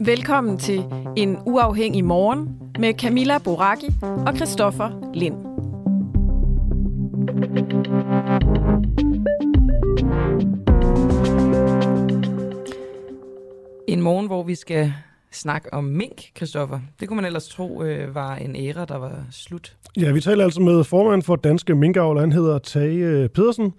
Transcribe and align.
Velkommen 0.00 0.58
til 0.58 0.84
en 1.16 1.38
uafhængig 1.46 2.04
morgen 2.04 2.58
med 2.78 2.94
Camilla 2.94 3.38
Boraki 3.38 3.86
og 4.02 4.36
Christoffer 4.36 5.10
Lind. 5.14 5.34
En 13.88 14.02
morgen, 14.02 14.26
hvor 14.26 14.42
vi 14.42 14.54
skal 14.54 14.92
snak 15.30 15.64
om 15.72 15.84
mink, 15.84 16.22
Kristoffer. 16.34 16.80
Det 17.00 17.08
kunne 17.08 17.16
man 17.16 17.24
ellers 17.24 17.48
tro 17.48 17.82
øh, 17.82 18.14
var 18.14 18.36
en 18.36 18.56
æra, 18.56 18.84
der 18.84 18.96
var 18.96 19.26
slut. 19.30 19.76
Ja, 19.96 20.12
vi 20.12 20.20
taler 20.20 20.44
altså 20.44 20.60
med 20.60 20.84
formanden 20.84 21.22
for 21.22 21.36
Danske 21.36 21.74
Minkavler, 21.74 22.20
han 22.20 22.32
hedder 22.32 22.58
Tage 22.58 23.04
øh, 23.04 23.28
Pedersen, 23.28 23.72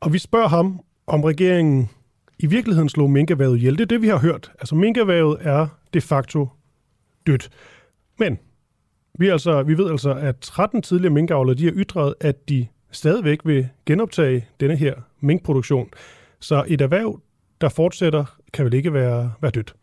og 0.00 0.12
vi 0.12 0.18
spørger 0.18 0.48
ham, 0.48 0.80
om 1.06 1.24
regeringen 1.24 1.90
i 2.38 2.46
virkeligheden 2.46 2.88
slog 2.88 3.10
minkervævet 3.10 3.56
ihjel. 3.56 3.72
Det 3.72 3.80
er 3.80 3.86
det, 3.86 4.02
vi 4.02 4.08
har 4.08 4.18
hørt. 4.18 4.52
Altså, 4.60 4.74
minkervævet 4.74 5.38
er 5.40 5.66
de 5.94 6.00
facto 6.00 6.48
dødt. 7.26 7.50
Men 8.18 8.38
vi, 9.18 9.28
altså, 9.28 9.62
vi 9.62 9.78
ved 9.78 9.90
altså, 9.90 10.14
at 10.14 10.36
13 10.40 10.82
tidligere 10.82 11.14
minkavlere 11.14 11.56
de 11.56 11.64
har 11.64 11.72
ytret, 11.76 12.14
at 12.20 12.48
de 12.48 12.66
stadigvæk 12.90 13.38
vil 13.44 13.68
genoptage 13.86 14.46
denne 14.60 14.76
her 14.76 14.94
minkproduktion. 15.20 15.88
Så 16.40 16.64
et 16.68 16.80
erhverv, 16.80 17.20
der 17.60 17.68
fortsætter, 17.68 18.24
kan 18.52 18.64
vel 18.64 18.74
ikke 18.74 18.92
være, 18.92 19.32
være 19.40 19.50
dødt. 19.50 19.74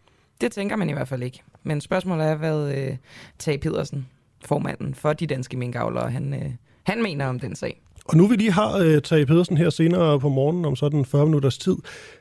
Det 0.41 0.51
tænker 0.51 0.75
man 0.75 0.89
i 0.89 0.93
hvert 0.93 1.07
fald 1.07 1.23
ikke. 1.23 1.41
Men 1.63 1.81
spørgsmålet 1.81 2.27
er, 2.27 2.35
hvad 2.35 2.77
øh, 2.77 2.97
Tage 3.39 3.57
Pedersen, 3.57 4.07
formanden 4.45 4.93
for 4.95 5.13
de 5.13 5.27
danske 5.27 5.57
minkavlere, 5.57 6.11
han, 6.11 6.33
øh, 6.33 6.51
han 6.83 7.03
mener 7.03 7.25
om 7.25 7.39
den 7.39 7.55
sag. 7.55 7.81
Og 8.05 8.17
nu 8.17 8.27
vi 8.27 8.35
lige 8.35 8.51
har 8.51 8.77
øh, 8.77 9.01
Tage 9.01 9.25
Pedersen 9.25 9.57
her 9.57 9.69
senere 9.69 10.19
på 10.19 10.29
morgenen 10.29 10.65
om 10.65 10.75
sådan 10.75 11.05
40 11.05 11.25
minutters 11.25 11.57
tid, 11.57 11.75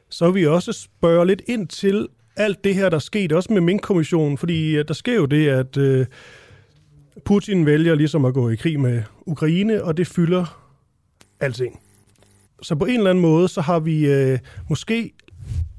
så 0.08 0.30
vil 0.30 0.40
vi 0.40 0.46
også 0.46 0.72
spørge 0.72 1.26
lidt 1.26 1.42
ind 1.48 1.68
til 1.68 2.08
alt 2.36 2.64
det 2.64 2.74
her, 2.74 2.88
der 2.88 2.98
skete, 2.98 3.36
også 3.36 3.52
med 3.52 3.60
Mink-kommissionen, 3.60 4.38
fordi 4.38 4.76
øh, 4.76 4.84
der 4.88 4.94
sker 4.94 5.14
jo 5.14 5.26
det, 5.26 5.48
at 5.48 5.76
øh, 5.76 6.06
Putin 7.24 7.66
vælger 7.66 7.94
ligesom 7.94 8.24
at 8.24 8.34
gå 8.34 8.50
i 8.50 8.56
krig 8.56 8.80
med 8.80 9.02
Ukraine, 9.26 9.84
og 9.84 9.96
det 9.96 10.06
fylder 10.06 10.64
alting. 11.40 11.80
Så 12.62 12.74
på 12.74 12.84
en 12.84 12.96
eller 12.96 13.10
anden 13.10 13.22
måde, 13.22 13.48
så 13.48 13.60
har 13.60 13.78
vi 13.80 14.06
øh, 14.06 14.38
måske 14.68 15.12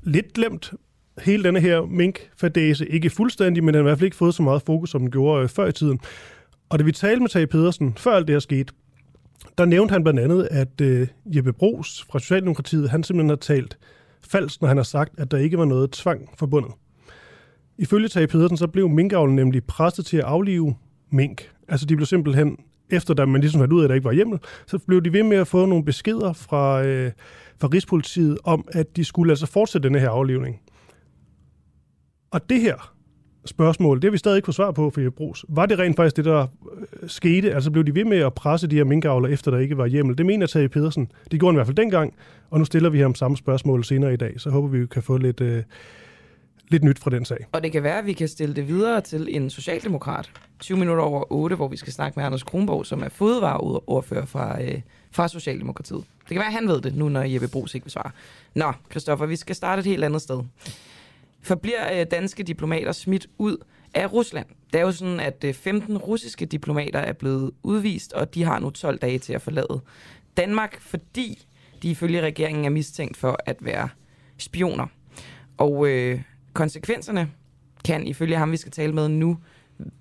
lidt 0.04 0.34
glemt 0.34 0.74
hele 1.22 1.44
denne 1.44 1.60
her 1.60 1.82
mink-fadese. 1.82 2.86
Ikke 2.86 3.10
fuldstændig, 3.10 3.64
men 3.64 3.74
den 3.74 3.76
har 3.76 3.82
i 3.82 3.90
hvert 3.90 3.98
fald 3.98 4.06
ikke 4.06 4.18
fået 4.18 4.36
så 4.36 4.44
meget 4.44 4.62
fokus, 4.62 4.90
som 4.90 5.02
den 5.02 5.12
gjorde 5.12 5.44
øh, 5.44 5.50
før 5.50 5.68
i 5.68 5.72
tiden. 5.72 6.00
Og 6.70 6.80
da 6.80 6.84
vi 6.84 6.92
talte 6.92 7.20
med 7.20 7.30
Tage 7.30 7.48
Pedersen, 7.48 7.94
før 7.98 8.12
alt 8.12 8.28
det 8.28 8.36
her 8.36 8.40
skete, 8.40 8.74
der 9.58 9.66
nævnte 9.66 9.92
han 9.92 10.04
blandt 10.04 10.20
andet, 10.20 10.48
at 10.52 10.82
øh, 10.82 11.08
Jeppe 11.26 11.54
Bros 11.54 12.06
fra 12.12 12.20
Socialdemokratiet, 12.20 12.90
han 12.90 13.04
simpelthen 13.04 13.30
har 13.30 13.36
talt 13.36 13.78
falsk, 14.28 14.62
når 14.62 14.68
han 14.68 14.78
har 14.78 14.84
sagt, 14.84 15.20
at 15.20 15.32
der 15.32 15.38
ikke 15.38 15.58
var 15.58 15.66
noget 15.66 15.92
tvang 15.92 16.30
forbundet. 16.38 16.72
Ifølge 17.78 18.08
Tage 18.08 18.28
Pedersen, 18.28 18.58
så 18.58 18.68
blev 18.68 18.90
minkavlen 18.90 19.36
nemlig 19.36 19.64
presset 19.64 20.06
til 20.06 20.18
at 20.18 20.24
aflive 20.24 20.76
mink. 21.10 21.52
Altså 21.68 21.86
de 21.86 21.96
blev 21.96 22.06
simpelthen, 22.06 22.58
efter 22.90 23.14
da 23.14 23.26
man 23.26 23.42
ligesom 23.42 23.62
fandt 23.62 23.74
ud 23.74 23.80
af, 23.80 23.84
at 23.84 23.90
der 23.90 23.96
ikke 23.96 24.06
var 24.06 24.12
hjemmel, 24.12 24.40
så 24.68 24.78
blev 24.78 25.02
de 25.02 25.14
ved 25.14 25.24
med 25.24 25.38
at 25.38 25.48
få 25.48 25.66
nogle 25.66 25.86
beskeder 25.86 26.34
fra, 26.34 26.84
øh, 26.84 27.12
fra 27.62 27.68
Rigspolitiet 27.68 28.38
om, 28.44 28.68
at 28.72 28.96
de 28.96 29.04
skulle 29.04 29.32
altså 29.32 29.46
fortsætte 29.46 29.88
denne 29.88 30.00
her 30.00 30.10
aflivning. 30.10 30.60
Og 32.32 32.50
det 32.50 32.62
her 32.62 32.94
spørgsmål, 33.46 33.98
det 33.98 34.04
har 34.04 34.12
vi 34.12 34.18
stadig 34.18 34.38
ikke 34.38 34.46
fået 34.46 34.56
svar 34.56 34.72
på 34.72 34.90
for 34.90 35.10
Brugs. 35.10 35.46
Var 35.50 35.66
det 35.66 35.80
rent 35.80 35.96
faktisk 35.96 36.18
det, 36.18 36.26
der 36.26 36.48
øh, 37.02 37.10
skete? 37.10 37.54
Altså 37.54 37.72
blev 37.72 37.84
de 37.84 37.96
ved 37.96 38.06
med 38.06 38.18
at 38.18 38.34
presse 38.34 38.68
de 38.68 38.76
her 38.76 38.84
minkavler, 38.84 39.30
efter 39.30 39.52
der 39.52 39.58
ikke 39.58 39.78
var 39.78 39.86
hjemmel? 39.86 40.18
Det 40.18 40.26
mener 40.26 40.48
Tage 40.48 40.70
Pedersen. 40.70 41.12
Det 41.32 41.40
gjorde 41.40 41.52
han 41.52 41.56
i 41.56 41.58
hvert 41.58 41.68
fald 41.68 41.78
dengang, 41.78 42.14
og 42.50 42.60
nu 42.60 42.66
stiller 42.66 42.90
vi 42.90 43.00
ham 43.00 43.16
samme 43.16 43.38
spørgsmål 43.38 43.84
senere 43.84 44.14
i 44.14 44.18
dag. 44.18 44.42
Så 44.42 44.50
håber 44.50 44.68
vi, 44.68 44.80
vi 44.80 44.88
kan 44.88 45.04
få 45.04 45.18
lidt, 45.18 45.42
øh, 45.42 45.64
lidt 46.68 46.84
nyt 46.84 47.00
fra 47.00 47.10
den 47.10 47.26
sag. 47.26 47.46
Og 47.52 47.64
det 47.64 47.72
kan 47.72 47.84
være, 47.84 47.98
at 47.98 48.06
vi 48.06 48.14
kan 48.14 48.28
stille 48.28 48.56
det 48.56 48.68
videre 48.68 49.02
til 49.02 49.36
en 49.36 49.50
socialdemokrat. 49.50 50.32
20 50.60 50.78
minutter 50.78 51.04
over 51.04 51.32
8, 51.32 51.56
hvor 51.56 51.68
vi 51.68 51.78
skal 51.78 51.94
snakke 51.94 52.20
med 52.20 52.26
Anders 52.26 52.44
Kronborg, 52.44 52.86
som 52.86 53.04
er 53.04 53.10
fødevareordfører 53.10 54.26
fra, 54.26 54.64
øh, 54.64 54.82
fra 55.12 55.28
Socialdemokratiet. 55.28 56.04
Det 56.20 56.28
kan 56.28 56.38
være, 56.40 56.48
at 56.48 56.54
han 56.54 56.68
ved 56.68 56.82
det 56.82 56.96
nu, 56.96 57.10
når 57.10 57.22
Jeppe 57.22 57.48
Brugs 57.48 57.76
ikke 57.76 57.86
vil 57.86 57.92
svare. 57.92 58.12
Nå, 58.56 58.72
Kristoffer, 58.90 59.26
vi 59.26 59.36
skal 59.36 59.56
starte 59.56 59.80
et 59.80 59.86
helt 59.86 60.04
andet 60.04 60.22
sted 60.22 60.42
forbliver 61.42 62.00
øh, 62.00 62.06
danske 62.12 62.44
diplomater 62.44 62.92
smidt 62.92 63.28
ud 63.38 63.58
af 63.94 64.14
Rusland. 64.14 64.46
Det 64.74 64.80
er 64.80 64.84
jo 64.86 64.92
sådan, 64.92 65.20
at 65.20 65.44
øh, 65.44 65.54
15 65.54 65.98
russiske 65.98 66.46
diplomater 66.46 67.00
er 67.00 67.14
blevet 67.14 67.52
udvist, 67.64 68.14
og 68.14 68.36
de 68.36 68.44
har 68.44 68.60
nu 68.60 68.70
12 68.70 68.98
dage 68.98 69.20
til 69.20 69.34
at 69.34 69.42
forlade 69.42 69.82
Danmark, 70.38 70.82
fordi 70.82 71.48
de 71.84 71.90
ifølge 71.90 72.22
regeringen 72.22 72.66
er 72.66 72.70
mistænkt 72.70 73.18
for 73.18 73.38
at 73.46 73.58
være 73.62 73.90
spioner. 74.38 74.88
Og 75.58 75.88
øh, 75.88 76.22
konsekvenserne 76.54 77.32
kan 77.86 78.08
ifølge 78.08 78.38
ham, 78.38 78.52
vi 78.52 78.58
skal 78.58 78.72
tale 78.72 78.94
med 78.94 79.10
nu, 79.10 79.38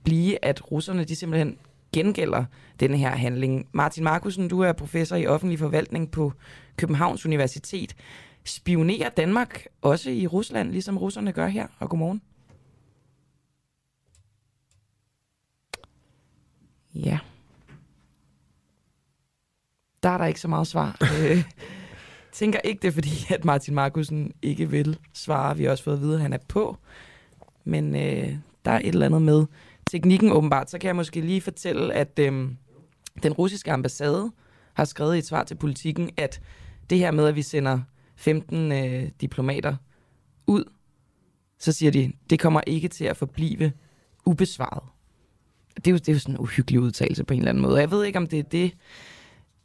blive, 0.04 0.44
at 0.44 0.72
russerne 0.72 1.04
de 1.04 1.16
simpelthen 1.16 1.58
gengælder 1.92 2.44
denne 2.80 2.96
her 2.96 3.10
handling. 3.10 3.66
Martin 3.72 4.04
Markusen, 4.04 4.48
du 4.48 4.60
er 4.60 4.72
professor 4.72 5.16
i 5.16 5.26
offentlig 5.26 5.58
forvaltning 5.58 6.10
på 6.10 6.32
Københavns 6.76 7.26
Universitet. 7.26 7.96
Spionerer 8.48 9.08
Danmark 9.08 9.66
også 9.82 10.10
i 10.10 10.26
Rusland, 10.26 10.70
ligesom 10.70 10.98
russerne 10.98 11.32
gør 11.32 11.46
her? 11.46 11.66
Og 11.78 11.90
godmorgen. 11.90 12.22
Ja. 16.94 17.18
Der 20.02 20.08
er 20.08 20.18
der 20.18 20.26
ikke 20.26 20.40
så 20.40 20.48
meget 20.48 20.66
svar. 20.66 20.98
øh, 21.22 21.44
tænker 22.32 22.58
ikke 22.60 22.82
det, 22.82 22.88
er 22.88 22.92
fordi 22.92 23.26
at 23.34 23.44
Martin 23.44 23.74
Markusen 23.74 24.32
ikke 24.42 24.70
vil 24.70 24.98
svare. 25.12 25.56
Vi 25.56 25.64
har 25.64 25.70
også 25.70 25.84
fået 25.84 25.94
at 25.94 26.00
vide, 26.00 26.14
at 26.14 26.20
han 26.20 26.32
er 26.32 26.38
på. 26.48 26.76
Men 27.64 27.94
øh, 27.94 28.36
der 28.64 28.70
er 28.70 28.78
et 28.78 28.86
eller 28.86 29.06
andet 29.06 29.22
med 29.22 29.46
teknikken 29.90 30.32
åbenbart. 30.32 30.70
Så 30.70 30.78
kan 30.78 30.88
jeg 30.88 30.96
måske 30.96 31.20
lige 31.20 31.40
fortælle, 31.40 31.94
at 31.94 32.18
øh, 32.18 32.50
den 33.22 33.32
russiske 33.32 33.72
ambassade 33.72 34.32
har 34.74 34.84
skrevet 34.84 35.16
i 35.16 35.18
et 35.18 35.26
svar 35.26 35.44
til 35.44 35.54
politikken, 35.54 36.10
at 36.16 36.40
det 36.90 36.98
her 36.98 37.10
med, 37.10 37.26
at 37.26 37.34
vi 37.34 37.42
sender 37.42 37.80
15 38.18 38.72
øh, 38.72 39.08
diplomater 39.20 39.76
ud, 40.46 40.64
så 41.58 41.72
siger 41.72 41.90
de, 41.92 42.12
det 42.30 42.40
kommer 42.40 42.60
ikke 42.66 42.88
til 42.88 43.04
at 43.04 43.16
forblive 43.16 43.72
ubesvaret. 44.26 44.82
Det 45.76 45.86
er 45.86 45.90
jo, 45.90 45.96
det 45.96 46.08
er 46.08 46.12
jo 46.12 46.18
sådan 46.18 46.34
en 46.34 46.38
uhyggelig 46.40 46.80
udtalelse 46.80 47.24
på 47.24 47.34
en 47.34 47.40
eller 47.40 47.50
anden 47.50 47.62
måde. 47.62 47.80
Jeg 47.80 47.90
ved 47.90 48.04
ikke, 48.04 48.18
om 48.18 48.26
det 48.26 48.38
er 48.38 48.42
det... 48.42 48.72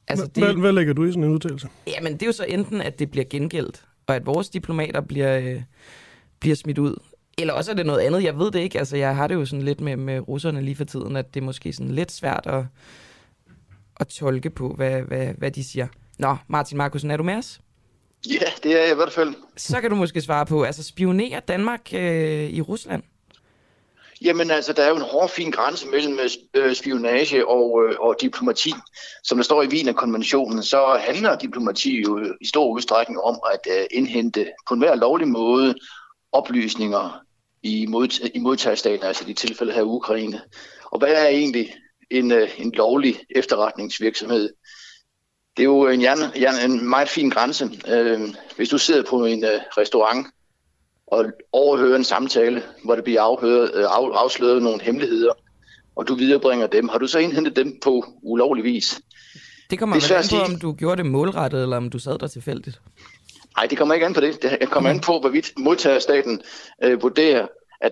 Altså, 0.07 0.27
det 0.27 0.43
hvad, 0.43 0.53
hvad 0.53 0.71
lægger 0.71 0.93
du 0.93 1.03
i 1.03 1.11
sådan 1.11 1.23
en 1.23 1.29
udtalelse? 1.29 1.67
Jamen, 1.87 2.13
det 2.13 2.21
er 2.21 2.25
jo 2.25 2.31
så 2.31 2.45
enten, 2.47 2.81
at 2.81 2.99
det 2.99 3.11
bliver 3.11 3.25
gengældt, 3.29 3.85
og 4.07 4.15
at 4.15 4.25
vores 4.25 4.49
diplomater 4.49 5.01
bliver, 5.01 5.39
øh, 5.39 5.61
bliver 6.39 6.55
smidt 6.55 6.77
ud. 6.77 6.95
Eller 7.37 7.53
også 7.53 7.71
er 7.71 7.75
det 7.75 7.85
noget 7.85 7.99
andet, 7.99 8.23
jeg 8.23 8.39
ved 8.39 8.51
det 8.51 8.59
ikke. 8.59 8.79
Altså, 8.79 8.97
jeg 8.97 9.15
har 9.15 9.27
det 9.27 9.35
jo 9.35 9.45
sådan 9.45 9.65
lidt 9.65 9.81
med, 9.81 9.95
med 9.95 10.27
russerne 10.27 10.61
lige 10.61 10.75
for 10.75 10.83
tiden, 10.83 11.15
at 11.15 11.33
det 11.33 11.41
er 11.41 11.45
måske 11.45 11.73
sådan 11.73 11.91
lidt 11.91 12.11
svært 12.11 12.47
at, 12.47 12.65
at 13.99 14.07
tolke 14.07 14.49
på, 14.49 14.73
hvad, 14.73 15.01
hvad, 15.01 15.33
hvad 15.37 15.51
de 15.51 15.63
siger. 15.63 15.87
Nå, 16.19 16.35
Martin 16.47 16.77
Markusen, 16.77 17.11
er 17.11 17.17
du 17.17 17.23
med 17.23 17.35
os? 17.35 17.61
Ja, 18.29 18.45
det 18.63 18.73
er 18.73 18.81
jeg 18.81 18.91
i 18.91 18.95
hvert 18.95 19.11
fald. 19.11 19.33
Så 19.57 19.81
kan 19.81 19.89
du 19.89 19.95
måske 19.95 20.21
svare 20.21 20.45
på, 20.45 20.63
altså 20.63 20.83
spionerer 20.83 21.39
Danmark 21.39 21.93
øh, 21.93 22.49
i 22.49 22.61
Rusland? 22.61 23.03
Jamen 24.21 24.51
altså, 24.51 24.73
der 24.73 24.83
er 24.83 24.89
jo 24.89 24.95
en 24.95 25.01
hård, 25.01 25.29
fin 25.29 25.51
grænse 25.51 25.87
mellem 25.87 26.19
øh, 26.53 26.75
spionage 26.75 27.47
og, 27.47 27.83
øh, 27.83 27.95
og 27.99 28.15
diplomati. 28.21 28.73
Som 29.23 29.37
der 29.37 29.43
står 29.43 29.63
i 29.63 29.67
Wiener-konventionen, 29.67 30.63
så 30.63 30.99
handler 31.01 31.37
diplomati 31.37 32.01
jo 32.01 32.35
i 32.41 32.45
stor 32.45 32.67
udstrækning 32.67 33.21
om 33.21 33.39
at 33.53 33.77
øh, 33.79 33.85
indhente 33.91 34.51
på 34.67 34.73
enhver 34.73 34.95
lovlig 34.95 35.27
måde 35.27 35.75
oplysninger 36.31 37.21
i, 37.63 37.85
mod, 37.85 38.29
i 38.33 38.39
modtagerstaten, 38.39 39.05
altså 39.05 39.23
i 39.27 39.33
tilfælde 39.33 39.73
her 39.73 39.81
Ukraine. 39.81 40.41
Og 40.85 40.99
hvad 40.99 41.13
er 41.13 41.27
egentlig 41.27 41.73
en, 42.09 42.31
øh, 42.31 42.49
en 42.57 42.71
lovlig 42.71 43.19
efterretningsvirksomhed? 43.29 44.49
Det 45.57 45.63
er 45.63 45.67
jo 45.67 45.87
en, 45.87 46.01
jern, 46.01 46.71
en 46.71 46.89
meget 46.89 47.09
fin 47.09 47.29
grænse. 47.29 47.69
Øh, 47.87 48.21
hvis 48.55 48.69
du 48.69 48.77
sidder 48.77 49.03
på 49.09 49.25
en 49.25 49.43
øh, 49.43 49.59
restaurant 49.77 50.27
og 51.07 51.25
overhører 51.51 51.95
en 51.95 52.03
samtale, 52.03 52.63
hvor 52.83 52.95
det 52.95 53.03
bliver 53.03 53.21
afhøret, 53.21 53.71
øh, 53.73 53.83
af, 53.83 54.09
afsløret 54.13 54.61
nogle 54.61 54.81
hemmeligheder, 54.81 55.33
og 55.95 56.07
du 56.07 56.15
viderebringer 56.15 56.67
dem, 56.67 56.89
har 56.89 56.97
du 56.97 57.07
så 57.07 57.19
indhentet 57.19 57.55
dem 57.55 57.79
på 57.83 58.05
ulovlig 58.21 58.63
vis? 58.63 59.01
Det 59.69 59.79
kommer 59.79 59.95
det 59.95 60.11
an 60.11 60.23
på, 60.29 60.53
om 60.53 60.59
du 60.59 60.73
gjorde 60.73 61.03
det 61.03 61.11
målrettet, 61.11 61.63
eller 61.63 61.77
om 61.77 61.89
du 61.89 61.99
sad 61.99 62.17
der 62.17 62.27
tilfældigt. 62.27 62.81
Nej, 63.57 63.65
det 63.65 63.77
kommer 63.77 63.93
ikke 63.93 64.05
an 64.05 64.13
på 64.13 64.21
det. 64.21 64.41
Det 64.41 64.69
kommer 64.69 64.89
an 64.89 64.99
på, 64.99 65.19
hvorvidt 65.19 65.53
modtagerstaten 65.59 66.41
øh, 66.83 67.01
vurderer, 67.01 67.47
at 67.81 67.91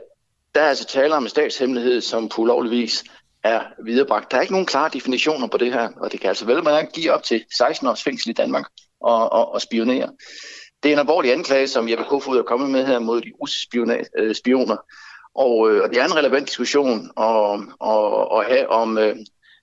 der 0.56 0.62
er 0.62 0.70
altså 0.70 0.86
tale 0.86 1.16
om 1.16 1.24
en 1.24 1.30
statshemmelighed, 1.30 2.02
som 2.02 2.30
på 2.30 2.42
ulovlig 2.42 2.72
vis 2.72 3.04
er 3.44 3.62
viderebragt. 3.84 4.32
Der 4.32 4.38
er 4.38 4.42
ikke 4.42 4.54
nogen 4.54 4.68
klare 4.68 4.90
definitioner 4.94 5.48
på 5.48 5.58
det 5.58 5.74
her, 5.74 5.90
og 5.98 6.12
det 6.12 6.20
kan 6.20 6.28
altså 6.28 6.46
vel 6.46 6.64
man 6.64 6.88
give 6.94 7.12
op 7.12 7.24
til 7.24 7.44
16 7.58 7.88
års 7.88 8.04
fængsel 8.04 8.30
i 8.30 8.34
Danmark 8.34 8.66
og, 9.02 9.32
og, 9.32 9.54
og 9.54 9.62
spionere. 9.62 10.10
Det 10.84 10.90
er 10.90 10.94
en 10.94 11.00
alvorlig 11.00 11.34
anklage, 11.34 11.68
som 11.68 11.90
Jeppe 11.90 12.04
Kofod 12.04 12.38
er 12.38 12.44
kommet 12.44 12.70
med 12.70 12.86
her 12.86 13.00
mod 13.00 13.22
de 13.22 13.32
russiske 13.42 14.06
øh, 14.18 14.36
spioner. 14.36 14.78
Og, 15.36 15.72
øh, 15.72 15.84
og 15.84 15.90
det 15.90 15.98
er 15.98 16.06
en 16.06 16.16
relevant 16.16 16.48
diskussion 16.48 17.12
at, 17.18 17.60
og, 17.80 18.32
og 18.32 18.44
have 18.46 18.70
om, 18.70 18.98
øh, 18.98 19.16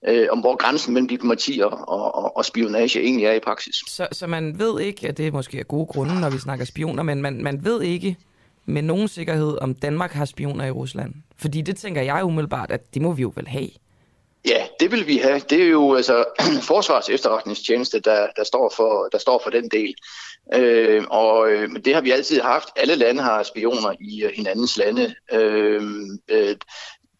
øh, 0.08 0.26
om 0.30 0.40
hvor 0.40 0.56
grænsen 0.56 0.94
mellem 0.94 1.08
diplomati 1.08 1.60
og, 1.64 1.88
og, 1.88 2.36
og 2.36 2.44
spionage 2.44 3.00
egentlig 3.00 3.26
er 3.26 3.32
i 3.32 3.40
praksis. 3.40 3.76
Så, 3.86 4.08
så 4.12 4.26
man 4.26 4.58
ved 4.58 4.80
ikke, 4.80 5.08
at 5.08 5.18
det 5.18 5.32
måske 5.32 5.60
er 5.60 5.64
gode 5.64 5.86
grunde, 5.86 6.20
når 6.20 6.30
vi 6.30 6.38
snakker 6.38 6.64
spioner, 6.64 7.02
men 7.02 7.22
man, 7.22 7.42
man 7.42 7.64
ved 7.64 7.82
ikke 7.82 8.16
med 8.68 8.82
nogen 8.82 9.08
sikkerhed, 9.08 9.58
om 9.60 9.74
Danmark 9.74 10.12
har 10.12 10.24
spioner 10.24 10.64
i 10.64 10.70
Rusland? 10.70 11.14
Fordi 11.36 11.62
det 11.62 11.76
tænker 11.76 12.02
jeg 12.02 12.24
umiddelbart, 12.24 12.70
at 12.70 12.94
det 12.94 13.02
må 13.02 13.12
vi 13.12 13.22
jo 13.22 13.32
vel 13.36 13.48
have. 13.48 13.68
Ja, 14.48 14.66
det 14.80 14.92
vil 14.92 15.06
vi 15.06 15.16
have. 15.16 15.40
Det 15.50 15.62
er 15.62 15.68
jo 15.68 15.94
altså 15.94 16.24
Forsvars 16.68 17.08
efterretningstjeneste, 17.08 18.00
der, 18.00 18.26
der, 18.36 18.44
står 18.44 18.72
for, 18.76 19.08
der 19.12 19.18
står 19.18 19.40
for 19.44 19.50
den 19.50 19.68
del. 19.68 19.94
Øh, 20.54 21.04
og 21.10 21.50
øh, 21.50 21.70
det 21.84 21.94
har 21.94 22.00
vi 22.00 22.10
altid 22.10 22.40
haft. 22.40 22.68
Alle 22.76 22.94
lande 22.94 23.22
har 23.22 23.42
spioner 23.42 23.92
i 24.00 24.24
uh, 24.24 24.30
hinandens 24.34 24.76
lande. 24.76 25.14
Øh, 25.32 25.82
øh, 26.30 26.56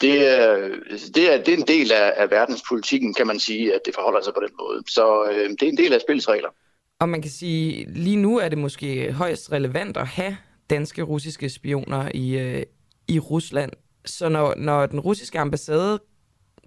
det, 0.00 0.28
er, 0.28 0.68
det, 1.14 1.34
er, 1.34 1.44
det 1.44 1.48
er 1.48 1.56
en 1.56 1.68
del 1.68 1.92
af, 1.92 2.12
af 2.16 2.30
verdenspolitikken, 2.30 3.14
kan 3.14 3.26
man 3.26 3.38
sige, 3.38 3.74
at 3.74 3.80
det 3.86 3.94
forholder 3.94 4.22
sig 4.22 4.34
på 4.34 4.40
den 4.40 4.54
måde. 4.60 4.82
Så 4.88 5.24
øh, 5.30 5.50
det 5.50 5.62
er 5.62 5.68
en 5.68 5.76
del 5.76 5.92
af 5.92 6.00
spillets 6.00 6.28
regler. 6.28 6.48
Og 7.00 7.08
man 7.08 7.22
kan 7.22 7.30
sige, 7.30 7.86
lige 7.94 8.16
nu 8.16 8.38
er 8.38 8.48
det 8.48 8.58
måske 8.58 9.12
højst 9.12 9.52
relevant 9.52 9.96
at 9.96 10.06
have 10.06 10.36
danske 10.70 11.02
russiske 11.02 11.48
spioner 11.48 12.10
i, 12.14 12.38
øh, 12.38 12.62
i 13.08 13.18
Rusland. 13.18 13.72
Så 14.04 14.28
når, 14.28 14.54
når 14.56 14.86
den 14.86 15.00
russiske 15.00 15.38
ambassade 15.38 16.00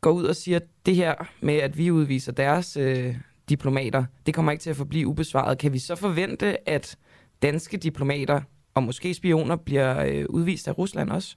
går 0.02 0.12
ud 0.12 0.24
og 0.24 0.36
siger 0.36 0.60
det 0.86 0.96
her 0.96 1.16
med, 1.42 1.56
at 1.56 1.78
vi 1.78 1.92
udviser 1.92 2.32
deres 2.32 2.78
øh, 2.78 3.16
diplomater, 3.50 4.06
det 4.26 4.34
kommer 4.34 4.52
ikke 4.52 4.62
til 4.62 4.70
at 4.70 4.76
forblive 4.76 5.08
ubesvaret. 5.08 5.58
Kan 5.58 5.74
vi 5.74 5.80
så 5.80 5.96
forvente, 5.96 6.70
at 6.70 6.98
danske 7.42 7.78
diplomater 7.78 8.42
og 8.74 8.84
måske 8.84 9.14
spioner 9.14 9.56
bliver 9.56 10.06
øh, 10.06 10.26
udvist 10.30 10.68
af 10.68 10.78
Rusland 10.78 11.10
også? 11.10 11.36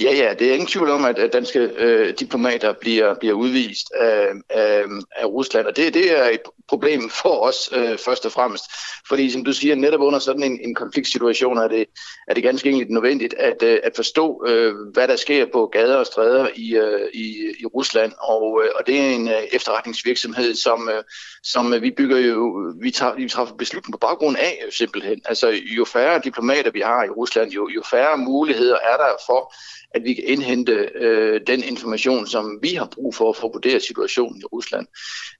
Ja, 0.00 0.12
ja, 0.12 0.34
det 0.34 0.48
er 0.48 0.52
ingen 0.52 0.66
tvivl 0.66 0.90
om, 0.90 1.04
at, 1.04 1.30
danske 1.32 1.58
øh, 1.58 2.14
diplomater 2.18 2.72
bliver, 2.80 3.14
bliver 3.14 3.34
udvist 3.34 3.90
af, 3.94 4.28
af, 4.50 4.84
af 5.16 5.26
Rusland, 5.26 5.66
og 5.66 5.76
det, 5.76 5.94
det 5.94 6.18
er 6.18 6.24
et 6.24 6.40
problem 6.68 7.10
for 7.10 7.40
os 7.40 7.70
øh, 7.72 7.98
først 7.98 8.26
og 8.26 8.32
fremmest. 8.32 8.64
Fordi 9.08 9.30
som 9.30 9.44
du 9.44 9.52
siger, 9.52 9.74
netop 9.74 10.00
under 10.00 10.18
sådan 10.18 10.42
en, 10.42 10.60
en 10.60 10.74
konfliktsituation 10.74 11.58
er 11.58 11.68
det, 11.68 11.86
er 12.28 12.34
det 12.34 12.42
ganske 12.42 12.70
enkelt 12.70 12.90
nødvendigt 12.90 13.34
at, 13.34 13.62
øh, 13.62 13.78
at 13.84 13.92
forstå, 13.96 14.44
øh, 14.46 14.74
hvad 14.92 15.08
der 15.08 15.16
sker 15.16 15.46
på 15.52 15.66
gader 15.66 15.96
og 15.96 16.06
stræder 16.06 16.48
i, 16.54 16.76
øh, 16.76 17.08
i, 17.14 17.54
i 17.60 17.66
Rusland. 17.66 18.12
Og, 18.20 18.62
øh, 18.64 18.70
og 18.78 18.86
det 18.86 19.00
er 19.00 19.10
en 19.10 19.28
øh, 19.28 19.42
efterretningsvirksomhed, 19.52 20.54
som, 20.54 20.88
øh, 20.88 21.04
som 21.42 21.74
øh, 21.74 21.82
vi 21.82 21.90
bygger 21.90 22.18
jo, 22.18 22.72
vi 22.80 22.90
tager, 22.90 23.14
vi 23.14 23.28
træffer 23.28 23.54
beslutningen 23.54 23.92
på 23.92 24.06
baggrund 24.06 24.36
af 24.36 24.64
simpelthen. 24.70 25.22
Altså 25.24 25.48
jo 25.48 25.84
færre 25.84 26.20
diplomater 26.24 26.70
vi 26.70 26.80
har 26.80 27.04
i 27.04 27.08
Rusland, 27.08 27.50
jo, 27.50 27.68
jo 27.68 27.82
færre 27.90 28.18
muligheder 28.18 28.76
er 28.76 28.96
der 28.96 29.10
for 29.26 29.54
at 29.98 30.04
vi 30.04 30.14
kan 30.14 30.24
indhente 30.26 30.72
øh, 30.94 31.40
den 31.46 31.62
information, 31.62 32.26
som 32.26 32.58
vi 32.62 32.68
har 32.74 32.88
brug 32.94 33.14
for 33.14 33.32
for 33.32 33.48
at 33.48 33.54
vurdere 33.54 33.80
situationen 33.80 34.40
i 34.40 34.44
Rusland. 34.44 34.86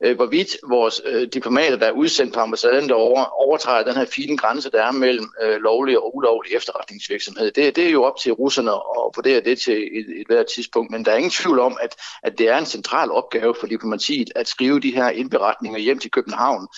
Øh, 0.05 0.17
hvorvidt 0.17 0.57
vores 0.69 1.03
øh, 1.05 1.29
diplomater, 1.35 1.77
der 1.77 1.87
er 1.87 1.93
udsendt 1.93 2.35
på 2.35 2.41
ambassaden 2.41 2.89
derovre, 2.89 3.27
overtræder 3.27 3.85
den 3.85 3.97
her 3.97 4.05
fine 4.05 4.37
grænse, 4.37 4.71
der 4.71 4.83
er 4.83 4.93
mellem 4.93 5.27
øh, 5.43 5.57
lovlig 5.61 5.99
og 5.99 6.17
ulovlig 6.17 6.53
efterretningsvirksomhed, 6.55 7.51
det, 7.51 7.77
det 7.77 7.87
er 7.87 7.91
jo 7.91 8.05
op 8.05 8.17
til 8.23 8.33
russerne 8.33 8.71
at 8.71 9.11
vurdere 9.17 9.41
det 9.41 9.59
til 9.59 9.79
et, 9.99 10.21
et 10.21 10.27
hvert 10.27 10.47
tidspunkt. 10.47 10.91
Men 10.91 11.05
der 11.05 11.13
er 11.13 11.17
ingen 11.17 11.31
tvivl 11.31 11.59
om, 11.59 11.79
at, 11.83 11.95
at 12.23 12.39
det 12.39 12.49
er 12.49 12.59
en 12.59 12.67
central 12.67 13.11
opgave 13.11 13.55
for 13.61 13.67
diplomatiet 13.67 14.29
at 14.37 14.49
skrive 14.49 14.81
de 14.81 14.95
her 14.95 15.09
indberetninger 15.09 15.79
hjem 15.79 15.99
til 15.99 16.11
København, 16.11 16.69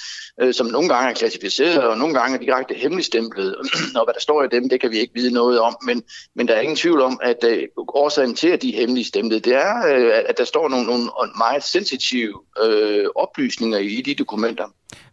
øh, 0.40 0.54
som 0.54 0.66
nogle 0.66 0.88
gange 0.88 1.10
er 1.10 1.14
klassificeret, 1.14 1.82
og 1.82 1.98
nogle 1.98 2.14
gange 2.14 2.36
er 2.36 2.40
direkte 2.40 2.74
hemmeligstemplet. 2.74 3.56
og 3.98 4.04
hvad 4.04 4.14
der 4.14 4.20
står 4.20 4.42
i 4.42 4.48
dem, 4.48 4.68
det 4.68 4.80
kan 4.80 4.90
vi 4.90 4.98
ikke 4.98 5.14
vide 5.14 5.34
noget 5.34 5.60
om. 5.60 5.76
Men, 5.86 6.02
men 6.34 6.48
der 6.48 6.54
er 6.54 6.60
ingen 6.60 6.76
tvivl 6.76 7.00
om, 7.00 7.20
at 7.22 7.44
øh, 7.44 7.62
årsagen 7.76 8.34
til, 8.34 8.48
at 8.48 8.62
de 8.62 8.74
er 8.74 8.80
hemmelige 8.80 9.04
stemte, 9.04 9.38
det 9.38 9.54
er, 9.54 9.86
øh, 9.96 10.24
at 10.28 10.38
der 10.38 10.44
står 10.44 10.68
nogle, 10.68 10.86
nogle 10.86 11.10
meget 11.38 11.64
sensitive 11.64 12.40
øh, 12.62 13.06
oplysninger 13.14 13.78
i 13.78 14.02
de 14.06 14.14
dokumenter. 14.14 14.64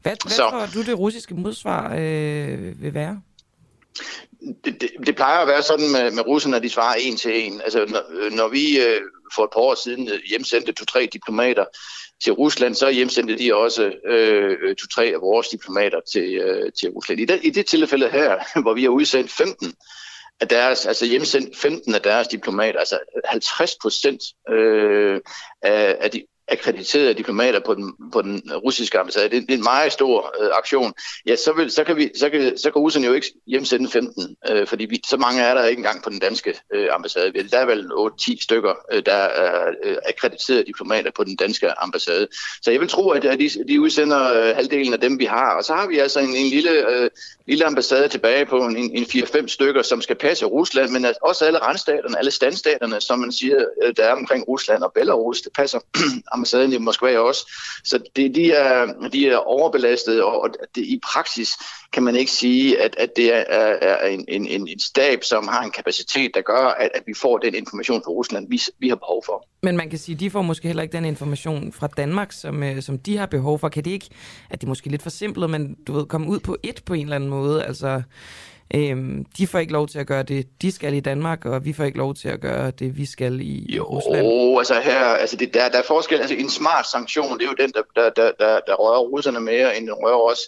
Hvad, 0.01 0.15
hvad 0.23 0.31
Så, 0.31 0.49
tror 0.49 0.67
du, 0.73 0.81
det 0.83 0.99
russiske 0.99 1.35
modsvar 1.35 1.95
øh, 1.99 2.81
vil 2.81 2.93
være? 2.93 3.21
Det, 4.65 4.81
det, 4.81 4.89
det 5.05 5.15
plejer 5.15 5.39
at 5.39 5.47
være 5.47 5.63
sådan 5.63 5.91
med, 5.91 6.11
med 6.11 6.27
russerne, 6.27 6.55
at 6.57 6.63
de 6.63 6.69
svarer 6.69 6.95
en 6.95 7.17
til 7.17 7.45
en. 7.45 7.61
Altså, 7.61 7.85
når, 7.89 8.35
når 8.35 8.47
vi 8.47 8.79
øh, 8.79 9.01
for 9.35 9.43
et 9.43 9.49
par 9.53 9.61
år 9.61 9.75
siden 9.83 10.09
øh, 10.09 10.19
hjemsendte 10.29 10.71
to-tre 10.71 11.09
diplomater 11.13 11.65
til 12.23 12.33
Rusland, 12.33 12.75
så 12.75 12.89
hjemsendte 12.89 13.37
de 13.37 13.55
også 13.55 13.91
øh, 14.07 14.75
to-tre 14.75 15.05
af 15.05 15.21
vores 15.21 15.47
diplomater 15.47 15.99
til, 16.13 16.35
øh, 16.35 16.71
til 16.79 16.89
Rusland. 16.89 17.19
I 17.19 17.25
det, 17.25 17.39
I 17.43 17.49
det 17.49 17.65
tilfælde 17.65 18.09
her, 18.09 18.37
hvor 18.63 18.73
vi 18.73 18.83
har 18.83 18.89
udsendt 18.89 19.31
15 19.31 19.73
af 20.41 20.47
deres, 20.47 20.85
altså 20.85 21.05
hjemsendt 21.05 21.57
15 21.57 21.95
af 21.95 22.01
deres 22.01 22.27
diplomater, 22.27 22.79
altså 22.79 22.99
50 23.25 23.75
procent 23.81 24.21
øh, 24.49 25.21
af, 25.61 25.97
af 25.99 26.11
de 26.11 26.25
akkrediterede 26.47 27.13
diplomater 27.13 27.59
på 27.65 27.73
den, 27.73 27.93
på 28.13 28.21
den 28.21 28.51
russiske 28.55 28.99
ambassade. 28.99 29.29
Det, 29.29 29.41
det 29.41 29.51
er 29.51 29.57
en 29.57 29.63
meget 29.63 29.91
stor 29.91 30.33
øh, 30.41 30.49
aktion. 30.57 30.93
Ja, 31.25 31.35
så, 31.35 31.53
vil, 31.53 31.71
så, 31.71 31.83
kan 31.83 31.95
vi, 31.95 32.11
så, 32.15 32.29
kan, 32.29 32.57
så 32.57 32.71
kan 32.71 32.81
russerne 32.81 33.07
jo 33.07 33.13
ikke 33.13 33.33
hjemsende 33.47 33.89
15, 33.89 34.35
øh, 34.49 34.67
fordi 34.67 34.85
vi, 34.85 35.01
så 35.09 35.17
mange 35.17 35.41
er 35.41 35.53
der 35.53 35.65
ikke 35.65 35.79
engang 35.79 36.03
på 36.03 36.09
den 36.09 36.19
danske 36.19 36.59
øh, 36.73 36.87
ambassade. 36.91 37.49
Der 37.51 37.57
er 37.57 37.65
vel 37.65 37.85
8-10 38.31 38.43
stykker, 38.43 38.73
øh, 38.91 39.05
der 39.05 39.13
er 39.13 39.67
øh, 39.83 39.95
akkrediterede 40.09 40.63
diplomater 40.63 41.11
på 41.11 41.23
den 41.23 41.35
danske 41.35 41.79
ambassade. 41.79 42.27
Så 42.61 42.71
jeg 42.71 42.79
vil 42.79 42.89
tro, 42.89 43.09
at, 43.09 43.25
at 43.25 43.39
de, 43.39 43.49
de 43.67 43.81
udsender 43.81 44.33
øh, 44.33 44.55
halvdelen 44.55 44.93
af 44.93 44.99
dem, 44.99 45.19
vi 45.19 45.25
har. 45.25 45.57
Og 45.57 45.63
så 45.63 45.73
har 45.73 45.87
vi 45.87 45.99
altså 45.99 46.19
en, 46.19 46.35
en 46.35 46.49
lille, 46.49 46.89
øh, 46.89 47.09
lille 47.47 47.65
ambassade 47.65 48.07
tilbage 48.07 48.45
på 48.45 48.57
en, 48.57 48.77
en 48.77 49.03
4-5 49.03 49.47
stykker, 49.47 49.81
som 49.81 50.01
skal 50.01 50.15
passe 50.15 50.45
Rusland, 50.45 50.91
men 50.91 51.05
altså 51.05 51.19
også 51.23 51.45
alle 51.45 51.59
randstaterne, 51.59 52.17
alle 52.17 52.31
standstaterne, 52.31 53.01
som 53.01 53.19
man 53.19 53.31
siger, 53.31 53.65
øh, 53.83 53.93
der 53.97 54.03
er 54.03 54.13
omkring 54.13 54.47
Rusland 54.47 54.83
og 54.83 54.91
Belarus, 54.93 55.41
det 55.41 55.53
passer 55.53 55.79
ambassaden 56.37 56.73
i 56.73 56.77
Moskva 56.77 57.17
også. 57.19 57.51
Så 57.83 57.99
det, 58.15 58.35
de, 58.35 58.51
er, 58.51 59.09
de 59.13 59.27
er 59.27 59.37
overbelastet, 59.37 60.23
og 60.23 60.49
det, 60.75 60.81
i 60.81 60.99
praksis 61.03 61.49
kan 61.93 62.03
man 62.03 62.15
ikke 62.15 62.31
sige, 62.31 62.81
at, 62.81 62.95
at 62.97 63.09
det 63.15 63.33
er, 63.33 63.43
er 63.81 64.07
en, 64.07 64.25
en, 64.27 64.47
en 64.67 64.79
stab, 64.79 65.23
som 65.23 65.47
har 65.47 65.63
en 65.63 65.71
kapacitet, 65.71 66.31
der 66.33 66.41
gør, 66.41 66.67
at, 66.67 66.89
at 66.93 67.03
vi 67.07 67.13
får 67.21 67.37
den 67.37 67.55
information 67.55 68.01
fra 68.05 68.11
Rusland, 68.11 68.49
vi, 68.49 68.61
vi 68.79 68.89
har 68.89 68.95
behov 68.95 69.23
for. 69.25 69.47
Men 69.63 69.77
man 69.77 69.89
kan 69.89 69.99
sige, 69.99 70.13
at 70.13 70.19
de 70.19 70.29
får 70.29 70.41
måske 70.41 70.67
heller 70.67 70.83
ikke 70.83 70.97
den 70.97 71.05
information 71.05 71.71
fra 71.71 71.87
Danmark, 71.87 72.31
som, 72.31 72.63
øh, 72.63 72.81
som 72.81 72.99
de 72.99 73.17
har 73.17 73.25
behov 73.25 73.59
for. 73.59 73.69
Kan 73.69 73.85
det 73.85 73.91
ikke, 73.91 74.09
at 74.49 74.61
det 74.61 74.67
er 74.67 74.69
måske 74.69 74.89
lidt 74.89 75.03
for 75.03 75.09
simpelt, 75.09 75.49
men 75.49 75.75
du 75.87 75.93
ved, 75.93 76.05
komme 76.05 76.27
ud 76.27 76.39
på 76.39 76.57
et 76.63 76.83
på 76.85 76.93
en 76.93 77.03
eller 77.03 77.15
anden 77.15 77.29
måde? 77.29 77.63
Altså, 77.63 78.01
Øhm, 78.75 79.25
de 79.37 79.47
får 79.47 79.59
ikke 79.59 79.73
lov 79.73 79.87
til 79.87 79.99
at 79.99 80.07
gøre 80.07 80.23
det, 80.23 80.47
de 80.61 80.71
skal 80.71 80.93
i 80.93 80.99
Danmark, 80.99 81.45
og 81.45 81.65
vi 81.65 81.73
får 81.73 81.83
ikke 81.83 81.97
lov 81.97 82.15
til 82.15 82.29
at 82.29 82.41
gøre 82.41 82.71
det, 82.71 82.97
vi 82.97 83.05
skal 83.05 83.41
i 83.41 83.75
jo, 83.75 83.83
Rusland. 83.83 84.27
Jo, 84.27 84.57
altså 84.57 84.81
her, 84.81 84.99
altså 84.99 85.35
det, 85.35 85.53
der, 85.53 85.69
der 85.69 85.77
er 85.77 85.83
forskel. 85.87 86.19
Altså 86.19 86.35
en 86.35 86.49
smart 86.49 86.87
sanktion, 86.87 87.39
det 87.39 87.45
er 87.45 87.49
jo 87.49 87.65
den, 87.65 87.71
der, 87.71 87.81
der, 87.95 88.09
der, 88.09 88.31
der, 88.39 88.59
der 88.67 88.75
rører 88.75 88.99
russerne 88.99 89.39
mere, 89.39 89.77
end 89.77 89.87
den 89.87 89.93
rører 89.93 90.31
os. 90.31 90.39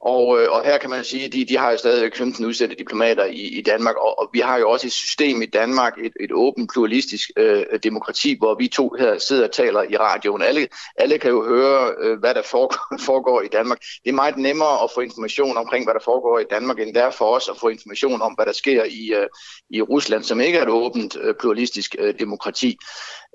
Og, 0.00 0.40
øh, 0.40 0.50
og 0.50 0.64
her 0.64 0.78
kan 0.78 0.90
man 0.90 1.04
sige, 1.04 1.24
at 1.24 1.32
de, 1.32 1.44
de 1.44 1.56
har 1.56 1.70
jo 1.70 1.76
stadigvæk 1.76 2.16
15 2.16 2.44
udsendte 2.44 2.76
diplomater 2.76 3.24
i, 3.24 3.58
i 3.58 3.62
Danmark, 3.62 3.96
og, 3.96 4.18
og 4.18 4.30
vi 4.32 4.40
har 4.40 4.58
jo 4.58 4.70
også 4.70 4.86
et 4.86 4.92
system 4.92 5.42
i 5.42 5.46
Danmark, 5.46 5.92
et, 6.04 6.12
et 6.20 6.32
åbent 6.32 6.70
pluralistisk 6.72 7.30
øh, 7.36 7.64
demokrati, 7.82 8.36
hvor 8.38 8.54
vi 8.54 8.68
to 8.68 8.94
her 8.98 9.18
sidder 9.18 9.44
og 9.44 9.52
taler 9.52 9.82
i 9.82 9.96
radioen. 9.96 10.42
Alle, 10.42 10.68
alle 10.96 11.18
kan 11.18 11.30
jo 11.30 11.44
høre, 11.44 11.94
øh, 12.00 12.18
hvad 12.18 12.34
der 12.34 12.42
foregår, 12.42 12.98
foregår 13.10 13.42
i 13.42 13.48
Danmark. 13.48 13.78
Det 14.04 14.10
er 14.10 14.14
meget 14.14 14.36
nemmere 14.36 14.82
at 14.84 14.90
få 14.94 15.00
information 15.00 15.56
omkring, 15.56 15.84
hvad 15.84 15.94
der 15.94 16.00
foregår 16.04 16.38
i 16.38 16.44
Danmark, 16.50 16.80
end 16.80 16.94
der 16.94 17.10
for 17.10 17.36
os 17.36 17.48
at 17.48 17.56
få 17.60 17.68
information 17.68 18.22
om, 18.22 18.32
hvad 18.32 18.46
der 18.46 18.52
sker 18.52 18.84
i, 18.84 19.12
øh, 19.14 19.26
i 19.70 19.82
Rusland, 19.82 20.24
som 20.24 20.40
ikke 20.40 20.58
er 20.58 20.62
et 20.62 20.68
åbent 20.68 21.16
øh, 21.20 21.34
pluralistisk 21.40 21.96
øh, 21.98 22.14
demokrati. 22.18 22.78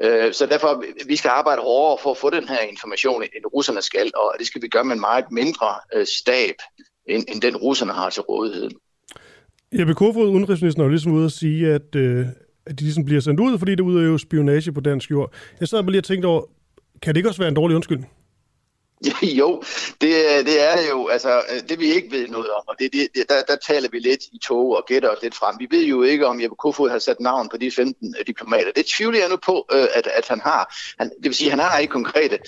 Øh, 0.03 0.33
så 0.33 0.45
derfor, 0.45 0.83
vi 1.07 1.15
skal 1.15 1.29
arbejde 1.29 1.61
hårdere 1.61 1.97
for 2.03 2.11
at 2.11 2.17
få 2.17 2.29
den 2.29 2.47
her 2.47 2.59
information, 2.59 3.23
end 3.23 3.45
russerne 3.53 3.81
skal, 3.81 4.11
og 4.15 4.35
det 4.39 4.47
skal 4.47 4.61
vi 4.61 4.67
gøre 4.67 4.83
med 4.83 4.95
en 4.95 4.99
meget 4.99 5.25
mindre 5.31 5.67
øh, 5.95 6.05
stab, 6.05 6.55
end, 7.05 7.23
end 7.27 7.41
den 7.41 7.57
russerne 7.57 7.93
har 7.93 8.09
til 8.09 8.21
rådighed. 8.21 8.69
Jeppe 9.79 9.93
Kofod, 9.93 10.29
udenrigsministeren, 10.29 10.85
er 10.85 10.89
ligesom 10.89 11.11
ude 11.11 11.25
at 11.25 11.31
sige, 11.31 11.73
at, 11.73 11.95
øh, 11.95 12.25
at 12.65 12.79
de 12.79 12.83
ligesom 12.83 13.05
bliver 13.05 13.21
sendt 13.21 13.39
ud, 13.39 13.59
fordi 13.59 13.71
det 13.71 13.79
udøver 13.79 14.17
spionage 14.17 14.71
på 14.71 14.81
dansk 14.81 15.11
jord. 15.11 15.33
Jeg 15.59 15.67
sad 15.67 15.83
bare 15.83 15.91
lige 15.91 15.99
og 15.99 16.03
tænkte 16.03 16.25
over, 16.25 16.41
kan 17.01 17.13
det 17.13 17.17
ikke 17.17 17.29
også 17.29 17.41
være 17.41 17.49
en 17.49 17.55
dårlig 17.55 17.75
undskyldning? 17.75 18.11
Jo, 19.39 19.61
det, 20.01 20.11
det 20.45 20.69
er 20.69 20.77
jo, 20.91 21.07
altså, 21.07 21.41
det 21.69 21.79
vi 21.79 21.85
ikke 21.85 22.11
ved 22.11 22.27
noget 22.27 22.49
om, 22.49 22.63
og 22.67 22.75
det, 22.79 22.93
det, 22.93 23.07
der, 23.29 23.41
der 23.47 23.55
taler 23.67 23.89
vi 23.91 23.99
lidt 23.99 24.21
i 24.33 24.39
tog 24.43 24.77
og 24.77 24.83
gætter 24.87 25.09
os 25.09 25.21
lidt 25.21 25.35
frem. 25.35 25.55
Vi 25.59 25.67
ved 25.71 25.85
jo 25.85 26.03
ikke, 26.03 26.27
om 26.27 26.41
Jeppe 26.41 26.55
Kofod 26.55 26.89
har 26.89 26.99
sat 26.99 27.19
navn 27.19 27.49
på 27.49 27.57
de 27.57 27.71
15 27.71 28.15
diplomater. 28.27 28.71
Det 28.75 28.85
tvivler 28.85 29.19
jeg 29.19 29.29
nu 29.29 29.35
på, 29.35 29.65
øh, 29.73 29.87
at, 29.95 30.07
at 30.07 30.27
han 30.27 30.39
har. 30.39 30.75
Han, 30.99 31.09
det 31.09 31.25
vil 31.25 31.33
sige, 31.33 31.49
han 31.49 31.59
har 31.59 31.77
ikke 31.77 31.91
konkrete 31.91 32.39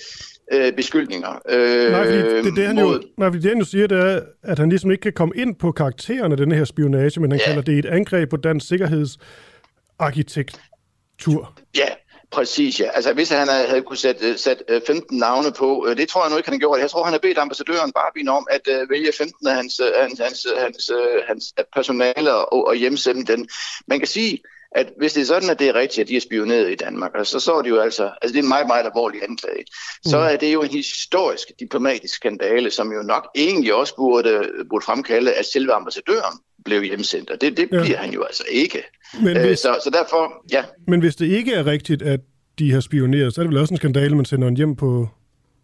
øh, 0.52 0.72
beskyldninger. 0.72 1.40
Øh, 1.48 1.90
nej, 1.90 2.04
fordi 2.04 2.18
det, 2.18 2.56
det, 2.56 2.66
han 2.66 2.78
jo, 2.78 3.02
nej, 3.18 3.28
fordi 3.28 3.42
det 3.42 3.50
han 3.50 3.58
jo 3.58 3.64
siger, 3.64 3.86
det 3.86 3.98
er, 3.98 4.20
at 4.42 4.58
han 4.58 4.68
ligesom 4.68 4.90
ikke 4.90 5.02
kan 5.02 5.12
komme 5.12 5.36
ind 5.36 5.56
på 5.56 5.72
karakteren 5.72 6.32
af 6.32 6.38
denne 6.38 6.54
her 6.54 6.64
spionage, 6.64 7.20
men 7.20 7.30
han 7.30 7.40
ja. 7.40 7.46
kalder 7.46 7.62
det 7.62 7.78
et 7.78 7.86
angreb 7.86 8.30
på 8.30 8.36
dansk 8.36 8.68
sikkerhedsarkitektur. 8.68 11.58
Ja, 11.76 11.88
Præcis, 12.34 12.80
ja. 12.80 12.90
Altså 12.94 13.12
hvis 13.12 13.28
han 13.28 13.48
havde 13.48 13.82
kunne 13.82 13.96
sætte, 13.96 14.38
sætte 14.38 14.82
15 14.86 15.18
navne 15.18 15.52
på, 15.52 15.86
det 15.96 16.08
tror 16.08 16.22
jeg 16.22 16.30
nu 16.30 16.36
ikke, 16.36 16.48
han 16.48 16.54
har 16.54 16.58
gjort. 16.58 16.80
Jeg 16.80 16.90
tror, 16.90 17.04
han 17.04 17.12
har 17.12 17.18
bedt 17.18 17.38
ambassadøren 17.38 17.92
Barbin 17.92 18.28
om 18.28 18.46
at 18.50 18.68
uh, 18.68 18.90
vælge 18.90 19.12
15 19.18 19.46
af 19.46 19.54
hans, 19.54 19.80
hans, 20.00 20.20
hans, 20.20 20.46
hans, 20.58 20.90
hans 21.28 21.54
personale 21.74 22.34
og, 22.34 22.66
og 22.66 22.74
hjemsende 22.74 23.32
den. 23.32 23.48
Man 23.86 23.98
kan 23.98 24.08
sige, 24.08 24.38
at 24.74 24.92
hvis 24.98 25.12
det 25.12 25.20
er 25.20 25.24
sådan, 25.26 25.50
at 25.50 25.58
det 25.58 25.68
er 25.68 25.74
rigtigt, 25.74 26.02
at 26.02 26.08
de 26.08 26.16
er 26.16 26.20
spioneret 26.20 26.70
i 26.70 26.74
Danmark, 26.74 27.10
så, 27.22 27.40
så 27.40 27.54
er 27.54 27.62
det 27.62 27.70
jo 27.70 27.80
altså, 27.80 28.10
altså 28.22 28.32
det 28.32 28.38
er 28.38 28.42
en 28.42 28.48
meget, 28.48 28.66
meget 28.66 28.84
alvorlig 28.84 29.22
anklage, 29.22 29.64
så 30.06 30.18
mm. 30.18 30.24
er 30.24 30.36
det 30.36 30.52
jo 30.52 30.62
en 30.62 30.70
historisk 30.70 31.48
diplomatisk 31.60 32.14
skandale, 32.14 32.70
som 32.70 32.92
jo 32.92 33.02
nok 33.02 33.28
egentlig 33.34 33.74
også 33.74 33.96
burde, 33.96 34.50
burde 34.70 34.84
fremkalde, 34.84 35.32
at 35.32 35.46
selve 35.46 35.72
ambassadøren 35.72 36.38
blev 36.64 36.82
hjemsendt, 36.82 37.30
og 37.30 37.40
det, 37.40 37.56
det 37.56 37.68
ja. 37.72 37.82
bliver 37.82 37.98
han 37.98 38.12
jo 38.12 38.22
altså 38.22 38.44
ikke. 38.50 38.82
Men 39.22 39.40
hvis, 39.40 39.58
så, 39.58 39.80
så 39.84 39.90
derfor, 39.90 40.44
ja. 40.52 40.64
Men 40.88 41.00
hvis 41.00 41.16
det 41.16 41.26
ikke 41.26 41.54
er 41.54 41.66
rigtigt, 41.66 42.02
at 42.02 42.20
de 42.58 42.72
har 42.72 42.80
spioneret, 42.80 43.34
så 43.34 43.40
er 43.40 43.42
det 43.42 43.50
vel 43.50 43.58
også 43.58 43.74
en 43.74 43.78
skandale, 43.78 44.16
man 44.16 44.24
sender 44.24 44.48
en 44.48 44.56
hjem 44.56 44.76
på, 44.76 45.08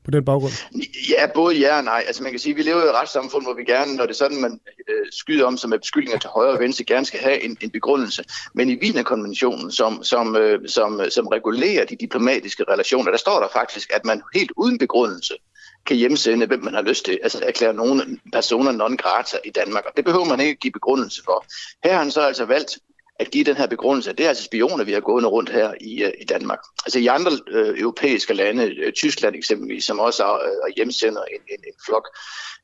på 0.04 0.10
den 0.10 0.24
baggrund? 0.24 0.52
Ja, 1.10 1.26
både 1.34 1.56
ja 1.56 1.78
og 1.78 1.84
nej. 1.84 2.04
Altså 2.06 2.22
man 2.22 2.32
kan 2.32 2.40
sige, 2.40 2.52
at 2.52 2.56
vi 2.56 2.62
lever 2.62 2.82
i 2.82 2.86
et 2.86 2.94
retssamfund, 2.94 3.44
hvor 3.44 3.54
vi 3.54 3.64
gerne, 3.64 3.96
når 3.96 4.04
det 4.04 4.10
er 4.10 4.16
sådan, 4.16 4.40
man 4.40 4.60
øh, 4.88 5.06
skyder 5.10 5.46
om 5.46 5.56
som 5.56 5.72
er 5.72 5.78
beskyldninger 5.78 6.18
til 6.18 6.30
højre 6.30 6.52
og 6.52 6.60
venstre, 6.60 6.84
gerne 6.84 7.06
skal 7.06 7.20
have 7.20 7.44
en, 7.44 7.56
en 7.60 7.70
begrundelse. 7.70 8.24
Men 8.54 8.70
i 8.70 8.78
Wienerkonventionen, 8.82 9.70
som, 9.70 10.04
som, 10.04 10.36
øh, 10.36 10.68
som, 10.68 11.00
som 11.10 11.26
regulerer 11.26 11.84
de 11.84 11.96
diplomatiske 11.96 12.64
relationer, 12.68 13.10
der 13.10 13.18
står 13.18 13.40
der 13.40 13.48
faktisk, 13.52 13.90
at 13.94 14.04
man 14.04 14.22
helt 14.34 14.52
uden 14.56 14.78
begrundelse 14.78 15.34
kan 15.86 15.96
hjemsende, 15.96 16.46
hvem 16.46 16.64
man 16.64 16.74
har 16.74 16.82
lyst 16.82 17.04
til. 17.04 17.18
Altså 17.22 17.42
erklære 17.46 17.74
nogle 17.74 18.20
personer 18.32 18.72
non 18.72 18.96
grata 18.96 19.38
i 19.44 19.50
Danmark, 19.50 19.84
og 19.84 19.92
det 19.96 20.04
behøver 20.04 20.24
man 20.24 20.40
ikke 20.40 20.54
give 20.54 20.72
begrundelse 20.72 21.22
for. 21.24 21.44
Her 21.84 21.92
har 21.92 21.98
han 21.98 22.10
så 22.10 22.20
altså 22.20 22.44
valgt 22.44 22.78
at 23.20 23.30
give 23.30 23.44
den 23.44 23.56
her 23.56 23.66
begrundelse. 23.66 24.12
Det 24.12 24.24
er 24.24 24.28
altså 24.28 24.44
spioner, 24.44 24.84
vi 24.84 24.92
har 24.92 25.00
gået 25.00 25.26
rundt 25.26 25.50
her 25.50 25.74
i, 25.80 26.02
øh, 26.02 26.12
i 26.20 26.24
Danmark. 26.24 26.58
Altså 26.86 26.98
i 26.98 27.06
andre 27.06 27.30
øh, 27.48 27.78
europæiske 27.78 28.34
lande, 28.34 28.64
øh, 28.64 28.92
Tyskland 28.92 29.36
eksempelvis, 29.36 29.84
som 29.84 29.98
også 30.00 30.24
øh, 30.24 30.74
hjemsender 30.76 31.22
en, 31.22 31.40
en, 31.48 31.64
en 31.66 31.74
flok, 31.86 32.08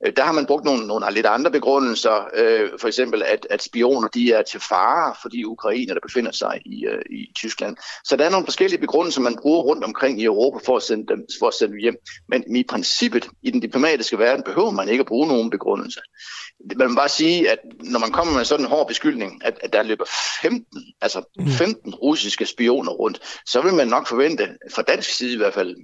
øh, 0.07 0.13
der 0.17 0.23
har 0.23 0.33
man 0.33 0.47
brugt 0.47 0.65
nogle, 0.65 0.87
nogle 0.87 1.07
lidt 1.11 1.27
andre 1.27 1.51
begrundelser. 1.51 2.29
Øh, 2.35 2.71
for 2.81 2.89
eksempel, 2.89 3.23
at, 3.23 3.47
at 3.51 3.63
spioner 3.63 4.09
de 4.09 4.33
er 4.33 4.43
til 4.43 4.61
fare 4.61 5.15
for 5.23 5.29
de 5.29 5.49
ukrainer, 5.49 5.95
der 5.95 6.01
befinder 6.01 6.33
sig 6.33 6.61
i, 6.67 6.87
øh, 6.87 7.03
i 7.11 7.33
Tyskland. 7.37 7.77
Så 8.05 8.17
der 8.17 8.25
er 8.25 8.31
nogle 8.31 8.47
forskellige 8.47 8.81
begrundelser, 8.81 9.21
man 9.21 9.39
bruger 9.43 9.63
rundt 9.63 9.85
omkring 9.85 10.21
i 10.21 10.25
Europa 10.25 10.59
for 10.67 10.77
at 10.77 10.83
sende 10.83 11.07
dem, 11.07 11.27
for 11.39 11.49
at 11.49 11.55
sende 11.55 11.73
dem 11.73 11.81
hjem. 11.81 11.97
Men 12.29 12.57
i 12.57 12.65
princippet, 12.69 13.29
i 13.43 13.51
den 13.51 13.61
diplomatiske 13.61 14.19
verden, 14.19 14.43
behøver 14.43 14.71
man 14.71 14.89
ikke 14.89 15.01
at 15.01 15.07
bruge 15.07 15.29
nogen 15.29 15.51
begrundelse 15.51 16.01
man 16.77 16.89
må 16.89 16.95
bare 16.95 17.09
sige, 17.09 17.51
at 17.51 17.59
når 17.81 17.99
man 17.99 18.13
kommer 18.13 18.35
med 18.35 18.45
sådan 18.45 18.65
en 18.67 18.71
hård 18.71 18.89
beskyldning, 18.89 19.45
at, 19.45 19.59
at 19.63 19.73
der 19.73 19.83
løber 19.83 20.05
15, 20.51 20.83
altså 21.01 21.43
15 21.49 21.91
mm. 21.91 21.95
russiske 21.95 22.47
spioner 22.47 22.93
rundt, 22.93 23.41
så 23.47 23.63
vil 23.63 23.75
man 23.75 23.89
nok 23.89 24.07
forvente, 24.07 24.49
fra 24.75 24.83
dansk 24.83 25.11
side 25.17 25.35
i 25.35 25.37
hvert 25.37 25.55
fald, 25.55 25.77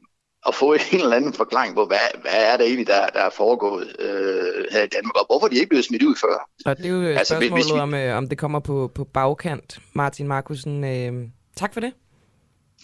at 0.47 0.55
få 0.55 0.73
en 0.93 1.01
eller 1.01 1.17
anden 1.17 1.33
forklaring 1.33 1.75
på, 1.75 1.87
hvad, 1.87 1.99
hvad 2.21 2.53
er 2.53 2.57
det 2.57 2.67
egentlig, 2.67 2.87
der, 2.87 3.07
der 3.07 3.21
er 3.21 3.31
foregået 3.31 3.97
øh, 3.99 4.65
her 4.71 4.83
i 4.83 4.87
Danmark, 4.87 5.15
og 5.15 5.27
hvorfor 5.27 5.49
de 5.49 5.57
ikke 5.57 5.69
blevet 5.69 5.85
smidt 5.85 6.03
ud 6.03 6.17
før. 6.17 6.49
Og 6.67 6.77
det 6.79 6.87
er 6.87 6.91
jo 6.91 7.03
altså, 7.07 7.35
spørgsmålet, 7.35 7.65
hvis 7.65 7.75
vi... 7.75 7.79
om, 7.79 7.95
øh, 7.95 8.17
om 8.17 8.29
det 8.29 8.39
kommer 8.39 8.61
på, 8.61 8.91
på 8.95 9.05
bagkant. 9.05 9.79
Martin 9.93 10.29
Markusen, 10.29 10.85
øh, 10.85 11.29
tak 11.57 11.75
for 11.75 11.81
det. 11.81 11.93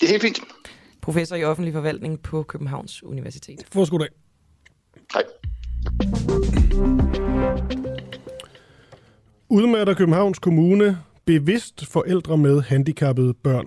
Det 0.00 0.06
er 0.06 0.10
helt 0.10 0.22
fint. 0.22 0.40
Professor 1.02 1.36
i 1.36 1.44
offentlig 1.44 1.74
forvaltning 1.74 2.22
på 2.22 2.42
Københavns 2.42 3.02
Universitet. 3.02 3.66
Forskud 3.72 3.98
dag. 3.98 4.08
Hej. 5.12 5.22
Udmatter 9.50 9.94
Københavns 9.94 10.38
Kommune 10.38 10.98
bevidst 11.28 11.86
forældre 11.86 12.38
med 12.38 12.60
handicappede 12.60 13.34
børn. 13.34 13.66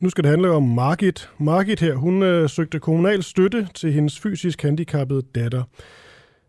Nu 0.00 0.10
skal 0.10 0.24
det 0.24 0.30
handle 0.30 0.50
om 0.50 0.62
Margit. 0.62 1.30
Margit 1.38 1.80
her, 1.80 1.94
hun 1.94 2.22
øh, 2.22 2.48
søgte 2.48 2.80
kommunal 2.80 3.22
støtte 3.22 3.68
til 3.74 3.92
hendes 3.92 4.20
fysisk 4.20 4.62
handicappede 4.62 5.22
datter. 5.34 5.62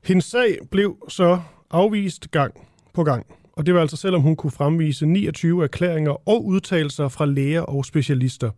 Hendes 0.04 0.26
sag 0.26 0.58
blev 0.72 0.98
så 1.10 1.40
afvist 1.72 2.32
gang 2.32 2.54
på 2.94 3.04
gang. 3.04 3.26
Og 3.54 3.66
det 3.66 3.74
var 3.74 3.82
altså 3.82 3.98
selvom 3.98 4.22
hun 4.22 4.36
kunne 4.36 4.52
fremvise 4.52 5.06
29 5.06 5.64
erklæringer 5.64 6.30
og 6.30 6.46
udtalelser 6.46 7.08
fra 7.08 7.26
læger 7.26 7.62
og 7.62 7.86
specialister. 7.86 8.52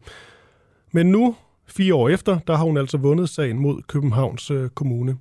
Men 0.91 1.12
nu, 1.12 1.36
fire 1.68 1.96
år 1.96 2.10
efter, 2.10 2.39
der 2.39 2.56
har 2.56 2.63
hun 2.63 2.77
altså 2.77 2.98
vundet 2.98 3.30
sagen 3.30 3.60
mod 3.60 3.82
Københavns 3.88 4.51
øh, 4.51 4.70
Kommune. 4.70 5.18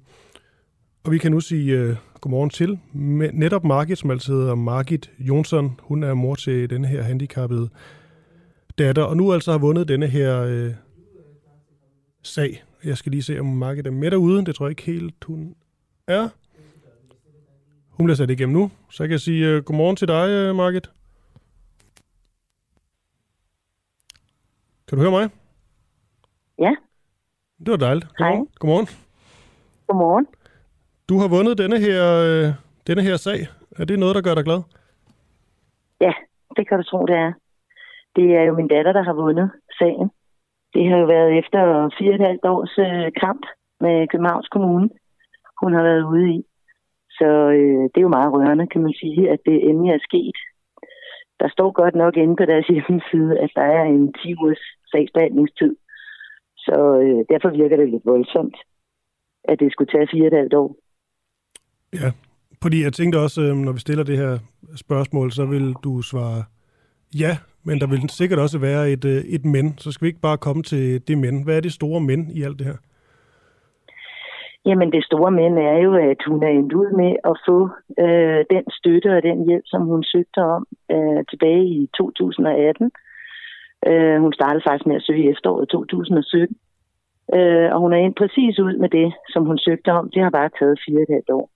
Og 1.05 1.13
vi 1.13 1.19
kan 1.19 1.33
nu 1.33 1.41
sige 1.41 1.73
øh, 1.73 1.97
godmorgen 2.21 2.51
til 2.51 2.79
med 2.93 3.33
netop 3.33 3.65
Margit, 3.65 3.99
som 3.99 4.11
altså 4.11 4.33
hedder 4.33 4.55
Margit 4.55 5.11
Jonsson. 5.19 5.81
Hun 5.83 6.03
er 6.03 6.15
mor 6.15 6.35
til 6.35 6.71
denne 6.71 6.87
her 6.87 7.03
handicappede 7.03 7.71
datter, 8.79 9.03
og 9.03 9.17
nu 9.17 9.33
altså 9.33 9.51
har 9.51 9.59
vundet 9.59 9.89
denne 9.89 10.07
her 10.07 10.43
øh, 10.43 10.75
sag. 12.23 12.65
Jeg 12.85 12.97
skal 12.97 13.11
lige 13.11 13.23
se, 13.23 13.41
om 13.41 13.47
Margit 13.47 13.87
er 13.87 13.91
med 13.91 14.11
derude. 14.11 14.45
Det 14.45 14.55
tror 14.55 14.67
jeg 14.67 14.71
ikke 14.71 14.83
helt, 14.83 15.25
hun 15.25 15.55
er. 16.07 16.29
Hun 17.89 18.07
bliver 18.07 18.17
sat 18.17 18.31
igennem 18.31 18.57
nu, 18.57 18.71
så 18.91 19.03
jeg 19.03 19.11
kan 19.11 19.19
sige 19.19 19.47
øh, 19.47 19.63
godmorgen 19.63 19.97
til 19.97 20.09
dig, 20.09 20.29
øh, 20.29 20.57
Margit. 20.57 20.91
Kan 24.89 24.99
du 24.99 25.03
høre 25.03 25.11
mig? 25.11 25.31
Ja. 26.59 26.71
Det 27.59 27.71
var 27.71 27.77
dejligt. 27.77 28.07
Godmorgen. 28.17 28.47
Hej. 28.47 28.59
Godmorgen. 28.59 28.89
Godmorgen. 29.87 30.27
Du 31.11 31.17
har 31.23 31.29
vundet 31.37 31.59
denne 31.63 31.79
her, 31.87 32.03
øh, 32.29 32.49
denne 32.89 33.03
her 33.09 33.17
sag. 33.17 33.41
Er 33.81 33.85
det 33.85 33.99
noget, 33.99 34.15
der 34.17 34.27
gør 34.27 34.35
dig 34.35 34.45
glad? 34.45 34.61
Ja, 36.07 36.13
det 36.57 36.69
kan 36.69 36.79
du 36.79 36.85
tro, 36.85 37.01
det 37.11 37.17
er. 37.27 37.33
Det 38.17 38.27
er 38.39 38.43
jo 38.49 38.53
min 38.55 38.69
datter, 38.69 38.93
der 38.93 39.03
har 39.03 39.17
vundet 39.23 39.51
sagen. 39.79 40.09
Det 40.75 40.83
har 40.89 40.99
jo 41.03 41.07
været 41.07 41.39
efter 41.41 41.61
fire 41.99 42.13
og 42.15 42.19
et 42.19 42.27
halvt 42.29 42.45
års 42.55 42.75
øh, 42.87 43.13
kamp 43.25 43.43
med 43.85 44.09
Københavns 44.09 44.49
Kommune, 44.49 44.89
hun 45.61 45.73
har 45.77 45.83
været 45.83 46.05
ude 46.13 46.27
i. 46.37 46.39
Så 47.19 47.29
øh, 47.59 47.83
det 47.91 47.99
er 47.99 48.09
jo 48.09 48.17
meget 48.19 48.33
rørende, 48.33 48.67
kan 48.67 48.83
man 48.83 48.95
sige, 49.03 49.31
at 49.33 49.41
det 49.47 49.57
endelig 49.69 49.91
er 49.93 50.07
sket. 50.09 50.39
Der 51.41 51.49
står 51.49 51.71
godt 51.81 51.95
nok 51.95 52.17
inde 52.17 52.37
på 52.37 52.45
deres 52.45 52.67
hjemmeside, 52.75 53.39
at 53.45 53.51
der 53.55 53.67
er 53.79 53.85
en 53.85 54.13
10 54.13 54.35
ugers 54.35 54.65
sagsbehandlingstid. 54.91 55.77
Så 56.67 56.77
øh, 57.05 57.21
derfor 57.33 57.51
virker 57.61 57.77
det 57.77 57.89
lidt 57.89 58.07
voldsomt, 58.07 58.57
at 59.45 59.61
det 59.61 59.73
skulle 59.73 59.93
tage 59.93 60.09
fire 60.13 60.29
og 60.29 60.33
et 60.33 60.41
halvt 60.41 60.55
år. 60.55 60.71
Ja, 61.95 62.11
fordi 62.63 62.83
jeg 62.83 62.93
tænkte 62.93 63.17
også, 63.17 63.43
øhm, 63.43 63.59
når 63.59 63.73
vi 63.73 63.79
stiller 63.81 64.05
det 64.05 64.17
her 64.17 64.39
spørgsmål, 64.77 65.33
så 65.33 65.45
vil 65.45 65.75
du 65.85 66.03
svare 66.03 66.45
ja, 67.19 67.37
men 67.65 67.81
der 67.81 67.87
vil 67.87 68.09
sikkert 68.09 68.39
også 68.39 68.59
være 68.59 68.91
et, 68.91 69.05
øh, 69.05 69.21
et 69.37 69.45
men. 69.45 69.79
Så 69.79 69.93
skal 69.93 70.05
vi 70.05 70.09
ikke 70.09 70.21
bare 70.21 70.39
komme 70.39 70.63
til 70.63 71.09
det 71.09 71.19
men. 71.19 71.45
Hvad 71.45 71.57
er 71.57 71.61
det 71.61 71.73
store 71.73 72.01
men 72.01 72.31
i 72.31 72.43
alt 72.43 72.59
det 72.59 72.67
her? 72.67 72.77
Jamen 74.67 74.93
det 74.93 75.05
store 75.05 75.31
men 75.31 75.59
er 75.59 75.79
jo, 75.87 75.93
at 75.95 76.21
hun 76.27 76.43
er 76.43 76.49
endt 76.49 76.73
ud 76.73 76.91
med 77.01 77.13
at 77.31 77.37
få 77.49 77.59
øh, 78.05 78.45
den 78.55 78.65
støtte 78.79 79.17
og 79.17 79.23
den 79.23 79.47
hjælp, 79.47 79.65
som 79.67 79.83
hun 79.83 80.05
søgte 80.05 80.39
om 80.39 80.67
øh, 80.91 81.25
tilbage 81.31 81.65
i 81.65 81.89
2018. 81.97 82.91
Øh, 83.87 84.21
hun 84.21 84.33
startede 84.33 84.63
faktisk 84.67 84.87
med 84.87 84.97
at 84.97 85.03
søge 85.03 85.25
i 85.25 85.29
efteråret 85.29 85.69
2017. 85.69 86.57
Øh, 87.35 87.69
og 87.75 87.81
hun 87.81 87.93
er 87.93 87.97
endt 87.97 88.17
præcis 88.19 88.59
ud 88.59 88.77
med 88.77 88.89
det, 88.89 89.13
som 89.29 89.43
hun 89.47 89.59
søgte 89.59 89.91
om. 89.93 90.11
Det 90.15 90.23
har 90.23 90.31
bare 90.31 90.51
taget 90.59 90.81
fire 90.87 91.03
et 91.03 91.15
halvt 91.15 91.31
år. 91.31 91.51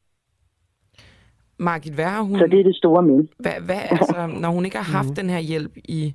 Margit, 1.59 1.95
hvad 1.95 2.05
har 2.05 2.23
hun... 2.23 2.39
Så 2.39 2.47
det 2.47 2.61
er 2.61 2.65
det 2.65 2.77
store 2.77 3.03
men. 3.03 3.29
Hvad, 3.39 3.53
hvad, 3.67 3.81
altså, 3.91 4.27
når 4.41 4.49
hun 4.49 4.65
ikke 4.65 4.77
har 4.77 4.93
haft 4.99 5.09
Mhm. 5.09 5.15
den 5.15 5.31
her 5.31 5.39
hjælp 5.39 5.73
i 5.77 6.15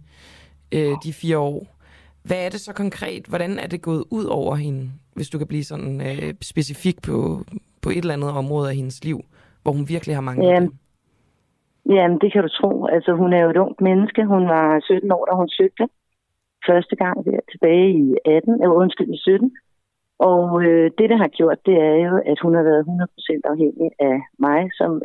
øh, 0.74 0.92
de 1.04 1.14
fire 1.14 1.38
år, 1.38 1.68
hvad 2.24 2.46
er 2.46 2.50
det 2.50 2.60
så 2.60 2.74
konkret? 2.74 3.26
Hvordan 3.28 3.60
er 3.60 3.68
det 3.68 3.82
gået 3.82 4.04
ud 4.12 4.26
over 4.26 4.56
hende, 4.56 4.90
hvis 5.16 5.30
du 5.30 5.38
kan 5.38 5.48
blive 5.48 5.64
sådan 5.64 6.02
øh, 6.02 6.34
specifik 6.42 7.02
på, 7.02 7.44
på 7.82 7.90
et 7.90 7.98
eller 7.98 8.14
andet 8.14 8.30
område 8.32 8.70
af 8.70 8.76
hendes 8.76 9.04
liv, 9.04 9.20
hvor 9.64 9.72
hun 9.72 9.86
virkelig 9.90 10.16
har 10.16 10.22
manglet 10.22 10.48
Jamen? 10.50 10.72
Jamen, 11.90 12.18
det 12.22 12.34
kan 12.34 12.42
du 12.44 12.50
tro. 12.50 12.86
Altså, 12.86 13.12
hun 13.14 13.34
er 13.34 13.42
jo 13.44 13.50
et 13.50 13.58
ungt 13.58 13.82
menneske. 13.82 14.26
Hun 14.26 14.44
var 14.48 14.80
17 14.80 15.12
år, 15.12 15.26
da 15.26 15.34
hun 15.36 15.50
søgte 15.50 15.86
første 16.70 16.96
gang 16.96 17.26
der 17.26 17.40
tilbage 17.52 17.90
i 18.04 18.16
18, 18.26 18.54
øh, 18.64 18.72
undskyld, 18.82 19.10
i 19.14 19.18
17. 19.18 19.52
Og 20.20 20.64
øh, 20.64 20.92
det, 20.98 21.10
der 21.10 21.18
har 21.24 21.28
gjort, 21.40 21.66
det 21.66 21.76
er 21.90 21.96
jo, 22.08 22.14
at 22.32 22.38
hun 22.44 22.54
har 22.56 22.64
været 22.64 22.84
100% 22.86 23.42
afhængig 23.52 23.90
af 24.00 24.18
mig, 24.40 24.62
som, 24.80 25.02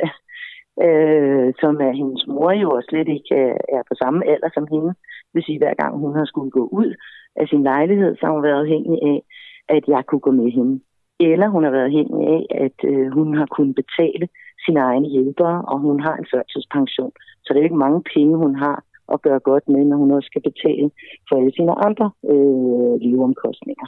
øh, 0.83 1.53
som 1.61 1.75
er 1.87 1.93
hendes 2.01 2.27
mor 2.27 2.53
jo 2.53 2.71
og 2.71 2.83
slet 2.89 3.09
ikke 3.09 3.35
er, 3.35 3.55
er 3.77 3.83
på 3.89 3.95
samme 4.03 4.21
alder 4.33 4.51
som 4.55 4.67
hende. 4.73 4.93
Det 5.29 5.35
vil 5.35 5.43
sige, 5.45 5.59
hver 5.59 5.75
gang 5.75 5.99
hun 5.99 6.17
har 6.17 6.25
skulle 6.25 6.51
gå 6.51 6.69
ud 6.73 6.95
af 7.37 7.49
sin 7.49 7.63
lejlighed, 7.63 8.17
så 8.17 8.27
har 8.27 8.33
hun 8.33 8.43
været 8.43 8.61
afhængig 8.61 8.99
af, 9.03 9.23
at 9.69 9.85
jeg 9.89 10.07
kunne 10.07 10.27
gå 10.27 10.31
med 10.31 10.51
hende. 10.51 10.81
Eller 11.21 11.49
hun 11.49 11.65
har 11.65 11.71
været 11.71 11.91
afhængig 11.91 12.29
af, 12.37 12.43
at 12.51 12.79
øh, 12.91 13.07
hun 13.13 13.37
har 13.37 13.47
kunnet 13.47 13.75
betale 13.75 14.29
sine 14.67 14.81
egne 14.81 15.09
hjælpere, 15.09 15.63
og 15.63 15.79
hun 15.79 16.01
har 16.01 16.17
en 16.17 16.27
førtidspension. 16.33 17.13
Så 17.45 17.49
det 17.53 17.59
er 17.61 17.65
ikke 17.65 17.85
mange 17.87 18.03
penge, 18.15 18.37
hun 18.37 18.55
har 18.55 18.85
at 19.13 19.23
gøre 19.23 19.41
godt 19.41 19.69
med, 19.69 19.85
når 19.85 19.97
hun 19.97 20.11
også 20.11 20.27
skal 20.27 20.43
betale 20.43 20.91
for 21.29 21.37
alle 21.37 21.53
sine 21.57 21.73
andre 21.87 22.11
øh, 22.33 22.95
leveomkostninger. 23.05 23.87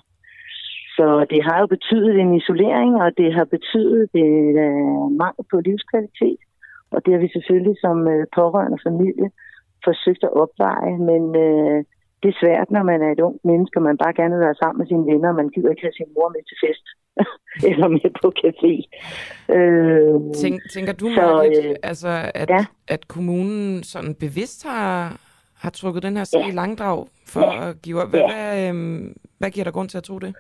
Så 0.97 1.27
det 1.31 1.41
har 1.45 1.61
jo 1.61 1.67
betydet 1.67 2.15
en 2.21 2.35
isolering, 2.35 2.93
og 3.03 3.09
det 3.17 3.35
har 3.35 3.45
betydet 3.45 4.11
en 4.15 4.59
øh, 4.69 5.11
mangel 5.23 5.45
på 5.51 5.57
livskvalitet. 5.61 6.41
Og 6.95 6.99
det 7.05 7.13
har 7.15 7.21
vi 7.21 7.29
selvfølgelig 7.37 7.77
som 7.85 7.99
øh, 8.15 8.27
pårørende 8.39 8.79
familie 8.89 9.29
forsøgt 9.85 10.23
at 10.29 10.33
opveje, 10.43 10.95
men 11.11 11.23
øh, 11.47 11.79
det 12.23 12.29
er 12.31 12.39
svært, 12.43 12.69
når 12.71 12.83
man 12.83 13.03
er 13.07 13.11
et 13.13 13.21
ungt 13.29 13.45
menneske, 13.51 13.79
og 13.79 13.83
man 13.83 13.99
bare 14.03 14.15
gerne 14.21 14.35
vil 14.35 14.45
være 14.47 14.61
sammen 14.63 14.79
med 14.81 14.87
sine 14.87 15.07
venner, 15.13 15.29
og 15.29 15.35
man 15.43 15.49
gider 15.55 15.71
ikke 15.71 15.83
have 15.87 15.99
sin 16.01 16.11
mor 16.17 16.29
med 16.35 16.43
til 16.49 16.57
fest 16.65 16.87
eller 17.71 17.89
med 17.89 18.11
på 18.23 18.29
café. 18.43 18.73
Øh, 19.57 20.35
Tænk, 20.43 20.57
tænker 20.75 20.93
du, 20.93 21.07
så, 21.15 21.21
Margit, 21.21 21.65
øh, 21.67 21.75
altså, 21.83 22.09
at, 22.35 22.51
ja. 22.51 22.65
at 22.89 23.09
kommunen 23.09 23.83
sådan 23.83 24.15
bevidst 24.15 24.67
har, 24.67 25.17
har 25.63 25.71
trukket 25.71 26.03
den 26.03 26.17
her 26.17 26.25
sag 26.25 26.41
Ja. 26.41 26.49
i 26.49 26.51
langdrag 26.51 27.07
for 27.27 27.41
Ja. 27.41 27.69
at 27.69 27.83
give 27.83 28.03
op? 28.03 28.11
Hvad, 28.11 28.21
Ja. 28.21 28.27
hvad, 28.35 28.69
øhm, 28.69 29.17
hvad 29.39 29.51
giver 29.51 29.65
der 29.65 29.71
grund 29.71 29.89
til 29.89 29.99
at 29.99 30.05
tro 30.05 30.19
det? 30.19 30.35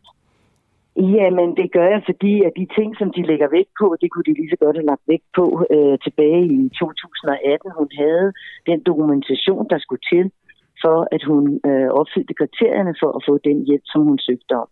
Jamen, 1.17 1.49
det 1.61 1.69
gør 1.77 1.89
jeg, 1.95 2.03
fordi 2.11 2.33
at 2.47 2.53
de 2.61 2.67
ting, 2.79 2.89
som 3.01 3.09
de 3.17 3.23
lægger 3.31 3.49
vægt 3.57 3.73
på, 3.81 3.87
det 4.01 4.09
kunne 4.11 4.27
de 4.29 4.35
lige 4.41 4.53
så 4.53 4.59
godt 4.65 4.77
have 4.77 4.91
lagt 4.93 5.05
vægt 5.13 5.29
på 5.39 5.45
øh, 5.75 5.99
tilbage 6.07 6.45
i 6.57 6.59
2018. 6.69 7.79
Hun 7.79 7.91
havde 8.03 8.29
den 8.71 8.79
dokumentation, 8.91 9.63
der 9.73 9.79
skulle 9.79 10.05
til, 10.13 10.27
for 10.83 10.99
at 11.15 11.23
hun 11.31 11.45
øh, 11.69 11.89
opfyldte 12.01 12.35
kriterierne 12.41 12.95
for 13.03 13.11
at 13.17 13.23
få 13.29 13.35
den 13.49 13.59
hjælp, 13.69 13.87
som 13.93 14.01
hun 14.09 14.19
søgte 14.19 14.55
om. 14.63 14.69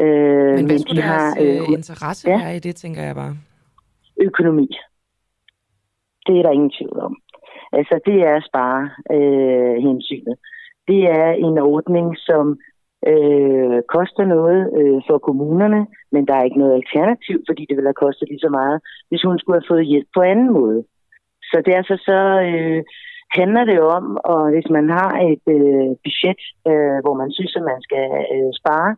Øh, 0.00 0.54
Men 0.58 0.66
hvad 0.66 0.78
de 0.78 0.82
skulle 0.82 1.02
har 1.02 1.34
deres 1.34 1.62
øh, 1.62 1.72
øh, 1.72 1.78
interesse 1.78 2.30
ja. 2.30 2.36
være 2.38 2.56
i 2.56 2.60
det, 2.66 2.74
tænker 2.76 3.02
jeg 3.02 3.14
bare? 3.14 3.34
økonomi. 4.20 4.68
Det 6.26 6.38
er 6.38 6.42
der 6.42 6.50
ingen 6.50 6.72
tvivl 6.78 6.98
om. 7.00 7.16
Altså, 7.72 8.00
det 8.06 8.18
er 8.30 8.40
spare 8.48 8.82
øh, 9.16 9.76
hensynet. 9.86 10.36
Det 10.88 11.00
er 11.20 11.30
en 11.30 11.58
ordning, 11.58 12.16
som 12.18 12.58
øh, 13.12 13.78
koster 13.94 14.24
noget 14.36 14.60
øh, 14.78 14.98
for 15.08 15.18
kommunerne, 15.18 15.80
men 16.12 16.22
der 16.26 16.34
er 16.36 16.44
ikke 16.44 16.62
noget 16.62 16.78
alternativ, 16.80 17.36
fordi 17.48 17.62
det 17.68 17.76
ville 17.76 17.90
have 17.92 18.04
kostet 18.04 18.28
lige 18.28 18.46
så 18.46 18.50
meget, 18.60 18.78
hvis 19.08 19.22
hun 19.26 19.38
skulle 19.38 19.58
have 19.60 19.70
fået 19.72 19.90
hjælp 19.92 20.08
på 20.14 20.20
anden 20.32 20.50
måde. 20.60 20.80
Så 21.50 21.56
derfor 21.72 21.96
så 22.08 22.18
øh, 22.48 22.80
handler 23.40 23.64
det 23.70 23.80
om, 23.96 24.04
og 24.32 24.42
hvis 24.52 24.68
man 24.76 24.86
har 24.98 25.10
et 25.32 25.46
øh, 25.56 25.90
budget, 26.04 26.42
øh, 26.70 26.98
hvor 27.04 27.14
man 27.22 27.30
synes, 27.36 27.52
at 27.58 27.64
man 27.72 27.80
skal 27.86 28.06
øh, 28.34 28.50
spare, 28.60 28.90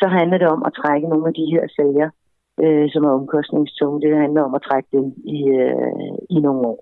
så 0.00 0.06
handler 0.18 0.38
det 0.38 0.48
om 0.56 0.62
at 0.68 0.72
trække 0.80 1.06
nogle 1.12 1.26
af 1.30 1.34
de 1.40 1.46
her 1.54 1.64
sager, 1.76 2.08
øh, 2.62 2.86
som 2.92 3.04
er 3.04 3.12
omkostningstunge. 3.20 4.00
Det 4.04 4.22
handler 4.24 4.42
om 4.48 4.54
at 4.58 4.62
trække 4.68 4.88
dem 4.96 5.06
i, 5.36 5.38
øh, 5.60 6.14
i 6.36 6.38
nogle 6.46 6.60
år. 6.72 6.78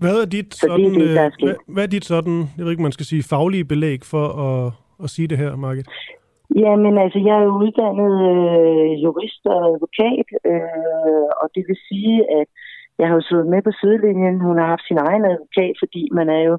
Hvad 0.00 0.16
er 0.22 0.26
dit 0.36 0.54
Så 0.54 0.66
det 0.66 0.72
er 0.72 0.88
sådan, 0.88 1.00
det, 1.00 1.16
der 1.16 1.22
er 1.22 1.26
øh, 1.26 1.32
sket. 1.32 1.46
hvad, 1.46 1.56
hvad 1.74 1.82
er 1.82 1.92
dit 1.96 2.04
sådan, 2.04 2.36
jeg 2.56 2.62
ved 2.64 2.70
ikke, 2.70 2.82
man 2.88 2.96
skal 2.96 3.06
sige, 3.06 3.22
faglige 3.22 3.64
belæg 3.64 4.00
for 4.12 4.26
at, 4.46 4.72
at 5.04 5.10
sige 5.14 5.28
det 5.28 5.38
her, 5.38 5.56
Margit? 5.56 5.88
Jamen 6.64 6.94
altså, 7.04 7.18
jeg 7.26 7.34
er 7.38 7.44
jo 7.48 7.54
uddannet 7.64 8.14
øh, 8.32 9.02
jurist 9.04 9.42
og 9.52 9.58
advokat, 9.72 10.28
øh, 10.50 11.28
og 11.40 11.46
det 11.54 11.62
vil 11.68 11.78
sige, 11.88 12.16
at 12.40 12.48
jeg 12.98 13.06
har 13.08 13.14
jo 13.14 13.28
siddet 13.28 13.46
med 13.46 13.62
på 13.62 13.72
sidelinjen. 13.80 14.40
Hun 14.48 14.58
har 14.58 14.66
haft 14.74 14.86
sin 14.86 15.00
egen 15.08 15.24
advokat, 15.32 15.74
fordi 15.82 16.02
man 16.18 16.28
er 16.28 16.42
jo 16.50 16.58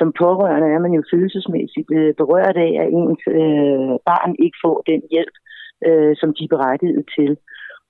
som 0.00 0.08
pårørende 0.22 0.68
er 0.76 0.80
man 0.84 0.92
jo 0.98 1.02
følelsesmæssigt 1.12 1.90
øh, 1.98 2.14
berørt 2.20 2.56
af, 2.66 2.72
at 2.82 2.88
ens 3.00 3.22
øh, 3.40 3.92
barn 4.08 4.32
ikke 4.44 4.58
får 4.64 4.76
den 4.90 5.02
hjælp, 5.12 5.36
øh, 5.86 6.12
som 6.20 6.30
de 6.36 6.44
er 6.44 6.54
berettiget 6.54 7.04
til. 7.16 7.32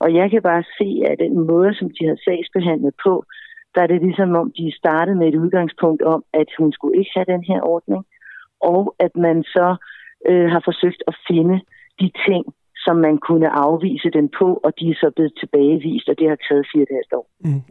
Og 0.03 0.09
jeg 0.19 0.27
kan 0.31 0.41
bare 0.41 0.63
se, 0.79 0.89
at 1.09 1.19
den 1.25 1.33
måde, 1.51 1.71
som 1.79 1.87
de 1.95 2.03
har 2.09 2.17
sagsbehandlet 2.25 2.93
på, 3.05 3.13
der 3.75 3.81
er 3.81 3.87
det 3.87 4.01
ligesom 4.01 4.29
om, 4.41 4.47
de 4.57 4.77
startede 4.81 5.17
med 5.19 5.27
et 5.27 5.41
udgangspunkt 5.43 6.01
om, 6.01 6.23
at 6.33 6.49
hun 6.59 6.71
skulle 6.71 6.99
ikke 6.99 7.11
have 7.15 7.31
den 7.33 7.43
her 7.49 7.61
ordning, 7.75 8.03
og 8.73 8.95
at 9.05 9.13
man 9.25 9.37
så 9.43 9.67
øh, 9.71 9.96
har 10.53 10.61
forsøgt 10.69 11.01
at 11.07 11.15
finde 11.29 11.55
de 12.01 12.11
ting, 12.27 12.43
som 12.85 12.95
man 12.95 13.17
kunne 13.27 13.49
afvise 13.49 14.09
den 14.17 14.29
på, 14.39 14.47
og 14.63 14.71
de 14.79 14.89
er 14.89 14.95
så 15.03 15.11
blevet 15.15 15.33
tilbagevist, 15.39 16.09
og 16.09 16.15
det 16.19 16.29
har 16.29 16.37
taget 16.49 16.65
fire 16.73 16.85
dage 16.91 17.17
år. 17.19 17.27
Mm. 17.39 17.61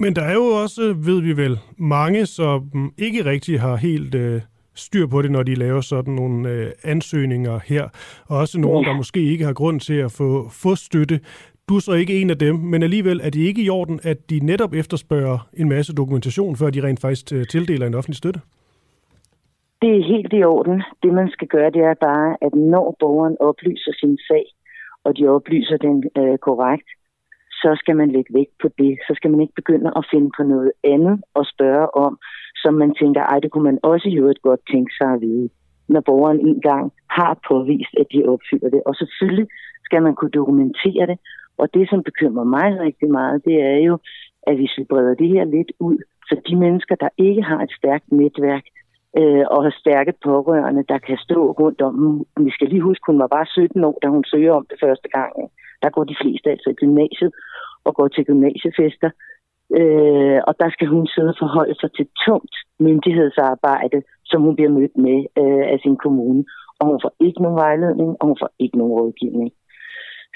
Men 0.00 0.16
der 0.16 0.22
er 0.22 0.34
jo 0.34 0.46
også, 0.62 0.82
ved 1.08 1.20
vi 1.22 1.36
vel, 1.36 1.58
mange, 1.78 2.26
som 2.26 2.92
ikke 2.98 3.24
rigtig 3.24 3.60
har 3.60 3.76
helt 3.76 4.14
øh, 4.14 4.40
styr 4.74 5.06
på 5.06 5.22
det, 5.22 5.30
når 5.30 5.42
de 5.42 5.54
laver 5.54 5.80
sådan 5.80 6.14
nogle 6.14 6.50
øh, 6.50 6.72
ansøgninger 6.84 7.60
her. 7.66 7.88
Og 8.26 8.38
også 8.38 8.60
nogen, 8.60 8.84
Ja. 8.84 8.90
der 8.90 8.96
måske 8.96 9.20
ikke 9.22 9.44
har 9.44 9.52
grund 9.52 9.80
til 9.80 9.94
at 9.94 10.12
få, 10.12 10.48
få 10.50 10.74
støtte. 10.74 11.20
Du 11.68 11.76
er 11.76 11.80
så 11.80 11.92
ikke 11.92 12.20
en 12.20 12.30
af 12.30 12.38
dem, 12.38 12.54
men 12.54 12.82
alligevel 12.82 13.20
er 13.22 13.30
det 13.30 13.40
ikke 13.40 13.62
i 13.62 13.68
orden, 13.70 14.00
at 14.02 14.30
de 14.30 14.40
netop 14.40 14.74
efterspørger 14.74 15.48
en 15.54 15.68
masse 15.68 15.94
dokumentation, 15.94 16.56
før 16.56 16.70
de 16.70 16.82
rent 16.82 17.00
faktisk 17.00 17.32
øh, 17.32 17.46
tildeler 17.46 17.86
en 17.86 17.94
offentlig 17.94 18.16
støtte? 18.16 18.40
Det 19.82 19.90
er 19.96 20.08
helt 20.14 20.32
i 20.32 20.44
orden. 20.44 20.82
Det, 21.02 21.14
man 21.14 21.28
skal 21.30 21.48
gøre, 21.48 21.70
det 21.70 21.82
er 21.82 21.94
bare, 21.94 22.36
at 22.42 22.54
når 22.54 22.96
borgeren 23.00 23.36
oplyser 23.40 23.92
sin 24.00 24.18
sag, 24.28 24.46
og 25.04 25.16
de 25.18 25.28
oplyser 25.28 25.76
den 25.76 26.04
øh, 26.18 26.38
korrekt, 26.38 26.88
så 27.62 27.76
skal 27.80 27.96
man 27.96 28.10
lægge 28.10 28.34
vægt 28.34 28.54
på 28.62 28.68
det. 28.78 28.98
Så 29.06 29.12
skal 29.16 29.30
man 29.30 29.40
ikke 29.40 29.58
begynde 29.60 29.92
at 29.96 30.06
finde 30.10 30.30
på 30.36 30.42
noget 30.42 30.72
andet 30.84 31.22
og 31.34 31.46
spørge 31.46 31.94
om, 31.94 32.18
som 32.62 32.74
man 32.74 32.94
tænker, 32.94 33.22
ej, 33.22 33.38
det 33.40 33.50
kunne 33.50 33.68
man 33.70 33.78
også 33.82 34.08
i 34.08 34.18
øvrigt 34.18 34.42
godt 34.42 34.60
tænke 34.72 34.92
sig 34.98 35.08
at 35.12 35.20
vide, 35.20 35.48
når 35.88 36.00
borgeren 36.00 36.40
engang 36.40 36.92
har 37.10 37.38
påvist, 37.48 37.94
at 38.00 38.06
de 38.12 38.28
opfylder 38.32 38.70
det. 38.70 38.82
Og 38.86 38.94
selvfølgelig 38.94 39.48
skal 39.84 40.02
man 40.02 40.14
kunne 40.14 40.30
dokumentere 40.40 41.06
det. 41.06 41.18
Og 41.58 41.74
det, 41.74 41.88
som 41.90 42.02
bekymrer 42.02 42.44
mig 42.44 42.80
rigtig 42.80 43.10
meget, 43.10 43.44
det 43.44 43.56
er 43.62 43.78
jo, 43.88 43.98
at 44.42 44.56
hvis 44.56 44.78
vi 44.78 44.84
breder 44.84 45.14
det 45.14 45.28
her 45.28 45.44
lidt 45.44 45.72
ud, 45.80 45.98
så 46.28 46.40
de 46.48 46.56
mennesker, 46.56 46.94
der 46.94 47.08
ikke 47.18 47.42
har 47.42 47.60
et 47.62 47.72
stærkt 47.78 48.12
netværk, 48.12 48.64
øh, 49.20 49.44
og 49.54 49.60
har 49.64 49.74
stærke 49.82 50.12
pårørende, 50.24 50.84
der 50.92 50.98
kan 50.98 51.18
stå 51.26 51.40
rundt 51.60 51.80
om 51.88 51.94
dem. 52.00 52.44
Vi 52.46 52.50
skal 52.50 52.68
lige 52.68 52.88
huske, 52.88 53.06
hun 53.06 53.18
var 53.18 53.26
bare 53.36 53.46
17 53.46 53.84
år, 53.84 53.98
da 54.02 54.08
hun 54.08 54.24
søger 54.24 54.52
om 54.52 54.66
det 54.70 54.78
første 54.84 55.08
gang. 55.08 55.32
Der 55.82 55.90
går 55.90 56.04
de 56.04 56.16
fleste 56.22 56.50
altså 56.50 56.70
i 56.70 56.80
gymnasiet 56.82 57.32
og 57.84 57.94
går 57.94 58.08
til 58.08 58.24
gymnasiefester. 58.24 59.10
Øh, 59.78 60.40
og 60.48 60.54
der 60.60 60.70
skal 60.70 60.88
hun 60.94 61.06
sidde 61.06 61.32
og 61.34 61.40
forholde 61.44 61.76
sig 61.80 61.90
til 61.92 62.06
tungt 62.26 62.54
myndighedsarbejde, 62.80 64.02
som 64.24 64.42
hun 64.42 64.56
bliver 64.56 64.70
mødt 64.70 64.96
med 65.06 65.18
øh, 65.40 65.64
af 65.72 65.78
sin 65.82 65.96
kommune. 65.96 66.44
Og 66.78 66.86
hun 66.90 66.98
får 67.02 67.12
ikke 67.26 67.42
nogen 67.42 67.58
vejledning, 67.64 68.10
og 68.20 68.24
hun 68.26 68.36
får 68.42 68.50
ikke 68.58 68.78
nogen 68.78 68.92
rådgivning. 68.98 69.50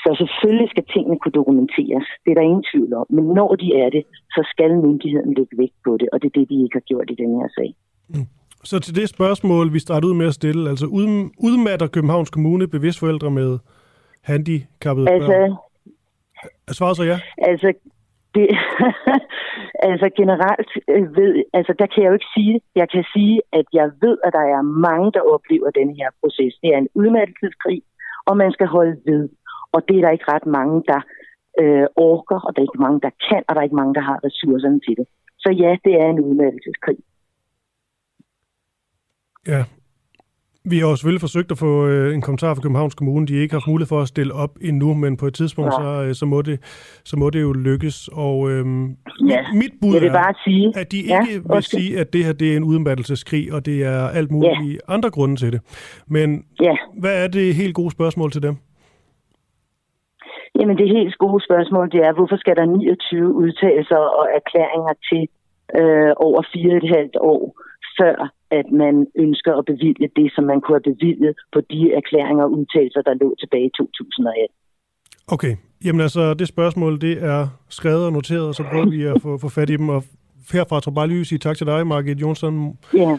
Så 0.03 0.11
selvfølgelig 0.21 0.71
skal 0.71 0.87
tingene 0.95 1.19
kunne 1.19 1.39
dokumenteres. 1.41 2.07
Det 2.23 2.31
er 2.31 2.35
der 2.39 2.51
ingen 2.51 2.67
tvivl 2.73 2.93
om. 3.01 3.07
Men 3.11 3.25
når 3.25 3.51
de 3.63 3.69
er 3.83 3.91
det, 3.91 4.05
så 4.35 4.41
skal 4.53 4.73
myndigheden 4.77 5.35
lægge 5.35 5.59
vægt 5.59 5.79
på 5.87 5.97
det, 6.01 6.09
og 6.13 6.23
det 6.23 6.29
er 6.29 6.39
det, 6.39 6.49
de 6.51 6.63
ikke 6.65 6.79
har 6.81 6.89
gjort 6.91 7.11
i 7.11 7.21
den 7.23 7.31
her 7.39 7.49
sag. 7.57 7.71
Mm. 8.09 8.40
Så 8.65 8.81
til 8.81 8.95
det 8.95 9.09
spørgsmål, 9.09 9.73
vi 9.73 9.79
startede 9.79 10.13
ud 10.13 10.17
med 10.17 10.27
at 10.27 10.35
stille, 10.35 10.71
altså 10.71 10.87
ud- 10.87 11.31
udmatter 11.39 11.87
Københavns 11.87 12.31
Kommune 12.31 12.69
bevidst 12.69 12.99
forældre 12.99 13.31
med 13.31 13.59
handicappede 14.23 15.11
Altså, 15.11 15.31
børn? 15.33 15.53
Svaret 16.71 16.97
så 16.97 17.05
ja? 17.05 17.19
Altså, 17.39 17.73
det, 18.35 18.47
altså 19.91 20.11
generelt 20.17 20.71
øh, 20.89 21.17
ved, 21.17 21.45
altså 21.53 21.73
der 21.79 21.87
kan 21.87 22.03
jeg 22.03 22.09
jo 22.09 22.15
ikke 22.19 22.33
sige 22.37 22.53
det. 22.55 22.63
Jeg 22.75 22.89
kan 22.95 23.05
sige, 23.15 23.43
at 23.53 23.67
jeg 23.73 23.91
ved, 24.03 24.17
at 24.25 24.33
der 24.33 24.45
er 24.57 24.63
mange, 24.63 25.13
der 25.13 25.23
oplever 25.35 25.71
den 25.71 25.97
her 25.97 26.09
proces. 26.21 26.55
Det 26.63 26.69
er 26.75 26.79
en 26.79 26.89
udmattelseskrig, 26.95 27.83
og 28.29 28.37
man 28.37 28.53
skal 28.53 28.67
holde 28.67 28.97
ved. 29.07 29.29
Og 29.73 29.81
det 29.89 29.97
er 29.97 30.01
der 30.01 30.11
ikke 30.11 30.33
ret 30.35 30.47
mange, 30.47 30.77
der 30.91 31.01
øh, 31.61 31.87
orker, 31.97 32.41
og 32.47 32.51
der 32.53 32.61
er 32.61 32.69
ikke 32.69 32.85
mange, 32.87 33.01
der 33.07 33.13
kan, 33.29 33.43
og 33.49 33.55
der 33.55 33.61
er 33.61 33.69
ikke 33.69 33.81
mange, 33.83 33.95
der 33.95 34.05
har 34.11 34.19
ressourcerne 34.25 34.81
til 34.87 34.95
det. 35.01 35.07
Så 35.39 35.49
ja, 35.63 35.71
det 35.85 35.95
er 36.03 36.09
en 36.11 36.21
udmattelseskrig. 36.21 36.99
Ja. 39.49 39.65
Vi 40.65 40.79
har 40.79 40.89
jo 40.89 40.97
selvfølgelig 40.97 41.21
forsøgt 41.21 41.51
at 41.51 41.59
få 41.59 41.87
øh, 41.87 42.15
en 42.15 42.21
kommentar 42.23 42.55
fra 42.55 42.63
Københavns 42.63 42.95
Kommune. 42.95 43.27
De 43.27 43.35
har 43.35 43.43
ikke 43.43 43.55
haft 43.55 43.67
mulighed 43.67 43.89
for 43.89 44.01
at 44.01 44.09
stille 44.09 44.35
op 44.35 44.59
endnu, 44.61 44.95
men 44.95 45.17
på 45.17 45.27
et 45.27 45.35
tidspunkt, 45.35 45.73
ja. 45.73 45.83
så, 45.83 46.05
øh, 46.09 46.15
så, 46.15 46.27
må 46.27 46.43
det, 46.43 46.61
så 47.05 47.17
må 47.17 47.31
det 47.31 47.41
jo 47.43 47.53
lykkes. 47.53 48.09
Og 48.13 48.51
øhm, 48.51 48.97
Ja, 49.29 49.41
mit 49.55 49.73
bud 49.83 49.93
jeg 49.95 50.01
vil 50.03 50.09
er, 50.09 50.13
bare 50.13 50.35
sige... 50.45 50.73
at 50.77 50.93
de 50.93 51.01
Ja, 51.07 51.21
ikke 51.21 51.33
vil 51.43 51.53
undskyld. 51.53 51.81
sige, 51.81 52.01
at 52.01 52.13
det 52.13 52.25
her 52.25 52.33
det 52.33 52.53
er 52.53 52.57
en 52.57 52.65
udmattelseskrig, 52.65 53.53
og 53.53 53.67
det 53.67 53.85
er 53.85 54.09
alt 54.09 54.31
muligt 54.31 54.83
andre 54.89 55.11
grunde 55.11 55.37
til 55.37 55.53
det. 55.53 55.61
Men 56.07 56.45
Ja, 56.61 56.77
hvad 56.99 57.25
er 57.25 57.29
det 57.29 57.55
helt 57.55 57.75
gode 57.75 57.91
spørgsmål 57.91 58.31
til 58.33 58.43
dem? 58.43 58.57
jamen 60.61 60.77
det 60.79 60.89
helt 60.89 61.19
gode 61.19 61.45
spørgsmål, 61.45 61.91
det 61.91 62.01
er, 62.07 62.13
hvorfor 62.13 62.37
skal 62.37 62.57
der 62.57 62.65
29 62.65 63.35
udtalelser 63.35 63.97
og 63.97 64.25
erklæringer 64.39 64.95
til 65.09 65.23
øh, 65.81 66.13
over 66.17 66.43
fire 66.53 66.73
og 66.73 66.77
et 66.77 66.89
halvt 66.97 67.17
år, 67.21 67.43
før 67.99 68.17
at 68.51 68.67
man 68.73 69.07
ønsker 69.25 69.53
at 69.55 69.65
bevilge 69.65 70.09
det, 70.17 70.33
som 70.35 70.45
man 70.45 70.61
kunne 70.61 70.77
have 70.79 70.93
bevilget 70.95 71.35
på 71.53 71.61
de 71.71 71.93
erklæringer 72.01 72.45
og 72.45 72.53
udtalelser, 72.53 73.03
der 73.03 73.15
lå 73.15 73.35
tilbage 73.41 73.67
i 73.67 73.71
2018. 73.79 74.55
Okay, 75.35 75.57
jamen 75.85 76.01
altså, 76.01 76.35
det 76.35 76.49
spørgsmål, 76.49 77.01
det 77.01 77.23
er 77.25 77.49
skrevet 77.69 78.07
og 78.07 78.13
noteret, 78.13 78.47
og 78.49 78.55
så 78.55 78.63
prøver 78.71 78.91
vi 78.91 79.03
at 79.03 79.23
få, 79.23 79.39
få 79.39 79.49
fat 79.49 79.71
i 79.71 79.77
dem. 79.77 79.89
Og 79.89 80.05
herfra 80.53 80.81
tror 80.81 80.91
jeg 80.91 80.95
bare 80.95 81.09
lige 81.09 81.21
at 81.21 81.27
sige 81.27 81.39
tak 81.39 81.57
til 81.57 81.67
dig, 81.67 81.87
Margit 81.87 82.21
Jonsson. 82.21 82.79
Ja, 82.95 83.19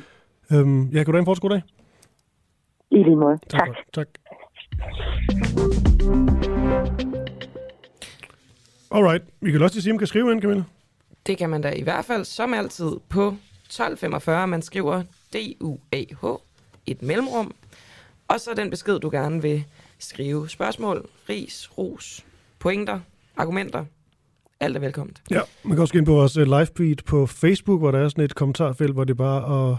Øhm, 0.54 0.82
ja, 0.94 0.98
kan 0.98 1.06
du 1.06 1.12
have 1.12 1.20
en 1.20 1.26
fortsat 1.26 1.42
god 1.42 1.50
dag? 1.50 1.62
i 2.92 2.98
lige 3.04 3.16
måde. 3.16 3.38
Tak. 3.50 3.68
for- 3.68 3.76
Tak. 3.94 4.08
Alright, 8.92 9.24
vi 9.42 9.52
kan 9.52 9.62
også 9.62 9.76
lige 9.76 9.84
sige, 9.84 9.94
om 9.94 9.98
kan 9.98 10.08
skrive 10.08 10.32
ind, 10.32 10.42
Camilla. 10.42 10.64
Det 11.28 11.38
kan 11.38 11.50
man 11.50 11.62
da 11.62 11.70
i 11.72 11.84
hvert 11.84 12.06
fald 12.06 12.26
som 12.26 12.54
altid 12.54 12.92
på 13.10 13.34
1245. 13.72 14.48
Man 14.48 14.62
skriver 14.62 15.04
D-U-A-H, 15.34 16.26
et 16.86 17.02
mellemrum, 17.02 17.54
og 18.28 18.40
så 18.40 18.54
den 18.58 18.70
besked, 18.70 19.00
du 19.00 19.10
gerne 19.10 19.42
vil 19.42 19.64
skrive. 20.00 20.50
Spørgsmål, 20.50 21.06
ris, 21.30 21.78
ros, 21.78 22.26
pointer, 22.60 23.00
argumenter. 23.38 23.86
Alt 24.60 24.76
er 24.76 24.80
velkomment. 24.80 25.22
Ja, 25.32 25.42
man 25.64 25.76
kan 25.76 25.82
også 25.82 25.94
gå 25.94 25.98
ind 25.98 26.06
på 26.06 26.14
vores 26.14 26.38
øh, 26.38 26.46
live 26.46 26.68
feed 26.78 26.96
på 27.06 27.26
Facebook, 27.26 27.80
hvor 27.80 27.92
der 27.92 28.00
er 28.00 28.10
sådan 28.10 28.24
et 28.24 28.36
kommentarfelt, 28.36 28.94
hvor 28.94 29.04
det 29.04 29.14
er 29.14 29.18
bare 29.18 29.72
at, 29.72 29.78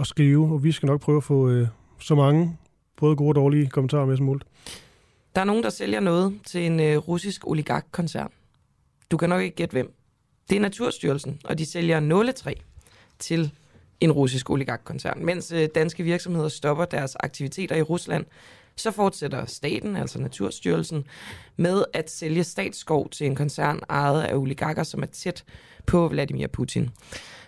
at 0.00 0.06
skrive, 0.06 0.52
og 0.52 0.64
vi 0.64 0.72
skal 0.72 0.86
nok 0.86 1.00
prøve 1.00 1.16
at 1.16 1.24
få 1.24 1.48
øh, 1.48 1.68
så 2.00 2.14
mange, 2.14 2.56
både 2.96 3.16
gode 3.16 3.30
og 3.30 3.34
dårlige 3.34 3.66
kommentarer 3.66 4.06
med 4.06 4.16
som 4.16 4.26
muligt. 4.26 4.48
Der 5.34 5.40
er 5.40 5.44
nogen, 5.44 5.62
der 5.62 5.70
sælger 5.70 6.00
noget 6.00 6.40
til 6.46 6.66
en 6.66 6.80
øh, 6.80 6.96
russisk 6.96 7.46
oligarkkoncern. 7.46 8.30
Du 9.10 9.16
kan 9.16 9.28
nok 9.28 9.42
ikke 9.42 9.56
gætte 9.56 9.72
hvem. 9.72 9.94
Det 10.50 10.56
er 10.56 10.60
Naturstyrelsen, 10.60 11.40
og 11.44 11.58
de 11.58 11.66
sælger 11.66 12.00
nåletræ 12.00 12.54
til 13.20 13.52
en 14.00 14.12
russisk 14.12 14.50
oligarkkoncern. 14.50 15.24
Mens 15.24 15.52
øh, 15.52 15.68
danske 15.74 16.02
virksomheder 16.02 16.48
stopper 16.48 16.84
deres 16.84 17.16
aktiviteter 17.20 17.76
i 17.76 17.82
Rusland, 17.82 18.24
så 18.76 18.90
fortsætter 18.90 19.46
staten, 19.46 19.96
altså 19.96 20.20
Naturstyrelsen, 20.20 21.04
med 21.56 21.84
at 21.92 22.10
sælge 22.10 22.44
statsskov 22.44 23.10
til 23.10 23.26
en 23.26 23.34
koncern 23.34 23.80
ejet 23.88 24.22
af 24.22 24.36
oligarker, 24.36 24.82
som 24.82 25.02
er 25.02 25.06
tæt 25.06 25.44
på 25.86 26.08
Vladimir 26.08 26.46
Putin. 26.46 26.90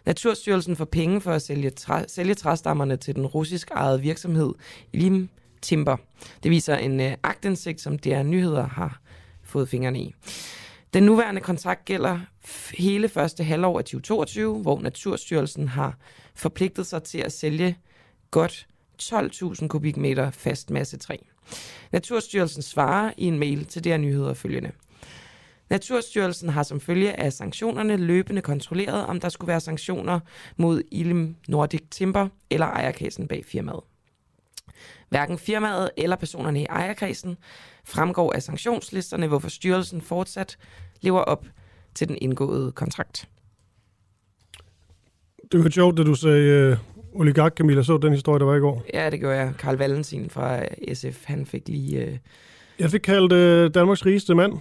Naturstyrelsen 0.06 0.76
får 0.76 0.84
penge 0.84 1.20
for 1.20 1.32
at 1.32 1.42
sælge, 1.42 1.70
træ, 1.70 2.04
sælge 2.08 2.34
træstammerne 2.34 2.96
til 2.96 3.14
den 3.14 3.26
russisk 3.26 3.70
ejede 3.70 4.00
virksomhed 4.00 4.52
Lim 4.92 5.28
Timber. 5.62 5.96
Det 6.42 6.50
viser 6.50 6.76
en 6.76 7.00
øh, 7.00 7.14
agtindsigt, 7.22 7.80
som 7.80 7.98
DR 7.98 8.22
Nyheder 8.22 8.66
har 8.66 9.00
fået 9.42 9.68
fingrene 9.68 10.00
i. 10.00 10.14
Den 10.94 11.02
nuværende 11.02 11.40
kontrakt 11.40 11.84
gælder 11.84 12.20
hele 12.78 13.08
første 13.08 13.44
halvår 13.44 13.78
af 13.78 13.84
2022, 13.84 14.58
hvor 14.58 14.80
Naturstyrelsen 14.80 15.68
har 15.68 15.98
forpligtet 16.34 16.86
sig 16.86 17.02
til 17.02 17.18
at 17.18 17.32
sælge 17.32 17.78
godt 18.30 18.66
12.000 19.02 19.68
kubikmeter 19.68 20.30
fast 20.30 20.70
masse 20.70 20.98
træ. 20.98 21.16
Naturstyrelsen 21.92 22.62
svarer 22.62 23.12
i 23.16 23.24
en 23.24 23.38
mail 23.38 23.64
til 23.64 23.84
der 23.84 23.96
Nyheder 23.96 24.34
følgende. 24.34 24.70
Naturstyrelsen 25.70 26.48
har 26.48 26.62
som 26.62 26.80
følge 26.80 27.20
af 27.20 27.32
sanktionerne 27.32 27.96
løbende 27.96 28.42
kontrolleret, 28.42 29.06
om 29.06 29.20
der 29.20 29.28
skulle 29.28 29.48
være 29.48 29.60
sanktioner 29.60 30.20
mod 30.56 30.82
Ilm 30.90 31.36
Nordic 31.48 31.82
Timber 31.90 32.28
eller 32.50 32.66
ejerkassen 32.66 33.28
bag 33.28 33.44
firmaet. 33.44 33.80
Hverken 35.08 35.38
firmaet 35.38 35.90
eller 35.96 36.16
personerne 36.16 36.60
i 36.60 36.64
ejerkredsen 36.64 37.36
fremgår 37.84 38.32
af 38.32 38.42
sanktionslisterne, 38.42 39.26
hvorfor 39.26 39.48
styrelsen 39.48 40.00
fortsat 40.00 40.56
lever 41.00 41.20
op 41.20 41.46
til 41.94 42.08
den 42.08 42.18
indgåede 42.20 42.72
kontrakt. 42.72 43.28
Det 45.52 45.64
var 45.64 45.70
sjovt, 45.70 45.96
da 45.98 46.02
du 46.02 46.14
sagde 46.14 46.48
øh, 46.48 46.76
oligark, 47.14 47.54
Camilla, 47.56 47.82
så 47.82 47.98
den 47.98 48.12
historie, 48.12 48.38
der 48.38 48.44
var 48.44 48.54
i 48.56 48.60
går. 48.60 48.84
Ja, 48.94 49.10
det 49.10 49.20
gjorde 49.20 49.36
jeg. 49.36 49.52
Karl 49.58 49.76
Valentin 49.76 50.30
fra 50.30 50.60
SF, 50.94 51.24
han 51.24 51.46
fik 51.46 51.68
lige... 51.68 52.04
Øh, 52.06 52.18
Jeg 52.78 52.90
fik 52.90 53.00
kaldt 53.00 53.32
øh, 53.32 53.70
Danmarks 53.74 54.06
rigeste 54.06 54.34
mand, 54.34 54.52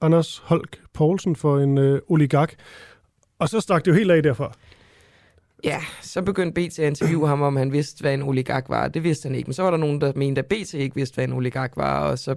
Anders 0.00 0.38
Holk 0.38 0.80
Poulsen, 0.94 1.36
for 1.36 1.58
en 1.58 1.78
øh, 1.78 2.00
oligark. 2.08 2.54
Og 3.38 3.48
så 3.48 3.60
stak 3.60 3.84
det 3.84 3.90
jo 3.90 3.96
helt 3.96 4.10
af 4.10 4.22
derfra. 4.22 4.52
Ja, 5.64 5.78
så 6.02 6.22
begyndte 6.22 6.60
BT 6.68 6.78
at 6.78 6.86
interviewe 6.86 7.28
ham, 7.28 7.42
om 7.42 7.56
han 7.56 7.72
vidste, 7.72 8.00
hvad 8.00 8.14
en 8.14 8.22
oligark 8.22 8.68
var. 8.68 8.88
Det 8.88 9.04
vidste 9.04 9.26
han 9.28 9.34
ikke, 9.36 9.48
men 9.48 9.54
så 9.54 9.62
var 9.62 9.70
der 9.70 9.78
nogen, 9.78 10.00
der 10.00 10.12
mente, 10.16 10.38
at 10.38 10.46
BT 10.46 10.74
ikke 10.74 10.96
vidste, 10.96 11.14
hvad 11.14 11.24
en 11.24 11.32
oligark 11.32 11.72
var, 11.76 12.08
og 12.10 12.18
så, 12.18 12.34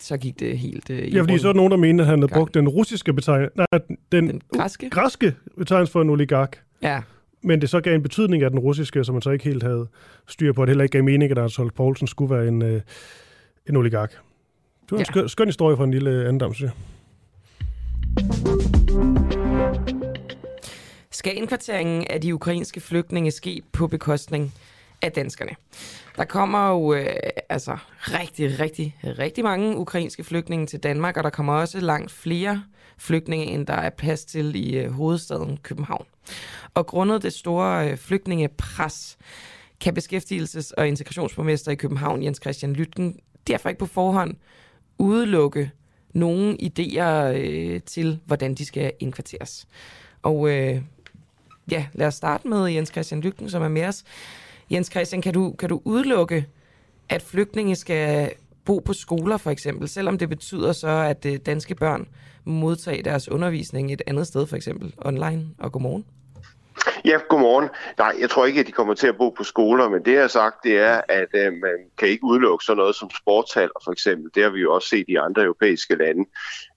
så 0.00 0.16
gik 0.16 0.40
det 0.40 0.58
helt 0.58 0.90
øh, 0.90 0.98
i 0.98 1.10
Ja, 1.14 1.20
fordi 1.20 1.38
så 1.38 1.48
er 1.48 1.52
der 1.52 1.56
nogen, 1.56 1.70
der 1.70 1.76
mente, 1.78 2.02
at 2.02 2.06
han 2.08 2.18
havde 2.18 2.28
Gang. 2.28 2.38
brugt 2.40 2.54
den 2.54 2.68
russiske 2.68 3.12
betegnelse, 3.12 3.56
nej, 3.56 3.66
den, 4.12 4.28
Den 4.28 4.40
græske? 4.56 4.90
græske 4.90 5.34
betegnelse 5.58 5.92
for 5.92 6.02
en 6.02 6.10
oligark. 6.10 6.60
Ja, 6.82 7.00
Men 7.42 7.60
det 7.60 7.70
så 7.70 7.80
gav 7.80 7.94
en 7.94 8.02
betydning 8.02 8.42
af 8.42 8.50
den 8.50 8.58
russiske, 8.58 9.04
som 9.04 9.14
man 9.14 9.22
så 9.22 9.30
ikke 9.30 9.44
helt 9.44 9.62
havde 9.62 9.86
styr 10.28 10.52
på. 10.52 10.62
Det 10.62 10.68
heller 10.68 10.82
ikke 10.84 10.92
gav 10.92 11.04
mening, 11.04 11.30
at 11.32 11.38
Anders 11.38 11.56
Holk 11.56 11.74
Poulsen 11.74 12.06
skulle 12.06 12.34
være 12.34 12.48
en, 12.48 12.62
øh, 12.62 12.80
en 13.68 13.76
oligark. 13.76 14.10
Det 14.10 14.18
var 14.90 14.96
en 14.96 15.00
Ja. 15.00 15.04
skøn, 15.04 15.28
skøn 15.28 15.48
historie 15.48 15.76
fra 15.76 15.84
en 15.84 15.90
lille 15.90 16.10
andendam, 16.28 16.54
synes 16.54 16.72
jeg. 16.72 16.80
Skal 21.14 21.36
indkvarteringen 21.36 22.06
af 22.10 22.20
de 22.20 22.34
ukrainske 22.34 22.80
flygtninge 22.80 23.30
ske 23.30 23.62
på 23.72 23.86
bekostning 23.86 24.54
af 25.02 25.12
danskerne? 25.12 25.50
Der 26.16 26.24
kommer 26.24 26.70
jo 26.70 26.94
øh, 26.94 27.16
altså 27.48 27.76
rigtig, 28.00 28.60
rigtig, 28.60 28.96
rigtig 29.04 29.44
mange 29.44 29.76
ukrainske 29.76 30.24
flygtninge 30.24 30.66
til 30.66 30.80
Danmark, 30.80 31.16
og 31.16 31.24
der 31.24 31.30
kommer 31.30 31.52
også 31.52 31.80
langt 31.80 32.10
flere 32.10 32.64
flygtninge, 32.98 33.46
end 33.46 33.66
der 33.66 33.74
er 33.74 33.90
plads 33.90 34.24
til 34.24 34.56
i 34.56 34.78
øh, 34.78 34.90
hovedstaden 34.90 35.58
København. 35.62 36.06
Og 36.74 36.86
grundet 36.86 37.22
det 37.22 37.32
store 37.32 37.90
øh, 37.90 37.96
flygtningepres, 37.96 39.18
kan 39.80 39.98
beskæftigelses- 39.98 40.72
og 40.76 40.88
integrationsborgmester 40.88 41.72
i 41.72 41.74
København, 41.74 42.22
Jens 42.22 42.40
Christian 42.42 42.72
Lytken, 42.72 43.18
derfor 43.46 43.68
ikke 43.68 43.78
på 43.78 43.86
forhånd 43.86 44.34
udelukke 44.98 45.70
nogle 46.14 46.56
idéer 46.62 47.32
øh, 47.36 47.80
til, 47.82 48.20
hvordan 48.24 48.54
de 48.54 48.64
skal 48.64 48.92
indkvarteres. 49.00 49.66
Og 50.22 50.50
øh, 50.50 50.80
ja, 51.70 51.86
lad 51.92 52.06
os 52.06 52.14
starte 52.14 52.48
med 52.48 52.68
Jens 52.68 52.88
Christian 52.88 53.20
Lygten, 53.20 53.50
som 53.50 53.62
er 53.62 53.68
med 53.68 53.84
os. 53.84 54.04
Jens 54.70 54.90
Christian, 54.90 55.22
kan 55.22 55.34
du, 55.34 55.52
kan 55.58 55.68
du 55.68 55.80
udelukke, 55.84 56.46
at 57.08 57.22
flygtninge 57.22 57.76
skal 57.76 58.30
bo 58.64 58.78
på 58.78 58.92
skoler 58.92 59.36
for 59.36 59.50
eksempel, 59.50 59.88
selvom 59.88 60.18
det 60.18 60.28
betyder 60.28 60.72
så, 60.72 60.88
at 60.88 61.26
øh, 61.26 61.36
danske 61.46 61.74
børn 61.74 62.08
modtager 62.44 63.02
deres 63.02 63.28
undervisning 63.28 63.92
et 63.92 64.02
andet 64.06 64.26
sted, 64.26 64.46
for 64.46 64.56
eksempel 64.56 64.94
online, 64.98 65.46
og 65.58 65.72
godmorgen? 65.72 66.04
Ja, 67.04 67.18
godmorgen. 67.28 67.68
Nej, 67.98 68.14
jeg 68.20 68.30
tror 68.30 68.46
ikke, 68.46 68.60
at 68.60 68.66
de 68.66 68.72
kommer 68.72 68.94
til 68.94 69.06
at 69.06 69.16
bo 69.16 69.30
på 69.30 69.44
skoler, 69.44 69.88
men 69.88 70.04
det 70.04 70.12
jeg 70.12 70.20
har 70.20 70.28
sagt, 70.28 70.64
det 70.64 70.78
er, 70.78 71.00
at 71.08 71.28
øh, 71.34 71.52
man 71.52 71.78
kan 71.98 72.08
ikke 72.08 72.24
udelukke 72.24 72.64
sådan 72.64 72.76
noget 72.76 72.96
som 72.96 73.10
sportshaller 73.10 73.80
for 73.84 73.92
eksempel. 73.92 74.30
Det 74.34 74.42
har 74.42 74.50
vi 74.50 74.60
jo 74.60 74.74
også 74.74 74.88
set 74.88 75.04
i 75.08 75.14
andre 75.14 75.42
europæiske 75.42 75.94
lande. 75.94 76.24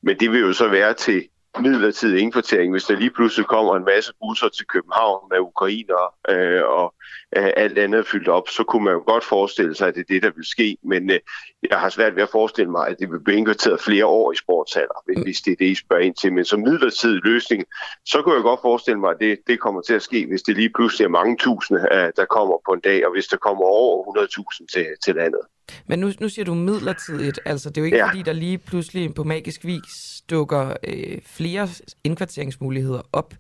Men 0.02 0.20
det 0.20 0.32
vil 0.32 0.40
jo 0.40 0.54
så 0.54 0.68
være 0.68 0.94
til 0.94 1.28
midlertidig 1.62 2.22
indkvartering, 2.22 2.72
hvis 2.72 2.84
der 2.84 2.96
lige 2.96 3.10
pludselig 3.12 3.46
kommer 3.48 3.76
en 3.76 3.86
masse 3.86 4.14
busser 4.22 4.50
til 4.50 4.66
København 4.68 5.28
med 5.32 5.40
ukrainere 5.40 6.08
øh, 6.30 6.64
og 6.64 6.94
øh, 7.38 7.50
alt 7.58 7.78
andet 7.78 8.00
er 8.00 8.04
fyldt 8.04 8.28
op, 8.28 8.48
så 8.50 8.64
kunne 8.64 8.84
man 8.84 8.94
jo 8.94 9.04
godt 9.08 9.24
forestille 9.24 9.76
sig, 9.76 9.88
at 9.88 9.96
det 9.96 10.02
er 10.02 10.14
det, 10.14 10.24
der 10.24 10.32
vil 10.36 10.46
ske. 10.46 10.78
Men 10.84 11.12
øh, 11.12 11.20
jeg 11.72 11.80
har 11.80 11.90
svært 11.90 12.16
ved 12.16 12.24
at 12.24 12.30
forestille 12.30 12.72
mig, 12.72 12.88
at 12.88 12.96
det 13.00 13.12
vil 13.12 13.20
blive 13.24 13.38
indkvarteret 13.38 13.82
flere 13.82 14.06
år 14.06 14.32
i 14.32 14.36
sportshaller, 14.36 14.98
hvis- 15.06 15.24
hvis 15.24 15.38
det 15.42 15.52
er 15.52 15.56
det, 15.60 15.66
I 15.66 15.76
spørger 15.76 16.04
ind 16.04 16.16
til. 16.16 16.34
Men 16.34 16.46
som 16.46 16.60
midlertidig 16.60 17.22
løsning, 17.24 17.64
så 18.06 18.22
kunne 18.22 18.36
jeg 18.36 18.44
godt 18.44 18.62
forestille 18.62 19.00
mig, 19.00 19.12
at 19.12 19.20
det, 19.20 19.38
det 19.48 19.60
kommer 19.60 19.82
til 19.82 19.94
at 19.94 20.02
ske, 20.02 20.26
hvis 20.28 20.42
det 20.42 20.56
lige 20.56 20.70
pludselig 20.76 21.06
er 21.06 21.10
mange 21.10 21.38
tusinde, 21.38 21.82
øh, 21.92 22.12
der 22.16 22.26
kommer 22.26 22.56
på 22.68 22.72
en 22.74 22.80
dag, 22.80 23.06
og 23.06 23.12
hvis 23.14 23.28
der 23.28 23.38
kommer 23.38 23.64
over 23.66 24.04
100.000 24.04 24.66
til, 24.74 24.86
til 25.06 25.16
landet. 25.16 25.42
Men 25.88 26.00
nu, 26.00 26.12
nu 26.20 26.30
siger 26.30 26.46
du 26.46 26.54
midlertidigt, 26.54 27.40
altså 27.46 27.70
det 27.70 27.78
er 27.78 27.82
jo 27.82 27.86
ikke 27.86 27.98
ja. 27.98 28.08
Fordi, 28.08 28.22
der 28.22 28.34
lige 28.34 28.58
pludselig 28.58 29.14
på 29.14 29.24
magisk 29.24 29.66
vis 29.66 30.24
dukker 30.30 30.74
øh, 30.88 31.18
flere 31.26 31.68
indkvarteringsmuligheder 32.04 33.02
op. 33.14 33.34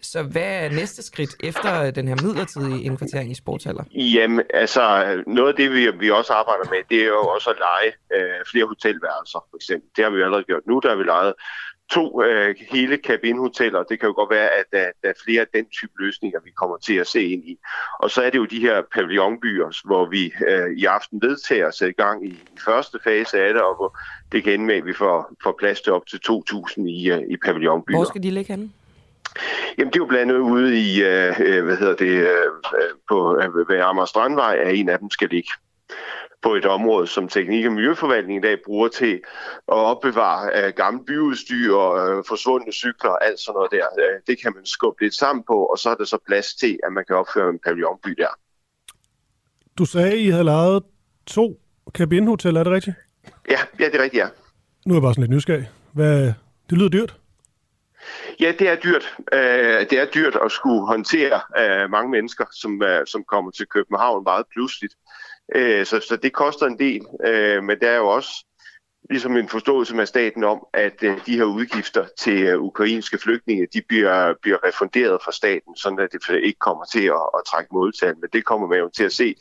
Så 0.00 0.22
hvad 0.22 0.64
er 0.64 0.68
næste 0.68 1.02
skridt 1.02 1.30
efter 1.40 1.90
den 1.90 2.08
her 2.08 2.16
midlertidige 2.22 2.82
indkvartering 2.82 3.30
i 3.30 3.34
sportshaller? 3.34 3.84
Jamen, 3.94 4.42
altså, 4.54 4.82
noget 5.26 5.48
af 5.48 5.54
det, 5.54 5.72
vi, 5.72 5.90
vi 5.98 6.10
også 6.10 6.32
arbejder 6.32 6.70
med, 6.70 6.78
det 6.90 7.00
er 7.02 7.06
jo 7.06 7.20
også 7.36 7.50
at 7.50 7.56
lege 7.66 7.90
øh, 8.16 8.40
flere 8.50 8.66
hotelværelser, 8.66 9.40
for 9.50 9.56
eksempel. 9.56 9.88
Det 9.96 10.04
har 10.04 10.10
vi 10.10 10.22
allerede 10.22 10.44
gjort 10.44 10.66
nu, 10.66 10.80
der 10.82 10.88
har 10.88 10.96
vi 10.96 11.04
lejet 11.04 11.34
to 11.94 12.22
øh, 12.22 12.54
hele 12.70 12.96
cabinhoteller. 12.96 13.82
Det 13.82 14.00
kan 14.00 14.06
jo 14.06 14.12
godt 14.12 14.30
være, 14.30 14.48
at 14.48 14.64
der, 14.72 14.86
der 15.02 15.08
er 15.08 15.22
flere 15.24 15.40
af 15.40 15.46
den 15.54 15.64
type 15.64 15.92
løsninger, 15.98 16.40
vi 16.44 16.50
kommer 16.50 16.76
til 16.76 16.94
at 16.94 17.06
se 17.06 17.22
ind 17.22 17.44
i. 17.44 17.58
Og 17.98 18.10
så 18.10 18.22
er 18.22 18.30
det 18.30 18.38
jo 18.38 18.44
de 18.44 18.60
her 18.60 18.82
pavillonbyer, 18.94 19.80
hvor 19.84 20.06
vi 20.06 20.32
øh, 20.48 20.76
i 20.76 20.84
aften 20.84 21.22
vedtager 21.22 21.68
at 21.68 21.74
sætte 21.74 21.94
i 21.98 22.02
gang 22.02 22.26
i, 22.26 22.38
første 22.64 22.98
fase 23.04 23.40
af 23.40 23.54
det, 23.54 23.62
og 23.62 23.76
hvor 23.76 23.98
det 24.32 24.44
kan 24.44 24.52
ende 24.52 24.64
med, 24.64 24.74
at 24.74 24.86
vi 24.86 24.92
får, 24.92 25.32
får 25.42 25.54
plads 25.58 25.80
til 25.80 25.92
op 25.92 26.06
til 26.06 26.20
2.000 26.28 26.82
i, 26.88 27.10
øh, 27.10 27.22
i 27.30 27.36
pavillonbyer. 27.36 27.96
Hvor 27.96 28.04
skal 28.04 28.22
de 28.22 28.30
ligge 28.30 28.52
henne? 28.52 28.70
Jamen, 29.78 29.92
det 29.92 29.96
er 29.96 30.04
jo 30.04 30.06
blandt 30.06 30.32
andet 30.32 30.42
ude 30.42 30.80
i, 30.80 31.02
øh, 31.02 31.40
øh 31.40 31.64
hvad 31.64 31.76
hedder 31.76 31.96
det, 31.96 32.14
øh, 32.20 32.46
på 33.08 33.40
øh, 33.70 33.88
Amager 33.88 34.06
Strandvej, 34.06 34.56
at 34.56 34.74
en 34.74 34.88
af 34.88 34.98
dem 34.98 35.10
skal 35.10 35.28
ligge 35.28 35.50
på 36.44 36.54
et 36.54 36.66
område, 36.66 37.06
som 37.06 37.28
Teknik- 37.28 37.66
og 37.66 37.72
Miljøforvaltningen 37.72 38.44
i 38.44 38.46
dag 38.46 38.58
bruger 38.64 38.88
til 38.88 39.14
at 39.68 39.80
opbevare 39.92 40.68
uh, 40.68 40.74
gammel 40.76 41.04
byudstyr 41.04 41.74
og 41.74 42.18
uh, 42.18 42.24
forsvundne 42.28 42.72
cykler 42.72 43.10
og 43.10 43.26
alt 43.26 43.40
sådan 43.40 43.56
noget 43.56 43.70
der. 43.70 43.86
Uh, 43.98 44.20
det 44.26 44.42
kan 44.42 44.52
man 44.54 44.66
skubbe 44.66 45.02
lidt 45.02 45.14
sammen 45.14 45.44
på, 45.46 45.64
og 45.64 45.78
så 45.78 45.90
er 45.90 45.94
der 45.94 46.04
så 46.04 46.18
plads 46.26 46.54
til, 46.54 46.78
at 46.86 46.92
man 46.92 47.04
kan 47.06 47.16
opføre 47.16 47.50
en 47.50 47.58
pavillonby 47.64 48.10
der. 48.10 48.28
Du 49.78 49.84
sagde, 49.84 50.18
I 50.18 50.28
havde 50.28 50.44
lavet 50.44 50.82
to 51.26 51.60
kabinhoteller, 51.94 52.60
er 52.60 52.64
det 52.64 52.72
rigtigt? 52.72 52.96
Ja, 53.50 53.58
ja 53.80 53.84
det 53.84 53.94
er 53.94 54.02
rigtigt, 54.02 54.22
ja. 54.22 54.28
Nu 54.86 54.94
er 54.94 54.96
jeg 54.96 55.02
bare 55.02 55.14
sådan 55.14 55.22
lidt 55.22 55.36
nysgerrig. 55.36 55.70
Hvad, 55.92 56.32
det 56.70 56.78
lyder 56.78 56.88
dyrt. 56.88 57.16
Ja, 58.40 58.52
det 58.58 58.68
er 58.68 58.76
dyrt. 58.76 59.14
Uh, 59.18 59.80
det 59.90 59.92
er 59.92 60.06
dyrt 60.14 60.36
at 60.44 60.52
skulle 60.52 60.86
håndtere 60.86 61.40
uh, 61.60 61.90
mange 61.90 62.10
mennesker, 62.10 62.44
som, 62.52 62.82
uh, 62.82 63.04
som 63.06 63.24
kommer 63.24 63.50
til 63.50 63.66
København 63.66 64.24
meget 64.24 64.46
pludseligt. 64.52 64.94
Øh, 65.54 65.86
så, 65.86 66.00
så 66.08 66.16
det 66.22 66.32
koster 66.32 66.66
en 66.66 66.78
del, 66.78 67.06
øh, 67.26 67.64
men 67.64 67.80
der 67.80 67.90
er 67.90 67.96
jo 67.96 68.08
også 68.08 68.30
ligesom 69.10 69.36
en 69.36 69.48
forståelse 69.48 69.96
med 69.96 70.06
staten 70.06 70.44
om, 70.44 70.66
at 70.74 71.02
øh, 71.02 71.18
de 71.26 71.36
her 71.36 71.44
udgifter 71.44 72.04
til 72.18 72.42
øh, 72.42 72.60
ukrainske 72.60 73.18
flygtninge, 73.18 73.66
de 73.74 73.82
bliver, 73.88 74.34
bliver 74.42 74.58
refunderet 74.68 75.18
fra 75.24 75.32
staten, 75.32 75.76
sådan 75.76 75.98
at 75.98 76.08
det 76.12 76.40
ikke 76.42 76.58
kommer 76.58 76.84
til 76.84 77.04
at, 77.04 77.26
at 77.36 77.40
trække 77.50 77.68
modtal. 77.72 78.14
Men 78.20 78.28
det 78.32 78.44
kommer 78.44 78.68
man 78.68 78.78
jo 78.78 78.90
til 78.96 79.04
at 79.04 79.12
se 79.12 79.34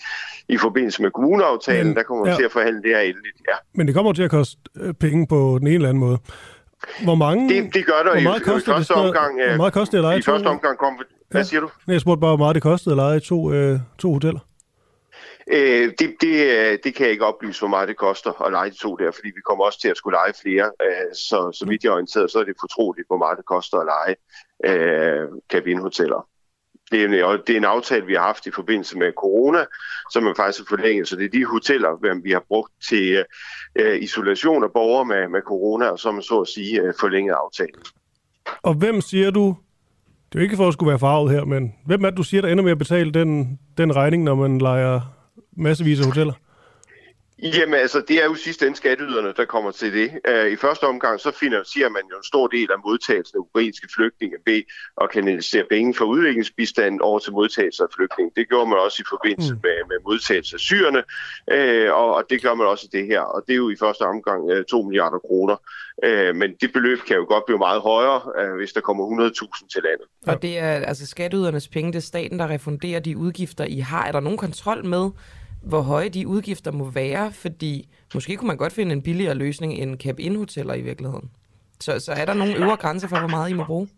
i 0.50 0.58
forbindelse 0.58 1.02
med 1.02 1.12
kommuneaftalen, 1.12 1.88
men, 1.88 1.96
der 1.96 2.04
kommer 2.04 2.26
man 2.26 2.32
ja. 2.34 2.38
til 2.38 2.44
at 2.44 2.52
forhandle 2.52 2.82
det 2.82 2.89
her 2.89 3.00
endeligt. 3.00 3.38
Ja. 3.50 3.56
Men 3.74 3.88
det 3.88 3.96
kommer 3.96 4.13
til 4.13 4.24
at 4.24 4.30
koste 4.30 4.58
øh, 4.76 4.94
penge 4.94 5.28
på 5.28 5.56
den 5.60 5.68
ene 5.68 5.76
eller 5.76 5.89
anden 5.89 6.00
måde. 6.00 6.18
Hvor 7.04 7.16
mange... 7.16 7.50
Det, 7.50 7.74
det 7.74 7.86
gør 7.86 8.04
der 8.04 8.12
hvor 8.12 8.22
meget 8.22 8.42
i, 8.42 8.44
koster 8.44 8.72
i 8.72 8.76
første 8.76 8.94
det, 8.94 9.04
omgang. 9.04 9.48
Hvor 9.48 9.58
meget 9.58 9.74
koster 9.74 9.98
det 9.98 10.04
at 10.04 10.10
lege 10.10 10.20
I 10.20 10.22
første 10.22 10.48
omgang 10.48 10.78
kom... 10.78 10.94
Hvad 11.32 11.42
ja. 11.42 11.46
siger 11.46 11.62
du? 11.62 11.70
Jeg 11.88 12.02
spurgte 12.02 12.22
bare, 12.22 12.30
hvor 12.30 12.46
meget 12.46 12.56
det 12.56 12.63
kostede 12.63 12.94
at 12.94 12.98
lege 12.98 13.20
to, 13.20 13.54
øh, 13.54 13.80
to 13.98 14.13
hoteller. 14.13 14.39
Øh, 15.51 15.91
det, 15.99 16.15
det, 16.21 16.36
øh, 16.51 16.77
det 16.84 16.95
kan 16.95 17.03
jeg 17.03 17.12
ikke 17.12 17.25
oplyse, 17.25 17.62
hvor 17.62 17.67
meget 17.67 17.88
det 17.88 17.97
koster 17.97 18.41
at 18.41 18.51
lege 18.51 18.69
de 18.69 18.75
to 18.75 18.95
der, 18.95 19.12
fordi 19.12 19.27
vi 19.27 19.41
kommer 19.45 19.65
også 19.65 19.82
til 19.82 19.89
at 19.89 19.97
skulle 19.97 20.17
lege 20.17 20.34
flere. 20.41 20.71
Øh, 20.82 21.15
så, 21.15 21.51
så 21.60 21.65
vidt 21.69 21.84
jeg 21.84 21.89
er 21.89 21.93
orienteret, 21.93 22.32
så 22.32 22.39
er 22.39 22.43
det 22.43 22.56
fortroligt, 22.60 23.08
hvor 23.08 23.17
meget 23.17 23.38
det 23.38 23.45
koster 23.45 23.77
at 23.77 23.88
lege 23.93 24.15
øh, 24.69 25.27
kabinhoteller. 25.49 26.27
Det 26.91 27.01
er, 27.01 27.06
en, 27.06 27.39
det 27.47 27.53
er 27.53 27.58
en 27.58 27.63
aftale, 27.65 28.06
vi 28.06 28.13
har 28.13 28.21
haft 28.21 28.45
i 28.47 28.51
forbindelse 28.51 28.97
med 28.97 29.12
corona, 29.17 29.65
som 30.12 30.27
er 30.27 30.34
faktisk 30.34 30.69
forlænget. 30.69 31.08
Så 31.08 31.15
det 31.15 31.25
er 31.25 31.29
de 31.29 31.45
hoteller, 31.45 32.21
vi 32.23 32.32
har 32.32 32.43
brugt 32.47 32.71
til 32.89 33.25
øh, 33.75 34.01
isolation 34.01 34.63
af 34.63 34.71
borgere 34.71 35.06
med, 35.06 35.27
med 35.27 35.41
corona, 35.41 35.86
og 35.86 35.99
som 35.99 36.21
så 36.21 36.39
at 36.39 36.47
sige 36.47 36.82
øh, 36.82 36.93
forlænget 36.99 37.36
aftalen. 37.45 37.82
Og 38.62 38.73
hvem 38.73 39.01
siger 39.01 39.32
du, 39.32 39.56
det 40.29 40.36
er 40.36 40.39
jo 40.39 40.43
ikke 40.43 40.56
for 40.56 40.67
at 40.67 40.73
skulle 40.73 40.89
være 40.89 40.99
farvet 40.99 41.32
her, 41.32 41.45
men 41.45 41.73
hvem 41.86 42.03
er 42.03 42.10
det, 42.10 42.17
du 42.17 42.23
siger, 42.23 42.41
der 42.41 42.49
ender 42.49 42.63
med 42.63 42.71
at 42.71 42.77
betale 42.77 43.12
den, 43.12 43.60
den 43.77 43.95
regning, 43.95 44.23
når 44.23 44.36
man 44.36 44.58
leger 44.58 45.01
massevis 45.56 46.00
af 46.00 46.06
hoteller? 46.06 46.34
Jamen 47.44 47.74
altså, 47.74 48.04
det 48.08 48.22
er 48.22 48.26
jo 48.26 48.36
sidste 48.36 48.66
ende 48.66 48.78
skatteyderne, 48.78 49.34
der 49.38 49.46
kommer 49.46 49.72
til 49.72 49.94
det. 49.94 50.10
Uh, 50.30 50.52
I 50.52 50.56
første 50.56 50.84
omgang, 50.84 51.20
så 51.20 51.32
finansierer 51.39 51.89
man 51.89 52.02
jo 52.12 52.18
en 52.18 52.24
stor 52.24 52.48
del 52.48 52.68
af 52.72 52.80
modtagelsen 52.86 53.38
af 53.38 53.39
ukrainske 53.39 53.88
flygtninge 53.96 54.38
ved 54.46 54.62
at 55.02 55.10
kanalisere 55.10 55.66
penge 55.70 55.94
fra 55.94 56.06
udviklingsbistanden 56.06 57.02
over 57.02 57.20
til 57.20 57.32
modtagelse 57.34 57.84
af 57.84 57.89
flygtninge. 57.96 58.32
Det 58.36 58.50
gjorde 58.50 58.70
man 58.70 58.80
også 58.86 58.98
i 59.02 59.08
forbindelse 59.10 59.54
mm. 59.54 59.60
med, 59.63 59.78
med 59.89 59.98
modtagelse 60.08 60.56
af 60.56 60.60
syrerne, 60.60 61.02
uh, 61.56 61.89
og, 62.02 62.16
og 62.16 62.24
det 62.30 62.42
gør 62.42 62.54
man 62.54 62.68
også 62.68 62.86
i 62.89 62.98
det 62.98 63.06
her. 63.06 63.22
Og 63.22 63.44
det 63.48 63.54
er 63.54 63.58
jo 63.58 63.70
i 63.70 63.76
første 63.80 64.02
omgang 64.02 64.42
uh, 64.44 64.58
øh, 64.58 64.66
2 64.66 64.82
milliarder 64.82 65.20
kroner. 65.28 65.56
Uh, 66.08 66.36
men 66.36 66.50
det 66.62 66.74
beløb 66.74 67.00
kan 67.08 67.16
jo 67.16 67.26
godt 67.34 67.46
blive 67.46 67.58
meget 67.68 67.82
højere, 67.82 68.22
uh, 68.39 68.56
hvis 68.58 68.74
der 68.74 68.82
kommer 68.82 69.04
100.000 69.04 69.68
til 69.74 69.82
landet. 69.88 70.08
Og 70.28 70.42
det 70.42 70.60
er 70.60 70.72
altså 70.92 71.06
skatteydernes 71.06 71.68
penge, 71.68 71.92
det 71.92 71.98
er 71.98 72.10
staten, 72.13 72.39
der 72.39 72.48
refunderer 72.50 73.00
de 73.00 73.18
udgifter, 73.18 73.66
I 73.66 73.80
har. 73.80 74.06
Er 74.06 74.12
der 74.12 74.20
nogen 74.20 74.38
kontrol 74.38 74.86
med, 74.86 75.10
hvor 75.63 75.82
høje 75.82 76.10
de 76.10 76.28
udgifter 76.28 76.71
må 76.71 76.89
være, 76.89 77.32
fordi 77.32 77.89
måske 78.13 78.36
kunne 78.38 78.47
man 78.47 78.58
godt 78.58 78.73
finde 78.73 78.91
en 78.91 79.02
billigere 79.02 79.36
løsning 79.36 79.73
end 79.73 79.99
cap-in-hoteller 79.99 80.73
i 80.73 80.82
virkeligheden. 80.82 81.32
Så, 81.80 81.99
så 81.99 82.12
er 82.12 82.26
der 82.26 82.34
nogle 82.34 82.58
øvre 82.58 82.78
grænser 82.78 83.08
for, 83.08 83.19
hvor 83.19 83.28
meget 83.28 83.49
I 83.49 83.54
må 83.54 83.63
bruge? 83.63 83.89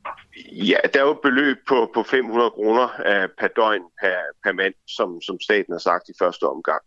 Ja, 0.52 0.78
der 0.94 1.00
er 1.00 1.04
jo 1.04 1.12
et 1.12 1.20
beløb 1.24 1.58
på, 1.68 1.92
på 1.94 2.04
500 2.04 2.52
kroner 2.52 2.84
uh, 2.84 3.30
per 3.40 3.48
døgn 3.48 3.82
per, 4.02 4.16
per 4.44 4.52
mand, 4.52 4.74
som, 4.88 5.22
som 5.22 5.40
staten 5.40 5.74
har 5.74 5.80
sagt 5.80 6.10
i 6.10 6.14
første 6.20 6.44
omgang. 6.44 6.82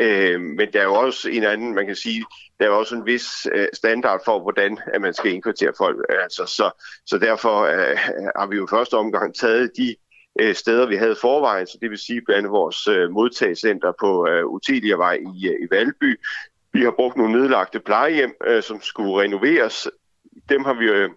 Uh, 0.00 0.40
men 0.40 0.72
der 0.72 0.80
er 0.80 0.84
jo 0.84 0.94
også 0.94 1.28
en 1.28 1.44
anden, 1.44 1.74
man 1.74 1.86
kan 1.86 1.96
sige, 1.96 2.24
der 2.58 2.64
er 2.64 2.68
jo 2.68 2.78
også 2.78 2.94
en 2.94 3.06
vis 3.06 3.46
uh, 3.54 3.64
standard 3.72 4.20
for, 4.24 4.40
hvordan 4.40 4.78
at 4.94 5.00
man 5.00 5.14
skal 5.14 5.32
indkvartere 5.32 5.72
folk. 5.78 5.96
Altså, 6.08 6.44
så, 6.46 6.70
så 7.06 7.18
derfor 7.18 7.62
uh, 7.62 7.96
har 8.36 8.46
vi 8.46 8.56
jo 8.56 8.64
i 8.64 8.70
første 8.70 8.94
omgang 8.94 9.34
taget 9.34 9.70
de 9.76 9.96
øh, 10.40 10.54
steder, 10.54 10.86
vi 10.86 10.96
havde 10.96 11.16
forvejen, 11.20 11.66
så 11.66 11.78
det 11.80 11.90
vil 11.90 11.98
sige 11.98 12.22
blandt 12.22 12.38
andet 12.38 12.52
vores 12.52 12.88
øh, 12.88 13.10
modtagscenter 13.10 13.92
på 14.00 14.28
øh, 14.28 14.46
Utiliervej 14.46 15.14
i, 15.34 15.48
øh, 15.48 15.54
i 15.62 15.66
Valby. 15.70 16.20
Vi 16.72 16.82
har 16.82 16.90
brugt 16.90 17.16
nogle 17.16 17.40
nedlagte 17.40 17.80
plejehjem, 17.80 18.34
øh, 18.46 18.62
som 18.62 18.80
skulle 18.80 19.22
renoveres. 19.22 19.88
Dem 20.48 20.64
har 20.64 20.74
vi 20.74 20.84
øh, 20.84 21.10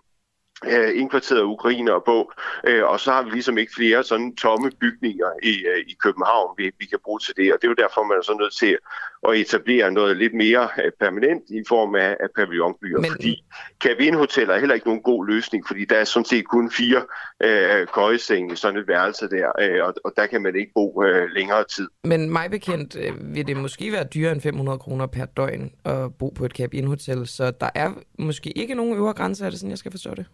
øh, 0.65 0.99
indkvarteret 0.99 1.41
ukrainere 1.41 2.01
på, 2.06 2.32
øh, 2.67 2.84
og 2.86 2.99
så 2.99 3.12
har 3.12 3.23
vi 3.23 3.30
ligesom 3.30 3.58
ikke 3.58 3.73
flere 3.75 4.04
sådan 4.04 4.36
tomme 4.36 4.71
bygninger 4.71 5.32
i, 5.43 5.65
øh, 5.65 5.78
i 5.88 5.95
København, 6.04 6.56
vi, 6.58 6.71
vi 6.80 6.86
kan 6.86 6.99
bruge 7.04 7.19
til 7.19 7.36
det, 7.38 7.54
og 7.54 7.62
det 7.62 7.67
er 7.67 7.71
jo 7.71 7.84
derfor, 7.84 8.04
man 8.04 8.17
er 8.17 8.21
så 8.21 8.38
nødt 8.39 8.56
til 8.56 8.78
at 9.29 9.38
etablere 9.38 9.91
noget 9.91 10.17
lidt 10.17 10.33
mere 10.33 10.69
øh, 10.85 10.91
permanent 10.99 11.43
i 11.49 11.63
form 11.67 11.95
af, 11.95 12.17
af 12.19 12.27
pavillonbyer, 12.35 12.99
Men... 12.99 13.11
fordi 13.11 13.43
kabinhoteller 13.81 14.53
er 14.53 14.59
heller 14.59 14.75
ikke 14.75 14.88
nogen 14.88 15.01
god 15.01 15.27
løsning, 15.27 15.67
fordi 15.67 15.85
der 15.85 15.97
er 15.97 16.03
sådan 16.03 16.25
set 16.25 16.45
kun 16.47 16.71
fire 16.71 17.01
øh, 17.43 17.88
køjesenge 17.88 18.53
i 18.53 18.55
sådan 18.55 18.79
et 18.79 18.88
værelse 18.88 19.29
der, 19.29 19.51
øh, 19.61 19.85
og, 19.85 19.93
og 20.03 20.13
der 20.17 20.25
kan 20.25 20.41
man 20.41 20.55
ikke 20.55 20.71
bo 20.73 21.03
øh, 21.03 21.29
længere 21.29 21.63
tid. 21.75 21.88
Men 22.03 22.29
mig 22.29 22.51
bekendt 22.51 22.95
øh, 22.95 23.35
vil 23.35 23.47
det 23.47 23.57
måske 23.57 23.91
være 23.91 24.03
dyrere 24.03 24.31
end 24.31 24.41
500 24.41 24.79
kroner 24.79 25.05
per 25.07 25.25
døgn 25.25 25.71
at 25.85 26.15
bo 26.19 26.29
på 26.29 26.45
et 26.45 26.53
kabinhotel, 26.53 27.27
så 27.27 27.51
der 27.51 27.69
er 27.75 27.91
måske 28.19 28.57
ikke 28.57 28.75
nogen 28.75 28.97
øvre 28.97 29.13
grænse, 29.13 29.45
er 29.45 29.49
det 29.49 29.59
sådan, 29.59 29.69
jeg 29.69 29.77
skal 29.77 29.91
forstå 29.91 30.15
det? 30.15 30.25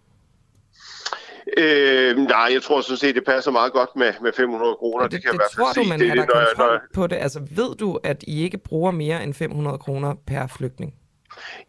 Øh, 1.57 2.17
nej, 2.17 2.49
jeg 2.53 2.61
tror 2.61 2.81
sådan 2.81 2.97
set, 2.97 3.15
det 3.15 3.25
passer 3.25 3.51
meget 3.51 3.73
godt 3.73 3.89
med, 3.95 4.13
med 4.21 4.33
500 4.33 4.75
kroner. 4.75 5.03
Det, 5.03 5.11
det, 5.11 5.23
kan 5.23 5.33
det 5.33 5.41
tror 5.55 5.73
du, 5.73 5.83
men 5.83 6.09
har 6.09 6.15
der 6.15 6.25
kontrol 6.25 6.73
når, 6.73 6.79
på 6.93 7.07
det? 7.07 7.15
Altså, 7.15 7.39
ved 7.51 7.75
du, 7.75 7.99
at 8.03 8.23
I 8.27 8.43
ikke 8.43 8.57
bruger 8.57 8.91
mere 8.91 9.23
end 9.23 9.33
500 9.33 9.77
kroner 9.77 10.15
per 10.27 10.47
flygtning? 10.47 10.93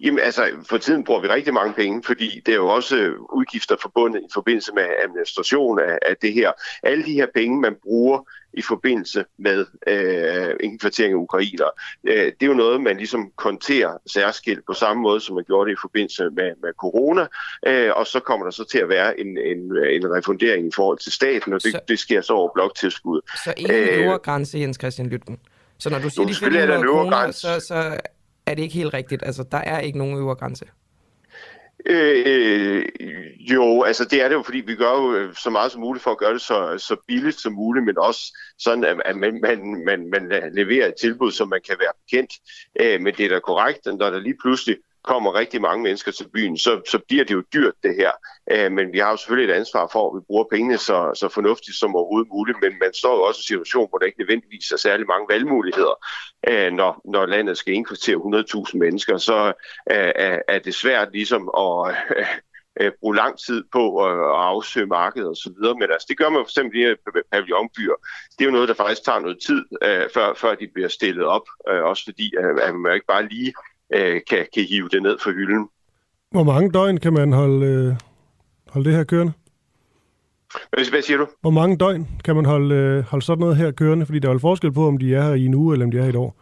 Jamen 0.00 0.18
altså, 0.18 0.50
for 0.68 0.78
tiden 0.78 1.04
bruger 1.04 1.20
vi 1.20 1.28
rigtig 1.28 1.54
mange 1.54 1.74
penge, 1.74 2.02
fordi 2.02 2.42
det 2.46 2.52
er 2.52 2.56
jo 2.56 2.68
også 2.68 2.96
øh, 2.96 3.20
udgifter 3.20 3.76
forbundet 3.82 4.20
i 4.20 4.28
forbindelse 4.34 4.72
med 4.74 4.84
administration 5.04 5.78
af, 5.80 5.98
af 6.02 6.16
det 6.22 6.32
her. 6.32 6.52
Alle 6.82 7.04
de 7.04 7.12
her 7.12 7.26
penge, 7.34 7.60
man 7.60 7.76
bruger 7.82 8.18
i 8.54 8.62
forbindelse 8.62 9.24
med 9.38 9.66
øh, 9.86 10.54
indkvartering 10.60 11.12
af 11.12 11.16
ukrainer, 11.16 11.66
øh, 12.04 12.24
det 12.24 12.42
er 12.42 12.46
jo 12.46 12.54
noget, 12.54 12.80
man 12.80 12.96
ligesom 12.96 13.30
konterer 13.36 13.98
særskilt 14.06 14.66
på 14.66 14.72
samme 14.72 15.02
måde, 15.02 15.20
som 15.20 15.34
man 15.34 15.44
gjorde 15.44 15.70
det 15.70 15.76
i 15.76 15.80
forbindelse 15.80 16.30
med, 16.30 16.50
med 16.62 16.72
corona, 16.78 17.26
øh, 17.66 17.90
og 17.96 18.06
så 18.06 18.20
kommer 18.20 18.46
der 18.46 18.50
så 18.50 18.64
til 18.64 18.78
at 18.78 18.88
være 18.88 19.20
en, 19.20 19.26
en, 19.26 19.58
en 19.96 20.14
refundering 20.16 20.66
i 20.66 20.70
forhold 20.74 20.98
til 20.98 21.12
staten, 21.12 21.52
og 21.52 21.62
det, 21.62 21.72
så, 21.72 21.80
det 21.88 21.98
sker 21.98 22.20
så 22.20 22.32
over 22.32 22.50
bloktilskud. 22.54 23.20
Så 23.44 23.54
ingen 23.56 23.74
øh, 23.74 24.04
øvre 24.04 24.18
grænse, 24.18 24.58
Jens 24.58 24.76
Christian 24.80 25.08
Lytten? 25.08 25.38
Så 25.78 25.90
når 25.90 25.98
du 25.98 26.10
siger 26.10 26.26
de 26.26 26.34
500 26.34 26.82
kroner, 26.82 27.30
så, 27.30 27.60
så 27.68 28.00
er 28.46 28.54
det 28.54 28.62
ikke 28.62 28.74
helt 28.74 28.94
rigtigt. 28.94 29.22
Altså, 29.26 29.44
der 29.52 29.58
er 29.58 29.80
ikke 29.80 29.98
nogen 29.98 30.18
øvre 30.18 30.34
grænse. 30.34 30.64
Øh, 31.86 32.84
jo, 33.38 33.82
altså 33.82 34.04
det 34.04 34.22
er 34.22 34.28
det 34.28 34.34
jo, 34.34 34.42
fordi 34.42 34.58
vi 34.58 34.74
gør 34.74 34.92
jo 34.92 35.14
øh, 35.14 35.34
så 35.34 35.50
meget 35.50 35.72
som 35.72 35.80
muligt 35.80 36.02
for 36.02 36.10
at 36.10 36.18
gøre 36.18 36.32
det 36.32 36.40
så, 36.40 36.78
så 36.78 36.96
billigt 37.06 37.40
som 37.40 37.52
muligt, 37.52 37.86
men 37.86 37.98
også 37.98 38.38
sådan, 38.58 39.00
at 39.04 39.16
man, 39.16 39.40
man, 39.40 39.84
man, 39.84 40.10
man 40.10 40.52
leverer 40.54 40.88
et 40.88 40.94
tilbud, 41.00 41.32
som 41.32 41.48
man 41.48 41.60
kan 41.66 41.76
være 41.80 41.92
bekendt. 42.04 42.32
Øh, 42.80 43.00
men 43.00 43.14
det 43.14 43.24
er 43.24 43.28
da 43.28 43.38
korrekt, 43.38 43.86
når 43.86 44.10
der 44.10 44.20
lige 44.20 44.36
pludselig 44.42 44.76
kommer 45.04 45.34
rigtig 45.34 45.60
mange 45.60 45.82
mennesker 45.82 46.12
til 46.12 46.28
byen, 46.28 46.58
så, 46.58 46.80
så 46.90 46.98
bliver 47.08 47.24
det 47.24 47.34
jo 47.34 47.42
dyrt 47.52 47.74
det 47.82 47.94
her. 47.96 48.10
Øh, 48.50 48.72
men 48.72 48.92
vi 48.92 48.98
har 48.98 49.10
jo 49.10 49.16
selvfølgelig 49.16 49.52
et 49.52 49.58
ansvar 49.58 49.88
for, 49.92 50.10
at 50.10 50.16
vi 50.16 50.24
bruger 50.26 50.44
pengene 50.52 50.78
så, 50.78 51.10
så 51.14 51.28
fornuftigt 51.28 51.76
som 51.76 51.96
overhovedet 51.96 52.28
muligt, 52.32 52.58
men 52.62 52.72
man 52.80 52.94
står 52.94 53.14
jo 53.16 53.22
også 53.22 53.38
i 53.38 53.42
en 53.42 53.42
situation, 53.42 53.88
hvor 53.88 53.98
der 53.98 54.06
ikke 54.06 54.18
nødvendigvis 54.18 54.70
er 54.70 54.76
særlig 54.76 55.06
mange 55.06 55.26
valgmuligheder. 55.28 55.94
Øh, 56.48 56.72
når, 56.72 57.00
når 57.04 57.26
landet 57.26 57.58
skal 57.58 57.74
indkvartere 57.74 58.16
100.000 58.16 58.78
mennesker, 58.78 59.16
så 59.16 59.46
øh, 59.90 60.38
er 60.48 60.58
det 60.64 60.74
svært 60.74 61.08
ligesom 61.12 61.50
at... 61.58 61.96
Øh, 62.80 62.92
bruge 63.00 63.16
lang 63.16 63.38
tid 63.38 63.64
på 63.72 64.04
at, 64.04 64.12
at 64.12 64.44
afsøge 64.50 64.86
markedet 64.86 65.28
og 65.28 65.36
så 65.36 65.52
videre. 65.56 65.74
Men 65.74 65.90
altså, 65.92 66.06
det 66.08 66.18
gør 66.18 66.28
man 66.28 66.38
for 66.38 66.50
eksempel 66.50 66.80
i 66.80 66.82
øh, 66.82 66.96
pavillonbyer. 67.32 67.96
Det 68.38 68.40
er 68.40 68.44
jo 68.44 68.50
noget, 68.50 68.68
der 68.68 68.74
faktisk 68.74 69.04
tager 69.04 69.18
noget 69.20 69.38
tid, 69.46 69.64
øh, 69.82 70.08
før, 70.14 70.34
før 70.34 70.54
de 70.54 70.68
bliver 70.74 70.88
stillet 70.88 71.24
op. 71.24 71.46
Øh, 71.68 71.82
også 71.84 72.04
fordi, 72.04 72.32
øh, 72.38 72.68
at 72.68 72.74
man 72.74 72.94
ikke 72.94 73.06
bare 73.06 73.28
lige 73.28 73.52
øh, 73.94 74.20
kan, 74.30 74.46
kan 74.54 74.64
hive 74.64 74.88
det 74.88 75.02
ned 75.02 75.18
for 75.22 75.30
hylden. 75.30 75.68
Hvor 76.30 76.42
mange 76.42 76.70
døgn 76.70 76.96
kan 76.98 77.12
man 77.12 77.32
holde, 77.32 77.66
øh, 77.66 77.94
holde 78.68 78.88
det 78.88 78.96
her 78.96 79.04
kørende? 79.04 79.32
Hvad 80.90 81.02
siger 81.02 81.18
du? 81.18 81.26
Hvor 81.40 81.50
mange 81.50 81.76
døgn 81.76 82.08
kan 82.24 82.34
man 82.36 82.44
holde, 82.44 82.74
øh, 82.74 83.04
holde 83.04 83.24
sådan 83.24 83.40
noget 83.40 83.56
her 83.56 83.70
kørende? 83.70 84.06
Fordi 84.06 84.18
der 84.18 84.28
er 84.28 84.32
jo 84.32 84.38
forskel 84.38 84.72
på, 84.72 84.86
om 84.86 84.98
de 84.98 85.14
er 85.14 85.22
her 85.22 85.34
i 85.34 85.44
en 85.44 85.54
uge, 85.54 85.74
eller 85.74 85.86
om 85.86 85.90
de 85.90 85.98
er 85.98 86.02
her 86.02 86.08
i 86.08 86.10
et 86.10 86.16
år. 86.16 86.36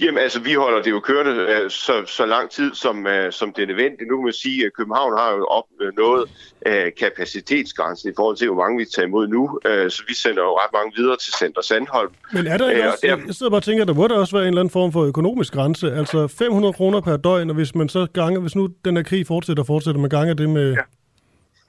Jamen 0.00 0.18
altså, 0.18 0.40
vi 0.40 0.54
holder 0.54 0.82
det 0.82 0.90
jo 0.90 1.00
kørende 1.00 1.32
uh, 1.64 1.70
så, 1.70 1.92
så 2.06 2.26
lang 2.26 2.50
tid, 2.50 2.74
som, 2.74 3.06
uh, 3.06 3.30
som 3.30 3.52
det 3.52 3.62
er 3.62 3.66
nødvendigt. 3.66 4.08
Nu 4.10 4.16
kan 4.16 4.24
man 4.24 4.32
sige, 4.32 4.66
at 4.66 4.72
København 4.78 5.12
har 5.18 5.30
jo 5.36 5.44
opnået 5.46 6.22
uh, 6.68 6.72
kapacitetsgrænsen 7.00 8.10
i 8.10 8.12
forhold 8.16 8.36
til, 8.36 8.46
hvor 8.48 8.62
mange 8.64 8.78
vi 8.78 8.84
tager 8.94 9.06
imod 9.06 9.28
nu. 9.28 9.58
Så 9.64 10.02
vi 10.08 10.14
sender 10.14 10.42
jo 10.42 10.52
ret 10.62 10.72
mange 10.72 10.92
videre 10.96 11.16
til 11.16 11.32
Center 11.32 11.62
Sandholm. 11.62 12.12
Men 12.32 12.46
er 12.46 12.56
der 12.58 12.70
ikke 12.70 12.80
Øh, 12.82 12.86
og 12.86 12.92
også, 12.92 13.06
der- 13.06 13.16
jeg 13.26 13.34
sidder 13.34 13.50
bare 13.50 13.58
og 13.58 13.62
tænker, 13.62 13.84
der 13.84 13.94
må 13.94 14.08
der 14.08 14.16
også 14.18 14.36
være 14.36 14.42
en 14.44 14.48
eller 14.48 14.60
anden 14.60 14.72
form 14.72 14.92
for 14.92 15.02
økonomisk 15.04 15.52
grænse. 15.52 15.92
Altså 15.92 16.28
500 16.28 16.72
kroner 16.72 17.00
per 17.00 17.16
døgn, 17.16 17.50
og 17.50 17.56
hvis 17.56 17.74
man 17.74 17.88
så 17.88 18.06
ganger, 18.14 18.40
hvis 18.40 18.56
nu 18.56 18.68
den 18.84 18.96
her 18.96 19.02
krig 19.02 19.26
fortsætter 19.26 19.64
fortsætter, 19.64 20.00
man 20.00 20.10
ganger 20.10 20.34
det 20.34 20.50
med 20.50 20.72
ja. 20.72 20.80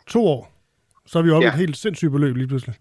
to 0.09 0.27
år, 0.27 0.51
så 1.05 1.19
er 1.19 1.23
vi 1.23 1.29
oppe. 1.31 1.45
Ja. 1.47 1.53
et 1.53 1.59
helt 1.59 1.77
sindssygt 1.77 2.11
beløb 2.11 2.35
lige 2.35 2.47
pludselig. 2.47 2.75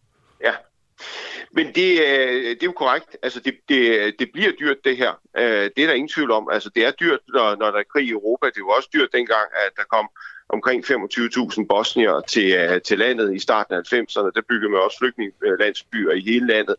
Men 1.54 1.66
det, 1.66 1.90
øh, 2.00 2.44
det 2.44 2.62
er 2.62 2.66
jo 2.66 2.72
korrekt. 2.72 3.16
Altså, 3.22 3.40
det, 3.40 3.54
det, 3.68 4.14
det 4.18 4.28
bliver 4.32 4.52
dyrt, 4.60 4.76
det 4.84 4.96
her. 4.96 5.12
Øh, 5.38 5.70
Det 5.76 5.78
er 5.82 5.86
der 5.86 5.92
ingen 5.92 6.08
tvivl 6.08 6.30
om. 6.30 6.48
Altså, 6.52 6.70
det 6.74 6.86
er 6.86 6.90
dyrt, 6.90 7.20
når, 7.34 7.56
når 7.56 7.70
der 7.70 7.78
er 7.78 7.92
krig 7.92 8.06
i 8.06 8.10
Europa. 8.10 8.46
Det 8.46 8.62
var 8.62 8.72
også 8.76 8.88
dyrt 8.94 9.08
dengang, 9.12 9.46
at 9.66 9.72
der 9.76 9.82
kom 9.90 10.08
omkring 10.48 10.84
25.000 10.84 11.66
bosnier 11.68 12.20
til, 12.20 12.52
øh, 12.52 12.80
til 12.80 12.98
landet 12.98 13.34
i 13.34 13.38
starten 13.38 13.74
af 13.74 13.80
90'erne. 13.80 14.30
Der 14.34 14.42
byggede 14.48 14.70
man 14.72 14.80
også 14.80 14.98
flygtningelandsbyer 14.98 16.12
i 16.12 16.20
hele 16.20 16.46
landet. 16.46 16.76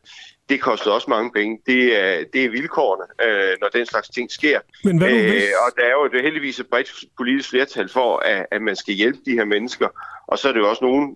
Det 0.49 0.61
kostede 0.61 0.95
også 0.95 1.09
mange 1.09 1.31
penge. 1.31 1.59
Det 1.65 1.99
er, 1.99 2.23
det 2.33 2.45
er 2.45 2.49
vilkårene, 2.49 3.05
når 3.61 3.67
den 3.67 3.85
slags 3.85 4.09
ting 4.09 4.31
sker. 4.31 4.59
Men 4.83 4.97
hvad 4.97 5.09
nu 5.09 5.15
hvis... 5.15 5.43
Og 5.65 5.71
der 5.77 5.83
er 5.83 5.91
jo 5.91 6.07
det 6.07 6.21
heldigvis 6.21 6.59
et 6.59 6.67
bredt 6.67 6.89
politisk 7.17 7.49
flertal 7.49 7.89
for, 7.89 8.17
at, 8.17 8.45
at 8.51 8.61
man 8.61 8.75
skal 8.75 8.93
hjælpe 8.93 9.19
de 9.25 9.31
her 9.31 9.45
mennesker. 9.45 9.87
Og 10.27 10.39
så 10.39 10.47
er 10.47 10.51
det 10.51 10.59
jo 10.59 10.69
også 10.69 10.85
nogen, 10.85 11.15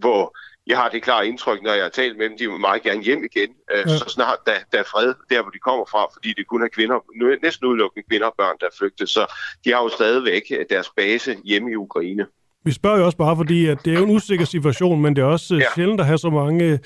hvor 0.00 0.36
jeg 0.66 0.76
har 0.78 0.88
det 0.88 1.02
klare 1.02 1.26
indtryk, 1.28 1.62
når 1.62 1.72
jeg 1.72 1.82
har 1.84 1.88
talt 1.90 2.18
med 2.18 2.28
dem, 2.28 2.38
de 2.38 2.50
vil 2.50 2.60
meget 2.60 2.82
gerne 2.82 3.02
hjem 3.02 3.24
igen, 3.24 3.50
øh, 3.72 3.78
Ja. 3.78 3.98
så 3.98 4.04
snart 4.08 4.38
der, 4.46 4.52
der 4.72 4.78
er 4.78 4.82
fred 4.82 5.14
der, 5.30 5.42
hvor 5.42 5.50
de 5.50 5.58
kommer 5.58 5.84
fra, 5.84 6.06
fordi 6.12 6.32
det 6.32 6.46
kun 6.46 6.62
er 6.62 6.68
kvinder, 6.68 6.96
er 6.96 7.42
næsten 7.42 7.66
udelukkende 7.66 8.06
kvinder 8.08 8.26
og 8.26 8.34
børn, 8.38 8.56
der 8.60 8.66
er 8.66 8.70
flygtet, 8.78 9.08
så 9.08 9.26
de 9.64 9.72
har 9.72 9.82
jo 9.82 9.88
stadigvæk 9.88 10.42
øh, 10.50 10.64
deres 10.70 10.90
base 10.96 11.36
hjemme 11.44 11.70
i 11.72 11.76
Ukraine. 11.76 12.26
Vi 12.64 12.72
spørger 12.72 12.98
jo 12.98 13.04
også 13.04 13.18
bare, 13.18 13.36
fordi 13.36 13.66
at 13.66 13.78
det 13.84 13.94
er 13.94 13.98
jo 13.98 14.04
en 14.04 14.10
usikker 14.10 14.44
situation, 14.44 15.02
men 15.02 15.16
det 15.16 15.22
er 15.22 15.26
også 15.26 15.54
ja. 15.54 15.60
Ja. 15.60 15.66
sjældent 15.74 16.00
at 16.00 16.06
have 16.06 16.18
så 16.18 16.30
mange 16.30 16.64
øh, 16.64 16.78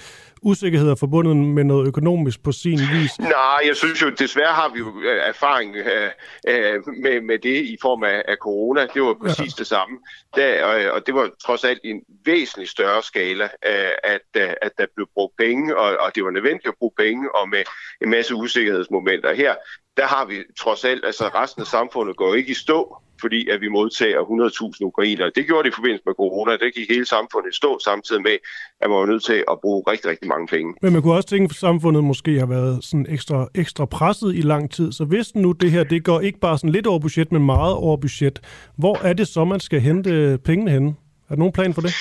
usikkerheder 0.43 0.95
forbundet 0.95 1.37
med 1.37 1.65
noget 1.65 1.87
økonomisk 1.87 2.43
på 2.43 2.53
sin 2.53 2.79
vis. 2.93 3.19
Nej, 3.19 3.61
jeg 3.67 3.77
synes 3.77 4.03
jo, 4.03 4.11
desværre 4.11 4.55
har 4.55 4.69
vi 4.69 4.79
jo 4.79 5.01
øh, 5.01 5.29
erfaring 5.29 5.77
øh, 5.77 6.11
øh, 6.49 6.75
med, 7.03 7.21
med 7.21 7.39
det 7.39 7.63
i 7.63 7.77
form 7.83 8.05
af, 8.05 8.23
af 8.29 8.37
corona. 8.41 8.87
Det 8.95 9.03
var 9.03 9.15
præcis 9.15 9.59
ja. 9.59 9.59
det 9.59 9.67
samme. 9.67 9.99
Der, 10.37 10.65
og, 10.65 10.93
og 10.93 11.07
det 11.07 11.15
var 11.15 11.31
trods 11.47 11.65
alt 11.65 11.81
i 11.85 11.89
en 11.91 12.03
væsentlig 12.25 12.69
større 12.69 13.03
skala, 13.03 13.45
øh, 13.45 13.91
at, 14.05 14.43
øh, 14.43 14.51
at 14.63 14.73
der 14.79 14.87
blev 14.95 15.09
brugt 15.15 15.37
penge, 15.37 15.77
og, 15.77 15.97
og 16.01 16.15
det 16.15 16.25
var 16.25 16.31
nødvendigt 16.31 16.69
at 16.69 16.75
bruge 16.79 16.93
penge, 16.99 17.35
og 17.37 17.49
med 17.49 17.63
en 18.03 18.11
masse 18.11 18.35
usikkerhedsmomenter. 18.35 19.35
Her, 19.35 19.55
der 19.97 20.07
har 20.07 20.25
vi 20.25 20.35
trods 20.61 20.85
alt, 20.85 21.05
altså 21.05 21.25
resten 21.35 21.61
af 21.61 21.67
samfundet 21.67 22.17
går 22.17 22.35
ikke 22.35 22.51
i 22.51 22.55
stå, 22.55 23.03
fordi 23.21 23.49
at 23.49 23.61
vi 23.61 23.69
modtager 23.69 24.21
100.000 24.21 24.85
ukrainere. 24.85 25.31
Det 25.35 25.47
gjorde 25.47 25.63
det 25.65 25.75
i 25.75 25.75
forbindelse 25.75 26.03
med 26.07 26.15
corona. 26.15 26.53
Det 26.53 26.75
gik 26.75 26.91
hele 26.91 27.07
samfundet 27.07 27.55
stå, 27.55 27.79
samtidig 27.85 28.23
med, 28.23 28.37
at 28.81 28.91
man 28.91 28.99
var 28.99 29.07
nødt 29.07 29.25
til 29.25 29.45
at 29.51 29.57
bruge 29.63 29.83
rigtig, 29.91 30.11
rigtig 30.11 30.29
mange 30.29 30.47
penge. 30.47 30.75
Men 30.83 30.93
man 30.93 31.03
kunne 31.03 31.15
også 31.15 31.29
tænke, 31.29 31.51
at 31.51 31.57
samfundet 31.57 32.05
måske 32.05 32.39
har 32.39 32.47
været 32.47 32.85
sådan 32.85 33.07
ekstra, 33.09 33.49
ekstra 33.55 33.85
presset 33.85 34.35
i 34.35 34.41
lang 34.41 34.71
tid. 34.71 34.93
Så 34.93 35.05
hvis 35.05 35.35
nu 35.35 35.53
det 35.53 35.71
her, 35.71 35.85
det 35.85 36.05
går 36.05 36.21
ikke 36.21 36.39
bare 36.39 36.59
sådan 36.59 36.71
lidt 36.71 36.87
over 36.87 36.99
budget, 36.99 37.33
men 37.33 37.47
meget 37.47 37.75
over 37.75 37.97
budget, 37.97 38.41
hvor 38.77 38.99
er 39.03 39.13
det 39.13 39.29
så, 39.29 39.45
man 39.45 39.61
skal 39.61 39.81
hente 39.81 40.39
pengene 40.45 40.71
henne? 40.71 40.89
Er 40.89 41.35
der 41.35 41.37
nogen 41.37 41.53
plan 41.53 41.75
for 41.75 41.81
det? 41.81 41.95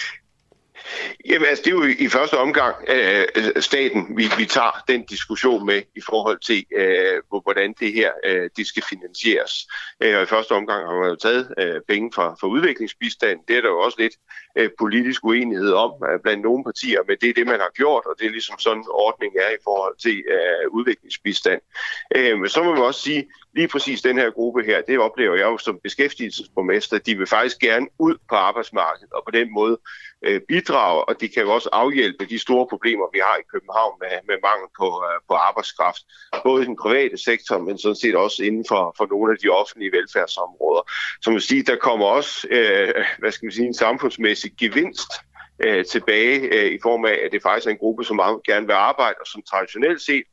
Jamen 1.29 1.47
altså, 1.47 1.63
det 1.65 1.71
er 1.71 1.75
jo 1.75 1.95
i 1.99 2.07
første 2.09 2.37
omgang 2.37 2.75
øh, 2.87 3.25
øh, 3.35 3.61
staten, 3.61 4.17
vi, 4.17 4.25
vi 4.37 4.45
tager 4.45 4.83
den 4.87 5.05
diskussion 5.05 5.65
med 5.65 5.81
i 5.95 6.01
forhold 6.01 6.39
til, 6.39 6.65
øh, 6.75 7.21
hvordan 7.43 7.75
det 7.79 7.93
her 7.93 8.11
øh, 8.25 8.49
det 8.57 8.67
skal 8.67 8.83
finansieres. 8.83 9.67
Øh, 10.01 10.17
og 10.17 10.23
i 10.23 10.25
første 10.25 10.51
omgang 10.51 10.87
har 10.87 10.99
man 10.99 11.09
jo 11.09 11.15
taget 11.15 11.53
øh, 11.57 11.81
penge 11.87 12.11
fra, 12.15 12.35
fra 12.39 12.47
udviklingsbistand. 12.47 13.39
Det 13.47 13.57
er 13.57 13.61
der 13.61 13.69
jo 13.69 13.79
også 13.79 13.97
lidt 13.99 14.13
øh, 14.57 14.69
politisk 14.79 15.25
uenighed 15.25 15.71
om 15.71 15.91
øh, 16.09 16.19
blandt 16.23 16.43
nogle 16.43 16.63
partier, 16.63 17.01
men 17.07 17.17
det 17.21 17.29
er 17.29 17.33
det, 17.33 17.47
man 17.47 17.59
har 17.59 17.71
gjort, 17.75 18.05
og 18.05 18.15
det 18.19 18.25
er 18.25 18.31
ligesom 18.31 18.59
sådan 18.59 18.83
ordningen 18.89 19.39
er 19.39 19.49
i 19.49 19.61
forhold 19.63 19.95
til 19.97 20.23
øh, 20.35 20.71
udviklingsbistand. 20.71 21.61
Øh, 22.15 22.39
men 22.39 22.49
så 22.49 22.63
må 22.63 22.73
man 22.73 22.83
også 22.83 23.01
sige, 23.01 23.27
lige 23.57 23.67
præcis 23.67 24.01
den 24.01 24.17
her 24.17 24.29
gruppe 24.31 24.63
her, 24.63 24.81
det 24.81 24.99
oplever 24.99 25.35
jeg 25.35 25.45
jo 25.45 25.57
som 25.57 25.79
beskæftigelsesborgmester, 25.83 26.97
de 26.97 27.17
vil 27.17 27.27
faktisk 27.27 27.59
gerne 27.59 27.87
ud 27.99 28.15
på 28.29 28.35
arbejdsmarkedet, 28.35 29.13
og 29.13 29.21
på 29.25 29.31
den 29.31 29.53
måde 29.53 29.77
øh, 30.25 30.41
bidrage, 30.47 31.03
og 31.09 31.21
de 31.21 31.27
kan 31.29 31.43
jo 31.43 31.53
også 31.53 31.69
afhjælpe 31.71 32.25
de 32.25 32.39
store 32.39 32.67
problemer, 32.67 33.05
vi 33.13 33.19
har 33.27 33.37
i 33.37 33.49
København 33.51 33.93
med, 33.99 34.13
med 34.29 34.37
mangel 34.47 34.69
på, 34.79 34.87
øh, 35.07 35.19
på 35.29 35.33
arbejdskraft. 35.33 36.01
Både 36.43 36.63
i 36.63 36.65
den 36.65 36.77
private 36.83 37.17
sektor, 37.17 37.57
men 37.57 37.77
sådan 37.77 37.95
set 37.95 38.15
også 38.15 38.43
inden 38.43 38.65
for, 38.67 38.93
for 38.97 39.05
nogle 39.13 39.31
af 39.33 39.37
de 39.43 39.49
offentlige 39.49 39.91
velfærdsområder. 39.91 40.83
Så 41.21 41.31
man 41.31 41.41
siger, 41.41 41.63
der 41.63 41.75
kommer 41.75 42.05
også 42.05 42.47
øh, 42.49 43.05
hvad 43.19 43.31
skal 43.31 43.45
man 43.45 43.51
sige, 43.51 43.67
en 43.67 43.83
samfundsmæssig 43.85 44.51
gevinst 44.59 45.11
øh, 45.65 45.85
tilbage 45.85 46.39
øh, 46.55 46.71
i 46.71 46.79
form 46.81 47.05
af, 47.05 47.17
at 47.23 47.31
det 47.31 47.41
faktisk 47.41 47.67
er 47.67 47.71
en 47.71 47.83
gruppe, 47.83 48.03
som 48.03 48.15
meget 48.15 48.43
gerne 48.43 48.67
vil 48.67 48.73
arbejde, 48.73 49.15
og 49.21 49.27
som 49.27 49.41
traditionelt 49.41 50.01
set 50.01 50.23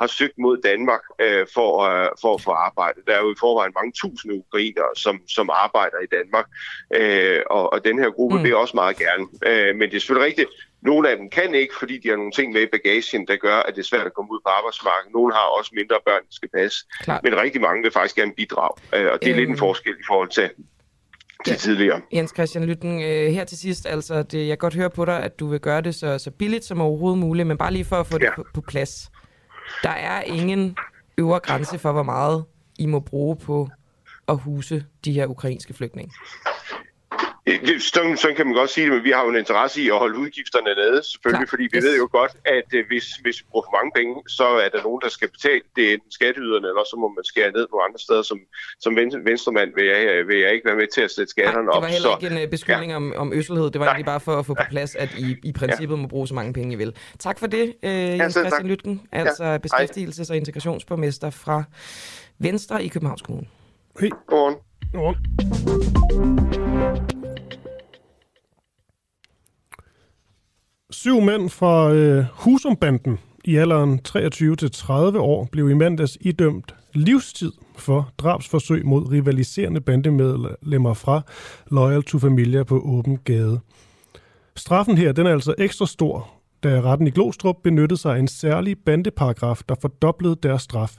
har 0.00 0.06
søgt 0.06 0.38
mod 0.38 0.56
Danmark 0.64 1.00
øh, 1.20 1.46
for, 1.54 1.70
øh, 1.82 2.08
for 2.20 2.34
at 2.34 2.40
få 2.42 2.50
arbejde. 2.50 2.98
Der 3.06 3.12
er 3.12 3.20
jo 3.22 3.30
i 3.32 3.34
forvejen 3.40 3.72
mange 3.78 3.92
tusinde 3.92 4.34
ukrainere, 4.34 4.90
som, 4.96 5.20
som 5.28 5.50
arbejder 5.52 5.98
i 6.06 6.06
Danmark, 6.16 6.46
øh, 6.94 7.40
og, 7.50 7.72
og 7.72 7.84
den 7.84 7.98
her 7.98 8.10
gruppe 8.10 8.36
Mm. 8.38 8.44
vil 8.44 8.56
også 8.56 8.76
meget 8.76 8.96
gerne. 8.96 9.24
Øh, 9.46 9.76
men 9.76 9.90
det 9.90 9.96
er 9.96 10.00
selvfølgelig 10.00 10.26
rigtigt, 10.26 10.48
nogle 10.82 11.10
af 11.10 11.16
dem 11.16 11.30
kan 11.30 11.54
ikke, 11.54 11.74
fordi 11.78 11.98
de 11.98 12.08
har 12.08 12.16
nogle 12.16 12.32
ting 12.32 12.52
med 12.52 12.62
i 12.62 12.66
bagagen, 12.66 13.26
der 13.26 13.36
gør, 13.36 13.56
at 13.56 13.74
det 13.74 13.80
er 13.80 13.86
svært 13.92 14.06
at 14.06 14.14
komme 14.14 14.32
ud 14.32 14.40
på 14.44 14.48
arbejdsmarkedet. 14.58 15.12
Nogle 15.14 15.34
har 15.34 15.46
også 15.58 15.70
mindre 15.74 15.96
børn, 16.06 16.20
der 16.22 16.32
skal 16.38 16.48
passe. 16.54 16.78
Klart. 17.02 17.22
Men 17.22 17.40
rigtig 17.40 17.60
mange 17.60 17.82
vil 17.82 17.92
faktisk 17.92 18.16
gerne 18.16 18.32
bidrage, 18.36 18.74
øh, 18.94 19.06
og 19.12 19.18
det 19.22 19.28
er 19.28 19.32
Øhm. 19.34 19.38
lidt 19.38 19.50
en 19.50 19.58
forskel 19.58 19.92
i 20.00 20.04
forhold 20.06 20.28
til, 20.28 20.50
til 21.44 21.52
Ja. 21.52 21.56
tidligere. 21.56 22.00
Jens 22.12 22.32
Christian 22.36 22.64
Lytten, 22.64 23.02
øh, 23.02 23.26
her 23.32 23.44
til 23.44 23.58
sidst, 23.58 23.86
altså 23.86 24.22
det, 24.22 24.38
jeg 24.38 24.48
kan 24.48 24.58
godt 24.58 24.74
høre 24.74 24.90
på 24.90 25.04
dig, 25.04 25.22
at 25.22 25.40
du 25.40 25.46
vil 25.46 25.60
gøre 25.60 25.80
det 25.80 25.94
så, 25.94 26.18
så 26.18 26.30
billigt 26.30 26.64
som 26.64 26.80
overhovedet 26.80 27.18
muligt, 27.18 27.46
men 27.48 27.58
bare 27.58 27.72
lige 27.72 27.84
for 27.84 27.96
at 27.96 28.06
få 28.06 28.18
det 28.18 28.24
Ja. 28.24 28.34
på, 28.36 28.44
på 28.54 28.60
plads. 28.60 29.10
Der 29.82 29.90
er 29.90 30.22
ingen 30.22 30.76
øvre 31.18 31.40
grænse 31.40 31.78
for, 31.78 31.92
hvor 31.92 32.02
meget 32.02 32.44
I 32.78 32.86
må 32.86 33.00
bruge 33.00 33.36
på 33.36 33.68
at 34.28 34.38
huse 34.38 34.86
de 35.04 35.12
her 35.12 35.26
ukrainske 35.26 35.74
flygtninge. 35.74 36.12
Øh, 37.48 37.60
det- 37.66 37.82
Sådan, 37.82 38.16
sådan 38.16 38.36
kan 38.36 38.46
man 38.46 38.54
godt 38.54 38.70
sige 38.70 38.84
det, 38.86 38.92
men 38.94 39.04
vi 39.04 39.10
har 39.10 39.22
jo 39.24 39.30
en 39.30 39.36
interesse 39.44 39.82
i 39.82 39.86
at 39.94 39.98
holde 40.04 40.18
udgifterne 40.18 40.72
nede, 40.82 40.98
selvfølgelig, 41.10 41.46
Klar. 41.48 41.52
fordi 41.54 41.64
vi 41.72 41.76
Yes. 41.76 41.84
ved 41.84 41.96
jo 42.02 42.08
godt, 42.18 42.32
at 42.56 42.68
øh, 42.78 42.84
hvis, 42.90 43.06
hvis 43.24 43.36
vi 43.40 43.44
bruger 43.50 43.64
for 43.68 43.74
mange 43.78 43.92
penge, 43.98 44.14
så 44.38 44.46
er 44.64 44.68
der 44.74 44.82
nogen, 44.82 45.00
der 45.04 45.08
skal 45.16 45.28
betale 45.36 45.60
det, 45.76 45.82
er 45.88 45.92
enten 45.94 46.10
skatteyderne, 46.18 46.66
eller 46.70 46.84
så 46.92 46.96
må 47.02 47.08
man 47.16 47.24
skære 47.32 47.50
ned 47.58 47.66
på 47.72 47.76
andre 47.86 47.98
steder. 48.06 48.22
Som, 48.30 48.38
som 48.84 48.90
ven- 48.96 49.24
venstremand 49.30 49.70
vil 49.78 49.86
jeg, 49.92 50.00
vil 50.28 50.38
jeg 50.44 50.50
ikke 50.54 50.66
være 50.70 50.76
med 50.82 50.88
til 50.94 51.00
at 51.08 51.10
sætte 51.16 51.30
skatterne 51.30 51.66
det 51.66 51.74
op. 51.76 51.82
var 51.82 51.88
heller 51.96 52.10
så, 52.10 52.16
ikke 52.22 52.34
en 52.36 52.42
øh, 52.42 52.48
beskyldning 52.56 52.90
ja. 52.90 52.96
om, 52.96 53.04
om 53.16 53.28
øsselhed. 53.38 53.66
Det 53.70 53.78
var 53.80 53.86
Nej. 53.86 53.92
egentlig 53.92 54.06
bare 54.14 54.20
for 54.28 54.34
at 54.40 54.46
få 54.46 54.54
på 54.54 54.62
plads, 54.70 54.94
at 54.94 55.10
I 55.18 55.36
i 55.50 55.52
princippet 55.52 55.98
må 55.98 56.06
bruge 56.06 56.28
så 56.28 56.34
mange 56.34 56.52
penge, 56.52 56.72
I 56.72 56.76
vil. 56.76 56.92
Tak 57.18 57.38
for 57.38 57.46
det, 57.46 57.74
øh, 57.82 57.90
Jens 57.90 58.34
tak. 58.34 58.42
Christian 58.44 58.66
Lytken, 58.66 59.02
altså 59.12 59.44
ja. 59.44 59.58
beskæftigelses- 59.66 60.30
og 60.30 60.36
integrationsborgmester 60.36 61.30
fra 61.30 61.62
Venstre 62.38 62.84
i 62.84 62.88
Københavns 62.88 63.22
Kommune. 63.22 63.46
Hey, 64.00 64.10
Godmorgen. 64.26 64.56
godmorgen. 64.92 67.13
Syv 70.90 71.20
mænd 71.20 71.50
fra 71.50 71.92
øh, 71.92 72.24
Husumbanden 72.32 73.18
i 73.44 73.56
alderen 73.56 74.00
23-30 74.08 75.18
år 75.18 75.48
blev 75.52 75.70
i 75.70 75.74
mandags 75.74 76.18
idømt 76.20 76.74
livstid 76.92 77.52
for 77.76 78.12
drabsforsøg 78.18 78.86
mod 78.86 79.10
rivaliserende 79.10 79.80
bandemedlemmer 79.80 80.94
fra 80.94 81.22
Loyal 81.70 82.02
to 82.02 82.18
Familia 82.18 82.62
på 82.62 82.80
åben 82.84 83.18
gade. 83.24 83.60
Straffen 84.56 84.98
her 84.98 85.12
den 85.12 85.26
er 85.26 85.32
altså 85.32 85.54
ekstra 85.58 85.86
stor, 85.86 86.30
da 86.62 86.80
retten 86.80 87.06
i 87.06 87.10
Glostrup 87.10 87.56
benyttede 87.62 88.00
sig 88.00 88.14
af 88.14 88.18
en 88.18 88.28
særlig 88.28 88.76
bandeparagraf, 88.86 89.60
der 89.68 89.74
fordoblede 89.80 90.36
deres 90.42 90.62
straf. 90.62 90.96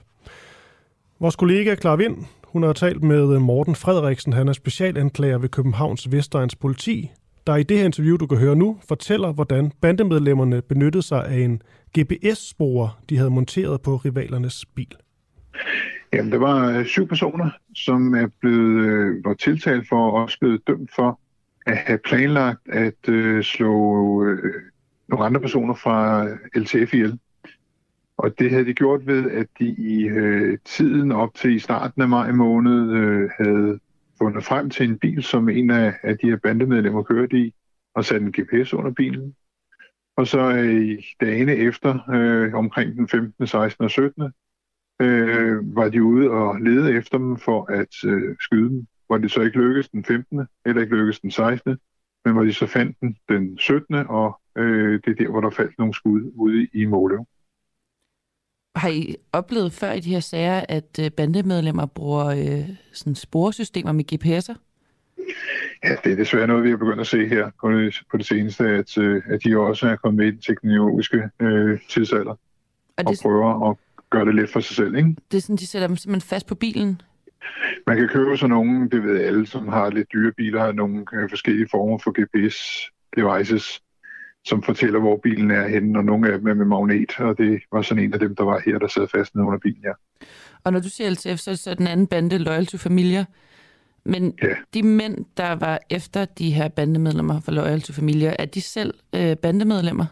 Vores 1.19 1.35
kollega 1.35 1.75
Clara 1.75 1.95
Vind, 1.95 2.17
hun 2.47 2.63
har 2.63 2.73
talt 2.73 3.03
med 3.03 3.39
Morten 3.39 3.75
Frederiksen, 3.75 4.33
han 4.33 4.47
er 4.47 4.53
specialanklager 4.53 5.37
ved 5.37 5.49
Københavns 5.49 6.11
Vestegns 6.11 6.55
politi, 6.55 7.11
der 7.47 7.55
i 7.55 7.63
det 7.63 7.77
her 7.77 7.85
interview, 7.85 8.17
du 8.17 8.27
kan 8.27 8.37
høre 8.37 8.55
nu, 8.55 8.77
fortæller, 8.87 9.33
hvordan 9.33 9.71
bandemedlemmerne 9.81 10.61
benyttede 10.61 11.03
sig 11.03 11.25
af 11.27 11.37
en 11.37 11.61
GPS-sporer, 11.99 13.01
de 13.09 13.17
havde 13.17 13.29
monteret 13.29 13.81
på 13.81 13.95
rivalernes 13.95 14.65
bil. 14.65 14.95
Jamen, 16.13 16.31
der 16.31 16.37
var 16.37 16.69
øh, 16.69 16.85
syv 16.85 17.07
personer, 17.07 17.49
som 17.75 18.13
er 18.13 18.27
blevet, 18.39 18.85
øh, 18.85 19.25
var 19.25 19.33
tiltalt 19.33 19.89
for 19.89 20.11
og 20.11 20.13
også 20.13 20.39
blevet 20.39 20.61
dømt 20.67 20.89
for 20.95 21.19
at 21.65 21.77
have 21.77 21.99
planlagt 22.05 22.69
at 22.69 23.09
øh, 23.09 23.43
slå 23.43 24.23
øh, 24.23 24.53
nogle 25.07 25.25
andre 25.25 25.41
personer 25.41 25.73
fra 25.73 26.27
øh, 26.27 26.61
LTF 26.61 26.93
ihjel. 26.93 27.19
Og 28.17 28.39
det 28.39 28.51
havde 28.51 28.65
de 28.65 28.73
gjort 28.73 29.07
ved, 29.07 29.31
at 29.31 29.47
de 29.59 29.65
i 29.77 30.03
øh, 30.03 30.57
tiden 30.65 31.11
op 31.11 31.33
til 31.33 31.55
i 31.55 31.59
starten 31.59 32.01
af 32.01 32.09
maj 32.09 32.31
måned 32.31 32.91
øh, 32.91 33.29
havde 33.39 33.79
fundet 34.17 34.43
frem 34.43 34.69
til 34.69 34.89
en 34.89 34.99
bil, 34.99 35.23
som 35.23 35.49
en 35.49 35.71
af, 35.71 35.93
af 36.03 36.17
de 36.17 36.29
her 36.29 36.37
bandemedlemmer 36.37 37.03
kørte 37.03 37.37
i, 37.37 37.53
og 37.93 38.05
sat 38.05 38.21
en 38.21 38.31
GPS 38.31 38.73
under 38.73 38.91
bilen. 38.91 39.35
Og 40.17 40.27
så 40.27 40.51
øh, 40.51 41.03
dagene 41.19 41.55
efter, 41.55 42.09
øh, 42.11 42.53
omkring 42.53 42.95
den 42.95 43.07
15., 43.07 43.47
16. 43.47 43.83
og 43.83 43.91
17., 43.91 44.23
øh, 45.01 45.75
var 45.75 45.89
de 45.89 46.03
ude 46.03 46.29
og 46.29 46.61
lede 46.61 46.93
efter 46.93 47.17
dem 47.17 47.37
for 47.37 47.71
at 47.71 48.09
øh, 48.11 48.35
skyde 48.39 48.69
dem. 48.69 48.87
Hvor 49.07 49.17
det 49.17 49.31
så 49.31 49.41
ikke 49.41 49.57
lykkedes 49.57 49.89
den 49.89 50.03
15., 50.03 50.47
eller 50.65 50.81
ikke 50.81 50.95
lykkedes 50.95 51.19
den 51.19 51.31
16., 51.31 51.77
men 52.25 52.33
hvor 52.33 52.43
de 52.43 52.53
så 52.53 52.67
fandt 52.67 52.99
den 53.01 53.17
den 53.29 53.57
17., 53.57 53.95
og 53.95 54.41
øh, 54.57 55.01
det 55.05 55.11
er 55.11 55.15
der, 55.15 55.29
hvor 55.29 55.41
der 55.41 55.49
faldt 55.49 55.79
nogle 55.79 55.93
skud 55.93 56.31
ude 56.35 56.67
i 56.73 56.85
Måløv. 56.85 57.25
Har 58.75 58.89
I 58.89 59.15
oplevet 59.33 59.73
før 59.73 59.91
i 59.91 59.99
de 59.99 60.09
her 60.09 60.19
sager, 60.19 60.65
at 60.69 60.99
øh, 61.01 61.11
bandemedlemmer 61.11 61.85
bruger 61.85 62.25
øh, 62.25 62.69
sådan 62.93 63.15
sporsystemer 63.15 63.91
med 63.91 64.03
GPS'er? 64.13 64.55
Ja, 65.83 65.95
det 66.03 66.11
er 66.11 66.15
desværre 66.15 66.47
noget, 66.47 66.63
vi 66.63 66.69
har 66.69 66.77
begyndt 66.77 67.01
at 67.01 67.07
se 67.07 67.27
her 67.27 67.51
på 67.61 67.71
det, 67.71 68.01
på 68.11 68.17
det 68.17 68.25
seneste, 68.25 68.67
at, 68.67 68.97
øh, 68.97 69.21
at 69.29 69.43
de 69.43 69.57
også 69.57 69.87
er 69.87 69.95
kommet 69.95 70.17
med 70.17 70.27
i 70.27 70.31
den 70.31 70.41
teknologiske 70.41 71.29
øh, 71.39 71.79
tidsalder 71.89 72.31
og, 72.97 73.03
det, 73.03 73.07
og 73.07 73.15
prøver 73.21 73.69
at 73.69 73.77
gøre 74.09 74.25
det 74.25 74.35
let 74.35 74.49
for 74.49 74.59
sig 74.59 74.75
selv. 74.75 74.95
Ikke? 74.95 75.15
Det 75.31 75.37
er 75.37 75.41
sådan, 75.41 75.55
de 75.55 75.67
sætter 75.67 75.87
dem 75.87 75.97
simpelthen 75.97 76.29
fast 76.29 76.47
på 76.47 76.55
bilen? 76.55 77.01
Man 77.87 77.97
kan 77.97 78.07
købe 78.07 78.37
sådan 78.37 78.49
nogle, 78.49 78.89
det 78.89 79.03
ved 79.03 79.21
alle, 79.21 79.47
som 79.47 79.67
har 79.67 79.89
lidt 79.89 80.13
dyre 80.13 80.31
biler, 80.31 80.59
har 80.59 80.71
nogle 80.71 81.05
øh, 81.13 81.29
forskellige 81.29 81.67
former 81.71 81.97
for 81.97 82.11
GPS-devices, 82.11 83.84
som 84.45 84.63
fortæller, 84.63 84.99
hvor 84.99 85.19
bilen 85.23 85.51
er 85.51 85.67
henne, 85.67 85.99
og 85.99 86.05
nogle 86.05 86.31
af 86.31 86.39
dem 86.39 86.47
er 86.47 86.53
med 86.53 86.65
magnet, 86.65 87.19
og 87.19 87.37
det 87.37 87.61
var 87.71 87.81
sådan 87.81 88.03
en 88.03 88.13
af 88.13 88.19
dem, 88.19 88.35
der 88.35 88.43
var 88.43 88.61
her, 88.65 88.79
der 88.79 88.87
sad 88.87 89.07
fast 89.07 89.35
nede 89.35 89.45
under 89.47 89.59
bilen, 89.59 89.83
ja. 89.83 89.91
Og 90.63 90.73
når 90.73 90.79
du 90.79 90.89
siger 90.89 91.09
LTF, 91.09 91.39
så 91.39 91.49
er 91.49 91.53
det 91.53 91.59
så 91.59 91.73
den 91.73 91.87
anden 91.87 92.07
bande, 92.07 92.37
Loyal 92.37 92.65
to 92.65 92.77
Familia. 92.77 93.25
Men 94.05 94.33
ja. 94.43 94.55
de 94.73 94.83
mænd, 94.83 95.25
der 95.37 95.51
var 95.55 95.79
efter 95.89 96.25
de 96.25 96.51
her 96.51 96.67
bandemedlemmer 96.67 97.39
for 97.39 97.51
Loyal 97.51 97.81
to 97.81 97.93
Familia, 97.93 98.35
er 98.39 98.45
de 98.45 98.61
selv 98.61 98.93
øh, 99.15 99.37
bandemedlemmer? 99.37 100.05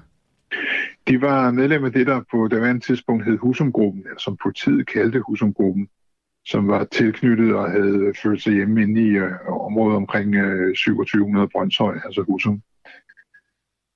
De 1.07 1.21
var 1.21 1.51
medlemmer 1.51 1.87
af 1.87 1.93
det, 1.93 2.07
der 2.07 2.21
på 2.31 2.47
daværende 2.47 2.81
tidspunkt 2.81 3.25
hed 3.25 3.37
Husumgruppen, 3.37 4.05
som 4.17 4.37
politiet 4.43 4.87
kaldte 4.87 5.19
Husumgruppen, 5.19 5.87
som 6.45 6.67
var 6.67 6.83
tilknyttet 6.83 7.55
og 7.55 7.71
havde 7.71 8.13
følt 8.23 8.43
sig 8.43 8.53
hjemme 8.53 8.81
inde 8.81 9.01
i 9.01 9.09
øh, 9.09 9.31
området 9.47 9.95
omkring 9.95 10.35
øh, 10.35 10.75
2700 10.75 11.47
Brøndshøj, 11.47 11.99
altså 12.05 12.21
Husum. 12.21 12.61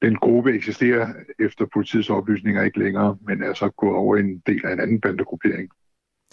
Den 0.01 0.15
gruppe 0.15 0.53
eksisterer 0.53 1.13
efter 1.39 1.65
politiets 1.73 2.09
oplysninger 2.09 2.63
ikke 2.63 2.79
længere, 2.79 3.17
men 3.27 3.43
er 3.43 3.53
så 3.53 3.69
gået 3.69 3.95
over 3.95 4.17
en 4.17 4.39
del 4.47 4.65
af 4.65 4.73
en 4.73 4.79
anden 4.79 5.01
bandegruppering. 5.01 5.69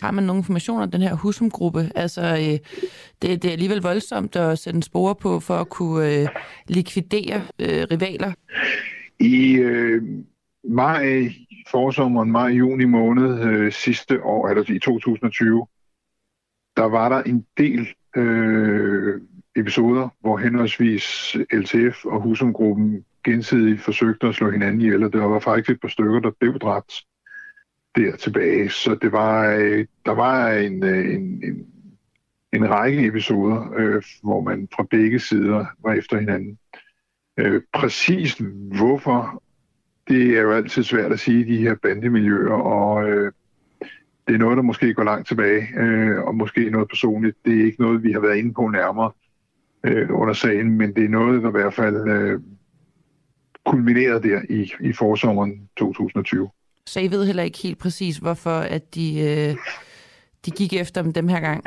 Har 0.00 0.10
man 0.10 0.24
nogle 0.24 0.38
informationer 0.38 0.82
om 0.82 0.90
den 0.90 1.02
her 1.02 1.14
Husum-gruppe? 1.14 1.90
Altså, 1.94 2.22
øh, 2.22 2.58
det, 3.22 3.42
det 3.42 3.44
er 3.44 3.52
alligevel 3.52 3.82
voldsomt 3.82 4.36
at 4.36 4.58
sætte 4.58 4.76
en 4.76 4.82
spore 4.82 5.14
på 5.14 5.40
for 5.40 5.54
at 5.54 5.68
kunne 5.68 6.20
øh, 6.20 6.28
likvidere 6.68 7.42
øh, 7.58 7.86
rivaler. 7.90 8.32
I 9.20 9.52
øh, 9.52 10.02
maj, 10.64 11.28
forsommeren, 11.70 12.32
maj-juni 12.32 12.84
måned 12.84 13.40
øh, 13.44 13.72
sidste 13.72 14.22
år, 14.22 14.48
eller 14.48 14.70
i 14.70 14.78
2020, 14.78 15.66
der 16.76 16.84
var 16.84 17.08
der 17.08 17.22
en 17.22 17.46
del 17.58 17.88
øh, 18.16 19.20
episoder, 19.56 20.08
hvor 20.20 20.36
henholdsvis 20.38 21.36
LTF 21.52 22.04
og 22.04 22.20
Husumgruppen 22.22 23.04
gensidigt 23.24 23.80
forsøgte 23.80 24.26
at 24.26 24.34
slå 24.34 24.50
hinanden 24.50 24.80
ihjel, 24.80 25.04
og 25.04 25.12
der 25.12 25.24
var 25.24 25.38
faktisk 25.38 25.70
et 25.70 25.80
par 25.80 25.88
stykker, 25.88 26.20
der 26.20 26.30
blev 26.40 26.58
dræbt 26.58 26.92
der 27.96 28.16
tilbage. 28.16 28.70
Så 28.70 28.98
det 29.02 29.12
var, 29.12 29.50
øh, 29.50 29.86
der 30.06 30.12
var 30.12 30.50
en, 30.50 30.84
øh, 30.84 31.14
en, 31.14 31.42
en, 31.44 31.66
en 32.52 32.70
række 32.70 33.06
episoder, 33.06 33.72
øh, 33.76 34.02
hvor 34.22 34.40
man 34.40 34.68
fra 34.76 34.86
begge 34.90 35.18
sider 35.18 35.66
var 35.82 35.92
efter 35.92 36.18
hinanden. 36.18 36.58
Øh, 37.38 37.62
præcis 37.72 38.42
hvorfor, 38.76 39.42
det 40.08 40.38
er 40.38 40.42
jo 40.42 40.52
altid 40.52 40.82
svært 40.82 41.12
at 41.12 41.20
sige 41.20 41.40
i 41.40 41.44
de 41.44 41.58
her 41.58 41.74
bandemiljøer, 41.74 42.52
og 42.52 43.10
øh, 43.10 43.32
det 44.26 44.34
er 44.34 44.38
noget, 44.38 44.56
der 44.56 44.62
måske 44.62 44.94
går 44.94 45.04
langt 45.04 45.28
tilbage, 45.28 45.68
øh, 45.76 46.20
og 46.20 46.34
måske 46.34 46.70
noget 46.70 46.88
personligt. 46.88 47.36
Det 47.44 47.60
er 47.60 47.64
ikke 47.64 47.82
noget, 47.82 48.02
vi 48.02 48.12
har 48.12 48.20
været 48.20 48.36
inde 48.36 48.54
på 48.54 48.68
nærmere 48.68 49.10
øh, 49.84 50.08
under 50.10 50.34
sagen, 50.34 50.70
men 50.70 50.94
det 50.94 51.04
er 51.04 51.08
noget, 51.08 51.42
der 51.42 51.48
i 51.48 51.52
hvert 51.52 51.74
fald 51.74 52.08
øh, 52.08 52.40
kulminerede 53.66 54.28
der 54.28 54.40
i, 54.50 54.72
i 54.80 54.92
forsommeren 54.92 55.68
2020. 55.76 56.50
Så 56.86 57.00
I 57.00 57.10
ved 57.10 57.26
heller 57.26 57.42
ikke 57.42 57.58
helt 57.58 57.78
præcis, 57.78 58.16
hvorfor 58.16 58.58
at 58.58 58.94
de, 58.94 59.20
øh, 59.20 59.56
de 60.46 60.50
gik 60.50 60.72
efter 60.72 61.02
dem 61.02 61.12
dem 61.12 61.28
her 61.28 61.40
gang? 61.40 61.64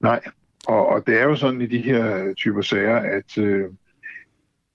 Nej, 0.00 0.20
og, 0.66 0.88
og 0.88 1.06
det 1.06 1.20
er 1.20 1.24
jo 1.24 1.36
sådan 1.36 1.60
i 1.60 1.66
de 1.66 1.78
her 1.78 2.34
typer 2.34 2.62
sager, 2.62 2.96
at 2.96 3.38
øh, 3.38 3.64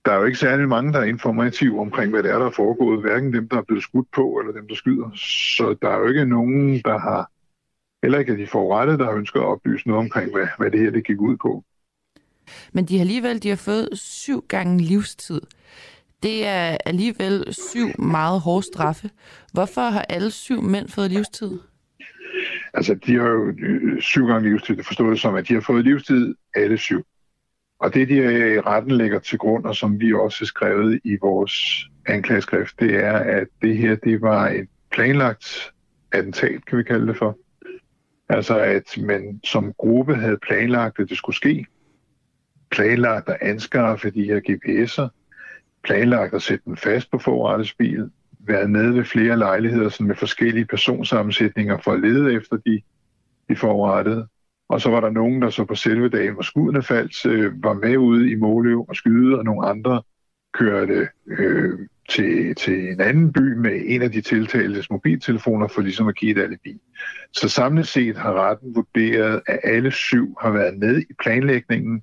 der 0.04 0.12
er 0.12 0.16
jo 0.16 0.24
ikke 0.24 0.38
særlig 0.38 0.68
mange, 0.68 0.92
der 0.92 0.98
er 0.98 1.04
informative 1.04 1.80
omkring, 1.80 2.10
hvad 2.10 2.22
det 2.22 2.30
er, 2.30 2.38
der 2.38 2.46
er 2.46 2.50
foregået. 2.50 3.00
Hverken 3.00 3.32
dem, 3.32 3.48
der 3.48 3.56
er 3.56 3.62
blevet 3.62 3.82
skudt 3.82 4.08
på, 4.14 4.38
eller 4.40 4.52
dem, 4.52 4.68
der 4.68 4.74
skyder. 4.74 5.10
Så 5.56 5.76
der 5.82 5.88
er 5.88 5.98
jo 5.98 6.06
ikke 6.06 6.24
nogen, 6.24 6.82
der 6.84 6.98
har, 6.98 7.30
heller 8.02 8.18
ikke 8.18 8.32
af 8.32 8.38
de 8.38 8.46
forurettede, 8.46 8.98
der 8.98 9.04
har 9.04 9.12
ønsket 9.12 9.40
at 9.40 9.46
oplyse 9.46 9.88
noget 9.88 9.98
omkring, 10.04 10.32
hvad, 10.32 10.46
hvad 10.58 10.70
det 10.70 10.80
her 10.80 10.90
det 10.90 11.06
gik 11.06 11.20
ud 11.20 11.36
på. 11.36 11.64
Men 12.72 12.84
de 12.84 12.96
har 12.96 13.00
alligevel 13.00 13.42
de 13.42 13.48
har 13.48 13.56
fået 13.56 13.88
syv 13.92 14.44
gange 14.48 14.78
livstid. 14.78 15.40
Det 16.22 16.46
er 16.46 16.76
alligevel 16.86 17.54
syv 17.54 17.88
meget 17.98 18.40
hårde 18.40 18.66
straffe. 18.66 19.10
Hvorfor 19.52 19.80
har 19.80 20.02
alle 20.08 20.30
syv 20.30 20.62
mænd 20.62 20.88
fået 20.88 21.10
livstid? 21.10 21.58
Altså, 22.74 22.94
de 22.94 23.14
har 23.14 23.28
jo 23.28 23.48
øh, 23.48 24.00
syv 24.00 24.26
gange 24.26 24.50
livstid. 24.50 24.76
Det 24.76 24.86
forstået 24.86 25.20
som, 25.20 25.34
at 25.34 25.48
de 25.48 25.54
har 25.54 25.60
fået 25.60 25.84
livstid 25.84 26.34
alle 26.54 26.78
syv. 26.78 27.06
Og 27.80 27.94
det, 27.94 28.08
de 28.08 28.14
øh, 28.14 28.54
i 28.54 28.60
retten 28.60 28.92
lægger 28.92 29.18
til 29.18 29.38
grund, 29.38 29.64
og 29.64 29.76
som 29.76 30.00
vi 30.00 30.12
også 30.12 30.40
har 30.40 30.46
skrevet 30.46 31.00
i 31.04 31.16
vores 31.20 31.86
anklageskrift, 32.06 32.80
det 32.80 32.94
er, 32.94 33.12
at 33.12 33.46
det 33.62 33.76
her 33.76 33.94
det 33.94 34.20
var 34.20 34.48
et 34.48 34.68
planlagt 34.90 35.72
attentat, 36.12 36.66
kan 36.66 36.78
vi 36.78 36.82
kalde 36.82 37.06
det 37.06 37.16
for. 37.16 37.38
Altså, 38.28 38.58
at 38.58 38.98
man 38.98 39.40
som 39.44 39.72
gruppe 39.72 40.14
havde 40.14 40.38
planlagt, 40.42 40.98
at 40.98 41.08
det 41.08 41.16
skulle 41.16 41.36
ske. 41.36 41.66
Planlagt 42.70 43.28
at 43.28 43.38
anskaffe 43.40 44.10
de 44.10 44.24
her 44.24 44.40
GPS'er 44.48 45.21
planlagt 45.84 46.34
at 46.34 46.42
sætte 46.42 46.64
den 46.64 46.76
fast 46.76 47.10
på 47.10 47.18
forrettets 47.18 47.74
bil, 47.74 48.10
været 48.46 48.70
med 48.70 48.92
ved 48.92 49.04
flere 49.04 49.38
lejligheder 49.38 49.88
sådan 49.88 50.06
med 50.06 50.16
forskellige 50.16 50.64
personsammensætninger 50.64 51.78
for 51.78 51.92
at 51.92 52.00
lede 52.00 52.34
efter 52.34 52.56
de, 52.56 52.82
de 53.48 53.56
forrettede. 53.56 54.26
Og 54.68 54.80
så 54.80 54.90
var 54.90 55.00
der 55.00 55.10
nogen, 55.10 55.42
der 55.42 55.50
så 55.50 55.64
på 55.64 55.74
selve 55.74 56.08
dagen, 56.08 56.34
hvor 56.34 56.42
skuddene 56.42 56.82
faldt, 56.82 57.26
øh, 57.26 57.62
var 57.62 57.72
med 57.72 57.96
ude 57.96 58.30
i 58.30 58.34
Måløv 58.34 58.86
og 58.88 58.96
skyde, 58.96 59.38
og 59.38 59.44
nogle 59.44 59.66
andre 59.66 60.02
kørte 60.54 61.08
øh, 61.26 61.78
til, 62.08 62.54
til 62.54 62.88
en 62.92 63.00
anden 63.00 63.32
by 63.32 63.54
med 63.54 63.82
en 63.84 64.02
af 64.02 64.12
de 64.12 64.20
tiltaltes 64.20 64.90
mobiltelefoner 64.90 65.68
for 65.68 65.80
ligesom 65.80 66.08
at 66.08 66.16
give 66.16 66.30
et 66.30 66.42
alibi. 66.42 66.80
Så 67.32 67.48
samlet 67.48 67.86
set 67.86 68.16
har 68.16 68.32
retten 68.32 68.74
vurderet, 68.74 69.42
at 69.46 69.60
alle 69.64 69.90
syv 69.90 70.36
har 70.40 70.50
været 70.50 70.78
med 70.78 71.00
i 71.00 71.12
planlægningen 71.22 72.02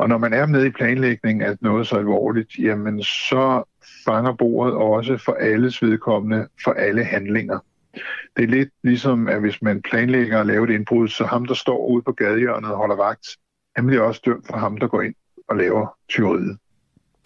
og 0.00 0.08
når 0.08 0.18
man 0.18 0.32
er 0.32 0.46
med 0.46 0.64
i 0.64 0.70
planlægningen 0.70 1.42
af 1.42 1.56
noget 1.60 1.86
så 1.86 1.96
alvorligt, 1.96 2.58
jamen 2.58 3.02
så 3.02 3.62
fanger 4.04 4.32
bordet 4.32 4.74
også 4.74 5.16
for 5.16 5.32
alles 5.32 5.82
vedkommende, 5.82 6.48
for 6.64 6.72
alle 6.72 7.04
handlinger. 7.04 7.58
Det 8.36 8.44
er 8.44 8.46
lidt 8.46 8.68
ligesom, 8.82 9.28
at 9.28 9.40
hvis 9.40 9.62
man 9.62 9.82
planlægger 9.82 10.40
at 10.40 10.46
lave 10.46 10.64
et 10.64 10.74
indbrud, 10.74 11.08
så 11.08 11.24
ham, 11.24 11.46
der 11.46 11.54
står 11.54 11.86
ude 11.86 12.02
på 12.02 12.12
gadehjørnet 12.12 12.70
og 12.70 12.76
holder 12.76 12.96
vagt, 12.96 13.28
han 13.76 13.86
bliver 13.86 14.02
også 14.02 14.20
dømt 14.24 14.46
for 14.46 14.56
ham, 14.56 14.76
der 14.76 14.86
går 14.86 15.02
ind 15.02 15.14
og 15.48 15.56
laver 15.56 15.96
tyveriet. 16.08 16.58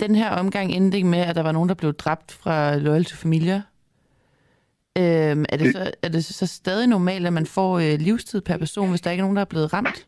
Den 0.00 0.14
her 0.14 0.30
omgang 0.30 0.72
endte 0.72 1.04
med, 1.04 1.18
at 1.18 1.36
der 1.36 1.42
var 1.42 1.52
nogen, 1.52 1.68
der 1.68 1.74
blev 1.74 1.92
dræbt 1.92 2.32
fra 2.32 2.76
Loyal 2.76 3.04
to 3.04 3.16
Familia. 3.16 3.62
Øhm, 4.98 5.44
er, 5.48 5.56
det 5.56 5.72
så, 5.72 5.90
er 6.02 6.08
det 6.08 6.24
så 6.24 6.46
stadig 6.46 6.86
normalt, 6.86 7.26
at 7.26 7.32
man 7.32 7.46
får 7.46 7.78
øh, 7.78 7.98
livstid 7.98 8.40
per 8.40 8.56
person, 8.56 8.90
hvis 8.90 9.00
der 9.00 9.10
ikke 9.10 9.20
er 9.20 9.24
nogen, 9.24 9.36
der 9.36 9.42
er 9.42 9.46
blevet 9.46 9.72
ramt? 9.72 10.06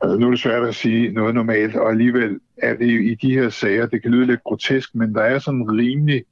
Altså, 0.00 0.18
nu 0.18 0.26
er 0.26 0.30
det 0.30 0.40
svært 0.40 0.68
at 0.68 0.74
sige 0.74 1.12
noget 1.12 1.34
normalt, 1.34 1.76
og 1.76 1.90
alligevel 1.90 2.40
er 2.56 2.74
det 2.74 2.90
i 2.90 3.14
de 3.14 3.34
her 3.34 3.48
sager, 3.48 3.86
det 3.86 4.02
kan 4.02 4.10
lyde 4.10 4.26
lidt 4.26 4.44
grotesk, 4.44 4.94
men 4.94 5.14
der 5.14 5.22
er 5.22 5.38
sådan 5.38 5.70
rimelig 5.70 6.24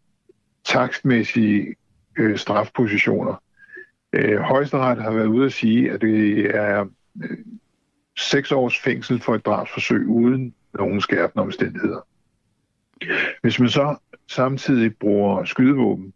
takstmæssige 0.64 1.74
øh, 2.18 2.39
strafpositioner. 2.39 3.43
Øh, 4.12 4.39
Højesteret 4.39 5.03
har 5.03 5.11
været 5.11 5.26
ude 5.26 5.47
at 5.47 5.53
sige, 5.53 5.93
at 5.93 6.01
det 6.01 6.47
er 6.57 6.87
øh, 7.24 7.39
seks 8.18 8.53
års 8.53 8.78
fængsel 8.78 9.20
for 9.20 9.34
et 9.34 9.47
drabsforsøg 9.47 10.07
uden 10.07 10.55
nogen 10.74 11.01
skærpende 11.01 11.43
omstændigheder. 11.43 12.07
Hvis 13.43 13.61
man 13.61 13.68
så 13.68 13.97
samtidig 14.30 14.97
bruger 14.97 15.45
skydevåben, 15.45 16.12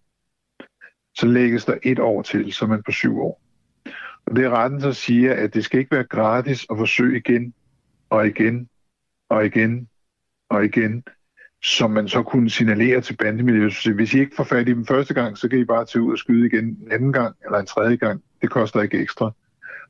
så 1.15 1.27
lægges 1.27 1.65
der 1.65 1.79
et 1.83 1.99
år 1.99 2.23
til, 2.23 2.53
så 2.53 2.67
man 2.67 2.83
på 2.83 2.93
syv 2.93 3.21
år. 3.21 3.40
Og 4.27 4.37
det 4.37 4.45
er 4.45 4.51
retten, 4.51 4.81
der 4.81 4.93
siger, 4.93 5.35
at 5.35 5.55
det 5.55 5.65
skal 5.65 5.81
ikke 5.81 5.97
være 5.97 6.05
gratis 6.05 6.67
at 6.71 6.77
forsøge 6.79 7.19
igen 7.19 7.55
og 8.11 8.27
igen 8.27 8.69
og 9.29 9.47
igen 9.47 9.89
og 10.49 10.65
igen, 10.65 11.05
som 11.63 11.91
man 11.91 12.09
så 12.09 12.23
kunne 12.23 12.51
signalere 12.51 13.01
til 13.01 13.17
bandemiljøet. 13.17 13.73
Så 13.73 13.93
hvis 13.93 14.15
I 14.15 14.21
ikke 14.21 14.37
får 14.37 14.45
fat 14.45 14.69
i 14.69 14.73
dem 14.73 14.87
første 14.87 15.15
gang, 15.15 15.39
så 15.39 15.49
kan 15.49 15.59
I 15.59 15.65
bare 15.65 15.85
tage 15.85 16.03
ud 16.03 16.13
og 16.13 16.19
skyde 16.19 16.47
igen 16.47 16.65
en 16.65 16.93
anden 16.93 17.13
gang 17.13 17.37
eller 17.45 17.59
en 17.59 17.67
tredje 17.67 17.97
gang. 17.97 18.23
Det 18.43 18.51
koster 18.51 18.83
ikke 18.83 18.99
ekstra. 18.99 19.33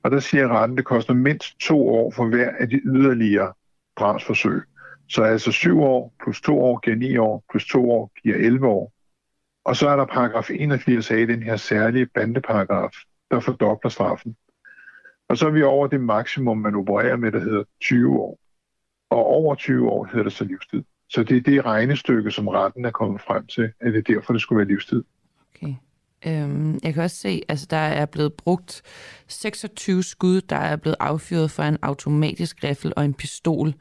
Og 0.02 0.10
der 0.10 0.20
siger 0.20 0.48
retten, 0.48 0.74
at 0.74 0.78
det 0.78 0.84
koster 0.84 1.14
mindst 1.14 1.60
to 1.60 1.88
år 1.88 2.10
for 2.10 2.26
hver 2.26 2.50
af 2.60 2.68
de 2.68 2.80
yderligere 2.84 3.52
drabsforsøg. 3.98 4.62
Så 5.08 5.22
altså 5.22 5.52
syv 5.52 5.80
år 5.80 6.14
plus 6.22 6.40
to 6.40 6.62
år 6.62 6.78
giver 6.78 6.96
ni 6.96 7.16
år, 7.16 7.44
plus 7.50 7.66
to 7.66 7.90
år 7.90 8.12
giver 8.22 8.36
11 8.36 8.66
år. 8.66 8.92
Og 9.64 9.76
så 9.76 9.88
er 9.88 9.96
der 9.96 10.04
paragraf 10.04 10.50
81 10.50 11.10
af 11.10 11.26
den 11.26 11.42
her 11.42 11.56
særlige 11.56 12.06
bandeparagraf, 12.06 12.92
der 13.30 13.40
fordobler 13.40 13.90
straffen. 13.90 14.36
Og 15.28 15.38
så 15.38 15.46
er 15.46 15.50
vi 15.50 15.62
over 15.62 15.86
det 15.86 16.00
maksimum, 16.00 16.58
man 16.58 16.74
opererer 16.74 17.16
med, 17.16 17.32
der 17.32 17.40
hedder 17.40 17.64
20 17.80 18.18
år. 18.18 18.38
Og 19.10 19.26
over 19.26 19.54
20 19.54 19.90
år 19.90 20.04
hedder 20.04 20.22
det 20.22 20.32
så 20.32 20.44
livstid. 20.44 20.82
Så 21.08 21.22
det 21.22 21.36
er 21.36 21.40
det 21.40 21.64
regnestykke, 21.64 22.30
som 22.30 22.48
retten 22.48 22.84
er 22.84 22.90
kommet 22.90 23.20
frem 23.20 23.46
til, 23.46 23.72
at 23.80 23.92
det 23.92 24.08
er 24.08 24.14
derfor, 24.14 24.32
det 24.32 24.42
skulle 24.42 24.58
være 24.58 24.68
livstid. 24.68 25.04
Okay. 25.54 25.74
Øhm, 26.26 26.78
jeg 26.82 26.94
kan 26.94 27.02
også 27.02 27.16
se, 27.16 27.42
altså 27.48 27.66
der 27.70 27.76
er 27.76 28.06
blevet 28.06 28.34
brugt 28.34 28.82
26 29.28 30.02
skud, 30.02 30.40
der 30.40 30.56
er 30.56 30.76
blevet 30.76 30.96
affyret 31.00 31.50
fra 31.50 31.68
en 31.68 31.78
automatisk 31.82 32.64
riffel 32.64 32.92
og 32.96 33.04
en 33.04 33.14
pistol. 33.14 33.74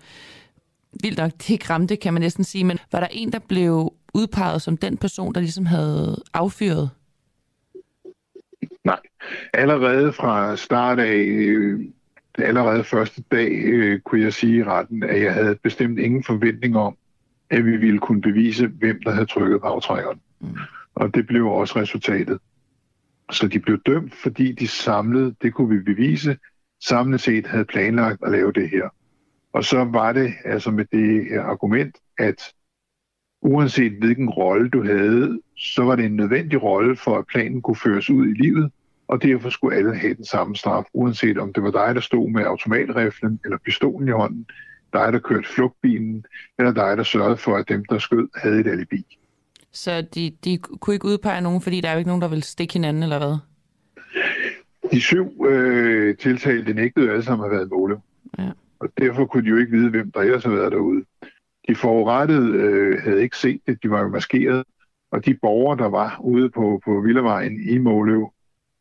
Vildt 1.04 1.18
nok, 1.18 1.32
det 1.32 1.50
ikke 1.50 1.70
ramte, 1.70 1.96
kan 1.96 2.14
man 2.14 2.22
næsten 2.22 2.44
sige, 2.44 2.64
men 2.64 2.78
var 2.92 3.00
der 3.00 3.08
en, 3.12 3.32
der 3.32 3.40
blev 3.40 3.94
udpeget 4.14 4.62
som 4.62 4.78
den 4.78 4.98
person, 4.98 5.34
der 5.34 5.42
ligesom 5.42 5.66
havde 5.66 6.24
affyret? 6.34 6.90
Nej. 8.90 9.00
Allerede 9.54 10.14
fra 10.14 10.56
start 10.56 11.00
af, 11.00 11.26
øh, 11.28 11.80
allerede 12.38 12.84
første 12.84 13.24
dag, 13.32 13.52
øh, 13.52 14.00
kunne 14.00 14.22
jeg 14.22 14.34
sige 14.34 14.58
i 14.58 14.64
retten, 14.64 15.04
at 15.04 15.22
jeg 15.22 15.34
havde 15.34 15.56
bestemt 15.64 16.00
ingen 16.00 16.24
forventning 16.24 16.78
om, 16.78 16.98
at 17.50 17.66
vi 17.66 17.78
ville 17.78 18.00
kunne 18.00 18.22
bevise, 18.22 18.68
hvem 18.68 19.02
der 19.04 19.12
havde 19.12 19.26
trykket 19.26 19.62
på 19.62 19.68
aftrækkeren. 19.68 20.20
Mm. 20.40 20.48
Og 20.96 21.16
det 21.16 21.28
blev 21.28 21.48
også 21.48 21.80
resultatet. 21.80 22.40
Så 23.32 23.48
de 23.48 23.60
blev 23.60 23.82
dømt, 23.86 24.16
fordi 24.16 24.52
de 24.52 24.68
samlede, 24.68 25.36
det 25.42 25.54
kunne 25.54 25.78
vi 25.78 25.84
bevise, 25.84 26.38
samlet 26.84 27.22
set 27.22 27.48
havde 27.48 27.66
planlagt 27.66 28.24
at 28.24 28.32
lave 28.32 28.52
det 28.52 28.70
her. 28.70 28.90
Og 29.54 29.64
så 29.64 29.84
var 29.84 30.14
det 30.14 30.34
altså 30.46 30.72
med 30.72 30.86
det 30.92 31.38
argument, 31.38 31.98
at 32.18 32.54
uanset 33.42 33.92
hvilken 33.92 34.30
rolle 34.30 34.70
du 34.70 34.84
havde, 34.84 35.42
så 35.58 35.84
var 35.84 35.96
det 35.96 36.06
en 36.06 36.16
nødvendig 36.16 36.64
rolle 36.64 36.96
for, 36.96 37.18
at 37.18 37.28
planen 37.28 37.62
kunne 37.62 37.76
føres 37.76 38.10
ud 38.10 38.28
i 38.28 38.34
livet, 38.34 38.72
og 39.10 39.24
derfor 39.24 39.50
skulle 39.50 39.78
alle 39.78 39.96
have 39.96 40.14
den 40.14 40.26
samme 40.26 40.56
straf, 40.56 40.84
uanset 40.94 41.38
om 41.38 41.54
det 41.54 41.64
var 41.64 41.72
dig, 41.72 41.96
der 41.96 42.02
stod 42.02 42.30
med 42.30 42.44
automatriflen 42.44 43.40
eller 43.44 43.58
pistolen 43.58 44.08
i 44.08 44.12
hånden, 44.12 44.46
dig, 44.94 45.14
der 45.14 45.20
kørte 45.20 45.48
flugtbilen, 45.48 46.26
eller 46.60 46.74
dig, 46.74 46.98
der 46.98 47.04
sørgede 47.04 47.38
for, 47.38 47.56
at 47.56 47.70
dem, 47.70 47.86
der 47.86 48.00
skød, 48.00 48.28
havde 48.36 48.60
et 48.60 48.68
alibi. 48.68 49.18
Så 49.72 50.02
de, 50.02 50.32
de 50.46 50.58
kunne 50.58 50.94
ikke 50.94 51.06
udpege 51.06 51.42
nogen, 51.42 51.62
fordi 51.62 51.82
der 51.82 51.90
er 51.90 51.94
jo 51.94 51.98
ikke 51.98 52.10
nogen, 52.10 52.22
der 52.22 52.28
vil 52.28 52.44
stikke 52.44 52.74
hinanden, 52.74 53.04
eller 53.04 53.18
hvad? 53.18 53.38
De 54.92 55.02
syv 55.02 55.46
øh, 55.46 56.18
tiltalte 56.18 56.74
nægtede 56.74 57.12
alle 57.12 57.24
sammen 57.24 57.46
at 57.46 57.52
have 57.52 57.58
været 57.58 57.72
måle. 57.72 57.98
Ja. 58.38 58.52
Og 58.80 58.90
derfor 58.98 59.26
kunne 59.26 59.44
de 59.44 59.50
jo 59.50 59.58
ikke 59.58 59.72
vide, 59.72 59.90
hvem 59.90 60.12
der 60.12 60.20
ellers 60.20 60.44
havde 60.44 60.58
været 60.58 60.72
derude. 60.72 61.06
De 61.68 61.76
forurettede 61.76 62.52
øh, 62.54 63.02
havde 63.04 63.22
ikke 63.22 63.38
set 63.38 63.62
det, 63.68 63.84
de 63.84 63.90
var 63.90 64.02
jo 64.02 64.08
maskeret, 64.08 64.64
og 65.12 65.26
de 65.26 65.34
borgere, 65.34 65.78
der 65.78 65.90
var 65.90 66.20
ude 66.24 66.50
på, 66.50 66.82
på 66.86 67.02
Villavejen 67.02 67.70
i 67.70 67.78
Måløv, 67.78 68.34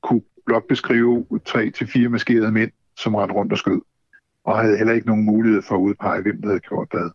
kunne 0.02 0.22
blot 0.46 0.68
beskrive 0.68 1.26
tre 1.44 1.70
til 1.70 1.86
fire 1.86 2.08
maskerede 2.08 2.52
mænd, 2.52 2.70
som 2.96 3.14
rendte 3.14 3.34
rundt 3.34 3.52
og 3.52 3.58
skød, 3.58 3.80
og 4.44 4.58
havde 4.58 4.76
heller 4.76 4.92
ikke 4.94 5.06
nogen 5.06 5.24
mulighed 5.24 5.62
for 5.62 5.74
at 5.74 5.80
udpege, 5.80 6.22
hvem 6.22 6.40
der 6.40 6.48
havde 6.48 6.60
gjort 6.60 6.88
hvad. 6.90 7.10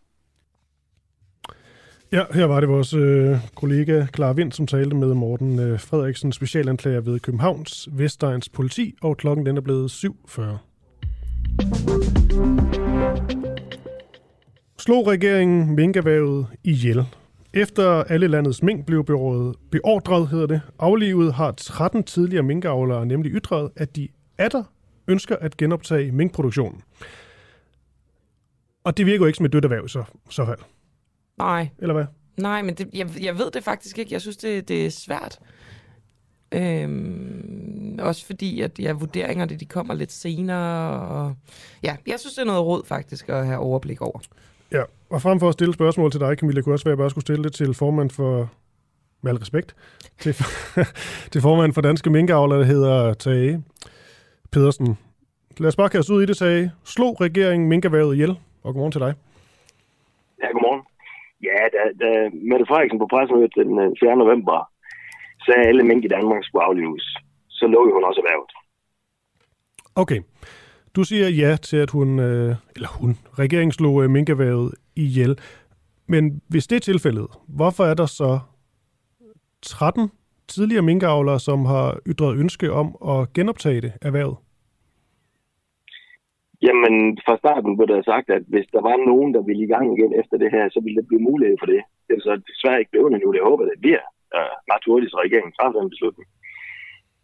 Ja, 2.12 2.24
her 2.34 2.44
var 2.44 2.60
det 2.60 2.68
vores 2.68 2.94
øh, 2.94 3.36
kollega 3.54 4.06
Clara 4.14 4.32
Vind, 4.32 4.52
som 4.52 4.66
talte 4.66 4.96
med 4.96 5.14
Morten 5.14 5.58
øh, 5.58 5.80
Frederiksen, 5.80 6.32
specialanklager 6.32 7.00
ved 7.00 7.20
Københavns 7.20 7.88
Vestegns 7.92 8.48
politi, 8.48 8.94
og 9.02 9.16
klokken 9.16 9.46
den 9.46 9.56
er 9.56 9.60
blevet 9.60 10.04
7.40. 10.04 10.42
Slog 14.78 15.06
regeringen 15.06 15.74
minkervævet 15.74 16.46
ihjel. 16.64 17.06
Efter 17.56 18.04
alle 18.04 18.28
landets 18.28 18.62
mink 18.62 18.86
blev 18.86 19.04
beordret, 19.70 20.28
hedder 20.28 20.46
det, 20.46 20.60
aflivet 20.78 21.34
har 21.34 21.52
13 21.52 22.04
tidligere 22.04 22.42
minkavlere 22.42 23.06
nemlig 23.06 23.32
ytret, 23.32 23.70
at 23.76 23.96
de 23.96 24.08
atter 24.38 24.64
ønsker 25.08 25.36
at 25.36 25.56
genoptage 25.56 26.12
minkproduktionen. 26.12 26.82
Og 28.84 28.96
det 28.96 29.06
virker 29.06 29.18
jo 29.18 29.26
ikke 29.26 29.36
som 29.36 29.46
et 29.46 29.52
dødt 29.52 29.64
erhverv 29.64 29.88
så, 29.88 30.04
så 30.30 30.44
fald. 30.44 30.58
Nej. 31.38 31.68
Eller 31.78 31.94
hvad? 31.94 32.04
Nej, 32.36 32.62
men 32.62 32.74
det, 32.74 32.88
jeg, 32.94 33.10
jeg 33.20 33.38
ved 33.38 33.50
det 33.50 33.64
faktisk 33.64 33.98
ikke. 33.98 34.12
Jeg 34.12 34.20
synes, 34.20 34.36
det, 34.36 34.68
det 34.68 34.86
er 34.86 34.90
svært. 34.90 35.38
Øhm, 36.52 37.98
også 37.98 38.26
fordi, 38.26 38.60
at 38.60 38.78
ja, 38.78 38.92
vurderingerne 38.92 39.56
de 39.56 39.64
kommer 39.64 39.94
lidt 39.94 40.12
senere. 40.12 41.00
Og, 41.00 41.36
ja, 41.82 41.96
jeg 42.06 42.20
synes, 42.20 42.34
det 42.34 42.42
er 42.42 42.46
noget 42.46 42.64
råd 42.64 42.84
faktisk 42.86 43.28
at 43.28 43.46
have 43.46 43.58
overblik 43.58 44.00
over. 44.00 44.20
Ja, 44.76 44.82
og 45.10 45.22
frem 45.22 45.40
for 45.40 45.48
at 45.48 45.52
stille 45.52 45.74
spørgsmål 45.74 46.10
til 46.10 46.20
dig, 46.20 46.38
Camilla, 46.38 46.60
kunne 46.60 46.74
også 46.74 46.84
være, 46.84 46.92
at 46.92 46.98
jeg 46.98 47.02
bare 47.02 47.10
skulle 47.10 47.26
stille 47.28 47.44
det 47.44 47.52
til 47.52 47.74
formand 47.74 48.10
for, 48.10 48.50
med 49.22 49.32
al 49.32 49.38
respekt, 49.38 49.76
til, 50.18 50.32
til 51.32 51.40
formand 51.40 51.72
for 51.72 51.80
Danske 51.80 52.10
Minkavler, 52.10 52.56
der 52.56 52.64
hedder 52.64 53.14
Tage 53.14 53.64
Pedersen. 54.52 54.98
Lad 55.58 55.68
os 55.68 55.76
bare 55.76 55.88
kaste 55.88 56.14
ud 56.14 56.22
i 56.22 56.26
det, 56.26 56.36
Tage. 56.36 56.72
Slog 56.84 57.20
regeringen 57.20 57.68
minkerværet 57.68 58.14
ihjel? 58.14 58.30
Og 58.62 58.68
godmorgen 58.72 58.92
til 58.92 59.00
dig. 59.00 59.14
Ja, 60.42 60.46
godmorgen. 60.54 60.82
Ja, 61.48 61.60
da, 61.74 61.80
da 62.02 62.10
Mette 62.32 62.66
Frederiksen 62.68 62.98
på 62.98 63.06
pressemødet 63.06 63.54
den 63.54 63.96
4. 64.00 64.10
Øh, 64.10 64.18
november 64.18 64.70
sagde, 65.44 65.60
at 65.60 65.68
alle 65.68 65.82
mink 65.82 66.04
i 66.04 66.08
Danmark 66.08 66.44
skulle 66.44 66.64
aflives, 66.64 67.04
så 67.48 67.66
lå 67.66 67.80
hun 67.94 68.04
også 68.04 68.20
erhvervet. 68.24 68.50
Okay. 70.02 70.20
Du 70.96 71.02
siger 71.04 71.28
ja 71.28 71.56
til, 71.56 71.76
at 71.76 71.90
hun, 71.90 72.18
øh, 72.18 72.54
eller 72.76 72.88
hun, 73.00 73.10
regeringen 73.38 73.72
slog 73.72 74.04
øh, 74.04 74.10
minkerværet 74.10 74.74
ihjel. 74.96 75.38
Men 76.06 76.42
hvis 76.50 76.66
det 76.66 76.76
er 76.76 76.80
tilfældet, 76.80 77.26
hvorfor 77.48 77.84
er 77.84 77.94
der 77.94 78.06
så 78.06 78.40
13 79.62 80.10
tidligere 80.48 80.82
minkavlere, 80.82 81.40
som 81.40 81.64
har 81.64 81.98
ytret 82.06 82.38
ønske 82.42 82.72
om 82.72 82.88
at 83.12 83.32
genoptage 83.32 83.80
det 83.80 83.92
erhvervet? 84.02 84.36
Jamen, 86.66 86.94
fra 87.24 87.34
starten 87.42 87.76
blev 87.76 87.88
der 87.88 88.02
sagt, 88.02 88.28
at 88.36 88.42
hvis 88.52 88.66
der 88.74 88.82
var 88.88 88.96
nogen, 89.10 89.30
der 89.36 89.42
ville 89.48 89.64
i 89.64 89.72
gang 89.74 89.86
igen 89.96 90.12
efter 90.20 90.36
det 90.42 90.50
her, 90.54 90.64
så 90.74 90.80
ville 90.84 90.98
det 91.00 91.08
blive 91.08 91.26
mulighed 91.30 91.56
for 91.60 91.68
det. 91.72 91.80
Det 92.06 92.12
er 92.16 92.22
så 92.28 92.34
desværre 92.50 92.78
ikke 92.80 92.90
blevet 92.94 93.12
nu. 93.12 93.32
Det 93.32 93.48
håber, 93.48 93.64
det 93.64 93.80
bliver 93.84 94.04
øh, 94.36 94.40
uh, 94.40 94.54
ret 94.72 94.84
hurtigt, 94.88 95.10
så 95.10 95.18
regeringen 95.24 95.52
træffer 95.52 95.80
den 95.80 95.90
beslutning. 95.94 96.26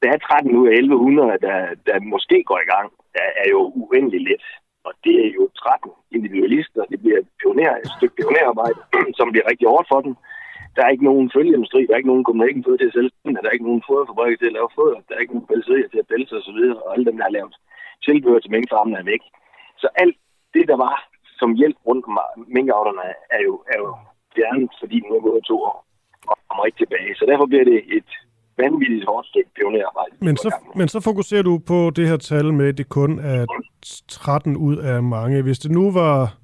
Der 0.03 0.09
er 0.13 0.19
13 0.19 0.57
ud 0.61 0.67
af 0.69 0.73
1100, 0.73 1.39
der, 1.47 1.57
der 1.87 1.97
måske 2.15 2.37
går 2.51 2.61
i 2.63 2.71
gang. 2.75 2.87
Der 3.17 3.27
er 3.43 3.49
jo 3.55 3.61
uendeligt 3.83 4.25
lidt. 4.31 4.45
Og 4.87 4.93
det 5.05 5.15
er 5.25 5.31
jo 5.39 5.45
13 5.59 5.91
individualister. 6.17 6.83
Det 6.93 6.99
bliver 7.03 7.21
pioner, 7.41 7.77
et 7.77 7.91
stykke 7.97 8.17
pionerarbejde, 8.19 8.81
som 9.19 9.27
bliver 9.33 9.47
rigtig 9.51 9.69
hårdt 9.69 9.89
for 9.93 10.01
dem. 10.07 10.15
Der 10.77 10.83
er 10.85 10.91
ikke 10.95 11.09
nogen 11.11 11.31
følgeindustri, 11.37 11.81
der 11.87 11.93
er 11.93 12.01
ikke 12.01 12.13
nogen 12.13 12.25
kommunikation 12.25 12.65
føde 12.65 12.79
til 12.79 12.91
at 12.91 12.97
sælge, 12.97 13.11
der 13.43 13.49
er 13.49 13.57
ikke 13.57 13.69
nogen 13.71 13.87
foderfabrikker 13.89 14.39
til 14.39 14.51
at 14.51 14.57
lave 14.59 14.71
foder, 14.79 14.99
der 15.09 15.15
er 15.15 15.23
ikke 15.23 15.35
nogen 15.35 15.51
pelserier 15.51 15.89
til 15.89 16.03
at 16.03 16.11
pelse 16.13 16.35
osv., 16.41 16.61
og 16.85 16.89
alle 16.93 17.07
dem, 17.09 17.17
der 17.17 17.25
har 17.25 17.37
lavet 17.39 17.55
tilbehør 18.07 18.39
til 18.43 18.55
minkfarmen 18.55 18.95
er 19.01 19.11
væk. 19.13 19.23
Så 19.83 19.89
alt 20.03 20.17
det, 20.55 20.65
der 20.71 20.77
var 20.87 20.95
som 21.41 21.51
hjælp 21.61 21.79
rundt 21.87 22.05
om 22.11 22.19
minkavlerne, 22.57 23.07
er 23.37 23.43
jo, 23.49 23.55
er 23.73 23.79
jo 23.85 23.89
fjernet, 24.35 24.71
fordi 24.81 24.97
nu 25.01 25.13
er 25.17 25.27
gået 25.29 25.45
to 25.51 25.57
år 25.71 25.79
og 26.31 26.37
kommer 26.49 26.65
ikke 26.67 26.79
tilbage. 26.83 27.15
Så 27.19 27.25
derfor 27.31 27.47
bliver 27.47 27.65
det 27.65 27.79
et 27.99 28.11
vanvittigt 28.63 29.05
hårdt 29.09 29.27
stykke 29.27 29.51
pionerarbejde. 29.57 30.15
Men 30.21 30.37
så, 30.37 30.55
men 30.75 30.89
så 30.89 31.01
fokuserer 31.01 31.43
du 31.43 31.59
på 31.59 31.91
det 31.97 32.09
her 32.09 32.17
tal 32.17 32.55
med, 32.55 32.69
at 32.69 32.79
det 32.79 32.89
kun 32.89 33.19
er 33.19 33.47
13 34.09 34.57
ud 34.57 34.77
af 34.77 35.03
mange. 35.03 35.43
Hvis 35.43 35.59
det 35.59 35.71
nu 35.71 35.93
var 35.93 36.37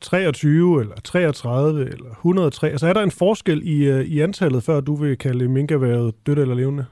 23 0.00 0.80
eller 0.80 0.94
33 1.04 1.80
eller 1.80 2.10
103, 2.10 2.68
altså 2.68 2.86
er 2.86 2.92
der 2.92 3.02
en 3.02 3.10
forskel 3.10 3.60
i, 3.64 3.88
øh, 3.88 4.00
i 4.04 4.20
antallet, 4.20 4.62
før 4.62 4.80
du 4.80 4.94
vil 4.94 5.18
kalde 5.18 5.48
minkerværet 5.48 6.14
dødt 6.26 6.38
eller 6.38 6.54
levende? 6.54 6.86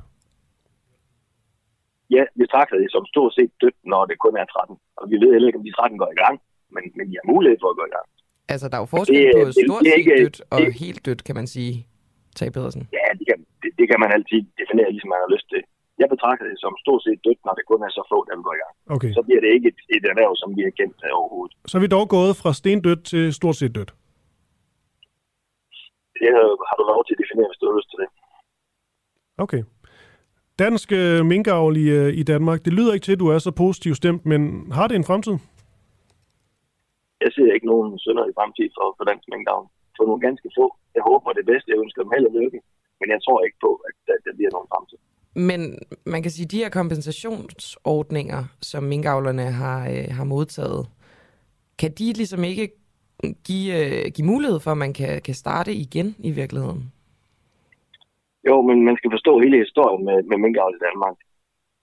ja, 2.10 2.22
vi 2.34 2.38
betragter 2.44 2.76
det 2.82 2.88
som 2.94 3.04
stort 3.12 3.32
set 3.34 3.50
dødt, 3.60 3.78
når 3.92 4.02
det 4.10 4.16
kun 4.24 4.34
er 4.42 4.44
13. 4.44 4.76
Og 5.00 5.04
vi 5.10 5.16
ved 5.22 5.30
heller 5.32 5.48
ikke, 5.48 5.58
om 5.60 5.64
de 5.64 5.72
13 5.72 5.98
går 6.02 6.10
i 6.16 6.18
gang, 6.24 6.36
men, 6.74 6.84
men 6.96 7.04
de 7.10 7.14
har 7.20 7.26
mulighed 7.34 7.58
for 7.62 7.68
at 7.72 7.76
gå 7.80 7.84
i 7.90 7.94
gang. 7.96 8.06
Altså, 8.52 8.66
der 8.68 8.76
er 8.76 8.82
jo 8.84 8.90
forskel 8.96 9.16
det, 9.16 9.32
på 9.36 9.52
stort 9.52 9.82
det, 9.84 9.92
set 9.96 10.18
dødt 10.22 10.38
og 10.52 10.58
det, 10.60 10.74
helt 10.84 11.00
dødt, 11.06 11.24
kan 11.24 11.34
man 11.40 11.46
sige, 11.54 11.72
Tag 12.36 12.52
Pedersen. 12.52 12.82
Ja, 12.92 13.08
det 13.18 13.26
kan, 13.30 13.38
det, 13.66 13.72
det 13.78 13.86
kan 13.90 14.00
man 14.02 14.10
altid 14.16 14.40
definere, 14.60 14.90
ligesom 14.94 15.10
man 15.14 15.24
har 15.24 15.34
lyst 15.34 15.48
til. 15.52 15.62
Jeg 16.02 16.08
betragter 16.14 16.44
det 16.50 16.58
som 16.64 16.72
stort 16.84 17.02
set 17.06 17.20
dødt, 17.26 17.40
når 17.46 17.54
det 17.58 17.64
kun 17.70 17.80
er 17.86 17.92
så 17.98 18.02
få, 18.12 18.18
der 18.26 18.34
vil 18.36 18.48
gå 18.48 18.54
i 18.56 18.62
gang. 18.64 18.74
Okay. 18.96 19.10
Så 19.16 19.20
bliver 19.26 19.40
det 19.44 19.50
ikke 19.56 19.68
et, 19.72 19.80
et 19.96 20.04
erhverv, 20.12 20.32
som 20.42 20.48
vi 20.56 20.62
har 20.66 20.74
kendt 20.80 20.96
overhovedet. 21.20 21.54
Så 21.70 21.72
er 21.78 21.82
vi 21.84 21.94
dog 21.96 22.06
gået 22.16 22.32
fra 22.40 22.50
stendødt 22.60 23.02
til 23.10 23.24
stort 23.40 23.56
set 23.60 23.74
dødt? 23.78 23.92
Det 26.20 26.28
har, 26.36 26.46
har 26.68 26.76
du 26.80 26.84
lov 26.92 27.00
til 27.04 27.14
at 27.16 27.20
definere, 27.22 27.48
hvis 27.50 27.60
du 27.60 27.66
har 27.68 27.76
lyst 27.78 27.90
til 27.92 27.98
det. 28.02 28.08
Okay. 29.44 29.62
Dansk 30.64 30.88
øh, 31.00 31.20
minkavl 31.32 31.76
i, 31.84 31.86
øh, 31.98 32.10
i 32.20 32.22
Danmark, 32.32 32.58
det 32.64 32.72
lyder 32.78 32.92
ikke 32.94 33.06
til, 33.08 33.16
at 33.16 33.22
du 33.24 33.28
er 33.34 33.38
så 33.38 33.52
positiv 33.64 33.92
stemt, 33.94 34.22
men 34.30 34.40
har 34.78 34.86
det 34.88 34.96
en 34.96 35.08
fremtid? 35.10 35.36
Jeg 37.24 37.30
ser 37.36 37.50
ikke 37.56 37.70
nogen 37.72 37.98
sønder 38.04 38.24
i 38.30 38.36
fremtid 38.38 38.68
for, 38.76 38.86
for 38.96 39.04
dansk 39.10 39.26
minkavl. 39.32 39.66
For 39.96 40.04
nogle 40.08 40.22
ganske 40.28 40.48
få. 40.58 40.66
Jeg 40.96 41.02
håber 41.10 41.32
det 41.38 41.46
bedste. 41.50 41.70
Jeg 41.72 41.78
ønsker 41.84 42.02
dem 42.02 42.12
held 42.14 42.26
og 42.30 42.34
lykke. 42.40 42.58
Men 43.00 43.08
jeg 43.14 43.20
tror 43.24 43.38
ikke 43.46 43.58
på, 43.66 43.70
at 43.88 43.94
der, 44.06 44.16
der 44.26 44.32
bliver 44.36 44.50
nogen 44.56 44.68
fremtid. 44.72 44.98
Men 45.50 45.60
man 46.12 46.22
kan 46.22 46.30
sige, 46.30 46.46
at 46.46 46.50
de 46.50 46.62
her 46.62 46.70
kompensationsordninger, 46.80 48.40
som 48.70 48.82
minkavlerne 48.82 49.46
har, 49.62 49.80
øh, 49.94 50.08
har 50.18 50.24
modtaget, 50.24 50.82
kan 51.80 51.90
de 51.98 52.06
ligesom 52.20 52.44
ikke 52.44 52.66
give, 53.48 53.68
øh, 53.80 54.04
give 54.14 54.28
mulighed 54.32 54.58
for, 54.60 54.70
at 54.70 54.82
man 54.84 54.92
kan, 55.00 55.12
kan 55.26 55.34
starte 55.34 55.72
igen 55.84 56.08
i 56.28 56.30
virkeligheden? 56.40 56.82
Jo, 58.48 58.56
men 58.68 58.78
man 58.88 58.96
skal 58.98 59.10
forstå 59.16 59.32
hele 59.44 59.56
historien 59.64 60.02
med, 60.08 60.18
med 60.30 60.38
minkavl 60.44 60.74
i 60.78 60.84
Danmark. 60.88 61.16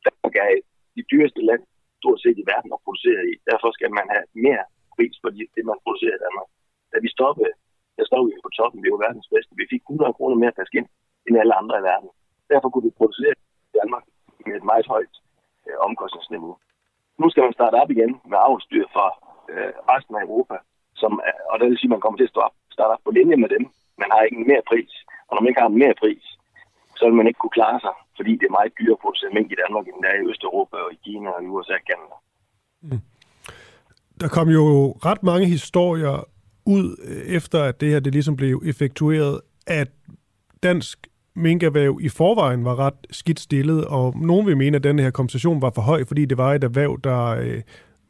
Danmark 0.05 0.33
er 0.43 0.49
det 0.95 1.05
dyreste 1.11 1.41
land 1.49 1.63
stort 1.99 2.19
set 2.23 2.37
i 2.41 2.45
verden 2.53 2.69
at 2.75 2.83
producere 2.85 3.21
i. 3.31 3.33
Derfor 3.51 3.69
skal 3.77 3.91
man 3.99 4.05
have 4.13 4.25
mere 4.45 4.63
pris 4.95 5.15
for 5.21 5.29
det, 5.55 5.63
man 5.71 5.83
producerer 5.83 6.15
i 6.17 6.23
Danmark. 6.25 6.49
Da 6.91 6.97
vi 7.03 7.09
stoppede, 7.17 7.53
der 7.97 8.05
stod 8.09 8.23
vi 8.29 8.45
på 8.45 8.51
toppen. 8.59 8.79
Vi 8.85 8.89
var 8.93 9.01
verdens 9.07 9.29
bedste. 9.33 9.51
Vi 9.61 9.65
fik 9.73 9.81
100 9.83 10.17
kroner 10.17 10.35
mere 10.43 10.55
per 10.57 10.65
skin 10.69 10.87
end 11.27 11.39
alle 11.41 11.55
andre 11.61 11.75
i 11.79 11.83
verden. 11.91 12.09
Derfor 12.51 12.69
kunne 12.69 12.87
vi 12.87 12.99
producere 12.99 13.33
i 13.69 13.77
Danmark 13.79 14.03
med 14.45 14.55
et 14.59 14.69
meget 14.71 14.87
højt 14.93 15.15
øh, 15.67 15.77
omkostningsniveau. 15.87 16.53
Nu 17.21 17.25
skal 17.29 17.43
man 17.43 17.57
starte 17.57 17.75
op 17.81 17.91
igen 17.91 18.11
med 18.31 18.37
avlstyr 18.47 18.85
fra 18.95 19.05
øh, 19.51 19.73
resten 19.93 20.15
af 20.15 20.21
Europa, 20.27 20.57
som 21.01 21.11
er, 21.29 21.37
og 21.51 21.55
det 21.59 21.65
vil 21.67 21.77
sige, 21.79 21.89
at 21.89 21.95
man 21.95 22.03
kommer 22.03 22.17
til 22.17 22.29
at 22.29 22.35
starte, 22.35 22.55
starte 22.75 22.91
op 22.95 23.03
på 23.05 23.11
linje 23.17 23.37
med 23.43 23.49
dem. 23.55 23.63
Man 24.01 24.09
har 24.11 24.21
ikke 24.21 24.37
en 24.41 24.49
mere 24.51 24.63
pris, 24.71 24.91
og 25.27 25.31
når 25.33 25.41
man 25.41 25.49
ikke 25.51 25.61
har 25.63 25.71
en 25.71 25.81
mere 25.83 25.95
pris, 26.03 26.25
så 26.97 27.03
vil 27.05 27.19
man 27.19 27.27
ikke 27.27 27.41
kunne 27.41 27.57
klare 27.59 27.79
sig, 27.85 27.95
fordi 28.17 28.31
det 28.39 28.45
er 28.47 28.57
meget 28.57 28.77
dyrere 28.79 28.97
at 28.97 29.03
producere 29.03 29.35
mink 29.37 29.51
i 29.51 29.61
Danmark, 29.63 29.85
end 29.87 29.97
det 30.03 30.09
er 30.11 30.19
i 30.21 30.29
Østeuropa 30.31 30.77
og 30.85 30.89
i 30.95 30.99
Kina 31.05 31.29
og 31.35 31.43
i 31.43 31.47
USA 31.53 31.73
og 31.81 31.85
Canada. 31.89 32.15
Mm. 32.81 33.01
Der 34.21 34.27
kom 34.27 34.47
jo 34.49 34.65
ret 35.09 35.23
mange 35.23 35.45
historier 35.55 36.15
ud 36.65 36.85
øh, 37.07 37.35
efter, 37.37 37.63
at 37.63 37.81
det 37.81 37.89
her 37.91 37.99
det 37.99 38.13
ligesom 38.13 38.35
blev 38.35 38.61
effektueret, 38.65 39.41
at 39.67 39.89
dansk 40.63 41.07
minkerhverv 41.35 41.97
i 42.01 42.09
forvejen 42.09 42.65
var 42.65 42.79
ret 42.79 42.99
skidt 43.11 43.39
stillet, 43.39 43.85
og 43.85 44.05
nogen 44.17 44.47
vil 44.47 44.57
mene, 44.57 44.75
at 44.77 44.83
den 44.83 44.99
her 44.99 45.11
kompensation 45.11 45.61
var 45.61 45.71
for 45.75 45.81
høj, 45.81 46.01
fordi 46.07 46.25
det 46.25 46.37
var 46.37 46.53
et 46.53 46.63
erhverv, 46.63 46.93
der 47.03 47.21
øh, 47.43 47.61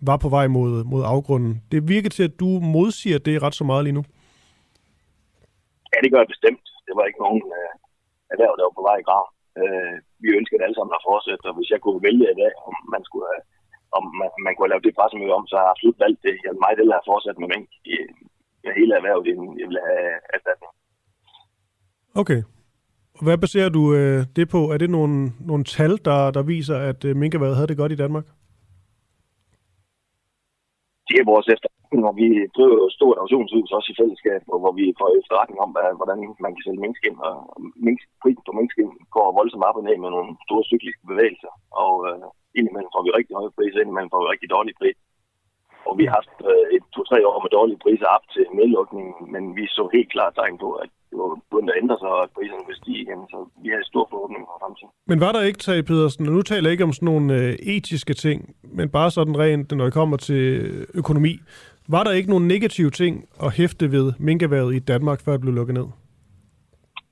var 0.09 0.17
på 0.17 0.29
vej 0.29 0.47
mod, 0.47 0.83
mod 0.83 1.03
afgrunden. 1.15 1.53
Det 1.71 1.87
virker 1.93 2.09
til, 2.09 2.23
at 2.29 2.39
du 2.39 2.49
modsiger 2.75 3.19
det 3.27 3.43
ret 3.43 3.55
så 3.55 3.63
meget 3.63 3.83
lige 3.83 3.97
nu. 3.99 4.03
Ja, 5.91 5.97
det 6.03 6.11
gør 6.11 6.21
jeg 6.23 6.33
bestemt. 6.33 6.65
Det 6.87 6.93
var 6.97 7.05
ikke 7.09 7.23
nogen 7.25 7.43
øh, 7.57 7.71
erhverv, 8.33 8.53
der 8.57 8.63
var 8.67 8.75
på 8.79 8.85
vej 8.89 8.97
i 9.01 9.07
grav. 9.09 9.25
Øh, 9.61 9.95
vi 10.23 10.27
ønskede 10.39 10.63
alle 10.63 10.75
sammen 10.77 10.97
at 10.99 11.05
fortsætte, 11.09 11.45
og 11.49 11.55
hvis 11.57 11.71
jeg 11.73 11.81
kunne 11.81 12.01
vælge 12.07 12.27
i 12.33 12.39
dag, 12.41 12.51
om 12.67 12.75
man 12.95 13.03
skulle 13.07 13.27
have, 13.31 13.43
om 13.97 14.03
man, 14.19 14.29
man 14.45 14.53
kunne 14.53 14.69
lavet 14.71 14.87
det 14.87 14.97
pressemøde 14.97 15.37
om, 15.39 15.45
så 15.47 15.55
har 15.55 15.65
jeg 15.65 15.73
absolut 15.73 15.99
valgt 16.05 16.21
det. 16.25 16.35
Jeg 16.43 16.61
meget 16.63 16.79
hellere 16.79 16.99
have 16.99 17.09
fortsat 17.11 17.37
med 17.39 17.47
mink 17.53 17.69
i, 17.93 17.95
i 18.65 18.67
hele 18.79 18.93
erhvervet, 18.99 19.25
end 19.31 19.41
jeg 19.59 19.67
vil 19.69 19.79
have 19.89 20.11
erstatning. 20.35 20.71
Okay. 22.21 22.41
Hvad 23.25 23.37
baserer 23.43 23.71
du 23.77 23.83
øh, 23.97 24.19
det 24.37 24.45
på? 24.55 24.61
Er 24.73 24.77
det 24.83 24.89
nogle, 24.97 25.17
nogle 25.49 25.63
tal, 25.75 25.93
der, 26.07 26.19
der 26.37 26.43
viser, 26.53 26.77
at 26.91 26.99
øh, 27.07 27.11
minkerværet 27.21 27.57
havde 27.57 27.71
det 27.71 27.81
godt 27.81 27.95
i 27.95 28.01
Danmark? 28.03 28.25
Det 31.07 31.15
er 31.19 31.31
vores 31.33 31.47
efterretning, 31.53 32.01
og 32.09 32.13
vi 32.21 32.27
driver 32.55 32.75
jo 32.79 32.85
et 32.89 32.97
stort 32.99 33.17
auktionshus 33.21 33.75
også 33.77 33.89
i 33.93 33.99
fællesskab, 34.01 34.41
hvor 34.63 34.73
vi 34.79 34.85
får 34.99 35.09
efterretning 35.19 35.59
om, 35.65 35.69
hvordan 35.99 36.19
man 36.43 36.51
kan 36.53 36.63
sælge 36.65 36.83
minkskin. 36.85 37.15
Og 37.27 37.35
mink, 37.85 37.99
prisen 38.21 38.43
på 38.47 38.53
minkskin 38.59 38.91
går 39.15 39.27
voldsomt 39.39 39.67
op 39.69 39.79
og 39.79 39.83
ned 39.85 39.97
med 40.03 40.09
nogle 40.15 40.31
store 40.47 40.63
cykliske 40.71 41.03
bevægelser. 41.11 41.53
Og 41.83 41.93
øh, 42.09 42.25
indimellem 42.57 42.93
får 42.93 43.03
vi 43.05 43.11
rigtig 43.17 43.33
høje 43.39 43.55
priser, 43.57 43.79
indimellem 43.83 44.11
får 44.13 44.21
vi 44.23 44.31
rigtig 44.33 44.49
dårlige 44.55 44.79
priser. 44.81 45.03
Og 45.87 45.93
vi 45.99 46.03
har 46.07 46.15
haft 46.19 46.35
øh, 46.51 46.65
et 46.75 46.83
to-tre 46.95 47.19
år 47.29 47.37
med 47.43 47.51
dårlige 47.57 47.81
priser 47.83 48.07
op 48.15 48.25
til 48.33 48.45
nedlukningen, 48.59 49.15
men 49.33 49.43
vi 49.57 49.63
så 49.77 49.83
helt 49.95 50.09
klart 50.15 50.33
tegn 50.35 50.57
på, 50.65 50.69
at 50.83 50.91
var 51.21 51.27
begyndt 51.49 51.69
at 51.71 51.79
ændre 51.81 51.97
sig, 52.01 52.09
og 52.15 52.23
at 52.25 52.31
priserne 52.35 52.65
vil 52.69 52.75
stige 52.81 52.99
igen. 53.05 53.19
Så 53.31 53.37
vi 53.63 53.69
har 53.69 53.79
stor 53.91 54.05
forhåbning 54.11 54.43
for 54.49 54.57
fremtiden. 54.61 54.91
Men 55.11 55.17
var 55.25 55.31
der 55.31 55.41
ikke, 55.49 55.59
Tage 55.59 55.83
Pedersen, 55.89 56.27
og 56.27 56.33
nu 56.33 56.41
taler 56.41 56.67
jeg 56.67 56.71
ikke 56.75 56.87
om 56.89 56.93
sådan 56.93 57.09
nogle 57.11 57.27
øh, 57.39 57.53
etiske 57.75 58.13
ting, 58.25 58.55
men 58.77 58.89
bare 58.97 59.11
sådan 59.17 59.39
rent, 59.43 59.71
når 59.77 59.85
det 59.85 59.93
kommer 59.93 60.17
til 60.17 60.43
økonomi. 61.01 61.33
Var 61.95 62.03
der 62.03 62.11
ikke 62.11 62.29
nogen 62.33 62.47
negative 62.47 62.91
ting 63.01 63.13
at 63.45 63.49
hæfte 63.59 63.85
ved 63.95 64.05
minkerværet 64.27 64.71
i 64.75 64.79
Danmark, 64.91 65.19
før 65.25 65.31
det 65.31 65.41
blev 65.41 65.53
lukket 65.59 65.75
ned? 65.79 65.87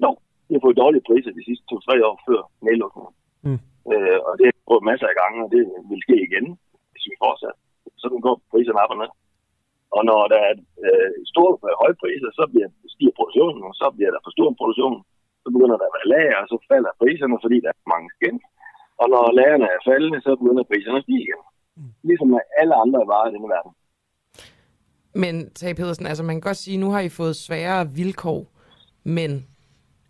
Jo, 0.04 0.10
vi 0.48 0.54
har 0.56 0.64
fået 0.66 0.82
dårlige 0.84 1.04
priser 1.08 1.32
de 1.40 1.44
sidste 1.48 1.66
to-tre 1.72 1.96
år 2.10 2.16
før 2.28 2.42
nedlukningen. 2.68 3.14
Mm. 3.48 3.60
Øh, 3.94 4.18
og 4.28 4.34
det 4.38 4.46
har 4.50 4.56
prøvet 4.68 4.90
masser 4.92 5.08
af 5.12 5.16
gange, 5.22 5.38
og 5.46 5.50
det 5.56 5.62
vil 5.90 6.02
ske 6.06 6.16
igen, 6.28 6.46
hvis 6.92 7.06
vi 7.10 7.16
fortsætter. 7.24 7.58
Sådan 8.04 8.20
går 8.26 8.36
priserne 8.52 8.84
op 8.84 8.94
og 8.94 8.98
ned. 9.02 9.12
Og 9.96 10.02
når 10.10 10.22
der 10.34 10.40
er 10.50 10.54
øh, 10.86 11.12
store 11.32 11.52
øh, 11.68 11.74
høje 11.82 11.96
priser, 12.02 12.30
så 12.40 12.44
bliver, 12.52 12.70
stiger 12.94 13.16
produktionen, 13.20 13.62
og 13.70 13.74
så 13.82 13.88
bliver 13.96 14.12
der 14.14 14.22
for 14.24 14.32
stor 14.38 14.50
produktion. 14.60 14.98
Så 15.44 15.48
begynder 15.56 15.78
der 15.78 15.88
at 15.90 15.96
være 15.98 16.12
lager, 16.14 16.38
og 16.44 16.48
så 16.52 16.58
falder 16.72 16.92
priserne, 17.02 17.38
fordi 17.44 17.58
der 17.64 17.72
er 17.74 17.92
mange 17.94 18.10
skin. 18.16 18.38
Og 19.02 19.08
når 19.14 19.24
lagerne 19.40 19.68
er 19.76 19.80
faldende, 19.90 20.20
så 20.26 20.32
begynder 20.42 20.70
priserne 20.72 20.98
at 21.00 21.06
stige 21.06 21.24
igen. 21.26 21.42
Ligesom 22.10 22.28
med 22.36 22.42
alle 22.60 22.76
andre 22.84 23.00
varer 23.12 23.30
i 23.30 23.34
denne 23.36 23.50
verden. 23.56 23.72
Men, 25.24 25.34
Tage 25.60 25.76
Pedersen, 25.76 26.06
altså 26.06 26.24
man 26.24 26.36
kan 26.36 26.48
godt 26.50 26.58
sige, 26.58 26.78
at 26.78 26.84
nu 26.84 26.90
har 26.92 27.00
I 27.00 27.10
fået 27.10 27.36
sværere 27.36 27.90
vilkår, 28.00 28.42
men 29.04 29.32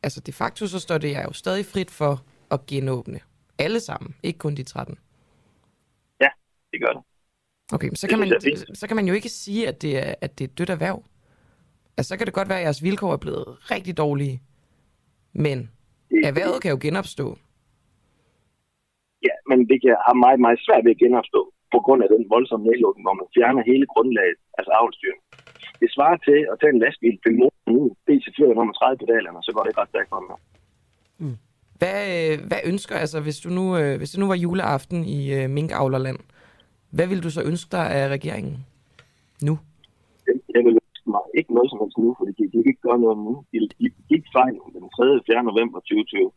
altså 0.04 0.20
de 0.28 0.34
facto 0.34 0.68
så 0.68 0.80
står 0.80 0.98
det 0.98 1.12
jo 1.28 1.34
stadig 1.34 1.66
frit 1.66 1.92
for 1.92 2.14
at 2.52 2.60
genåbne. 2.66 3.20
Alle 3.60 3.80
sammen, 3.80 4.16
ikke 4.24 4.40
kun 4.40 4.56
de 4.56 4.64
13. 4.64 5.00
Ja, 6.22 6.30
det 6.72 6.82
gør 6.82 6.94
det. 6.98 7.04
Okay, 7.74 7.90
så 7.94 8.08
kan, 8.08 8.20
man, 8.20 8.30
så 8.74 8.88
kan 8.88 8.96
man 8.96 9.08
jo 9.08 9.14
ikke 9.14 9.30
sige, 9.30 9.68
at 9.68 9.82
det, 9.82 9.98
er, 9.98 10.16
at 10.22 10.40
det 10.40 10.44
er 10.46 10.50
et 10.50 10.58
dødt 10.58 10.70
erhverv. 10.70 11.04
Altså, 11.98 12.10
så 12.10 12.18
kan 12.18 12.26
det 12.28 12.34
godt 12.34 12.50
være, 12.50 12.60
at 12.60 12.64
jeres 12.64 12.84
vilkår 12.84 13.14
er 13.14 13.24
blevet 13.26 13.48
rigtig 13.74 13.98
dårlige. 13.98 14.42
Men 15.34 15.58
erhvervet 16.30 16.62
kan 16.62 16.72
jo 16.72 16.80
genopstå. 16.82 17.28
Ja, 19.28 19.36
men 19.50 19.60
det 19.70 19.78
kan 19.84 19.96
have 20.08 20.18
meget, 20.26 20.40
meget 20.46 20.60
svært 20.66 20.84
ved 20.86 20.92
at 20.96 21.02
genopstå 21.04 21.42
på 21.74 21.80
grund 21.86 22.04
af 22.06 22.10
den 22.16 22.24
voldsomme 22.34 22.66
nedlukning, 22.68 23.04
hvor 23.06 23.18
man 23.22 23.28
fjerner 23.36 23.64
hele 23.72 23.86
grundlaget, 23.94 24.38
altså 24.58 24.72
avlstyren. 24.80 25.22
Det 25.82 25.90
svarer 25.96 26.18
til 26.28 26.40
at 26.52 26.56
tage 26.62 26.74
en 26.76 26.82
lastbil, 26.84 27.16
til 27.24 27.34
motoren 27.40 27.76
ud, 27.82 27.90
DC4 28.08 28.42
nummer 28.58 28.74
30 28.74 28.98
pedalerne, 29.02 29.40
så 29.48 29.52
går 29.56 29.64
det 29.68 29.78
ret 29.78 29.90
stærkt 29.94 30.10
for 30.10 30.40
mm. 31.24 31.38
Hvad, 31.82 32.02
øh, 32.18 32.36
hvad 32.50 32.62
ønsker, 32.72 32.96
altså 33.04 33.18
hvis, 33.26 33.40
du 33.40 33.50
nu, 33.50 33.66
øh, 33.78 33.98
hvis 33.98 34.12
det 34.12 34.20
nu 34.20 34.28
var 34.28 34.36
juleaften 34.46 35.00
i 35.18 35.20
uh, 35.38 35.50
minkavlerland, 35.50 36.20
hvad 36.96 37.08
vil 37.12 37.24
du 37.26 37.30
så 37.38 37.42
ønske 37.52 37.70
dig 37.78 37.86
af 38.00 38.04
regeringen 38.16 38.58
nu? 39.48 39.54
Jeg 40.56 40.62
vil 40.66 40.76
ønske 40.84 41.08
mig 41.16 41.24
ikke 41.40 41.52
noget 41.58 41.70
som 41.72 41.80
helst 41.82 41.98
nu, 42.04 42.10
fordi 42.20 42.32
de 42.38 42.44
de 42.52 42.58
kan 42.64 42.72
ikke 42.72 42.88
gøre 42.88 43.04
noget 43.06 43.18
nu. 43.28 43.34
De, 43.52 43.58
de 43.80 43.88
gik 44.12 44.24
fejl 44.38 44.56
den 44.76 44.86
3. 44.98 45.20
4. 45.28 45.50
november 45.50 45.78
2020, 45.80 46.32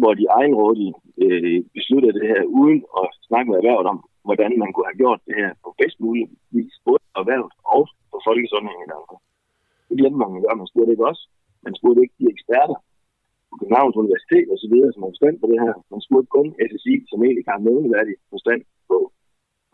hvor 0.00 0.12
de 0.20 0.24
egenrådigt 0.40 0.96
øh, 1.24 1.58
besluttede 1.76 2.14
det 2.18 2.26
her 2.32 2.42
uden 2.60 2.80
at 3.00 3.06
snakke 3.28 3.48
med 3.48 3.58
erhvervet 3.58 3.86
om, 3.92 3.98
hvordan 4.28 4.50
man 4.62 4.70
kunne 4.72 4.88
have 4.90 5.00
gjort 5.02 5.20
det 5.28 5.34
her 5.40 5.50
på 5.64 5.68
bedst 5.80 5.98
mulig 6.04 6.24
vis, 6.56 6.74
både 6.86 7.02
erhvervet 7.20 7.52
og 7.76 7.82
på 8.12 8.18
folkesundheden 8.28 8.84
i 8.84 8.90
Danmark. 8.92 9.20
Det 9.88 9.96
glemte 10.00 10.18
man 10.20 10.36
at 10.38 10.42
gøre. 10.44 10.60
Man 10.62 10.70
spurgte 10.70 10.92
ikke 10.94 11.08
også. 11.12 11.24
Man 11.66 11.74
spurgte 11.78 12.02
ikke 12.04 12.18
de 12.20 12.26
eksperter 12.34 12.78
på 13.48 13.54
Københavns 13.60 13.96
Universitet 14.02 14.46
osv., 14.54 14.74
som 14.92 15.02
har 15.02 15.12
forstand 15.14 15.36
på 15.42 15.46
det 15.50 15.58
her. 15.64 15.74
Man 15.92 16.02
spurgte 16.06 16.30
kun 16.36 16.48
SSI, 16.68 16.94
som 17.10 17.18
egentlig 17.26 17.46
har 17.52 17.58
nævneværdig 17.68 18.14
forstand 18.34 18.60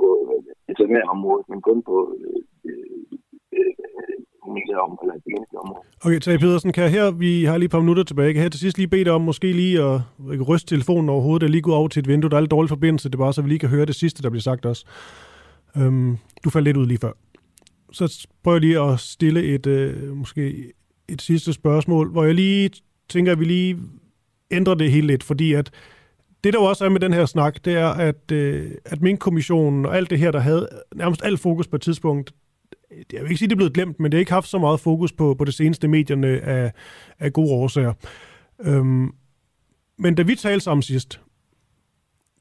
på 0.01 0.09
øh, 0.25 0.43
altså 0.69 0.83
veterinærområdet, 0.85 1.47
men 1.51 1.61
kun 1.69 1.79
på 1.91 1.97
øh, 2.17 2.41
øh, 2.71 3.03
øh 3.59 3.75
om, 4.85 4.99
eller 5.03 5.15
det. 5.25 5.39
Okay, 6.05 6.19
Tage 6.19 6.39
Pedersen, 6.39 6.73
kan 6.73 6.83
jeg 6.85 6.93
her, 6.93 7.11
vi 7.11 7.45
har 7.45 7.57
lige 7.59 7.65
et 7.65 7.71
par 7.71 7.81
minutter 7.81 8.05
tilbage, 8.05 8.33
kan 8.33 8.43
jeg 8.43 8.53
til 8.53 8.61
sidst 8.61 8.79
lige 8.79 8.89
bede 8.89 9.05
dig 9.05 9.13
om 9.13 9.21
måske 9.21 9.53
lige 9.53 9.83
at 9.83 10.01
ikke 10.33 10.45
ryste 10.45 10.75
telefonen 10.75 11.09
overhovedet, 11.09 11.43
og 11.43 11.51
lige 11.51 11.63
gå 11.63 11.75
over 11.75 11.89
til 11.89 12.01
et 12.01 12.09
vindue, 12.09 12.31
der 12.31 12.37
er 12.37 12.41
lidt 12.41 12.51
dårlig 12.51 12.69
forbindelse, 12.69 13.09
det 13.09 13.15
er 13.15 13.19
bare 13.19 13.33
så 13.33 13.43
vi 13.43 13.49
lige 13.49 13.59
kan 13.59 13.69
høre 13.69 13.87
det 13.87 13.95
sidste, 13.95 14.23
der 14.23 14.31
bliver 14.31 14.43
sagt 14.43 14.67
også. 14.67 14.87
Øhm, 15.77 16.17
du 16.45 16.51
faldt 16.51 16.65
lidt 16.65 16.77
ud 16.77 16.87
lige 16.87 16.99
før. 16.99 17.13
Så 17.93 18.29
prøver 18.45 18.57
jeg 18.57 18.61
lige 18.61 18.81
at 18.81 19.01
stille 19.01 19.43
et, 19.43 19.67
øh, 19.67 20.17
måske 20.17 20.73
et 21.09 21.23
sidste 21.23 21.53
spørgsmål, 21.53 22.11
hvor 22.11 22.25
jeg 22.25 22.35
lige 22.35 22.71
tænker, 23.09 23.33
at 23.33 23.41
vi 23.41 23.45
lige 23.45 23.79
ændrer 24.51 24.75
det 24.75 24.93
hele 24.93 25.07
lidt, 25.07 25.23
fordi 25.23 25.53
at 25.53 25.71
det 26.49 26.55
der 26.55 26.61
også 26.61 26.85
er 26.85 26.89
med 26.89 27.01
den 27.01 27.13
her 27.13 27.27
snak, 27.27 27.65
det 27.65 27.75
er, 27.75 27.89
at, 27.89 28.33
øh, 28.33 28.71
at 28.85 29.03
min 29.03 29.17
kommissionen 29.17 29.87
og 29.87 29.97
alt 29.97 30.11
det 30.11 30.19
her, 30.19 30.31
der 30.31 30.39
havde 30.39 30.69
nærmest 30.95 31.25
alt 31.25 31.41
fokus 31.41 31.69
på 31.69 31.77
et 31.77 31.83
tidspunkt, 31.83 32.35
jeg 33.13 33.23
vil 33.23 33.31
ikke 33.31 33.39
sige, 33.39 33.49
det 33.49 33.55
er 33.55 33.57
blevet 33.57 33.75
glemt, 33.75 34.01
men 34.01 34.13
det 34.13 34.17
har 34.17 34.21
ikke 34.21 34.33
haft 34.33 34.49
så 34.49 34.59
meget 34.59 34.81
fokus 34.81 35.13
på, 35.13 35.35
på 35.35 35.45
det 35.45 35.55
seneste 35.55 35.89
medierne 35.89 36.41
af, 36.41 36.73
af 37.19 37.33
gode 37.33 37.53
årsager. 37.53 37.93
Øhm, 38.61 39.11
men 39.99 40.15
da 40.15 40.23
vi 40.23 40.35
talte 40.35 40.65
sammen 40.65 40.83
sidst, 40.83 41.21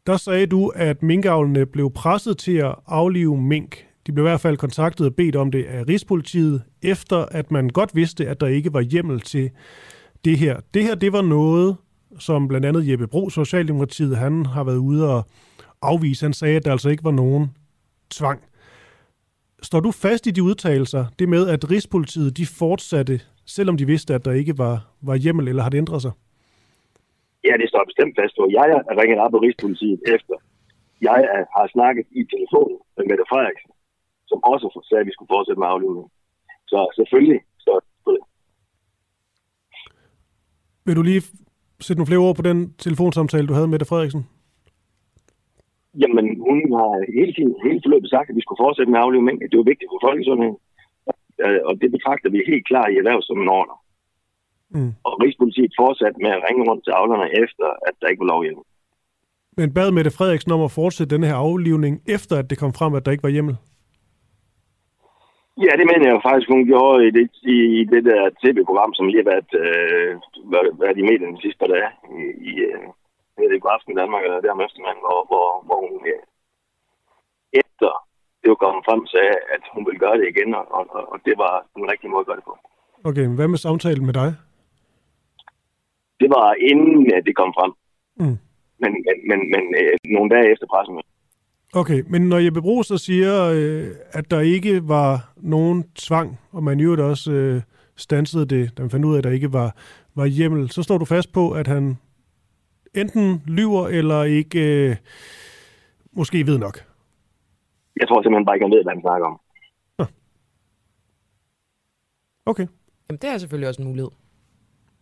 der 0.08 0.18
sagde 0.18 0.48
du, 0.48 0.68
at 0.68 1.04
minkavlene 1.04 1.66
blev 1.66 1.92
presset 1.92 2.38
til 2.38 2.58
at 2.58 2.76
aflive 2.88 3.42
mink. 3.42 3.86
De 4.08 4.12
blev 4.12 4.26
i 4.26 4.30
hvert 4.30 4.42
fald 4.42 4.58
kontaktet 4.58 5.06
og 5.06 5.16
bedt 5.16 5.36
om 5.36 5.52
det 5.52 5.64
af 5.64 5.88
Rigspolitiet, 5.88 6.62
efter 6.82 7.18
at 7.18 7.52
man 7.52 7.70
godt 7.70 7.96
vidste, 7.96 8.28
at 8.28 8.42
der 8.42 8.48
ikke 8.48 8.74
var 8.74 8.82
hjemmel 8.82 9.22
til 9.22 9.50
det 10.26 10.38
her. 10.38 10.60
Det 10.74 10.84
her, 10.84 10.96
det 10.96 11.14
var 11.14 11.22
noget, 11.22 11.76
som 12.20 12.48
blandt 12.48 12.66
andet 12.66 12.90
Jeppe 12.90 13.08
Bro, 13.08 13.30
Socialdemokratiet, 13.30 14.18
han 14.18 14.46
har 14.46 14.64
været 14.64 14.78
ude 14.78 15.16
og 15.16 15.24
afvise. 15.82 16.26
Han 16.26 16.34
sagde, 16.34 16.56
at 16.56 16.66
der 16.66 16.72
altså 16.72 16.90
ikke 16.90 17.04
var 17.04 17.12
nogen 17.12 17.56
tvang. 18.10 18.40
Står 19.62 19.80
du 19.80 19.92
fast 19.92 20.28
i 20.28 20.32
de 20.32 20.44
udtalelser, 20.44 21.06
det 21.20 21.30
med, 21.30 21.50
at 21.50 21.72
Rigspolitiet 21.72 22.38
de 22.38 22.46
fortsatte, 22.46 23.22
selvom 23.46 23.78
de 23.78 23.86
vidste, 23.86 24.14
at 24.14 24.26
der 24.26 24.32
ikke 24.32 24.58
var, 24.58 24.76
var 25.02 25.16
hjemmel, 25.16 25.48
eller 25.48 25.64
har 25.64 25.70
det 25.70 25.78
ændret 25.78 26.02
sig? 26.02 26.12
Ja, 27.44 27.54
det 27.62 27.70
står 27.70 27.84
bestemt 27.86 28.14
fast 28.20 28.34
på. 28.40 28.44
Jeg 28.52 28.68
er 28.90 29.02
ringet 29.02 29.20
op 29.20 29.32
på 29.32 29.38
Rigspolitiet 29.38 30.00
efter. 30.16 30.36
Jeg 31.02 31.20
er, 31.36 31.44
har 31.58 31.68
snakket 31.76 32.06
i 32.12 32.22
telefon 32.34 32.72
med 32.98 33.06
Mette 33.10 33.26
Frederiksen, 33.32 33.72
som 34.28 34.40
også 34.44 34.68
sagde, 34.90 35.02
at 35.02 35.08
vi 35.08 35.14
skulle 35.16 35.34
fortsætte 35.36 35.60
med 35.60 35.68
aflivning. 35.68 36.08
Så 36.72 36.80
selvfølgelig 36.96 37.40
står 37.64 37.80
det 37.80 37.90
på 38.06 38.12
det. 38.16 38.24
Vil 40.86 40.96
du 40.96 41.02
lige 41.02 41.22
sætte 41.86 42.00
nogle 42.00 42.12
flere 42.12 42.26
ord 42.28 42.36
på 42.36 42.46
den 42.50 42.60
telefonsamtale, 42.86 43.48
du 43.48 43.54
havde 43.54 43.68
med 43.68 43.74
Mette 43.76 43.90
Frederiksen? 43.92 44.24
Jamen, 46.02 46.26
hun 46.48 46.58
har 46.78 46.92
hele 47.20 47.34
tiden, 47.38 47.54
hele 47.66 47.80
forløbet 47.86 48.10
sagt, 48.16 48.30
at 48.30 48.36
vi 48.38 48.44
skulle 48.44 48.64
fortsætte 48.66 48.92
med 48.92 49.00
aflivning. 49.06 49.36
Det 49.52 49.58
var 49.62 49.72
vigtigt 49.72 49.92
for 49.92 50.00
folkesundheden. 50.08 50.58
Øh, 51.44 51.60
Og 51.70 51.74
det 51.82 51.90
betragter 51.96 52.30
vi 52.34 52.40
helt 52.52 52.66
klart 52.72 52.90
i 52.92 53.00
erhverv 53.02 53.22
som 53.22 53.42
en 53.44 53.54
ordre. 53.60 53.76
Mm. 54.76 54.92
Og 55.08 55.12
Rigspolitiet 55.24 55.74
fortsatte 55.82 56.18
med 56.24 56.32
at 56.38 56.44
ringe 56.48 56.64
rundt 56.70 56.84
til 56.84 56.94
avlerne 57.02 57.28
efter, 57.44 57.68
at 57.88 57.96
der 58.02 58.08
ikke 58.08 58.22
var 58.24 58.32
lovhjemmel. 58.34 58.64
Men 59.60 59.74
bad 59.74 59.92
Mette 59.92 60.12
Frederiksen 60.18 60.52
om 60.52 60.62
at 60.68 60.72
fortsætte 60.72 61.14
denne 61.16 61.28
her 61.28 61.36
aflivning, 61.48 61.94
efter 62.16 62.36
at 62.42 62.50
det 62.50 62.58
kom 62.58 62.74
frem, 62.80 62.94
at 62.94 63.06
der 63.06 63.12
ikke 63.12 63.24
var 63.24 63.36
hjemmel? 63.38 63.56
Ja, 65.66 65.72
det 65.80 65.86
mener 65.90 66.06
jeg 66.08 66.16
jo 66.18 66.28
faktisk, 66.28 66.50
hun 66.54 66.70
gjorde 66.72 67.08
i 67.08 67.12
det, 67.18 67.26
i, 67.56 67.58
i 67.80 67.82
det 67.94 68.02
der 68.10 68.22
tv-program, 68.42 68.92
som 68.94 69.08
lige 69.08 69.24
har 69.24 69.32
været, 69.34 69.52
øh, 69.64 70.12
været, 70.54 70.70
været 70.84 70.98
i 70.98 71.08
medierne 71.10 71.36
de 71.36 71.44
sidste 71.44 71.62
par 71.62 71.72
dage. 71.74 71.90
I, 72.20 72.24
i 72.50 72.52
øh, 72.70 72.84
ikke, 73.56 73.74
aften 73.76 73.92
i 73.94 74.00
Danmark, 74.02 74.24
eller 74.24 74.42
der 74.42 74.58
om 74.58 74.66
eftermiddagen, 74.66 75.04
hvor, 75.06 75.20
hvor, 75.30 75.48
hvor 75.68 75.78
hun 75.84 75.94
øh, 76.14 76.24
efter 77.62 77.92
det 78.42 78.48
var 78.54 78.64
kommet 78.66 78.86
frem, 78.88 79.02
sagde, 79.14 79.36
at 79.56 79.64
hun 79.74 79.84
ville 79.88 80.04
gøre 80.06 80.18
det 80.20 80.28
igen, 80.34 80.50
og, 80.60 80.66
og, 80.78 80.84
og 81.12 81.18
det 81.28 81.36
var 81.44 81.54
den 81.76 81.86
rigtige 81.92 82.12
måde 82.12 82.24
at 82.24 82.30
gøre 82.30 82.40
det 82.40 82.50
på. 82.50 82.56
Okay, 83.10 83.26
men 83.30 83.36
hvad 83.40 83.48
med 83.48 83.60
samtalen 83.68 84.06
med 84.06 84.16
dig? 84.22 84.30
Det 86.22 86.30
var 86.38 86.48
inden 86.72 87.14
at 87.18 87.24
det 87.28 87.36
kom 87.42 87.52
frem. 87.58 87.72
Mm. 88.22 88.38
Men, 88.84 88.92
men, 89.06 89.18
men, 89.30 89.40
men 89.54 89.64
øh, 89.82 89.94
nogle 90.16 90.30
dage 90.36 90.52
efter 90.54 90.68
pressen. 90.74 90.96
Okay, 91.74 92.04
men 92.08 92.30
når 92.30 92.38
Jeppe 92.38 92.62
Bro 92.62 92.84
så 92.84 92.98
siger, 92.98 93.44
øh, 93.44 93.88
at 94.12 94.32
der 94.32 94.40
ikke 94.40 94.88
var 94.88 95.34
nogen 95.38 95.84
tvang, 95.96 96.40
og 96.52 96.64
man 96.64 96.80
jo 96.80 97.10
også 97.10 97.32
øh, 97.32 97.62
stansede 97.96 98.46
det, 98.46 98.78
da 98.78 98.84
man 98.84 98.90
fandt 98.90 99.06
ud 99.06 99.14
af, 99.14 99.18
at 99.18 99.24
der 99.24 99.30
ikke 99.30 99.54
var, 99.54 99.76
var 100.16 100.26
hjemmel, 100.26 100.70
så 100.70 100.84
står 100.84 100.98
du 100.98 101.06
fast 101.06 101.34
på, 101.34 101.52
at 101.52 101.68
han 101.68 101.98
enten 102.96 103.44
lyver 103.48 103.88
eller 103.88 104.24
ikke 104.24 104.90
øh, 104.90 104.96
måske 106.12 106.46
ved 106.48 106.58
nok. 106.58 106.80
Jeg 108.00 108.08
tror 108.08 108.22
simpelthen 108.22 108.46
bare 108.46 108.56
ikke, 108.56 108.66
han 108.66 108.72
ved, 108.72 108.84
hvad 108.84 108.94
han 108.94 109.02
snakker 109.02 109.28
om. 109.28 109.40
Okay. 112.46 112.68
Jamen, 113.10 113.20
det 113.22 113.30
er 113.30 113.38
selvfølgelig 113.38 113.68
også 113.70 113.82
en 113.82 113.88
mulighed. 113.88 114.12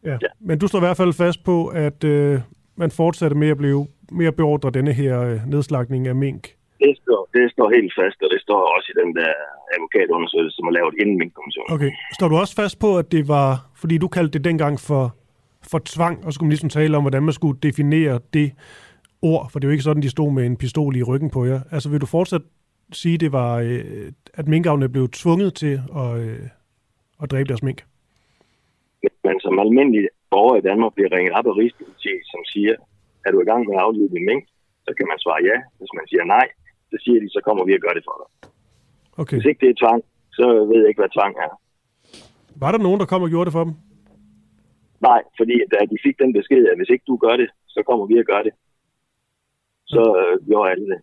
Ja. 0.04 0.12
ja. 0.12 0.28
Men 0.40 0.60
du 0.60 0.68
står 0.68 0.80
i 0.80 0.86
hvert 0.86 0.98
fald 0.98 1.14
fast 1.14 1.44
på, 1.44 1.68
at 1.68 2.04
øh, 2.04 2.42
man 2.76 2.92
fortsatte 2.92 3.36
med 3.38 3.50
at 3.50 3.58
blive 3.58 3.88
mere 4.12 4.32
beordret 4.32 4.74
denne 4.74 4.94
her 4.94 5.22
øh, 5.22 5.48
nedslagning 5.48 6.08
af 6.08 6.16
mink. 6.16 6.55
Det 6.84 6.94
står, 7.02 7.22
det 7.34 7.52
står 7.52 7.68
helt 7.78 7.94
fast, 8.00 8.18
og 8.26 8.30
det 8.34 8.42
står 8.42 8.62
også 8.76 8.88
i 8.94 9.00
den 9.02 9.12
der 9.20 9.32
advokatundersøgelse, 9.76 10.56
som 10.56 10.68
er 10.70 10.74
lavet 10.78 10.94
inden 11.02 11.18
min 11.22 11.32
kommission. 11.38 11.66
Okay. 11.76 11.92
Står 12.18 12.28
du 12.28 12.36
også 12.44 12.56
fast 12.62 12.80
på, 12.80 12.98
at 12.98 13.12
det 13.12 13.28
var, 13.28 13.50
fordi 13.82 13.98
du 13.98 14.08
kaldte 14.08 14.34
det 14.38 14.44
dengang 14.50 14.80
for, 14.80 15.16
for 15.72 15.80
tvang, 15.94 16.16
og 16.26 16.30
så 16.32 16.36
skulle 16.36 16.48
man 16.48 16.56
ligesom 16.56 16.70
tale 16.70 16.98
om, 16.98 17.04
hvordan 17.04 17.24
man 17.24 17.34
skulle 17.34 17.60
definere 17.68 18.20
det 18.34 18.48
ord, 19.22 19.50
for 19.50 19.60
det 19.60 19.66
er 19.66 19.70
jo 19.70 19.78
ikke 19.78 19.90
sådan, 19.90 20.04
de 20.04 20.16
stod 20.18 20.32
med 20.32 20.46
en 20.46 20.58
pistol 20.58 20.96
i 20.96 21.04
ryggen 21.04 21.30
på 21.30 21.46
jer. 21.46 21.60
Altså 21.72 21.90
vil 21.90 22.02
du 22.02 22.06
fortsat 22.06 22.42
sige, 22.92 23.18
det 23.18 23.32
var, 23.32 23.52
øh, 23.60 24.12
at 24.34 24.48
minkavne 24.48 24.90
blev 24.90 25.06
tvunget 25.10 25.54
til 25.54 25.76
at, 26.04 26.12
øh, 26.26 26.46
at 27.22 27.32
dræbe 27.32 27.48
deres 27.48 27.64
mink? 27.64 27.80
Men 29.28 29.40
som 29.40 29.60
almindelig 29.60 30.04
borger 30.32 30.56
i 30.58 30.66
Danmark 30.70 30.94
bliver 30.94 31.12
ringet 31.16 31.34
op 31.38 31.48
af 31.52 31.56
Rigspolitiet, 31.58 32.24
som 32.34 32.42
siger, 32.54 32.76
er 33.26 33.32
du 33.32 33.38
i 33.42 33.50
gang 33.50 33.62
med 33.68 33.76
at 33.76 33.82
aflive 33.86 34.10
din 34.16 34.26
mink, 34.30 34.44
så 34.86 34.92
kan 34.98 35.08
man 35.12 35.20
svare 35.24 35.42
ja. 35.50 35.58
Hvis 35.80 35.94
man 35.98 36.06
siger 36.12 36.24
nej, 36.36 36.48
så 36.96 37.04
siger 37.04 37.20
de, 37.24 37.28
så 37.36 37.42
kommer 37.48 37.64
vi 37.68 37.74
og 37.78 37.82
gør 37.86 37.94
det 37.98 38.04
for 38.08 38.16
dig. 38.22 38.30
Okay. 39.22 39.36
Hvis 39.38 39.50
ikke 39.50 39.62
det 39.66 39.70
er 39.72 39.80
tvang, 39.84 40.02
så 40.38 40.46
ved 40.70 40.80
jeg 40.82 40.90
ikke, 40.90 41.02
hvad 41.02 41.16
tvang 41.18 41.34
er. 41.46 41.52
Var 42.64 42.72
der 42.72 42.80
nogen, 42.86 43.00
der 43.02 43.08
kom 43.12 43.26
og 43.26 43.30
gjorde 43.34 43.48
det 43.48 43.58
for 43.58 43.64
dem? 43.68 43.74
Nej, 45.08 45.22
fordi 45.40 45.56
da 45.74 45.78
de 45.92 45.98
fik 46.06 46.16
den 46.24 46.32
besked, 46.38 46.64
at 46.72 46.78
hvis 46.80 46.92
ikke 46.94 47.06
du 47.12 47.16
gør 47.26 47.36
det, 47.42 47.50
så 47.76 47.80
kommer 47.88 48.06
vi 48.12 48.16
og 48.24 48.28
gør 48.32 48.42
det. 48.48 48.54
Så 49.94 50.02
øh, 50.22 50.48
gjorde 50.48 50.72
alle 50.72 50.86
det. 50.92 51.00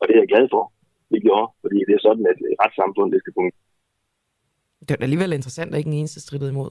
Og 0.00 0.04
det 0.08 0.14
er 0.14 0.20
jeg 0.24 0.32
glad 0.34 0.46
for, 0.54 0.62
vi 1.12 1.18
gjorde, 1.26 1.46
fordi 1.62 1.78
det 1.88 1.94
er 1.94 2.02
sådan, 2.08 2.24
at 2.32 2.38
et 2.52 2.56
retssamfund, 2.62 3.12
det 3.12 3.20
skal 3.20 3.32
fungere. 3.38 3.60
Det 4.80 4.90
er 4.90 5.02
alligevel 5.08 5.32
interessant, 5.32 5.72
at 5.72 5.78
ikke 5.78 5.90
en 5.94 6.00
eneste 6.02 6.20
strittede 6.20 6.50
imod. 6.50 6.70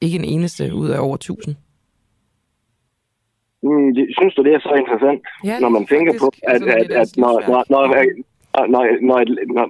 Ikke 0.00 0.18
en 0.22 0.24
eneste 0.24 0.74
ud 0.74 0.88
af 0.88 0.98
over 1.06 1.14
1000. 1.14 1.56
Mm, 3.62 3.88
synes 4.18 4.34
du, 4.34 4.40
det 4.46 4.52
er 4.54 4.60
så 4.68 4.74
interessant, 4.82 5.20
Ja, 5.44 5.56
når 5.62 5.70
man 5.76 5.84
tænker 5.92 6.12
på, 6.22 6.28
at, 6.42 6.52
Altså, 6.52 6.68
at, 6.68 6.90
er 6.90 7.00
at 7.00 7.10
når, 7.22 7.34
når, 7.50 7.60
når, 7.72 7.82
når, 8.72 8.82
når, 9.08 9.20
når, 9.56 9.66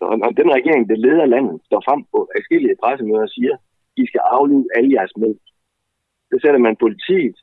når, 0.00 0.10
når, 0.22 0.30
den 0.40 0.50
regering, 0.56 0.82
der 0.90 0.96
leder 1.06 1.26
landet, 1.34 1.56
står 1.68 1.80
frem 1.88 2.00
på 2.12 2.18
forskellige 2.36 2.76
pressemøder 2.82 3.26
og 3.28 3.34
siger, 3.36 3.54
I 4.02 4.04
skal 4.10 4.22
aflive 4.36 4.64
alle 4.76 4.90
jeres 4.96 5.14
mælk. 5.22 5.42
Så 6.30 6.36
sætter 6.42 6.60
man 6.66 6.76
politiet 6.84 7.36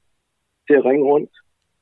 til 0.68 0.76
at 0.80 0.86
ringe 0.90 1.06
rundt. 1.12 1.34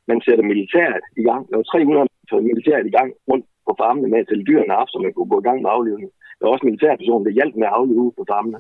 Man 0.08 0.22
sætter 0.26 0.44
militæret 0.52 1.04
i 1.22 1.24
gang. 1.30 1.42
Der 1.50 1.56
var 1.58 1.64
300 1.64 2.08
for 2.30 2.40
militæret 2.50 2.86
i 2.88 2.96
gang 2.98 3.10
rundt 3.30 3.46
på 3.68 3.72
farmene 3.82 4.08
med 4.12 4.20
at 4.20 4.28
tælle 4.28 4.46
dyrene 4.50 4.76
op, 4.82 4.90
så 4.90 4.98
man 5.06 5.14
kunne 5.14 5.32
gå 5.34 5.40
i 5.40 5.48
gang 5.48 5.60
med 5.62 5.70
aflivning. 5.78 6.10
Der 6.38 6.44
var 6.46 6.54
også 6.54 6.66
militærpersoner, 6.66 7.24
der 7.26 7.38
hjalp 7.38 7.56
med 7.56 7.68
at 7.68 7.76
aflive 7.78 8.02
ude 8.04 8.14
på 8.18 8.26
farmene. 8.32 8.60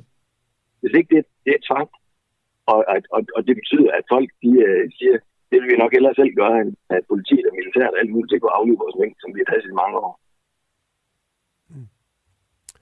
Hvis 0.79 0.93
ikke 0.99 1.15
det, 1.15 1.23
det 1.45 1.51
er 1.53 1.65
tvang, 1.69 1.89
og, 2.71 2.79
og, 3.15 3.21
og, 3.35 3.41
det 3.47 3.55
betyder, 3.59 3.89
at 3.97 4.03
folk 4.13 4.29
de, 4.43 4.51
uh, 4.67 4.83
siger, 4.97 5.15
det 5.49 5.57
vil 5.61 5.71
vi 5.71 5.81
nok 5.83 5.93
hellere 5.95 6.15
selv 6.19 6.31
gøre, 6.41 6.55
end 6.61 6.71
at 6.95 7.01
politiet 7.11 7.45
og 7.49 7.55
militæret 7.59 7.93
og 7.93 7.99
alt 8.01 8.11
muligt 8.13 8.29
til 8.29 8.39
at 8.49 8.55
aflive 8.59 8.81
vores 8.83 8.97
mængd, 9.01 9.17
som 9.21 9.29
vi 9.35 9.39
har 9.41 9.49
passet 9.53 9.71
i 9.71 9.79
mange 9.83 9.97
år. 10.05 10.13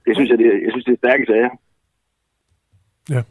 Det 0.06 0.12
synes 0.16 0.30
jeg, 0.30 0.38
det, 0.38 0.46
jeg 0.64 0.70
synes, 0.72 0.84
det 0.84 0.92
er 0.92 1.02
stærke 1.04 1.26
sager. 1.26 1.50
Ja. 3.14 3.22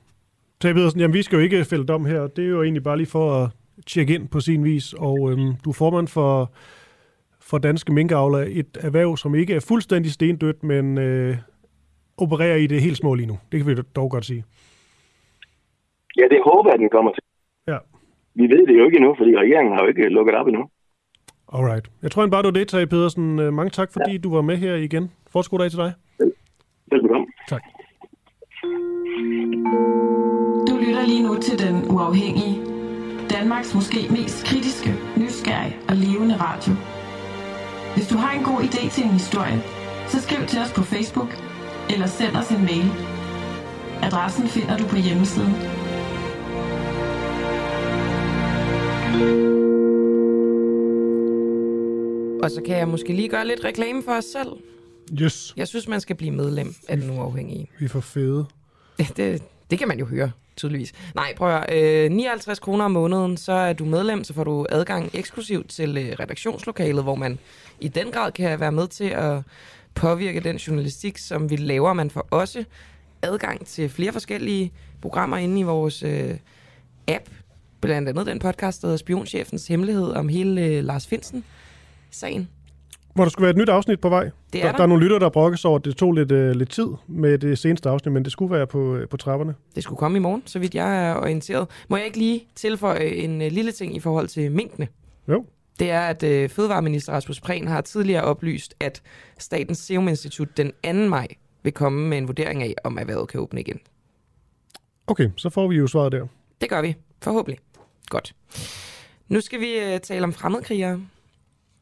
Tage 0.60 0.74
Pedersen, 0.74 1.00
jamen 1.00 1.14
vi 1.14 1.22
skal 1.22 1.36
jo 1.36 1.44
ikke 1.44 1.66
fælde 1.66 1.86
dom 1.86 2.06
her. 2.06 2.28
Det 2.28 2.46
er 2.46 2.50
jo 2.50 2.64
egentlig 2.64 2.84
bare 2.84 2.98
lige 2.98 3.08
for 3.08 3.44
at 3.44 3.50
tjekke 3.86 4.16
ind 4.16 4.28
på 4.28 4.40
sin 4.40 4.64
vis. 4.64 4.94
Og 4.94 5.32
øhm, 5.32 5.56
du 5.66 5.70
er 5.70 5.74
formand 5.74 6.08
for, 6.08 6.52
for 7.40 7.58
Danske 7.58 7.94
Minkavler, 7.94 8.46
et 8.48 8.78
erhverv, 8.82 9.18
som 9.18 9.36
ikke 9.36 9.54
er 9.56 9.60
fuldstændig 9.60 10.12
stendødt, 10.12 10.64
men 10.64 10.98
øh, 10.98 11.38
opererer 12.18 12.56
i 12.56 12.68
det 12.68 12.82
helt 12.82 12.98
små 12.98 13.14
lige 13.14 13.28
nu. 13.28 13.40
Det 13.52 13.60
kan 13.60 13.68
vi 13.68 13.82
dog 13.96 14.12
godt 14.12 14.26
sige. 14.26 14.44
Ja, 16.20 16.26
det 16.34 16.40
håber 16.50 16.70
jeg, 16.72 16.80
den 16.80 16.90
kommer 16.90 17.12
til. 17.12 17.24
Ja. 17.68 17.78
Vi 18.36 18.44
ved 18.44 18.68
det 18.68 18.76
jo 18.80 18.86
ikke 18.86 18.98
endnu, 18.98 19.16
fordi 19.18 19.32
regeringen 19.44 19.74
har 19.76 19.82
jo 19.84 19.88
ikke 19.88 20.10
lukket 20.10 20.36
op 20.36 20.48
endnu. 20.48 20.64
Alright. 21.54 21.86
Jeg 22.04 22.12
tror 22.12 22.28
bare, 22.28 22.44
du 22.44 22.50
det, 22.50 22.68
Tage 22.68 22.88
Pedersen. 22.88 23.40
Øh, 23.40 23.54
Mange 23.54 23.70
tak, 23.70 23.90
fordi 23.94 24.12
ja. 24.12 24.18
du 24.18 24.36
var 24.36 24.42
med 24.42 24.58
her 24.58 24.76
igen. 24.76 25.12
Fortsat 25.32 25.52
god 25.52 25.60
dag 25.60 25.70
til 25.70 25.80
dig. 25.80 25.94
Velbekomme. 26.92 27.28
Tak. 27.50 27.64
Du 30.70 30.74
lytter 30.84 31.04
lige 31.12 31.24
nu 31.28 31.34
til 31.48 31.56
Den 31.66 31.78
Uafhængige. 31.96 32.56
Danmarks 33.36 33.76
måske 33.76 34.00
mest 34.18 34.38
kritiske, 34.50 34.90
nysgerrige 35.22 35.76
og 35.90 35.96
levende 36.06 36.36
radio. 36.48 36.74
Hvis 37.96 38.08
du 38.12 38.18
har 38.24 38.32
en 38.38 38.44
god 38.52 38.60
idé 38.68 38.82
til 38.96 39.04
en 39.08 39.14
historie, 39.22 39.58
så 40.12 40.18
skriv 40.26 40.42
til 40.52 40.60
os 40.64 40.72
på 40.78 40.84
Facebook 40.94 41.32
eller 41.94 42.08
send 42.18 42.34
os 42.42 42.50
en 42.58 42.64
mail. 42.72 42.88
Adressen 44.08 44.46
finder 44.56 44.76
du 44.82 44.86
på 44.94 44.98
hjemmesiden. 45.06 45.54
Og 52.44 52.52
så 52.52 52.62
kan 52.66 52.78
jeg 52.78 52.88
måske 52.88 53.14
lige 53.14 53.30
gøre 53.30 53.48
lidt 53.48 53.64
reklame 53.64 54.04
for 54.04 54.12
os 54.12 54.26
selv. 54.26 54.50
Yes, 55.22 55.54
Jeg 55.58 55.68
synes, 55.68 55.88
man 55.88 56.02
skal 56.02 56.16
blive 56.16 56.32
medlem 56.32 56.76
af 56.88 56.98
Den 56.98 57.10
Uafhængige. 57.20 57.68
vi 57.80 57.86
er 57.86 57.90
for 57.90 58.00
fede. 58.00 58.46
Det, 58.98 59.18
det, 59.18 59.44
det 59.72 59.80
kan 59.80 59.88
man 59.88 60.00
jo 60.00 60.06
høre, 60.06 60.32
tydeligvis. 60.56 60.94
Nej, 61.16 61.34
prøv 61.38 61.50
at 61.56 61.74
høre. 61.74 62.06
Øh, 62.06 62.12
59 62.12 62.60
kroner 62.60 62.86
om 62.86 62.92
måneden, 62.92 63.38
så 63.38 63.52
er 63.52 63.74
du 63.74 63.86
medlem, 63.86 64.24
så 64.24 64.34
får 64.34 64.44
du 64.44 64.66
adgang 64.70 65.10
eksklusivt 65.14 65.70
til 65.70 65.98
øh, 65.98 66.16
redaktionslokalet, 66.20 67.04
hvor 67.04 67.16
man 67.16 67.40
i 67.80 67.88
den 67.88 68.12
grad 68.12 68.32
kan 68.32 68.60
være 68.60 68.72
med 68.72 68.88
til 68.88 69.04
at 69.10 69.42
påvirke 69.96 70.40
den 70.40 70.56
journalistik, 70.58 71.18
som 71.18 71.50
vi 71.50 71.56
laver. 71.56 71.94
Man 71.94 72.10
får 72.10 72.28
også 72.32 72.64
adgang 73.22 73.66
til 73.66 73.90
flere 73.90 74.12
forskellige 74.12 74.72
programmer 75.02 75.38
inde 75.38 75.60
i 75.60 75.64
vores 75.64 76.04
øh, 76.04 76.36
app. 77.08 77.30
Blandt 77.84 78.10
andet 78.10 78.26
den 78.26 78.40
podcast, 78.40 78.82
der 78.82 78.88
hedder 78.88 78.98
Spionchefens 78.98 79.68
Hemmelighed 79.68 80.12
om 80.12 80.30
hele 80.30 80.62
øh, 80.62 80.84
Lars 80.84 81.08
Finsen-sagen. 81.08 82.50
Hvor 83.16 83.24
der 83.24 83.30
skulle 83.30 83.44
være 83.44 83.52
et 83.52 83.58
nyt 83.58 83.70
afsnit 83.70 84.00
på 84.00 84.10
vej. 84.10 84.24
Det 84.24 84.60
er 84.60 84.66
der, 84.66 84.72
der. 84.72 84.78
der 84.78 84.84
er 84.84 84.88
nogle 84.88 85.04
lytter, 85.04 85.20
der 85.20 85.30
brokker 85.30 85.58
sig 85.58 85.70
over, 85.70 85.80
at 85.80 85.86
det 85.86 85.98
tog 85.98 86.14
lidt, 86.14 86.32
øh, 86.32 86.52
lidt 86.52 86.70
tid 86.70 86.88
med 87.08 87.38
det 87.38 87.58
seneste 87.58 87.90
afsnit, 87.90 88.14
men 88.14 88.24
det 88.24 88.32
skulle 88.32 88.52
være 88.56 88.68
på, 88.68 88.96
øh, 88.96 89.08
på 89.08 89.18
trapperne. 89.18 89.56
Det 89.76 89.84
skulle 89.84 89.98
komme 89.98 90.18
i 90.18 90.22
morgen, 90.22 90.44
så 90.46 90.60
vidt 90.60 90.76
jeg 90.76 91.10
er 91.10 91.16
orienteret. 91.16 91.68
Må 91.88 91.98
jeg 91.98 92.06
ikke 92.06 92.18
lige 92.18 92.48
tilføje 92.56 93.06
en 93.06 93.42
øh, 93.42 93.52
lille 93.52 93.72
ting 93.72 93.96
i 93.96 94.00
forhold 94.00 94.28
til 94.28 94.52
minkene? 94.52 94.88
Jo. 95.28 95.46
Det 95.80 95.92
er, 95.92 96.02
at 96.02 96.24
øh, 96.24 96.50
Fødevareminister 96.50 97.14
Rasmus 97.14 97.42
Prehn 97.42 97.68
har 97.68 97.82
tidligere 97.82 98.24
oplyst, 98.24 98.76
at 98.80 99.02
Statens 99.40 99.78
Serum 99.78 100.08
Institut 100.08 100.58
den 100.58 100.72
2. 100.84 100.94
maj 100.94 101.28
vil 101.64 101.74
komme 101.74 102.10
med 102.10 102.18
en 102.18 102.28
vurdering 102.28 102.64
af, 102.64 102.76
om 102.84 102.98
erhvervet 102.98 103.30
kan 103.30 103.40
åbne 103.40 103.60
igen. 103.60 103.80
Okay, 105.08 105.30
så 105.36 105.50
får 105.50 105.68
vi 105.68 105.76
jo 105.76 105.88
svaret 105.88 106.12
der. 106.12 106.28
Det 106.62 106.70
gør 106.70 106.82
vi. 106.82 106.96
Forhåbentlig. 107.22 107.60
Godt. 108.14 108.36
Nu 109.28 109.42
skal 109.42 109.60
vi 109.60 109.80
øh, 109.80 110.00
tale 110.00 110.24
om 110.24 110.34
fremmedkrigere. 110.34 111.02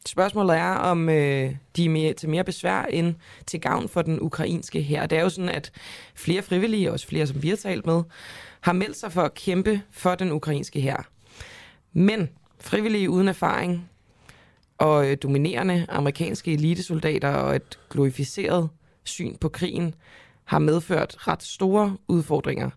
Spørgsmålet 0.05 0.57
er, 0.57 0.73
om 0.73 1.09
øh, 1.09 1.55
de 1.75 1.85
er 1.85 1.89
mere, 1.89 2.13
til 2.13 2.29
mere 2.29 2.43
besvær 2.43 2.83
end 2.83 3.15
til 3.47 3.61
gavn 3.61 3.89
for 3.89 4.01
den 4.01 4.21
ukrainske 4.21 4.81
her. 4.81 5.05
Det 5.05 5.17
er 5.17 5.21
jo 5.21 5.29
sådan, 5.29 5.49
at 5.49 5.71
flere 6.15 6.41
frivillige, 6.41 6.91
også 6.91 7.07
flere 7.07 7.27
som 7.27 7.43
vi 7.43 7.49
har 7.49 7.55
talt 7.55 7.85
med, 7.85 8.03
har 8.61 8.73
meldt 8.73 8.97
sig 8.97 9.11
for 9.11 9.21
at 9.21 9.33
kæmpe 9.33 9.81
for 9.91 10.15
den 10.15 10.31
ukrainske 10.31 10.79
her. 10.79 10.97
Men 11.93 12.29
frivillige 12.59 13.09
uden 13.09 13.27
erfaring 13.27 13.89
og 14.77 15.11
øh, 15.11 15.17
dominerende 15.23 15.85
amerikanske 15.89 16.53
elitesoldater 16.53 17.29
og 17.29 17.55
et 17.55 17.79
glorificeret 17.89 18.69
syn 19.03 19.35
på 19.35 19.49
krigen 19.49 19.95
har 20.45 20.59
medført 20.59 21.27
ret 21.27 21.43
store 21.43 21.97
udfordringer 22.07 22.69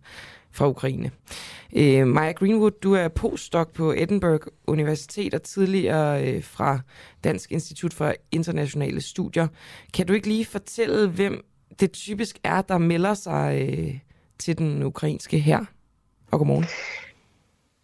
fra 0.55 0.68
Ukraine. 0.68 1.11
Øh, 1.76 2.07
Maja 2.07 2.32
Greenwood, 2.32 2.70
du 2.70 2.92
er 2.92 3.09
postdoc 3.09 3.72
på 3.72 3.92
Edinburgh 3.92 4.46
Universitet 4.66 5.34
og 5.34 5.42
tidligere 5.42 6.28
øh, 6.28 6.42
fra 6.42 6.80
Dansk 7.24 7.52
Institut 7.52 7.94
for 7.94 8.14
Internationale 8.30 9.00
Studier. 9.00 9.48
Kan 9.94 10.07
du 10.07 10.12
ikke 10.12 10.28
lige 10.28 10.44
fortælle, 10.44 11.09
hvem 11.09 11.44
det 11.80 11.92
typisk 11.92 12.38
er, 12.44 12.62
der 12.62 12.78
melder 12.78 13.14
sig 13.14 13.68
øh, 13.68 13.98
til 14.38 14.59
den 14.59 14.82
ukrainske 14.82 15.38
her? 15.38 15.64
Og 16.30 16.38
godmorgen. 16.38 16.66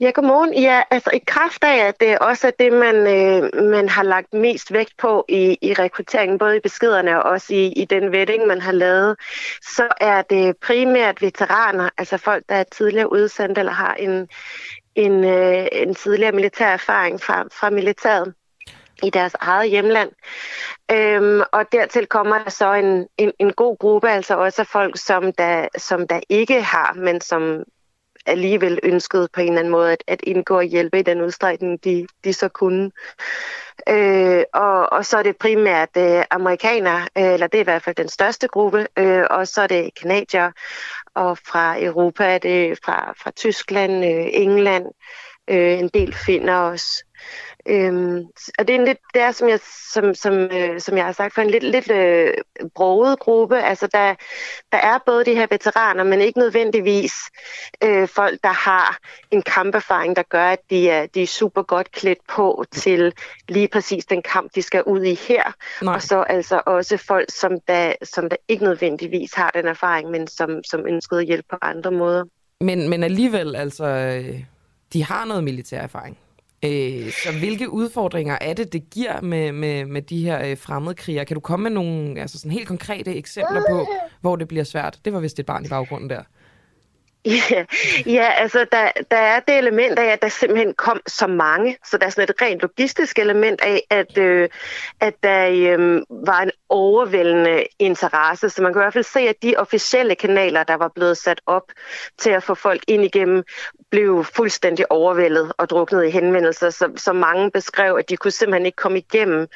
Ja, 0.00 0.10
godmorgen. 0.14 0.54
Ja, 0.54 0.82
altså 0.90 1.10
i 1.10 1.18
kraft 1.26 1.64
af, 1.64 1.86
at 1.86 2.00
det 2.00 2.18
også 2.18 2.46
er 2.46 2.50
det, 2.58 2.72
man, 2.72 2.96
øh, 2.96 3.64
man 3.64 3.88
har 3.88 4.02
lagt 4.02 4.34
mest 4.34 4.72
vægt 4.72 4.96
på 4.98 5.24
i, 5.28 5.58
i 5.62 5.74
rekrutteringen, 5.74 6.38
både 6.38 6.56
i 6.56 6.60
beskederne 6.60 7.22
og 7.22 7.30
også 7.30 7.54
i, 7.54 7.72
i 7.72 7.84
den 7.84 8.12
vetting, 8.12 8.46
man 8.46 8.60
har 8.60 8.72
lavet, 8.72 9.16
så 9.62 9.88
er 10.00 10.22
det 10.22 10.56
primært 10.56 11.22
veteraner, 11.22 11.90
altså 11.98 12.16
folk, 12.16 12.44
der 12.48 12.54
er 12.54 12.64
tidligere 12.64 13.12
udsendt 13.12 13.58
eller 13.58 13.72
har 13.72 13.94
en, 13.94 14.28
en, 14.94 15.24
øh, 15.24 15.66
en 15.72 15.94
tidligere 15.94 16.32
militær 16.32 16.68
erfaring 16.68 17.20
fra, 17.20 17.44
fra 17.52 17.70
militæret 17.70 18.34
i 19.02 19.10
deres 19.10 19.36
eget 19.40 19.70
hjemland. 19.70 20.10
Øhm, 20.92 21.42
og 21.52 21.72
dertil 21.72 22.06
kommer 22.06 22.38
der 22.38 22.50
så 22.50 22.72
en, 22.72 23.06
en, 23.18 23.32
en 23.38 23.52
god 23.52 23.78
gruppe, 23.78 24.10
altså 24.10 24.34
også 24.34 24.64
folk, 24.64 24.96
som 24.98 25.32
der, 25.32 25.68
som 25.78 26.08
der 26.08 26.20
ikke 26.28 26.62
har, 26.62 26.92
men 26.92 27.20
som 27.20 27.64
alligevel 28.26 28.78
ønskede 28.82 29.28
på 29.32 29.40
en 29.40 29.48
eller 29.48 29.58
anden 29.58 29.72
måde 29.72 29.92
at, 29.92 30.04
at 30.06 30.20
indgå 30.22 30.56
og 30.56 30.62
hjælpe 30.62 30.98
i 30.98 31.02
den 31.02 31.20
udstrækning, 31.20 31.84
de, 31.84 32.06
de 32.24 32.32
så 32.32 32.48
kunne. 32.48 32.90
Øh, 33.88 34.44
og, 34.54 34.92
og 34.92 35.06
så 35.06 35.16
er 35.18 35.22
det 35.22 35.36
primært 35.36 35.88
øh, 35.96 36.24
amerikanere, 36.30 37.00
øh, 37.18 37.32
eller 37.32 37.46
det 37.46 37.58
er 37.58 37.62
i 37.62 37.64
hvert 37.64 37.82
fald 37.82 37.96
den 37.96 38.08
største 38.08 38.48
gruppe, 38.48 38.86
øh, 38.96 39.24
og 39.30 39.48
så 39.48 39.62
er 39.62 39.66
det 39.66 39.90
kanadier, 40.00 40.50
og 41.14 41.38
fra 41.38 41.82
Europa 41.82 42.24
er 42.24 42.38
det 42.38 42.78
fra, 42.84 43.14
fra 43.22 43.30
Tyskland, 43.30 44.04
øh, 44.04 44.26
England, 44.32 44.86
øh, 45.50 45.78
en 45.78 45.88
del 45.88 46.14
finder 46.14 46.54
også. 46.54 47.04
Øhm, 47.70 48.26
og 48.58 48.68
det 48.68 48.74
er, 48.74 48.78
en 48.78 48.84
lidt, 48.84 48.98
det 49.14 49.22
er 49.22 49.32
som, 49.32 49.48
jeg, 49.48 49.60
som, 49.92 50.14
som, 50.14 50.32
øh, 50.32 50.80
som 50.80 50.96
jeg 50.96 51.04
har 51.04 51.12
sagt, 51.12 51.34
for 51.34 51.42
en 51.42 51.50
lidt, 51.50 51.62
lidt 51.62 51.90
øh, 51.90 52.34
broget 52.74 53.18
gruppe. 53.18 53.62
Altså 53.62 53.86
der, 53.86 54.14
der 54.72 54.78
er 54.78 54.98
både 55.06 55.24
de 55.24 55.34
her 55.34 55.46
veteraner, 55.50 56.04
men 56.04 56.20
ikke 56.20 56.38
nødvendigvis 56.38 57.14
øh, 57.84 58.08
folk, 58.08 58.38
der 58.42 58.52
har 58.52 58.98
en 59.30 59.42
kamperfaring, 59.42 60.16
der 60.16 60.22
gør, 60.22 60.44
at 60.44 60.58
de 60.70 60.90
er, 60.90 61.06
de 61.06 61.22
er 61.22 61.26
super 61.26 61.62
godt 61.62 61.92
klædt 61.92 62.18
på 62.28 62.64
til 62.72 63.12
lige 63.48 63.68
præcis 63.68 64.06
den 64.06 64.22
kamp, 64.22 64.54
de 64.54 64.62
skal 64.62 64.82
ud 64.82 65.02
i 65.02 65.14
her. 65.14 65.42
Nej. 65.82 65.94
Og 65.94 66.02
så 66.02 66.22
altså 66.22 66.62
også 66.66 66.96
folk, 66.96 67.30
som 67.30 67.52
der, 67.68 67.92
som 68.02 68.28
der 68.28 68.36
ikke 68.48 68.64
nødvendigvis 68.64 69.34
har 69.34 69.50
den 69.50 69.66
erfaring, 69.66 70.10
men 70.10 70.28
som, 70.28 70.64
som 70.64 70.86
ønskede 70.86 71.22
hjælp 71.22 71.44
på 71.50 71.56
andre 71.62 71.90
måder. 71.90 72.24
Men, 72.60 72.88
men 72.88 73.02
alligevel, 73.02 73.56
altså, 73.56 73.84
øh, 73.84 74.40
de 74.92 75.04
har 75.04 75.24
noget 75.24 75.44
militær 75.44 75.80
erfaring. 75.80 76.18
Øh, 76.64 77.12
så 77.12 77.38
hvilke 77.38 77.70
udfordringer 77.70 78.38
er 78.40 78.54
det, 78.54 78.72
det 78.72 78.90
giver 78.90 79.20
med, 79.20 79.52
med, 79.52 79.84
med 79.84 80.02
de 80.02 80.24
her 80.24 80.50
øh, 80.50 80.58
fremmede 80.58 80.94
kriger? 80.94 81.24
Kan 81.24 81.34
du 81.34 81.40
komme 81.40 81.62
med 81.62 81.70
nogle 81.70 82.20
altså 82.20 82.38
sådan 82.38 82.50
helt 82.50 82.68
konkrete 82.68 83.14
eksempler 83.16 83.62
på, 83.70 83.86
hvor 84.20 84.36
det 84.36 84.48
bliver 84.48 84.64
svært? 84.64 84.98
Det 85.04 85.12
var 85.12 85.20
vist 85.20 85.38
et 85.38 85.46
barn 85.46 85.64
i 85.64 85.68
baggrunden 85.68 86.10
der. 86.10 86.22
Ja, 87.24 87.64
ja 88.06 88.32
altså 88.36 88.66
der, 88.72 88.90
der 89.10 89.16
er 89.16 89.40
det 89.40 89.58
element 89.58 89.98
af, 89.98 90.12
at 90.12 90.22
der 90.22 90.28
simpelthen 90.28 90.74
kom 90.74 91.00
så 91.06 91.26
mange, 91.26 91.76
så 91.84 91.98
der 91.98 92.06
er 92.06 92.10
sådan 92.10 92.28
et 92.30 92.42
rent 92.42 92.60
logistisk 92.60 93.18
element 93.18 93.60
af, 93.60 93.82
at, 93.90 94.18
øh, 94.18 94.48
at 95.00 95.14
der 95.22 95.46
øh, 95.48 96.02
var 96.10 96.40
en 96.40 96.50
overvældende 96.68 97.66
interesse. 97.78 98.50
Så 98.50 98.62
man 98.62 98.72
kan 98.72 98.80
i 98.80 98.84
hvert 98.84 98.92
fald 98.92 99.04
se, 99.04 99.20
at 99.20 99.42
de 99.42 99.56
officielle 99.56 100.14
kanaler, 100.14 100.62
der 100.62 100.74
var 100.74 100.88
blevet 100.88 101.16
sat 101.16 101.40
op 101.46 101.72
til 102.18 102.30
at 102.30 102.42
få 102.42 102.54
folk 102.54 102.82
ind 102.88 103.04
igennem, 103.04 103.44
blev 103.90 104.24
fuldstændig 104.24 104.92
overvældet 104.92 105.52
og 105.58 105.70
druknet 105.70 106.04
i 106.06 106.10
henvendelser, 106.10 106.70
så, 106.70 106.90
så 106.96 107.12
mange 107.12 107.50
beskrev, 107.50 107.96
at 107.96 108.10
de 108.10 108.16
kunne 108.16 108.30
simpelthen 108.30 108.66
ikke 108.66 108.76
komme 108.76 108.98
igennem 108.98 109.46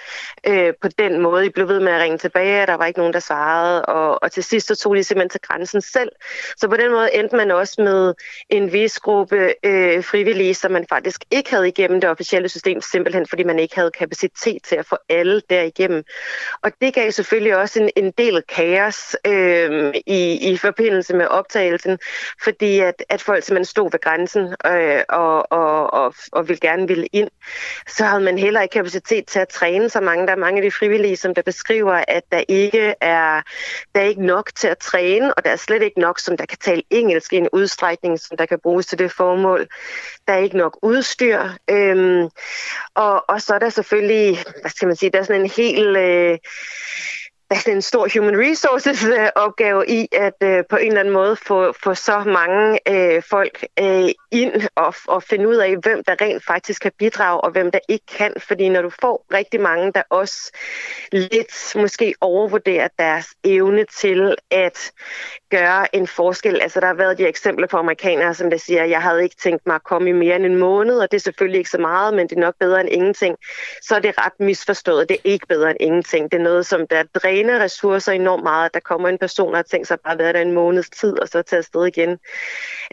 øh, 0.46 0.72
på 0.82 0.88
den 0.98 1.20
måde. 1.20 1.44
De 1.44 1.50
blev 1.50 1.68
ved 1.68 1.80
med 1.80 1.92
at 1.92 2.00
ringe 2.00 2.18
tilbage, 2.18 2.62
og 2.62 2.66
der 2.66 2.74
var 2.74 2.86
ikke 2.86 2.98
nogen, 2.98 3.12
der 3.12 3.20
svarede, 3.20 3.84
og, 3.84 4.22
og 4.22 4.32
til 4.32 4.44
sidst 4.44 4.66
så 4.66 4.76
tog 4.76 4.96
de 4.96 5.04
simpelthen 5.04 5.30
til 5.30 5.40
grænsen 5.40 5.80
selv. 5.80 6.10
Så 6.56 6.68
på 6.68 6.76
den 6.76 6.90
måde 6.90 7.14
endte 7.14 7.36
man 7.36 7.53
også 7.54 7.82
med 7.82 8.14
en 8.50 8.72
vis 8.72 8.98
gruppe 8.98 9.54
øh, 9.64 10.04
frivillige, 10.04 10.54
som 10.54 10.70
man 10.72 10.86
faktisk 10.88 11.24
ikke 11.30 11.50
havde 11.50 11.68
igennem 11.68 12.00
det 12.00 12.10
officielle 12.10 12.48
system, 12.48 12.80
simpelthen 12.80 13.26
fordi 13.26 13.42
man 13.42 13.58
ikke 13.58 13.74
havde 13.74 13.90
kapacitet 13.90 14.62
til 14.62 14.76
at 14.76 14.86
få 14.86 14.96
alle 15.08 15.42
derigennem. 15.50 16.04
Og 16.62 16.72
det 16.80 16.94
gav 16.94 17.10
selvfølgelig 17.10 17.56
også 17.56 17.82
en, 17.82 17.90
en 17.96 18.10
del 18.18 18.42
kaos 18.48 19.16
øh, 19.26 19.94
i, 20.06 20.52
i 20.52 20.56
forbindelse 20.56 21.16
med 21.16 21.26
optagelsen, 21.26 21.98
fordi 22.44 22.78
at, 22.80 23.04
at 23.08 23.22
folk 23.22 23.44
simpelthen 23.44 23.64
stod 23.64 23.90
ved 23.90 24.00
grænsen 24.00 24.54
øh, 24.66 25.02
og, 25.08 25.52
og, 25.52 25.92
og, 25.92 26.14
og 26.32 26.48
ville 26.48 26.60
gerne 26.60 26.88
ville 26.88 27.06
ind. 27.12 27.28
Så 27.88 28.04
havde 28.04 28.22
man 28.22 28.38
heller 28.38 28.60
ikke 28.60 28.72
kapacitet 28.72 29.26
til 29.26 29.38
at 29.38 29.48
træne 29.48 29.88
så 29.88 30.00
mange. 30.00 30.26
Der 30.26 30.32
er 30.32 30.36
mange 30.36 30.58
af 30.58 30.62
de 30.62 30.70
frivillige, 30.70 31.16
som 31.16 31.34
der 31.34 31.42
beskriver, 31.42 32.04
at 32.08 32.22
der 32.32 32.44
ikke 32.48 32.94
er, 33.00 33.42
der 33.94 34.00
er 34.00 34.04
ikke 34.04 34.26
nok 34.26 34.50
til 34.54 34.68
at 34.68 34.78
træne, 34.78 35.34
og 35.34 35.44
der 35.44 35.50
er 35.50 35.56
slet 35.56 35.82
ikke 35.82 36.00
nok, 36.00 36.18
som 36.18 36.36
der 36.36 36.46
kan 36.46 36.58
tale 36.58 36.82
engelsk 36.90 37.32
i 37.32 37.43
en 37.44 37.50
udstrækning, 37.52 38.20
som 38.20 38.36
der 38.36 38.46
kan 38.46 38.60
bruges 38.62 38.86
til 38.86 38.98
det 38.98 39.12
formål. 39.12 39.68
Der 40.26 40.32
er 40.32 40.38
ikke 40.38 40.56
nok 40.56 40.78
udstyr. 40.82 41.40
Øhm, 41.70 42.28
og, 42.94 43.24
og 43.28 43.42
så 43.42 43.54
er 43.54 43.58
der 43.58 43.68
selvfølgelig, 43.68 44.38
hvad 44.60 44.70
skal 44.70 44.86
man 44.86 44.96
sige, 44.96 45.10
der 45.10 45.18
er 45.18 45.22
sådan 45.22 45.40
en 45.40 45.50
helt... 45.50 45.96
Øh, 45.96 46.38
der 47.62 47.72
en 47.72 47.82
stor 47.82 48.08
human 48.14 48.38
resources 48.38 49.04
øh, 49.04 49.28
opgave 49.34 49.86
i 49.88 50.08
at 50.12 50.34
øh, 50.42 50.64
på 50.70 50.76
en 50.76 50.86
eller 50.86 51.00
anden 51.00 51.14
måde 51.14 51.36
få, 51.36 51.72
få 51.84 51.94
så 51.94 52.24
mange 52.26 52.78
øh, 52.88 53.22
folk 53.30 53.64
øh, 53.80 54.08
ind 54.32 54.68
og, 54.76 54.94
og 55.08 55.22
finde 55.22 55.48
ud 55.48 55.56
af, 55.56 55.76
hvem 55.76 56.04
der 56.04 56.20
rent 56.20 56.44
faktisk 56.44 56.82
kan 56.82 56.92
bidrage 56.98 57.40
og 57.40 57.50
hvem 57.50 57.70
der 57.70 57.78
ikke 57.88 58.06
kan. 58.06 58.32
Fordi 58.38 58.68
når 58.68 58.82
du 58.82 58.90
får 59.00 59.26
rigtig 59.34 59.60
mange, 59.60 59.92
der 59.92 60.02
også 60.10 60.52
lidt 61.12 61.72
måske 61.74 62.14
overvurderer 62.20 62.88
deres 62.98 63.26
evne 63.44 63.84
til 63.84 64.34
at 64.50 64.92
gøre 65.50 65.96
en 65.96 66.06
forskel. 66.06 66.60
Altså 66.60 66.80
der 66.80 66.86
har 66.86 66.94
været 66.94 67.18
de 67.18 67.26
eksempler 67.26 67.66
på 67.66 67.76
amerikanere, 67.76 68.34
som 68.34 68.50
der 68.50 68.56
siger, 68.56 68.84
jeg 68.84 69.02
havde 69.02 69.22
ikke 69.22 69.36
tænkt 69.42 69.66
mig 69.66 69.74
at 69.74 69.84
komme 69.84 70.10
i 70.10 70.12
mere 70.12 70.36
end 70.36 70.46
en 70.46 70.56
måned, 70.56 70.98
og 70.98 71.10
det 71.10 71.16
er 71.16 71.20
selvfølgelig 71.20 71.58
ikke 71.58 71.70
så 71.70 71.78
meget, 71.78 72.14
men 72.14 72.28
det 72.28 72.36
er 72.36 72.40
nok 72.40 72.54
bedre 72.60 72.80
end 72.80 72.88
ingenting. 72.92 73.36
Så 73.82 73.94
er 73.94 73.98
det 73.98 74.18
ret 74.18 74.40
misforstået. 74.40 75.08
Det 75.08 75.14
er 75.14 75.20
ikke 75.24 75.46
bedre 75.46 75.70
end 75.70 75.78
ingenting. 75.80 76.32
Det 76.32 76.38
er 76.38 76.42
noget, 76.42 76.66
som 76.66 76.86
der 76.86 77.02
dræner 77.14 77.43
ressourcer 77.52 78.12
enormt 78.12 78.42
meget, 78.42 78.64
at 78.64 78.74
der 78.74 78.80
kommer 78.80 79.08
en 79.08 79.18
person, 79.18 79.50
der 79.50 79.56
har 79.56 79.62
tænkt 79.62 79.88
sig 79.88 80.00
bare 80.00 80.12
at 80.12 80.18
være 80.18 80.32
der 80.32 80.40
en 80.40 80.52
måneds 80.52 80.90
tid, 80.90 81.20
og 81.20 81.28
så 81.28 81.42
tage 81.42 81.58
afsted 81.58 81.86
igen. 81.86 82.18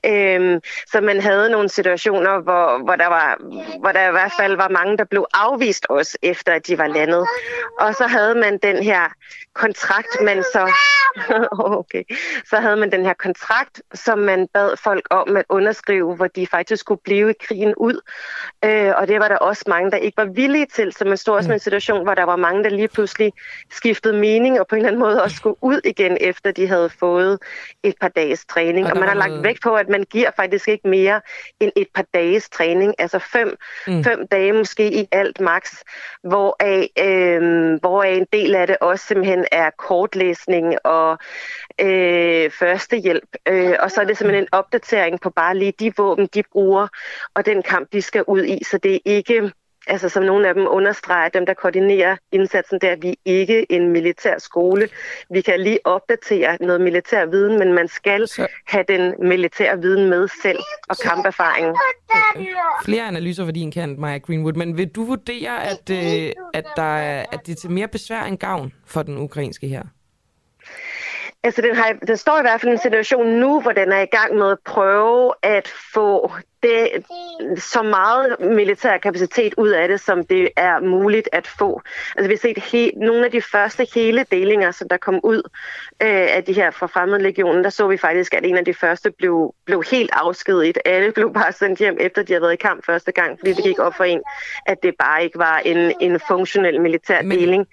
Øhm, 0.06 0.62
så 0.91 1.02
man 1.02 1.22
havde 1.22 1.49
nogle 1.49 1.70
situationer, 1.70 2.41
hvor, 2.41 2.84
hvor, 2.84 2.95
der 2.95 3.08
var, 3.08 3.38
hvor 3.80 3.91
der 3.91 4.08
i 4.08 4.12
hvert 4.12 4.32
fald 4.39 4.56
var 4.56 4.68
mange, 4.68 4.97
der 4.97 5.04
blev 5.04 5.26
afvist 5.34 5.86
også, 5.89 6.18
efter 6.22 6.54
at 6.54 6.68
de 6.68 6.78
var 6.78 6.88
landet. 6.88 7.28
Og 7.80 7.95
så 7.95 8.08
havde 8.08 8.36
man 8.36 8.58
den 8.58 8.84
her 8.84 9.10
kontrakt, 9.54 10.22
man 10.22 10.43
så... 10.43 10.72
okay. 11.80 12.04
Så 12.45 12.60
havde 12.60 12.76
man 12.76 12.91
den 12.91 13.06
her 13.06 13.14
kontrakt, 13.14 13.82
som 13.93 14.20
man 14.20 14.47
bad 14.54 14.78
folk 14.78 15.08
om 15.10 15.38
at 15.38 15.45
underskrive, 15.49 16.16
hvor 16.16 16.28
de 16.28 16.47
faktisk 16.47 16.80
skulle 16.80 17.02
blive 17.04 17.30
i 17.30 17.34
krigen 17.47 17.74
ud. 17.78 18.02
Øh, 18.66 18.93
og 18.97 19.08
det 19.08 19.20
var 19.20 19.28
der 19.28 19.38
også 19.38 19.64
mange, 19.68 19.91
der 19.91 19.97
ikke 19.97 20.18
var 20.18 20.26
villige 20.26 20.66
til. 20.66 20.93
Så 20.93 21.06
man 21.06 21.18
stod 21.18 21.36
også 21.36 21.47
med 21.49 21.56
en 21.56 21.56
mm. 21.56 21.60
situation, 21.60 22.04
hvor 22.04 22.16
der 22.16 22.24
var 22.24 22.36
mange, 22.36 22.64
der 22.64 22.70
lige 22.70 22.88
pludselig 22.88 23.34
skiftede 23.72 24.14
mening, 24.32 24.60
og 24.60 24.68
på 24.68 24.76
en 24.76 24.80
eller 24.80 24.90
anden 24.90 25.00
måde 25.00 25.24
også 25.24 25.36
skulle 25.36 25.56
ud 25.62 25.82
igen, 25.84 26.18
efter 26.22 26.52
de 26.52 26.68
havde 26.68 26.90
fået 26.90 27.40
et 27.84 27.96
par 28.02 28.08
dages 28.08 28.46
træning. 28.46 28.86
Og, 28.86 28.92
og 28.92 29.00
man 29.00 29.08
har 29.08 29.16
lagt 29.16 29.44
vægt 29.44 29.62
på, 29.64 29.76
at 29.76 29.90
man 29.90 30.04
giver 30.04 30.32
faktisk 30.36 30.68
ikke 30.68 30.88
mere 30.88 31.22
end 31.60 31.72
et 31.76 31.88
par 31.96 32.06
dages 32.14 32.50
træning. 32.50 32.96
Altså 33.00 33.20
fem, 33.20 33.56
mm. 33.88 34.04
fem 34.04 34.28
dage 34.28 34.54
måske 34.54 34.94
i 34.94 35.08
alt 35.12 35.40
max, 35.40 35.82
hvoraf, 36.24 36.88
øh, 37.00 37.80
hvoraf 37.80 38.18
en 38.18 38.28
del 38.34 38.56
af 38.56 38.68
det 38.68 38.78
også 38.82 39.06
simpelthen 39.06 39.46
er 39.52 39.70
kortlæsning 39.78 40.76
og 40.84 41.18
øh, 41.82 42.52
førstehjælp. 42.52 43.30
Øh, 43.48 43.76
og 43.80 43.92
så 43.92 44.02
er 44.02 44.06
det 44.06 44.18
simpelthen 44.18 44.44
en 44.44 44.50
opdatering 44.52 45.22
på 45.22 45.30
bare 45.30 45.58
lige 45.58 45.74
de 45.80 45.94
våben, 45.98 46.28
de 46.34 46.44
bruger, 46.52 46.88
og 47.36 47.46
den 47.46 47.64
kamp, 47.64 47.94
de 47.94 48.02
skal 48.02 48.24
ud 48.28 48.44
i. 48.44 48.64
Så 48.64 48.78
det 48.78 48.96
er 48.96 49.00
ikke 49.06 49.52
altså 49.88 50.10
som 50.10 50.24
nogle 50.24 50.48
af 50.48 50.54
dem 50.54 50.68
understreger, 50.70 51.30
dem 51.30 51.46
der 51.46 51.54
koordinerer 51.54 52.16
indsatsen, 52.32 52.80
vi 52.82 52.88
er 53.10 53.16
ikke 53.26 53.72
en 53.72 53.90
militær 53.90 54.38
skole. 54.38 54.90
Vi 55.30 55.42
kan 55.42 55.60
lige 55.60 55.80
opdatere 55.84 56.58
noget 56.62 56.82
militær 56.82 57.26
viden, 57.26 57.60
men 57.60 57.74
man 57.74 57.88
skal 57.88 58.28
Så. 58.28 58.48
have 58.68 58.86
den 58.88 59.16
militære 59.20 59.82
viden 59.82 60.10
med 60.10 60.28
selv 60.44 60.60
og 60.90 60.98
kamperfaringen. 60.98 61.76
Flere 62.86 63.04
analyser 63.04 63.46
for 63.46 63.52
din 63.52 63.72
kant, 63.72 64.00
Maja 64.00 64.18
Greenwood, 64.18 64.54
men 64.54 64.78
vil 64.78 64.88
du 64.88 65.04
vurdere, 65.04 65.64
at, 65.64 65.90
øh, 65.92 66.32
at, 66.54 66.66
der 66.76 66.98
er, 66.98 67.26
at 67.32 67.40
det 67.46 67.52
er 67.52 67.56
til 67.56 67.72
mere 67.72 67.88
besvær 67.88 68.22
end 68.22 68.38
gavn 68.38 68.74
for 68.86 69.04
den 69.04 69.18
ukrainske 69.18 69.68
her? 69.68 69.84
Altså, 71.44 71.62
den, 71.62 71.76
har, 71.76 71.94
den 72.08 72.18
står 72.18 72.40
i 72.40 72.42
hvert 72.42 72.62
fald 72.62 72.72
i 72.72 72.74
en 72.74 72.82
situation 72.82 73.28
nu, 73.28 73.62
hvor 73.62 73.72
den 73.72 73.92
er 73.92 74.02
i 74.02 74.06
gang 74.06 74.36
med 74.36 74.52
at 74.52 74.58
prøve 74.66 75.34
at 75.44 75.68
få 75.94 76.32
det, 76.64 76.89
så 77.57 77.82
meget 77.82 78.36
militær 78.39 78.97
kapacitet 78.97 79.53
ud 79.57 79.70
af 79.70 79.88
det, 79.88 80.01
som 80.01 80.26
det 80.26 80.49
er 80.55 80.80
muligt 80.80 81.30
at 81.32 81.47
få. 81.47 81.82
Altså 82.18 82.28
vi 82.28 82.34
har 82.34 82.38
set 82.38 82.57
he, 82.57 82.91
nogle 82.95 83.26
af 83.26 83.32
de 83.32 83.41
første 83.41 83.88
hele 83.95 84.26
delinger, 84.32 84.72
som 84.72 84.89
der 84.89 84.97
kom 84.97 85.20
ud 85.24 85.41
øh, 86.01 86.36
af 86.36 86.43
de 86.43 86.53
her 86.53 86.72
fra 86.72 86.88
fremmedlegionen, 86.88 87.64
der 87.64 87.70
så 87.70 87.88
vi 87.88 87.97
faktisk, 87.97 88.34
at 88.34 88.45
en 88.45 88.57
af 88.57 88.66
de 88.66 88.74
første 88.74 89.12
blev, 89.12 89.53
blev 89.66 89.84
helt 89.91 90.09
afskediget. 90.14 90.78
Alle 90.86 91.12
blev 91.12 91.34
bare 91.34 91.51
sendt 91.51 91.80
hjem, 91.80 91.97
efter 91.99 92.24
de 92.24 92.34
havde 92.34 92.41
været 92.41 92.53
i 92.53 92.55
kamp 92.55 92.86
første 92.86 93.12
gang, 93.12 93.39
fordi 93.39 93.53
det 93.53 93.64
gik 93.64 93.80
op 93.80 93.93
for 93.97 94.03
en, 94.03 94.22
at 94.66 94.84
det 94.84 94.93
bare 94.99 95.24
ikke 95.24 95.39
var 95.39 95.57
en, 95.57 95.93
en 95.99 96.20
funktionel 96.28 96.82
militær 96.82 97.22
Men... 97.22 97.38
deling. 97.38 97.68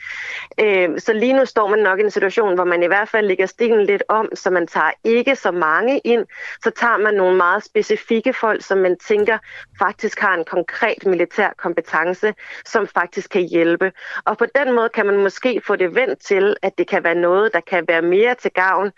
Øh, 0.60 1.00
så 1.00 1.12
lige 1.12 1.32
nu 1.32 1.44
står 1.44 1.68
man 1.68 1.78
nok 1.78 1.98
i 1.98 2.02
en 2.02 2.10
situation, 2.10 2.54
hvor 2.54 2.64
man 2.64 2.82
i 2.82 2.86
hvert 2.86 3.08
fald 3.08 3.26
lægger 3.26 3.46
stikken 3.46 3.84
lidt 3.84 4.02
om, 4.08 4.28
så 4.34 4.50
man 4.50 4.66
tager 4.66 4.90
ikke 5.04 5.36
så 5.36 5.50
mange 5.50 5.98
ind, 5.98 6.26
så 6.62 6.70
tager 6.70 6.96
man 6.96 7.14
nogle 7.14 7.36
meget 7.36 7.64
specifikke 7.64 8.32
folk, 8.32 8.64
som 8.64 8.77
man 8.78 8.96
tænker 8.98 9.38
faktisk 9.78 10.20
har 10.20 10.34
en 10.34 10.44
konkret 10.44 11.06
militær 11.06 11.50
kompetence, 11.58 12.34
som 12.64 12.86
faktisk 12.86 13.30
kan 13.30 13.42
hjælpe. 13.42 13.92
Og 14.24 14.38
på 14.38 14.46
den 14.54 14.72
måde 14.72 14.88
kan 14.88 15.06
man 15.06 15.16
måske 15.16 15.60
få 15.66 15.76
det 15.76 15.94
vendt 15.94 16.20
til, 16.20 16.56
at 16.62 16.78
det 16.78 16.88
kan 16.88 17.04
være 17.04 17.14
noget, 17.14 17.52
der 17.52 17.60
kan 17.60 17.84
være 17.88 18.02
mere 18.02 18.34
til 18.34 18.50
gavn. 18.50 18.90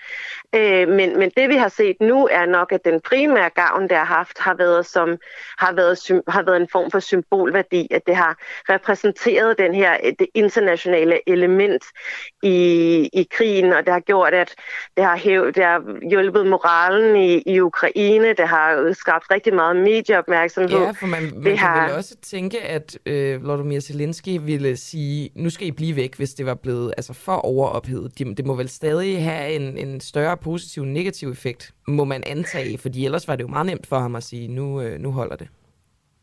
Øh, 0.55 0.89
men, 0.89 1.18
men 1.18 1.31
det 1.37 1.49
vi 1.49 1.57
har 1.57 1.68
set 1.68 1.97
nu 2.01 2.28
er 2.31 2.47
nok, 2.47 2.72
at 2.72 2.85
den 2.85 3.01
primære 3.01 3.51
gavn, 3.51 3.89
der 3.89 3.97
har 3.97 4.05
haft, 4.05 4.39
har 4.39 4.55
været, 4.55 4.87
som, 4.87 5.18
har 5.59 5.72
været, 5.72 6.22
har 6.28 6.43
været 6.43 6.57
en 6.57 6.68
form 6.72 6.91
for 6.91 7.01
symbolværdi, 7.01 7.89
at 7.91 8.03
det 8.07 8.16
har 8.16 8.37
repræsenteret 8.68 9.59
den 9.59 9.74
her, 9.74 9.97
det 10.18 10.26
internationale 10.35 11.28
element 11.28 11.85
i, 12.43 12.59
i 13.12 13.28
krigen, 13.31 13.72
og 13.72 13.85
det 13.85 13.93
har 13.93 14.01
gjort, 14.01 14.35
at 14.35 14.55
det 14.97 15.05
har, 15.05 15.16
hæv, 15.16 15.53
det 15.53 15.64
har 15.64 16.09
hjulpet 16.11 16.47
moralen 16.47 17.16
i, 17.16 17.43
i 17.47 17.61
Ukraine, 17.61 18.33
det 18.33 18.49
har 18.49 18.93
skabt 18.93 19.31
rigtig 19.31 19.55
meget 19.55 19.70
medieopmærksomhed. 19.77 20.79
Ja, 20.79 20.91
for 20.91 21.07
man, 21.07 21.23
man 21.23 21.45
det 21.45 21.59
har... 21.59 21.75
kan 21.75 21.89
vel 21.89 21.97
også 21.97 22.16
tænke, 22.23 22.61
at 22.62 22.99
øh, 23.07 23.45
Vladimir 23.45 23.81
Zelensky 23.81 24.39
ville 24.41 24.77
sige, 24.77 25.31
nu 25.35 25.51
skal 25.51 25.66
I 25.66 25.71
blive 25.71 25.97
væk, 25.97 26.16
hvis 26.16 26.35
det 26.35 26.47
var 26.47 26.55
blevet 26.55 26.95
altså, 26.97 27.12
for 27.12 27.33
overophedet. 27.33 28.18
De, 28.18 28.35
det 28.35 28.47
må 28.47 28.55
vel 28.55 28.68
stadig 28.68 29.25
have 29.25 29.53
en, 29.53 29.79
en 29.79 30.01
større 30.01 30.37
positiv 30.37 30.85
negativ 30.85 31.31
effekt, 31.31 31.71
må 31.89 32.05
man 32.05 32.23
antage, 32.27 32.79
fordi 32.79 33.05
ellers 33.05 33.29
var 33.29 33.37
det 33.37 33.43
jo 33.43 33.49
meget 33.49 33.66
nemt 33.66 33.87
for 33.87 33.99
ham 33.99 34.16
at 34.16 34.23
sige, 34.23 34.49
nu, 34.49 34.81
øh, 34.81 35.01
nu 35.01 35.12
holder 35.12 35.37
det. 35.37 35.49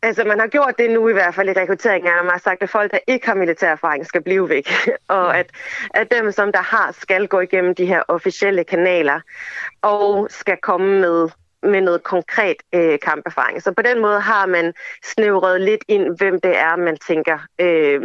Altså, 0.02 0.24
man 0.24 0.40
har 0.40 0.46
gjort 0.46 0.74
det 0.78 0.90
nu 0.90 1.08
i 1.08 1.12
hvert 1.12 1.34
fald 1.34 1.48
i 1.48 1.52
rekrutteringen, 1.52 2.12
man 2.22 2.30
har 2.30 2.38
sagt, 2.38 2.62
at 2.62 2.70
folk, 2.70 2.90
der 2.90 2.98
ikke 3.06 3.26
har 3.26 3.34
militær 3.34 3.70
erfaring, 3.70 4.06
skal 4.06 4.22
blive 4.22 4.48
væk. 4.48 4.68
og 5.08 5.38
at, 5.38 5.50
at 5.94 6.10
dem, 6.10 6.32
som 6.32 6.52
der 6.52 6.62
har, 6.62 6.92
skal 6.92 7.26
gå 7.26 7.40
igennem 7.40 7.74
de 7.74 7.86
her 7.86 8.02
officielle 8.08 8.64
kanaler 8.64 9.20
og 9.82 10.28
skal 10.30 10.56
komme 10.62 11.00
med 11.00 11.28
med 11.62 11.80
noget 11.80 12.02
konkret 12.02 12.56
øh, 12.74 12.98
kamperfaring. 13.02 13.62
Så 13.62 13.72
på 13.72 13.82
den 13.82 14.02
måde 14.02 14.20
har 14.20 14.46
man 14.46 14.72
snævret 15.04 15.60
lidt 15.60 15.84
ind, 15.88 16.18
hvem 16.18 16.40
det 16.40 16.58
er, 16.58 16.76
man 16.76 16.96
tænker 17.06 17.38
øh, 17.60 18.00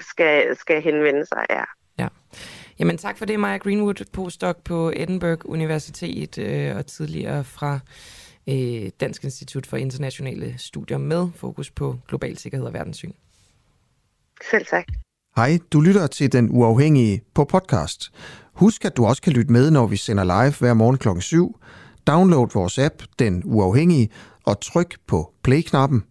skal, 0.00 0.56
skal 0.56 0.82
henvende 0.82 1.26
sig. 1.26 1.46
Ja. 1.50 1.64
ja. 1.98 2.08
Jamen 2.78 2.98
tak 2.98 3.18
for 3.18 3.24
det, 3.24 3.40
Maja 3.40 3.56
Greenwood, 3.56 4.04
postdoc 4.12 4.56
på 4.64 4.92
Edinburgh 4.96 5.40
Universitet 5.44 6.38
øh, 6.38 6.76
og 6.76 6.86
tidligere 6.86 7.44
fra 7.44 7.78
øh, 8.48 8.90
Dansk 9.00 9.24
Institut 9.24 9.66
for 9.66 9.76
Internationale 9.76 10.54
Studier 10.58 10.98
med 10.98 11.28
fokus 11.36 11.70
på 11.70 11.98
global 12.08 12.38
sikkerhed 12.38 12.66
og 12.66 12.72
verdenssyn. 12.72 13.12
Selv 14.50 14.66
tak. 14.66 14.84
Hej, 15.36 15.58
du 15.72 15.80
lytter 15.80 16.06
til 16.06 16.32
Den 16.32 16.48
Uafhængige 16.50 17.22
på 17.34 17.44
podcast. 17.44 18.12
Husk, 18.52 18.84
at 18.84 18.96
du 18.96 19.06
også 19.06 19.22
kan 19.22 19.32
lytte 19.32 19.52
med, 19.52 19.70
når 19.70 19.86
vi 19.86 19.96
sender 19.96 20.24
live 20.24 20.54
hver 20.60 20.74
morgen 20.74 20.98
kl. 20.98 21.20
7 21.20 21.56
Download 22.06 22.48
vores 22.54 22.78
app, 22.78 23.02
Den 23.18 23.42
Uafhængige, 23.44 24.08
og 24.44 24.60
tryk 24.60 24.96
på 25.06 25.32
play-knappen. 25.42 26.04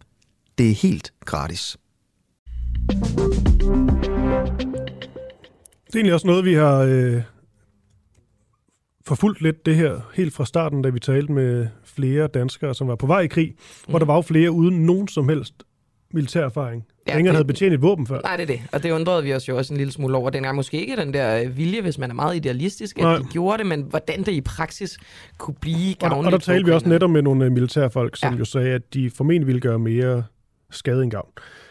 Det 0.58 0.70
er 0.70 0.76
helt 0.76 1.14
gratis. 1.26 1.78
Det 5.88 5.96
er 5.96 6.00
egentlig 6.00 6.14
også 6.14 6.28
noget, 6.28 6.46
vi 6.46 6.54
har 6.54 6.78
øh, 6.78 7.22
forfulgt 9.06 9.42
lidt 9.42 9.66
det 9.66 9.76
her 9.76 10.00
helt 10.14 10.34
fra 10.34 10.46
starten, 10.46 10.82
da 10.82 10.90
vi 10.90 11.00
talte 11.00 11.34
med 11.34 11.68
flere 11.84 12.28
danskere, 12.28 12.76
som 12.76 12.88
var 12.88 12.96
på 12.96 13.08
vej 13.08 13.20
i 13.20 13.28
krig, 13.28 13.50
mm. 13.50 13.90
hvor 13.90 14.00
der 14.00 14.06
var 14.06 14.16
jo 14.16 14.22
flere 14.22 14.52
uden 14.52 14.86
nogen 14.86 15.08
som 15.08 15.30
helst 15.30 15.54
militær 16.14 16.46
erfaring. 16.46 16.86
Ja, 17.08 17.12
ingen 17.12 17.26
det, 17.26 17.34
havde 17.34 17.46
betjent 17.46 17.74
et 17.74 17.82
våben 17.82 18.08
før. 18.08 18.22
Nej, 18.22 18.36
det 18.38 18.44
er 18.44 18.48
det. 18.48 18.62
Og 18.72 18.84
det 18.84 18.92
undrede 18.92 19.24
vi 19.24 19.34
os 19.34 19.50
jo 19.50 19.58
også 19.58 19.74
en 19.74 19.78
lille 19.78 19.94
smule 19.94 20.18
over. 20.18 20.30
Den 20.30 20.46
er 20.46 20.52
måske 20.52 20.82
ikke 20.82 20.96
den 20.96 21.14
der 21.14 21.42
øh, 21.44 21.58
vilje, 21.58 21.82
hvis 21.82 21.98
man 21.98 22.10
er 22.10 22.14
meget 22.14 22.36
idealistisk, 22.36 22.98
at 22.98 23.04
Nej. 23.04 23.18
de 23.18 23.24
gjorde 23.32 23.58
det, 23.58 23.66
men 23.66 23.82
hvordan 23.82 24.20
det 24.24 24.32
i 24.32 24.42
praksis 24.42 24.98
kunne 25.38 25.56
blive 25.62 25.94
gavnligt. 25.94 26.20
Og, 26.20 26.26
og 26.26 26.32
der 26.32 26.38
talte 26.38 26.66
vi 26.66 26.72
også 26.72 26.90
netop 26.90 27.10
med 27.10 27.22
nogle 27.22 27.46
øh, 27.46 27.52
militærfolk, 27.52 28.16
som 28.16 28.34
ja. 28.34 28.40
jo 28.40 28.46
sagde, 28.46 28.74
at 28.74 28.94
de 28.94 29.10
formentlig 29.10 29.48
ville 29.48 29.62
gøre 29.62 29.80
mere 29.80 30.24
skade 30.72 31.04
end 31.04 31.12
gavn. 31.12 31.30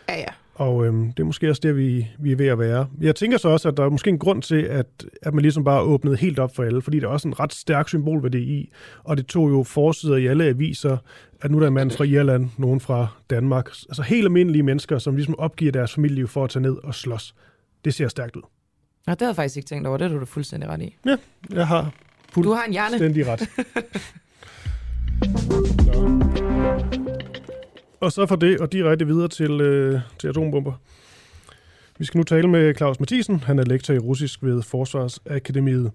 Ja, 0.09 0.19
ja. 0.19 0.25
Og 0.61 0.87
øhm, 0.87 1.13
det 1.13 1.21
er 1.21 1.25
måske 1.25 1.51
også 1.51 1.61
det, 1.63 1.77
vi, 1.77 2.07
vi 2.19 2.33
er 2.33 2.37
ved 2.37 2.47
at 2.47 2.59
være. 2.59 2.87
Jeg 3.01 3.15
tænker 3.17 3.39
så 3.39 3.49
også, 3.49 3.69
at 3.69 3.77
der 3.77 3.85
er 3.85 3.89
måske 3.89 4.11
en 4.11 4.19
grund 4.19 4.43
til, 4.43 4.63
at, 4.63 4.87
at 5.23 5.35
man 5.35 5.43
ligesom 5.43 5.65
bare 5.65 5.83
åbnede 5.83 6.17
helt 6.17 6.39
op 6.39 6.57
for 6.57 6.63
alle, 6.63 6.83
fordi 6.83 7.01
der 7.01 7.07
er 7.07 7.11
også 7.11 7.29
en 7.29 7.41
ret 7.41 7.53
stærk 7.53 7.89
symbolværdi 7.89 8.39
i, 8.39 8.73
og 9.05 9.17
det 9.17 9.27
tog 9.27 9.51
jo 9.51 9.63
forsider 9.63 10.17
i 10.17 10.27
alle 10.27 10.45
aviser, 10.45 10.97
at 11.41 11.51
nu 11.51 11.57
er 11.57 11.61
der 11.61 11.69
en 11.69 11.75
mand 11.75 11.91
fra 11.91 12.05
Irland, 12.05 12.49
nogen 12.59 12.81
fra 12.81 13.07
Danmark, 13.31 13.67
altså 13.67 14.03
helt 14.03 14.25
almindelige 14.25 14.63
mennesker, 14.63 14.99
som 14.99 15.17
ligesom 15.17 15.39
opgiver 15.39 15.73
deres 15.73 15.95
familie 15.95 16.27
for 16.27 16.45
at 16.45 16.51
tage 16.51 16.63
ned 16.63 16.77
og 16.85 16.95
slås. 16.95 17.35
Det 17.85 17.95
ser 17.95 18.09
stærkt 18.09 18.37
ud. 18.37 18.43
Ja, 19.07 19.11
det 19.13 19.21
havde 19.21 19.29
jeg 19.29 19.37
faktisk 19.37 19.57
ikke 19.57 19.69
tænkt 19.69 19.87
over. 19.87 19.97
Det 19.97 20.13
er 20.13 20.19
du 20.19 20.25
fuldstændig 20.25 20.69
ret 20.69 20.83
i. 20.83 20.97
Ja, 21.07 21.17
jeg 21.51 21.67
har 21.67 21.93
du 22.35 22.53
har 22.53 22.65
en 22.65 22.73
hjerne. 22.73 22.99
fuldstændig 22.99 23.27
ret. 23.29 23.49
Og 28.01 28.13
så 28.13 28.27
for 28.27 28.37
det, 28.37 28.61
og 28.61 28.73
direkte 28.73 29.07
videre 29.07 29.29
til, 29.29 29.61
øh, 29.61 30.01
til 30.19 30.29
atombomber. 30.29 30.73
Vi 31.99 32.05
skal 32.05 32.19
nu 32.19 32.25
tale 32.25 32.49
med 32.49 32.75
Claus 32.75 33.01
Mathisen. 33.01 33.41
Han 33.41 33.59
er 33.59 33.65
lektor 33.65 33.95
i 33.95 33.99
russisk 33.99 34.43
ved 34.43 34.63
Forsvarsakademiet. 34.63 35.93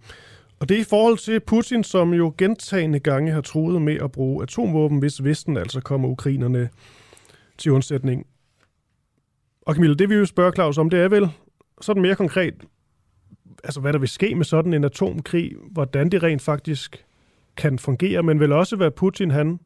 Og 0.60 0.70
det 0.70 0.78
er 0.78 0.82
i 0.82 0.86
forhold 0.90 1.18
til 1.18 1.40
Putin, 1.40 1.84
som 1.84 2.14
jo 2.14 2.34
gentagende 2.38 3.00
gange 3.00 3.32
har 3.32 3.42
truet 3.42 3.82
med 3.82 3.96
at 3.96 4.12
bruge 4.12 4.44
atomvåben, 4.44 5.00
hvis 5.00 5.24
Vesten 5.24 5.58
altså 5.58 5.82
kommer 5.82 6.10
ukrainerne 6.10 6.70
til 7.58 7.72
undsætning. 7.72 8.26
Og 9.62 9.74
Camille, 9.74 9.96
det 9.96 10.10
vi 10.10 10.16
jo 10.16 10.26
spørger 10.26 10.52
Claus 10.52 10.78
om, 10.78 10.90
det 10.90 11.00
er 11.00 11.08
vel 11.08 11.30
sådan 11.82 12.02
mere 12.02 12.16
konkret, 12.16 12.54
altså 13.64 13.80
hvad 13.80 13.94
der 13.94 14.00
vil 14.00 14.10
ske 14.10 14.36
med 14.36 14.46
sådan 14.46 14.74
en 14.74 14.84
atomkrig, 14.84 15.52
hvordan 15.72 16.10
det 16.10 16.24
rent 16.24 16.42
faktisk 16.42 17.06
kan 17.58 17.80
fungere, 17.80 18.24
men 18.24 18.40
vel 18.40 18.52
også 18.52 18.76
hvad 18.76 18.92
Putin 18.92 19.32
han 19.32 19.60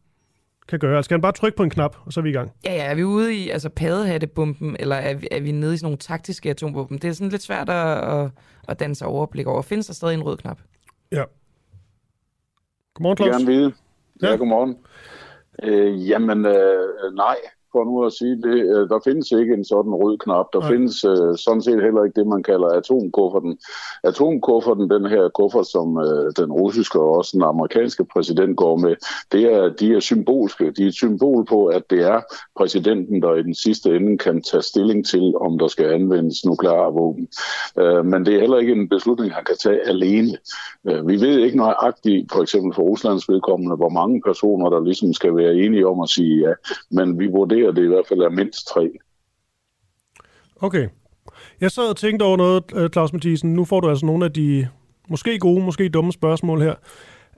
kan 0.69 0.79
gøre. 0.79 1.03
Skal 1.03 1.15
han 1.15 1.21
bare 1.21 1.31
trykke 1.31 1.55
på 1.55 1.63
en 1.63 1.69
knap, 1.69 1.97
og 2.05 2.13
så 2.13 2.19
er 2.19 2.21
vi 2.21 2.29
i 2.29 2.33
gang? 2.33 2.51
Ja, 2.65 2.73
ja. 2.73 2.83
Er 2.83 2.95
vi 2.95 3.03
ude 3.03 3.35
i 3.35 3.49
altså, 3.49 3.69
padehattebomben, 3.69 4.75
eller 4.79 4.95
er 4.95 5.13
vi, 5.13 5.27
er 5.31 5.39
vi 5.39 5.51
nede 5.51 5.73
i 5.73 5.77
sådan 5.77 5.85
nogle 5.85 5.97
taktiske 5.97 6.49
atomvåben? 6.49 6.97
Det 6.97 7.07
er 7.07 7.13
sådan 7.13 7.29
lidt 7.31 7.41
svært 7.41 7.69
at, 7.69 8.19
at, 8.19 8.31
at 8.67 8.79
danse 8.79 9.05
overblik 9.05 9.47
over. 9.47 9.61
Findes 9.61 9.87
der 9.87 9.93
stadig 9.93 10.13
en 10.13 10.23
rød 10.23 10.37
knap? 10.37 10.59
Ja. 11.11 11.23
Godmorgen, 12.93 13.17
Claus. 13.17 13.29
Jeg 13.29 13.37
vil 13.37 13.45
gerne 13.45 13.57
vide. 13.57 13.73
Ja, 14.21 14.29
ja 14.29 14.35
godmorgen. 14.35 14.77
Øh, 15.63 16.09
jamen, 16.09 16.45
øh, 16.45 17.13
nej 17.13 17.35
for 17.71 17.83
nu 17.83 18.05
at 18.05 18.13
sige 18.13 18.35
det. 18.35 18.57
Øh, 18.75 18.89
der 18.89 18.99
findes 19.03 19.31
ikke 19.31 19.53
en 19.53 19.65
sådan 19.65 19.93
rød 20.01 20.17
knap. 20.17 20.45
Der 20.53 20.59
Nej. 20.59 20.69
findes 20.71 21.05
uh, 21.05 21.35
sådan 21.45 21.61
set 21.61 21.83
heller 21.83 22.03
ikke 22.03 22.19
det, 22.19 22.27
man 22.27 22.43
kalder 22.43 22.67
atomkufferten. 22.67 23.57
Atomkufferten, 24.03 24.89
den 24.89 25.05
her 25.05 25.29
kuffert, 25.29 25.67
som 25.67 25.87
uh, 25.97 26.27
den 26.39 26.51
russiske 26.51 26.99
og 26.99 27.17
også 27.17 27.31
den 27.33 27.43
amerikanske 27.43 28.03
præsident 28.13 28.57
går 28.57 28.77
med, 28.77 28.95
det 29.31 29.43
er, 29.53 29.69
de 29.79 29.93
er 29.95 29.99
symbolske. 29.99 30.71
De 30.71 30.83
er 30.83 30.87
et 30.87 30.93
symbol 30.93 31.45
på, 31.45 31.65
at 31.65 31.83
det 31.89 32.01
er 32.01 32.19
præsidenten, 32.57 33.21
der 33.21 33.35
i 33.35 33.43
den 33.43 33.55
sidste 33.55 33.95
ende 33.95 34.17
kan 34.17 34.41
tage 34.41 34.63
stilling 34.63 35.05
til, 35.05 35.33
om 35.41 35.59
der 35.59 35.67
skal 35.67 35.85
anvendes 35.85 36.45
nukleare 36.45 36.93
våben. 36.93 37.27
Uh, 37.81 38.05
men 38.05 38.25
det 38.25 38.35
er 38.35 38.39
heller 38.39 38.57
ikke 38.57 38.73
en 38.73 38.89
beslutning, 38.89 39.33
han 39.33 39.43
kan 39.43 39.57
tage 39.57 39.87
alene. 39.87 40.37
Uh, 40.83 41.07
vi 41.07 41.21
ved 41.21 41.39
ikke 41.39 41.57
nøjagtigt, 41.57 42.31
for 42.31 42.41
eksempel 42.41 42.73
for 42.73 42.83
Ruslands 42.83 43.29
vedkommende, 43.29 43.75
hvor 43.75 43.89
mange 43.89 44.21
personer, 44.25 44.69
der 44.69 44.83
ligesom 44.83 45.13
skal 45.13 45.35
være 45.35 45.55
enige 45.55 45.87
om 45.87 46.01
at 46.01 46.09
sige 46.09 46.39
ja, 46.39 46.53
men 46.89 47.19
vi 47.19 47.27
vurderer 47.27 47.58
vurderer, 47.65 47.71
det 47.71 47.83
i 47.83 47.87
hvert 47.87 48.07
fald 48.07 48.19
er 48.19 48.29
mindst 48.29 48.67
tre. 48.67 48.91
Okay. 50.61 50.87
Jeg 51.61 51.71
sad 51.71 51.89
og 51.89 51.97
tænkte 51.97 52.23
over 52.23 52.37
noget, 52.37 52.63
øh, 52.75 52.89
Claus 52.89 53.13
Mathisen. 53.13 53.53
Nu 53.53 53.65
får 53.65 53.79
du 53.79 53.89
altså 53.89 54.05
nogle 54.05 54.25
af 54.25 54.33
de 54.33 54.67
måske 55.09 55.39
gode, 55.39 55.65
måske 55.65 55.89
dumme 55.89 56.11
spørgsmål 56.11 56.61
her. 56.61 56.75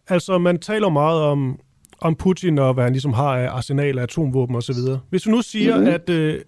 Altså, 0.08 0.38
man 0.38 0.60
taler 0.60 0.90
meget 0.90 1.22
om, 1.22 1.60
om 2.02 2.16
Putin 2.16 2.60
og 2.60 2.74
hvad 2.74 2.84
han 2.84 2.94
ligesom 2.94 3.14
har 3.14 3.38
af 3.38 3.50
arsenal 3.50 4.00
af 4.00 4.04
atomvåben 4.04 4.56
osv. 4.56 4.76
Hvis 5.10 5.22
du 5.22 5.30
nu 5.30 5.42
siger, 5.42 5.76
mm-hmm. 5.76 5.94
at, 5.94 6.10
øh, 6.10 6.42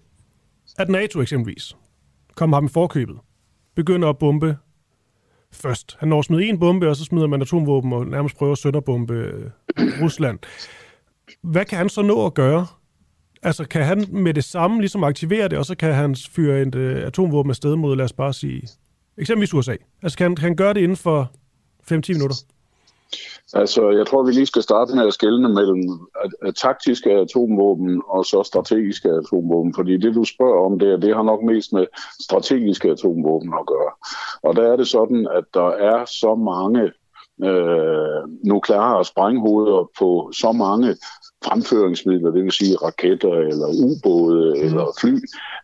at 0.78 0.88
NATO 0.88 1.20
eksempelvis 1.20 1.76
kommer 2.34 2.56
ham 2.56 2.64
i 2.64 2.68
forkøbet, 2.68 3.16
begynder 3.76 4.08
at 4.08 4.18
bombe 4.18 4.56
først. 5.52 5.96
Han 6.00 6.08
når 6.08 6.18
at 6.18 6.24
smide 6.24 6.44
en 6.44 6.58
bombe, 6.58 6.88
og 6.88 6.96
så 6.96 7.04
smider 7.04 7.26
man 7.26 7.42
atomvåben 7.42 7.92
og 7.92 8.06
nærmest 8.06 8.36
prøver 8.36 8.52
at 8.52 8.58
sønderbombe 8.58 9.14
øh, 9.14 9.50
Rusland. 10.02 10.38
Hvad 11.42 11.64
kan 11.64 11.78
han 11.78 11.88
så 11.88 12.02
nå 12.02 12.26
at 12.26 12.34
gøre? 12.34 12.66
Altså, 13.44 13.68
kan 13.68 13.84
han 13.84 14.04
med 14.10 14.34
det 14.34 14.44
samme 14.44 14.80
ligesom 14.80 15.04
aktivere 15.04 15.48
det, 15.48 15.58
og 15.58 15.64
så 15.64 15.76
kan 15.76 15.94
han 15.94 16.16
fyre 16.30 16.62
et 16.62 16.74
øh, 16.74 17.06
atomvåben 17.06 17.50
afsted 17.50 17.76
mod, 17.76 17.96
lad 17.96 18.04
os 18.04 18.12
bare 18.12 18.32
sige, 18.32 18.68
eksempelvis 19.18 19.54
USA? 19.54 19.76
Altså, 20.02 20.18
kan 20.18 20.24
han, 20.24 20.36
kan 20.36 20.44
han 20.44 20.56
gøre 20.56 20.74
det 20.74 20.80
inden 20.80 20.96
for 20.96 21.30
5-10 21.92 21.94
minutter? 21.94 22.36
Altså, 23.54 23.90
jeg 23.90 24.06
tror, 24.06 24.22
vi 24.22 24.32
lige 24.32 24.46
skal 24.46 24.62
starte 24.62 24.94
med 24.94 25.06
at 25.06 25.14
skælne 25.14 25.48
mellem 25.48 25.82
taktiske 26.56 27.10
atomvåben 27.10 28.02
og 28.08 28.24
så 28.24 28.42
strategiske 28.42 29.08
atomvåben, 29.08 29.74
fordi 29.74 29.96
det, 29.96 30.14
du 30.14 30.24
spørger 30.24 30.66
om 30.66 30.78
der, 30.78 30.96
det 30.96 31.16
har 31.16 31.22
nok 31.22 31.42
mest 31.42 31.72
med 31.72 31.86
strategiske 32.20 32.90
atomvåben 32.90 33.54
at 33.60 33.66
gøre. 33.66 33.92
Og 34.42 34.56
der 34.56 34.72
er 34.72 34.76
det 34.76 34.88
sådan, 34.88 35.28
at 35.34 35.44
der 35.54 35.68
er 35.68 36.04
så 36.04 36.34
mange 36.34 36.82
øh, 37.48 38.28
nukleare 38.44 39.04
sprænghoveder 39.04 39.90
på 39.98 40.30
så 40.32 40.52
mange 40.52 40.96
fremføringsmidler, 41.44 42.30
det 42.30 42.44
vil 42.44 42.52
sige 42.52 42.76
raketter 42.76 43.34
eller 43.34 43.66
ubåde 43.66 44.54
mm. 44.54 44.66
eller 44.66 44.86
fly, 45.00 45.14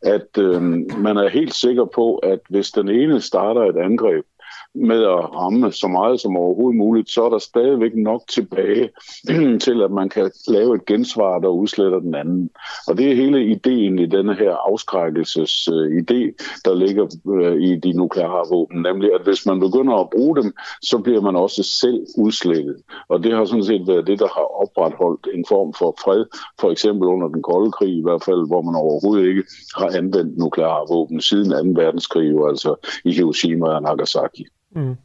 at 0.02 0.38
øh, 0.38 0.62
man 0.98 1.16
er 1.16 1.28
helt 1.28 1.54
sikker 1.54 1.84
på, 1.84 2.16
at 2.16 2.40
hvis 2.48 2.70
den 2.70 2.88
ene 2.88 3.20
starter 3.20 3.62
et 3.62 3.76
angreb, 3.76 4.24
med 4.74 5.02
at 5.02 5.34
ramme 5.34 5.72
så 5.72 5.88
meget 5.88 6.20
som 6.20 6.36
overhovedet 6.36 6.78
muligt, 6.78 7.10
så 7.10 7.24
er 7.24 7.30
der 7.30 7.38
stadigvæk 7.38 7.94
nok 7.94 8.22
tilbage 8.28 8.90
til, 9.66 9.82
at 9.82 9.90
man 9.90 10.08
kan 10.08 10.30
lave 10.48 10.74
et 10.74 10.86
gensvar, 10.86 11.38
der 11.38 11.48
udsletter 11.48 11.98
den 11.98 12.14
anden. 12.14 12.50
Og 12.88 12.98
det 12.98 13.10
er 13.10 13.14
hele 13.14 13.46
ideen 13.46 13.98
i 13.98 14.06
denne 14.06 14.34
her 14.34 14.54
afskrækkelses 14.54 15.68
idé, 16.00 16.20
der 16.64 16.74
ligger 16.74 17.06
øh, 17.34 17.62
i 17.62 17.76
de 17.76 17.92
nukleare 17.92 18.46
våben, 18.50 18.82
nemlig 18.82 19.14
at 19.14 19.20
hvis 19.24 19.46
man 19.46 19.60
begynder 19.60 19.94
at 19.94 20.10
bruge 20.10 20.36
dem, 20.36 20.52
så 20.82 20.98
bliver 20.98 21.20
man 21.20 21.36
også 21.36 21.62
selv 21.62 22.06
udslettet. 22.18 22.76
Og 23.08 23.22
det 23.22 23.32
har 23.32 23.44
sådan 23.44 23.64
set 23.64 23.88
været 23.88 24.06
det, 24.06 24.18
der 24.18 24.28
har 24.28 24.62
opretholdt 24.62 25.28
en 25.34 25.44
form 25.48 25.74
for 25.74 25.94
fred, 26.04 26.24
for 26.60 26.70
eksempel 26.70 27.08
under 27.08 27.28
den 27.28 27.42
kolde 27.42 27.72
krig 27.72 27.96
i 27.96 28.02
hvert 28.02 28.24
fald, 28.24 28.46
hvor 28.46 28.62
man 28.62 28.74
overhovedet 28.74 29.28
ikke 29.28 29.44
har 29.76 29.90
anvendt 29.96 30.38
nukleare 30.38 30.86
våben 30.88 31.20
siden 31.20 31.74
2. 31.74 31.80
verdenskrig, 31.80 32.48
altså 32.48 32.74
i 33.04 33.12
Hiroshima 33.12 33.66
og 33.66 33.82
Nagasaki. 33.82 34.46
Mm. 34.70 34.96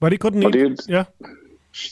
Var 0.00 0.08
det 0.08 0.20
kun 0.20 0.32
den 0.32 0.42
ene? 0.42 0.52
Det, 0.52 0.88
ja. 0.88 1.04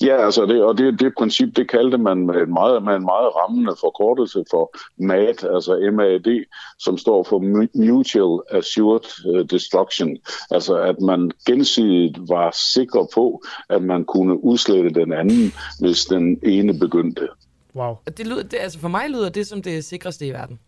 Ja, 0.03 0.25
altså 0.25 0.47
det, 0.47 0.65
og 0.65 0.79
det, 0.79 1.01
det 1.01 1.13
princip, 1.19 1.57
det 1.57 1.71
kaldte 1.71 1.99
man 1.99 2.27
med 2.27 2.35
en 2.35 2.53
meget, 2.53 2.83
med 2.83 2.97
en 2.97 3.05
meget 3.05 3.37
rammende 3.37 3.73
forkortelse 3.81 4.45
for 4.51 4.77
MAD, 4.97 5.45
altså 5.45 5.91
MAD, 5.93 6.45
som 6.79 6.99
står 6.99 7.23
for 7.25 7.39
Mutual 7.75 8.43
Assured 8.51 9.35
øh, 9.35 9.51
Destruction. 9.51 10.17
Altså 10.51 10.77
at 10.77 11.01
man 11.01 11.31
gensidigt 11.47 12.19
var 12.29 12.51
sikker 12.51 13.07
på, 13.15 13.43
at 13.69 13.83
man 13.83 14.05
kunne 14.05 14.45
udslette 14.45 14.91
den 14.91 15.13
anden, 15.13 15.53
hvis 15.81 16.05
den 16.05 16.41
ene 16.43 16.79
begyndte. 16.79 17.29
Wow. 17.75 17.97
Det 18.17 18.27
lyder, 18.27 18.43
det, 18.43 18.59
altså 18.61 18.79
for 18.79 18.89
mig 18.89 19.11
lyder 19.11 19.29
det 19.29 19.47
som 19.47 19.63
det 19.63 19.85
sikreste 19.85 20.27
i 20.27 20.31
verden. 20.31 20.59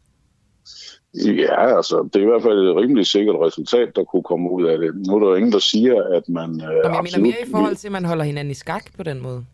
Ja, 1.14 1.76
altså, 1.76 2.08
det 2.12 2.16
er 2.16 2.26
i 2.26 2.28
hvert 2.28 2.42
fald 2.42 2.58
et 2.68 2.76
rimelig 2.76 3.06
sikkert 3.06 3.36
resultat, 3.40 3.96
der 3.96 4.04
kunne 4.04 4.22
komme 4.22 4.50
ud 4.50 4.64
af 4.64 4.78
det. 4.78 5.06
Nu 5.06 5.14
er 5.14 5.20
der 5.20 5.28
jo 5.28 5.34
ingen, 5.34 5.52
der 5.52 5.58
siger, 5.58 6.02
at 6.02 6.28
man... 6.28 6.50
Øh, 6.50 6.60
jeg 6.60 6.80
absolut... 6.84 7.02
mener 7.02 7.18
mere 7.18 7.48
i 7.48 7.50
forhold 7.50 7.76
til, 7.76 7.88
at 7.88 7.92
man 7.92 8.04
holder 8.04 8.24
hinanden 8.24 8.50
i 8.50 8.54
skak 8.54 8.84
på 8.96 9.02
den 9.02 9.22
måde. 9.22 9.44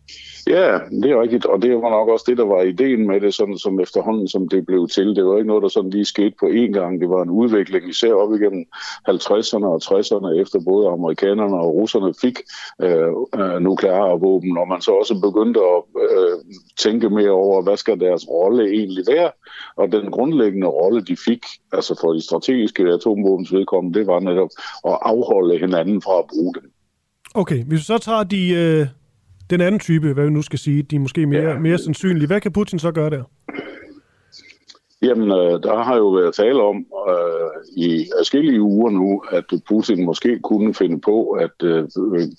Ja, 0.47 0.79
det 1.01 1.11
er 1.11 1.21
rigtigt, 1.21 1.45
og 1.45 1.61
det 1.61 1.71
var 1.75 1.89
nok 1.89 2.09
også 2.09 2.25
det, 2.27 2.37
der 2.37 2.45
var 2.45 2.61
ideen 2.61 3.07
med 3.07 3.21
det, 3.21 3.33
sådan 3.33 3.57
som 3.57 3.79
efterhånden, 3.79 4.27
som 4.27 4.47
det 4.47 4.65
blev 4.65 4.87
til. 4.87 5.15
Det 5.15 5.25
var 5.25 5.37
ikke 5.37 5.47
noget, 5.47 5.63
der 5.63 5.69
sådan 5.69 5.89
lige 5.89 6.05
skete 6.05 6.35
på 6.39 6.45
én 6.45 6.71
gang. 6.71 7.01
Det 7.01 7.09
var 7.09 7.21
en 7.23 7.29
udvikling, 7.29 7.89
især 7.89 8.13
op 8.13 8.33
igennem 8.33 8.65
50'erne 9.09 9.65
og 9.65 9.81
60'erne, 9.83 10.41
efter 10.41 10.59
både 10.65 10.87
amerikanerne 10.87 11.55
og 11.55 11.75
russerne 11.75 12.13
fik 12.21 12.39
øh, 12.81 13.11
øh 13.39 13.61
nukleare 13.61 14.19
våben, 14.19 14.57
og 14.57 14.67
man 14.67 14.81
så 14.81 14.91
også 14.91 15.19
begyndte 15.21 15.59
at 15.59 15.81
øh, 16.05 16.37
tænke 16.79 17.09
mere 17.09 17.31
over, 17.31 17.61
hvad 17.61 17.77
skal 17.77 17.99
deres 17.99 18.29
rolle 18.29 18.63
egentlig 18.63 19.03
være, 19.07 19.31
og 19.75 19.91
den 19.91 20.11
grundlæggende 20.11 20.67
rolle, 20.67 21.01
de 21.01 21.17
fik, 21.25 21.45
altså 21.73 21.97
for 22.01 22.13
de 22.13 22.21
strategiske 22.21 22.83
atomvåbens 22.83 23.53
vedkommende, 23.53 23.99
det 23.99 24.07
var 24.07 24.19
netop 24.19 24.49
at 24.85 24.97
afholde 25.01 25.59
hinanden 25.59 26.01
fra 26.01 26.19
at 26.19 26.25
bruge 26.33 26.53
dem. 26.53 26.71
Okay, 27.35 27.63
hvis 27.63 27.79
vi 27.79 27.83
så 27.83 27.97
tager 27.97 28.23
de, 28.23 28.49
øh, 28.53 28.87
den 29.51 29.61
anden 29.61 29.79
type, 29.79 30.13
hvad 30.13 30.25
vi 30.25 30.29
nu 30.31 30.41
skal 30.41 30.59
sige, 30.59 30.83
de 30.83 30.95
er 30.95 30.99
måske 30.99 31.25
mere, 31.25 31.59
mere 31.59 31.77
sandsynlige, 31.77 32.27
hvad 32.27 32.41
kan 32.41 32.51
Putin 32.51 32.79
så 32.79 32.91
gøre 32.91 33.09
der? 33.09 33.23
Jamen, 35.03 35.31
øh, 35.31 35.63
der 35.63 35.83
har 35.83 35.97
jo 35.97 36.07
været 36.07 36.35
tale 36.35 36.61
om 36.63 36.85
øh, 37.09 37.51
i 37.77 38.07
forskellige 38.19 38.61
uger 38.61 38.89
nu, 38.89 39.23
at 39.31 39.45
Putin 39.67 40.05
måske 40.05 40.39
kunne 40.39 40.73
finde 40.73 41.01
på 41.01 41.29
at 41.29 41.63
øh, 41.63 41.87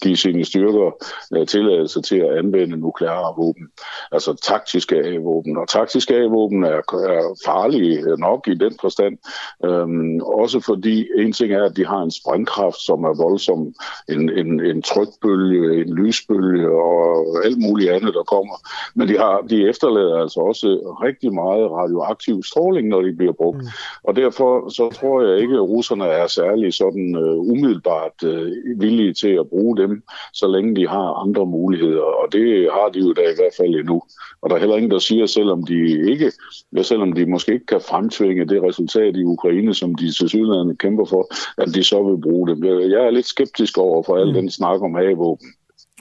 give 0.02 0.16
sine 0.16 0.44
styrker 0.44 0.90
øh, 1.36 1.46
tilladelse 1.46 2.02
til 2.02 2.16
at 2.16 2.38
anvende 2.38 2.76
nukleare 2.76 3.34
våben, 3.36 3.68
altså 4.12 4.34
taktiske 4.42 4.96
A-våben. 4.96 5.56
Og 5.56 5.68
taktiske 5.68 6.14
A-våben 6.14 6.64
er, 6.64 6.80
er 7.12 7.40
farlige 7.46 8.16
nok 8.18 8.48
i 8.48 8.54
den 8.54 8.74
forstand, 8.80 9.18
øh, 9.64 9.88
også 10.22 10.60
fordi 10.60 11.08
en 11.18 11.32
ting 11.32 11.52
er, 11.52 11.64
at 11.64 11.76
de 11.76 11.86
har 11.86 12.02
en 12.02 12.10
sprængkraft, 12.10 12.80
som 12.80 13.04
er 13.04 13.22
voldsom, 13.22 13.74
en, 14.08 14.30
en, 14.30 14.60
en 14.60 14.82
trykbølge, 14.82 15.82
en 15.82 15.94
lysbølge 15.94 16.70
og 16.70 17.26
alt 17.44 17.58
muligt 17.58 17.90
andet, 17.90 18.14
der 18.14 18.22
kommer. 18.22 18.56
Men 18.94 19.08
de, 19.08 19.18
har, 19.18 19.40
de 19.50 19.68
efterlader 19.68 20.18
altså 20.20 20.40
også 20.40 20.66
rigtig 21.02 21.34
meget 21.34 21.70
radioaktiv 21.70 22.42
stråling, 22.53 22.88
når 22.88 23.03
de 23.03 23.12
bliver 23.12 23.32
brugt. 23.32 23.62
Mm. 23.62 23.68
Og 24.05 24.16
derfor 24.16 24.68
så 24.78 24.84
tror 24.98 25.22
jeg 25.22 25.40
ikke, 25.42 25.55
at 25.55 25.68
russerne 25.74 26.05
er 26.05 26.26
særlig 26.26 26.74
sådan 26.74 27.16
uh, 27.16 27.50
umiddelbart 27.53 28.16
uh, 28.26 28.80
villige 28.82 29.14
til 29.14 29.32
at 29.40 29.48
bruge 29.48 29.76
dem, 29.76 30.03
så 30.32 30.46
længe 30.55 30.76
de 30.76 30.88
har 30.88 31.09
andre 31.24 31.46
muligheder. 31.46 32.03
Og 32.20 32.26
det 32.32 32.68
har 32.76 32.88
de 32.94 32.98
jo 32.98 33.12
da 33.12 33.20
i 33.20 33.38
hvert 33.38 33.57
fald 33.57 33.74
endnu. 33.74 34.03
Og 34.42 34.50
der 34.50 34.57
er 34.57 34.61
heller 34.61 34.76
ingen, 34.76 34.90
der 34.90 34.98
siger, 34.98 35.26
selvom 35.26 35.66
de 35.66 35.76
ikke, 36.12 36.32
ja, 36.76 36.82
selvom 36.82 37.12
de 37.12 37.26
måske 37.26 37.53
ikke 37.53 37.66
kan 37.66 37.80
fremtvinge 37.90 38.44
det 38.44 38.62
resultat 38.62 39.16
i 39.16 39.24
Ukraine, 39.24 39.74
som 39.74 39.94
de 39.94 40.12
til 40.12 40.28
sydlandet 40.28 40.78
kæmper 40.78 41.05
for, 41.05 41.22
at 41.62 41.68
de 41.74 41.82
så 41.84 42.03
vil 42.03 42.20
bruge 42.22 42.48
dem. 42.48 42.64
Jeg 42.64 43.07
er 43.07 43.11
lidt 43.11 43.26
skeptisk 43.26 43.78
over 43.78 44.03
for 44.03 44.16
al 44.16 44.26
mm. 44.26 44.34
den 44.34 44.50
snak 44.50 44.82
om 44.82 44.96
A-våben. 44.96 45.48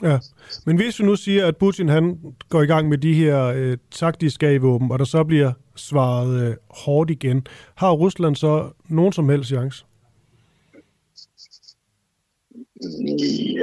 Ja, 0.02 0.18
men 0.66 0.76
hvis 0.76 1.00
vi 1.00 1.04
nu 1.04 1.16
siger, 1.16 1.46
at 1.46 1.56
Putin 1.56 1.88
han 1.88 2.18
går 2.48 2.62
i 2.62 2.66
gang 2.66 2.88
med 2.88 2.98
de 2.98 3.14
her 3.14 3.44
øh, 3.46 3.76
taktiske 3.90 4.46
A-våben, 4.46 4.90
og 4.92 4.98
der 4.98 5.04
så 5.04 5.24
bliver 5.24 5.52
svaret 5.76 6.42
øh, 6.42 6.56
hårdt 6.70 7.10
igen, 7.10 7.46
har 7.74 7.90
Rusland 7.90 8.36
så 8.36 8.70
nogen 8.88 9.12
som 9.12 9.28
helst 9.28 9.48
chance? 9.48 9.84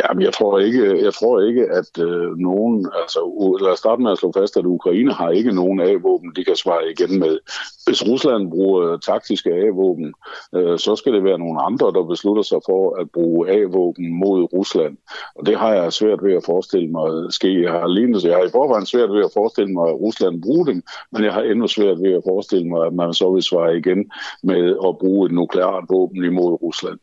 Jamen, 0.03 0.21
jeg 0.23 0.33
tror 0.33 0.59
ikke, 0.59 1.03
jeg 1.03 1.13
tror 1.13 1.41
ikke 1.41 1.63
at 1.79 2.03
øh, 2.03 2.37
nogen, 2.37 2.89
altså 3.01 3.19
lad 3.61 3.71
os 3.71 3.79
starte 3.79 4.01
med 4.01 4.11
at 4.11 4.17
slå 4.17 4.31
fast, 4.31 4.57
at 4.57 4.65
Ukraine 4.65 5.13
har 5.13 5.29
ikke 5.29 5.51
nogen 5.51 5.79
A-våben, 5.81 6.31
de 6.35 6.43
kan 6.43 6.55
svare 6.55 6.91
igen 6.91 7.19
med. 7.19 7.39
Hvis 7.87 8.07
Rusland 8.07 8.51
bruger 8.51 8.91
øh, 8.91 8.99
taktiske 8.99 9.49
A-våben, 9.49 10.13
øh, 10.55 10.79
så 10.79 10.95
skal 10.95 11.13
det 11.13 11.23
være 11.23 11.39
nogle 11.39 11.61
andre, 11.61 11.87
der 11.87 12.03
beslutter 12.03 12.43
sig 12.43 12.59
for 12.65 13.01
at 13.01 13.11
bruge 13.11 13.49
A-våben 13.49 14.19
mod 14.19 14.53
Rusland. 14.53 14.97
Og 15.35 15.45
det 15.45 15.55
har 15.57 15.73
jeg 15.73 15.93
svært 15.93 16.23
ved 16.23 16.33
at 16.33 16.45
forestille 16.45 16.89
mig 16.91 17.33
ske. 17.33 17.63
Jeg 17.63 17.71
har, 17.71 17.87
lignende, 17.87 18.27
jeg 18.27 18.37
har 18.37 18.43
i 18.43 18.51
forvejen 18.51 18.85
svært 18.85 19.11
ved 19.11 19.23
at 19.25 19.31
forestille 19.33 19.73
mig, 19.73 19.89
at 19.89 19.99
Rusland 20.01 20.41
bruger 20.41 20.65
dem, 20.65 20.83
men 21.11 21.23
jeg 21.23 21.33
har 21.33 21.41
endnu 21.41 21.67
svært 21.67 21.97
ved 22.01 22.13
at 22.13 22.23
forestille 22.27 22.67
mig, 22.67 22.85
at 22.85 22.93
man 22.93 23.13
så 23.13 23.31
vil 23.31 23.43
svare 23.43 23.77
igen 23.77 24.11
med 24.43 24.75
at 24.87 24.97
bruge 24.97 25.25
et 25.25 25.31
nukleart 25.31 25.83
våben 25.89 26.25
imod 26.25 26.61
Rusland. 26.61 26.99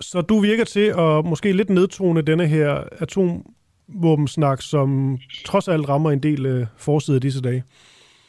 Så 0.00 0.20
du 0.20 0.40
virker 0.40 0.64
til 0.64 0.94
at 0.98 1.24
måske 1.24 1.52
lidt 1.52 1.70
nedtone 1.70 2.22
denne 2.22 2.46
her 2.46 2.84
atomvåbensnak, 2.98 4.62
som 4.62 5.18
trods 5.44 5.68
alt 5.68 5.88
rammer 5.88 6.10
en 6.10 6.22
del 6.22 6.46
øh, 6.46 6.66
forsider 6.76 7.18
disse 7.18 7.40
dage. 7.40 7.64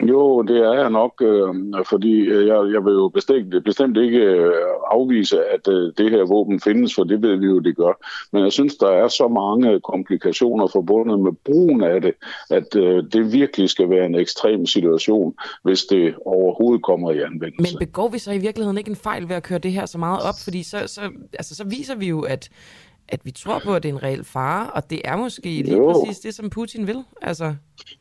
Jo, 0.04 0.42
det 0.42 0.58
er 0.58 0.74
jeg 0.74 0.90
nok, 0.90 1.22
øh, 1.22 1.56
fordi 1.90 2.14
øh, 2.14 2.48
jeg, 2.48 2.56
jeg 2.74 2.86
vil 2.86 2.94
jo 2.94 3.10
bestemt, 3.10 3.64
bestemt 3.66 3.98
ikke 3.98 4.18
øh, 4.18 4.54
afvise, 4.92 5.46
at 5.46 5.68
øh, 5.68 5.94
det 5.98 6.12
her 6.12 6.26
våben 6.26 6.60
findes, 6.60 6.96
for 6.96 7.04
det 7.04 7.22
ved 7.22 7.36
vi 7.36 7.46
jo, 7.46 7.60
det 7.60 7.76
gør. 7.76 7.94
Men 8.32 8.44
jeg 8.44 8.52
synes, 8.52 8.76
der 8.76 8.90
er 8.90 9.08
så 9.08 9.28
mange 9.28 9.80
komplikationer 9.80 10.68
forbundet 10.68 11.20
med 11.20 11.32
brugen 11.46 11.84
af 11.84 12.02
det, 12.02 12.14
at 12.50 12.76
øh, 12.76 13.04
det 13.14 13.34
virkelig 13.34 13.70
skal 13.70 13.90
være 13.90 14.06
en 14.06 14.16
ekstrem 14.16 14.66
situation, 14.66 15.36
hvis 15.64 15.84
det 15.84 16.16
overhovedet 16.26 16.84
kommer 16.84 17.12
i 17.12 17.20
anvendelse. 17.20 17.76
Men 17.76 17.88
begår 17.88 18.10
vi 18.10 18.20
så 18.20 18.32
i 18.32 18.38
virkeligheden 18.38 18.78
ikke 18.78 18.90
en 18.90 18.96
fejl 18.96 19.30
ved 19.30 19.36
at 19.36 19.44
køre 19.44 19.60
det 19.60 19.72
her 19.72 19.86
så 19.86 19.98
meget 19.98 20.20
op? 20.22 20.36
Fordi 20.44 20.64
så, 20.64 20.78
så, 20.86 21.02
altså, 21.34 21.56
så 21.56 21.64
viser 21.64 21.96
vi 21.96 22.08
jo, 22.08 22.22
at 22.22 22.50
at 23.10 23.26
vi 23.26 23.32
tror 23.32 23.60
på, 23.60 23.76
at 23.76 23.84
det 23.84 23.90
er 23.90 23.94
en 23.94 24.04
reel 24.04 24.24
fare, 24.24 24.70
og 24.72 24.90
det 24.90 25.02
er 25.06 25.16
måske 25.16 25.50
lige 25.50 25.78
jo. 25.78 25.92
præcis 25.92 26.20
det, 26.20 26.34
som 26.34 26.50
Putin 26.50 26.88
vil. 26.88 27.04
Altså. 27.22 27.56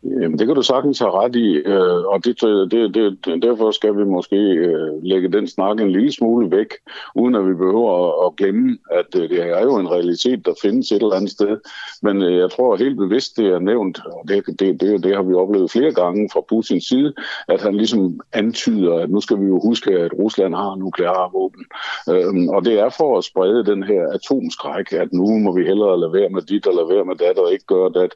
Jamen, 0.05 0.39
det 0.39 0.47
kan 0.47 0.57
du 0.57 0.63
sagtens 0.63 0.99
have 0.99 1.11
ret 1.11 1.37
i, 1.37 1.49
øh, 1.55 2.05
og 2.05 2.25
det, 2.25 2.41
det, 2.41 2.95
det, 2.95 3.19
det, 3.25 3.43
derfor 3.43 3.71
skal 3.71 3.97
vi 3.97 4.05
måske 4.05 4.37
øh, 4.37 5.03
lægge 5.03 5.33
den 5.33 5.47
snak 5.47 5.81
en 5.81 5.91
lille 5.91 6.13
smule 6.13 6.51
væk, 6.51 6.75
uden 7.15 7.35
at 7.35 7.49
vi 7.49 7.55
behøver 7.55 7.93
at, 8.05 8.27
at 8.27 8.37
glemme, 8.37 8.79
at 8.91 9.21
øh, 9.21 9.29
det 9.29 9.43
er 9.43 9.63
jo 9.63 9.77
en 9.77 9.91
realitet, 9.91 10.47
der 10.47 10.53
findes 10.63 10.93
et 10.93 11.03
eller 11.03 11.17
andet 11.17 11.31
sted. 11.31 11.57
Men 12.03 12.23
øh, 12.23 12.39
jeg 12.39 12.51
tror 12.51 12.77
helt 12.77 12.97
bevidst, 12.97 13.37
det 13.37 13.47
er 13.47 13.59
nævnt, 13.59 14.01
og 14.07 14.25
det, 14.29 14.47
det, 14.47 14.81
det, 14.81 15.05
det 15.05 15.15
har 15.17 15.23
vi 15.23 15.35
oplevet 15.35 15.71
flere 15.71 15.93
gange 15.93 16.31
fra 16.33 16.41
Putins 16.49 16.85
side, 16.85 17.15
at 17.49 17.63
han 17.63 17.75
ligesom 17.75 18.21
antyder, 18.33 18.95
at 18.95 19.11
nu 19.11 19.21
skal 19.21 19.41
vi 19.41 19.47
jo 19.47 19.61
huske, 19.61 19.91
at 19.91 20.13
Rusland 20.19 20.55
har 20.55 20.77
nukleare 20.77 21.31
våben. 21.33 21.65
Øh, 22.11 22.49
og 22.57 22.65
det 22.65 22.81
er 22.81 22.89
for 22.89 23.19
at 23.19 23.25
sprede 23.25 23.67
den 23.67 23.83
her 23.83 24.09
atomskræk, 24.13 24.93
at 25.01 25.13
nu 25.13 25.39
må 25.39 25.57
vi 25.57 25.65
hellere 25.65 26.01
lade 26.01 26.13
være 26.13 26.29
med 26.29 26.43
dit 26.43 26.67
og 26.67 26.75
lade 26.75 26.89
være 26.89 27.05
med 27.05 27.17
dat 27.17 27.39
og 27.39 27.53
ikke 27.53 27.67
gøre 27.67 27.91
det, 27.99 28.11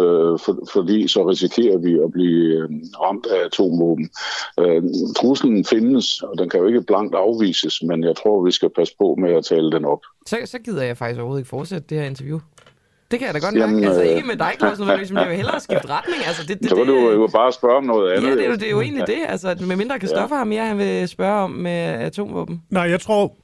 øh, 0.00 0.38
for, 0.44 0.52
fordi 0.72 1.08
så 1.08 1.28
risikerer 1.28 1.78
vi 1.78 1.92
at 2.04 2.12
blive 2.12 2.42
øh, 2.56 2.68
ramt 3.02 3.26
af 3.26 3.44
atomvåben. 3.44 4.10
Øh, 4.60 4.82
truslen 5.16 5.64
findes, 5.64 6.22
og 6.22 6.38
den 6.38 6.48
kan 6.48 6.60
jo 6.60 6.66
ikke 6.66 6.82
blankt 6.82 7.14
afvises, 7.14 7.82
men 7.82 8.04
jeg 8.04 8.16
tror, 8.16 8.44
vi 8.44 8.50
skal 8.50 8.70
passe 8.70 8.94
på 8.98 9.14
med 9.18 9.32
at 9.32 9.44
tale 9.44 9.72
den 9.72 9.84
op. 9.84 10.02
Så, 10.26 10.36
så 10.44 10.58
gider 10.58 10.82
jeg 10.82 10.96
faktisk 10.96 11.18
overhovedet 11.18 11.40
ikke 11.40 11.48
fortsætte 11.48 11.86
det 11.88 11.98
her 11.98 12.06
interview. 12.06 12.38
Det 13.10 13.18
kan 13.18 13.26
jeg 13.26 13.34
da 13.34 13.38
godt 13.38 13.54
Jamen, 13.54 13.76
mærke. 13.76 13.86
Altså 13.86 14.02
ikke 14.02 14.26
med 14.26 14.36
dig, 14.36 14.52
Claus, 14.58 14.78
men 14.78 15.18
jeg 15.18 15.28
vil 15.28 15.36
hellere 15.36 15.60
skifte 15.60 15.88
retning. 15.96 16.26
Altså, 16.26 16.42
det, 16.48 16.58
det, 16.60 16.68
så 16.68 16.76
kan 16.76 16.86
du 16.86 17.10
jo 17.10 17.28
bare 17.32 17.52
spørge 17.52 17.76
om 17.76 17.84
noget 17.84 18.12
andet. 18.12 18.28
Ja, 18.28 18.34
det 18.36 18.44
er 18.44 18.48
jo, 18.48 18.54
det 18.54 18.66
er 18.66 18.70
jo 18.70 18.80
egentlig 18.80 19.06
det. 19.06 19.18
Altså, 19.28 19.56
med 19.60 19.76
mindre 19.76 19.98
Kristoffer 19.98 20.36
ja. 20.36 20.38
har 20.38 20.44
mere, 20.44 20.64
han 20.66 20.78
vil 20.78 21.08
spørge 21.08 21.42
om 21.42 21.50
med 21.50 21.80
atomvåben. 22.08 22.62
Nej, 22.70 22.82
jeg 22.82 23.00
tror, 23.00 23.36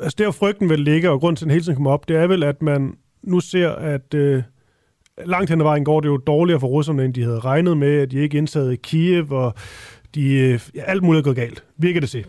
altså 0.00 0.14
der 0.18 0.30
frygten 0.30 0.68
vil 0.68 0.80
ligge, 0.80 1.10
og 1.10 1.20
grund 1.20 1.36
til, 1.36 1.44
at 1.44 1.46
den 1.46 1.50
hele 1.50 1.64
tiden 1.64 1.76
kommer 1.76 1.90
op, 1.90 2.08
det 2.08 2.16
er 2.16 2.26
vel, 2.26 2.42
at 2.42 2.62
man 2.62 2.94
nu 3.22 3.40
ser, 3.40 3.70
at 3.70 4.14
øh, 4.14 4.42
langt 5.26 5.50
hen 5.50 5.60
ad 5.60 5.64
vejen 5.64 5.84
går 5.84 6.00
det 6.00 6.08
jo 6.08 6.16
dårligere 6.16 6.60
for 6.60 6.66
russerne, 6.66 7.04
end 7.04 7.14
de 7.14 7.22
havde 7.22 7.40
regnet 7.40 7.76
med, 7.76 8.00
at 8.00 8.10
de 8.10 8.18
ikke 8.18 8.38
indtaget 8.38 8.82
Kiev, 8.82 9.32
og 9.32 9.54
de, 10.14 10.34
øh, 10.34 10.60
ja, 10.74 10.82
alt 10.82 11.02
muligt 11.02 11.20
er 11.20 11.24
gået 11.24 11.36
galt, 11.36 11.64
virker 11.76 12.00
det 12.00 12.10
til. 12.10 12.24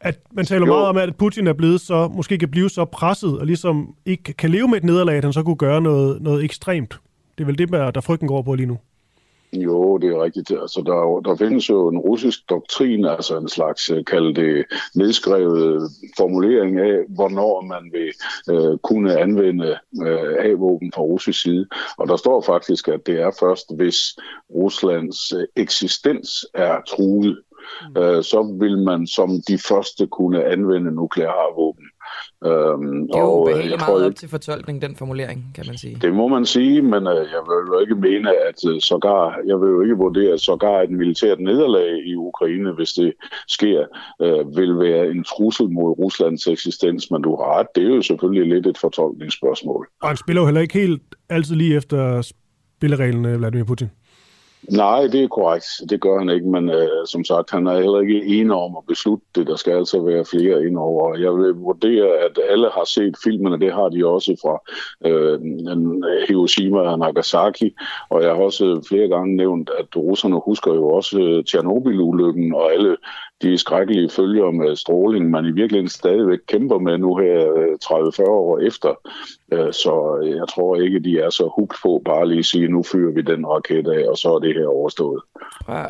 At 0.00 0.20
man 0.32 0.44
taler 0.44 0.66
jo. 0.66 0.72
meget 0.72 0.86
om, 0.86 0.96
at 0.96 1.16
Putin 1.16 1.46
er 1.46 1.52
blevet 1.52 1.80
så, 1.80 2.08
måske 2.08 2.38
kan 2.38 2.48
blive 2.48 2.70
så 2.70 2.84
presset, 2.84 3.38
og 3.38 3.46
ligesom 3.46 3.94
ikke 4.06 4.32
kan 4.32 4.50
leve 4.50 4.68
med 4.68 4.76
et 4.76 4.84
nederlag, 4.84 5.16
at 5.16 5.24
han 5.24 5.32
så 5.32 5.42
kunne 5.42 5.56
gøre 5.56 5.80
noget, 5.80 6.22
noget 6.22 6.44
ekstremt. 6.44 7.00
Det 7.38 7.44
er 7.44 7.46
vel 7.46 7.58
det, 7.58 7.72
der 7.72 8.00
frygten 8.00 8.28
går 8.28 8.42
på 8.42 8.54
lige 8.54 8.66
nu. 8.66 8.78
Jo, 9.52 9.98
det 9.98 10.10
er 10.10 10.22
rigtigt. 10.22 10.50
Altså, 10.50 10.82
der, 10.86 11.30
der 11.30 11.36
findes 11.36 11.68
jo 11.68 11.88
en 11.88 11.98
russisk 11.98 12.50
doktrin, 12.50 13.04
altså 13.04 13.36
en 13.36 13.48
slags 13.48 13.90
øh, 13.90 14.04
kaldt 14.04 14.36
det 14.36 14.64
nedskrevet 14.94 15.90
formulering 16.16 16.78
af, 16.78 17.04
hvornår 17.08 17.60
man 17.60 17.92
vil 17.92 18.12
øh, 18.54 18.78
kunne 18.78 19.18
anvende 19.18 19.78
øh, 20.06 20.44
A-våben 20.44 20.92
fra 20.92 21.02
russisk 21.02 21.42
side. 21.42 21.66
Og 21.96 22.08
der 22.08 22.16
står 22.16 22.40
faktisk, 22.40 22.88
at 22.88 23.06
det 23.06 23.20
er 23.20 23.30
først, 23.40 23.76
hvis 23.76 24.18
Ruslands 24.54 25.32
øh, 25.32 25.46
eksistens 25.56 26.46
er 26.54 26.80
truet, 26.88 27.38
mm. 27.96 28.02
øh, 28.02 28.22
så 28.22 28.56
vil 28.60 28.78
man 28.78 29.06
som 29.06 29.30
de 29.48 29.58
første 29.58 30.06
kunne 30.06 30.44
anvende 30.44 30.90
nukleare 30.90 31.54
våben. 31.56 31.89
Øhm, 32.44 33.06
det 33.06 33.14
er 33.14 33.20
jo 33.20 33.26
og, 33.26 33.50
øh, 33.50 33.58
jeg 33.58 33.68
meget 33.68 33.80
tror, 33.80 34.06
op 34.06 34.14
til 34.14 34.28
fortolkning, 34.28 34.82
den 34.82 34.96
formulering, 34.96 35.52
kan 35.54 35.64
man 35.66 35.78
sige. 35.78 35.98
Det 36.02 36.12
må 36.14 36.28
man 36.28 36.46
sige, 36.46 36.82
men 36.82 37.06
uh, 37.06 37.14
jeg 37.34 37.42
vil 37.48 37.58
jo 37.72 37.78
ikke 37.80 37.94
mene, 37.94 38.30
at 38.48 38.64
uh, 38.70 38.80
sågar, 38.80 39.38
jeg 39.46 39.60
vil 39.60 39.68
jo 39.68 39.82
ikke 39.82 39.96
vurdere, 39.96 40.32
at 40.32 40.40
sågar 40.40 40.80
et 40.80 40.90
militært 40.90 41.40
nederlag 41.40 42.06
i 42.06 42.14
Ukraine, 42.16 42.72
hvis 42.72 42.92
det 42.92 43.12
sker, 43.48 43.84
uh, 44.24 44.56
vil 44.56 44.78
være 44.78 45.10
en 45.10 45.24
trussel 45.24 45.68
mod 45.70 45.98
Ruslands 45.98 46.46
eksistens, 46.46 47.10
men 47.10 47.22
du 47.22 47.36
har 47.36 47.58
ret, 47.58 47.66
det 47.74 47.84
er 47.84 47.94
jo 47.94 48.02
selvfølgelig 48.02 48.54
lidt 48.54 48.66
et 48.66 48.78
fortolkningsspørgsmål. 48.78 49.88
Og 50.02 50.08
han 50.08 50.16
spiller 50.16 50.42
jo 50.42 50.46
heller 50.46 50.60
ikke 50.60 50.78
helt 50.78 51.02
altid 51.28 51.56
lige 51.56 51.76
efter 51.76 52.22
spillereglene, 52.78 53.38
Vladimir 53.38 53.64
Putin. 53.64 53.88
Nej, 54.68 55.06
det 55.06 55.22
er 55.22 55.28
korrekt. 55.28 55.66
Det 55.90 56.00
gør 56.00 56.18
han 56.18 56.28
ikke, 56.28 56.48
men 56.48 56.70
øh, 56.70 57.06
som 57.06 57.24
sagt, 57.24 57.50
han 57.50 57.66
er 57.66 57.80
heller 57.80 58.00
ikke 58.00 58.24
enig 58.24 58.52
om 58.52 58.76
at 58.76 58.86
beslutte 58.88 59.26
det. 59.34 59.46
Der 59.46 59.56
skal 59.56 59.72
altså 59.72 60.02
være 60.02 60.24
flere 60.24 60.66
indover. 60.66 61.18
Jeg 61.18 61.32
vil 61.34 61.54
vurdere, 61.54 62.06
at 62.06 62.38
alle 62.50 62.70
har 62.74 62.84
set 62.84 63.16
filmene. 63.24 63.60
Det 63.60 63.72
har 63.72 63.88
de 63.88 64.06
også 64.06 64.36
fra 64.42 64.54
øh, 65.08 65.40
Hiroshima 66.28 66.78
og 66.78 66.98
Nagasaki. 66.98 67.74
Og 68.10 68.22
jeg 68.22 68.30
har 68.30 68.42
også 68.42 68.84
flere 68.88 69.08
gange 69.08 69.36
nævnt, 69.36 69.70
at 69.78 69.96
russerne 69.96 70.40
husker 70.44 70.74
jo 70.74 70.88
også 70.88 71.20
øh, 71.20 71.44
Tjernobyl-ulykken 71.44 72.54
og 72.54 72.72
alle 72.72 72.96
de 73.42 73.58
skrækkelige 73.58 74.10
følger 74.10 74.50
med 74.50 74.76
stråling, 74.76 75.30
man 75.30 75.44
i 75.44 75.50
virkeligheden 75.52 75.88
stadigvæk 75.88 76.38
kæmper 76.46 76.78
med 76.78 76.98
nu 76.98 77.16
her 77.16 77.40
30-40 77.84 78.22
øh, 78.22 78.28
år 78.28 78.58
efter. 78.58 78.94
Øh, 79.52 79.72
så 79.72 80.22
jeg 80.38 80.48
tror 80.48 80.76
ikke, 80.76 81.00
de 81.00 81.18
er 81.18 81.30
så 81.30 81.52
hugt 81.56 81.76
på 81.82 82.02
bare 82.04 82.28
lige 82.28 82.38
at 82.38 82.44
sige, 82.44 82.68
nu 82.68 82.82
fyrer 82.82 83.12
vi 83.12 83.22
den 83.22 83.46
raket 83.46 83.88
af, 83.88 84.08
og 84.08 84.16
så 84.18 84.28
er 84.34 84.38
det 84.38 84.54
her 84.54 84.66
overstået. 84.66 85.22
Ja. 85.68 85.84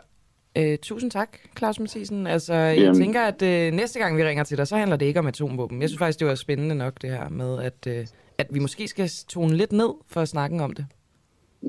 Øh, 0.59 0.78
tusind 0.82 1.10
tak, 1.10 1.39
Claus 1.59 1.81
Mathisen. 1.81 2.27
Altså, 2.27 2.55
Jamen. 2.55 2.85
jeg 2.85 2.94
tænker, 2.94 3.20
at 3.20 3.43
øh, 3.43 3.72
næste 3.72 3.98
gang 3.98 4.16
vi 4.16 4.24
ringer 4.24 4.44
til 4.44 4.59
dig, 4.59 4.66
så 4.66 4.77
handler 4.77 4.97
det 4.97 5.06
ikke 5.06 5.20
om 5.20 5.27
atomvåben. 5.27 5.81
Jeg 5.81 5.89
synes 5.89 5.98
faktisk, 5.98 6.18
det 6.20 6.28
var 6.28 6.35
spændende 6.35 6.74
nok, 6.74 7.02
det 7.02 7.10
her 7.10 7.28
med, 7.28 7.62
at, 7.62 7.86
øh, 7.86 8.06
at 8.39 8.47
vi 8.51 8.59
måske 8.59 8.89
skal 8.89 9.10
tone 9.28 9.56
lidt 9.56 9.72
ned 9.72 9.90
for 10.09 10.20
at 10.20 10.28
snakke 10.28 10.62
om 10.62 10.72
det. 10.72 10.86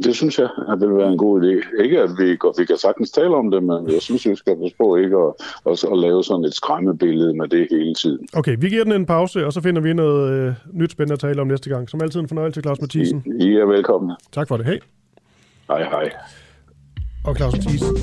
Det 0.04 0.16
synes 0.16 0.40
jeg, 0.40 0.50
at 0.70 0.80
det 0.80 0.90
vil 0.90 0.98
være 0.98 1.12
en 1.12 1.18
god 1.18 1.42
idé. 1.42 1.84
Ikke 1.84 2.00
at 2.00 2.10
vi, 2.20 2.36
går, 2.36 2.56
vi 2.58 2.66
kan 2.66 2.78
sagtens 2.78 3.12
tale 3.12 3.36
om 3.36 3.52
det, 3.52 3.64
men 3.64 3.92
jeg 3.92 4.02
synes, 4.02 4.26
vi 4.26 4.36
skal 4.36 4.58
passe 4.58 4.78
på 4.78 4.96
ikke 4.96 5.18
at, 5.18 5.34
at, 5.72 5.84
at 5.92 5.98
lave 6.00 6.24
sådan 6.24 6.46
et 6.46 6.54
skræmmebillede 6.54 7.34
med 7.34 7.48
det 7.48 7.68
hele 7.72 7.94
tiden. 7.94 8.28
Okay, 8.34 8.56
vi 8.60 8.70
giver 8.70 8.84
den 8.84 8.94
en 8.94 9.06
pause, 9.06 9.46
og 9.46 9.54
så 9.54 9.62
finder 9.62 9.82
vi 9.82 9.94
noget 9.94 10.34
øh, 10.34 10.54
nyt 10.74 10.92
spændende 10.92 11.14
at 11.14 11.20
tale 11.20 11.42
om 11.42 11.48
næste 11.48 11.70
gang. 11.70 11.90
Som 11.90 12.02
altid 12.02 12.20
en 12.20 12.28
fornøjelse, 12.28 12.62
Claus 12.62 12.82
Mathisen. 12.82 13.24
I, 13.26 13.46
I 13.46 13.56
er 13.56 13.66
velkomne. 13.66 14.16
Tak 14.32 14.48
for 14.48 14.58
det. 14.58 14.66
Hej. 14.66 14.80
Hej, 15.68 15.84
hej. 15.84 16.12
Og 17.26 17.36
Claus 17.36 17.54
Mathisen, 17.54 17.96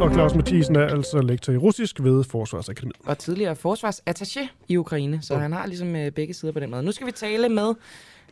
og 0.00 0.12
Claus 0.12 0.34
Mathisen 0.34 0.76
er 0.76 0.86
altså 0.86 1.22
lektor 1.22 1.52
i 1.52 1.56
russisk 1.56 2.02
ved 2.02 2.24
Forsvarsakademiet. 2.24 2.96
Og 3.06 3.18
tidligere 3.18 3.56
forsvarsattaché 3.66 4.48
i 4.68 4.76
Ukraine, 4.76 5.18
så 5.22 5.34
ja. 5.34 5.40
han 5.40 5.52
har 5.52 5.66
ligesom 5.66 5.96
øh, 5.96 6.10
begge 6.10 6.34
sider 6.34 6.52
på 6.52 6.60
den 6.60 6.70
måde. 6.70 6.82
Nu 6.82 6.92
skal 6.92 7.06
vi 7.06 7.12
tale 7.12 7.48
med 7.48 7.74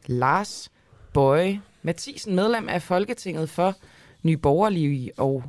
Lars 0.06 0.70
Bøje 1.14 1.60
Mathisen, 1.82 2.34
medlem 2.34 2.68
af 2.68 2.82
Folketinget 2.82 3.50
for 3.50 3.74
Nye 4.22 4.36
Borgerlige 4.36 5.12
og 5.16 5.44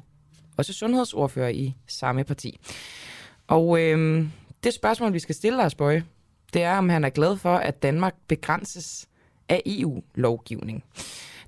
også 0.58 0.74
sundhedsordfører 0.74 1.50
i 1.50 1.76
samme 1.88 2.24
parti. 2.24 2.60
Og 3.48 3.82
øh, 3.82 4.26
det 4.64 4.74
spørgsmål, 4.74 5.14
vi 5.14 5.20
skal 5.20 5.36
stille 5.36 5.58
Lars 5.58 5.76
Bøje, 5.76 6.04
det 6.54 6.64
er, 6.64 6.78
om 6.78 6.90
han 6.90 7.04
er 7.04 7.10
glad 7.10 7.38
for, 7.38 7.56
at 7.56 7.84
Danmark 7.84 8.14
begrænses 8.28 9.08
af 9.50 9.62
EU-lovgivning. 9.66 10.84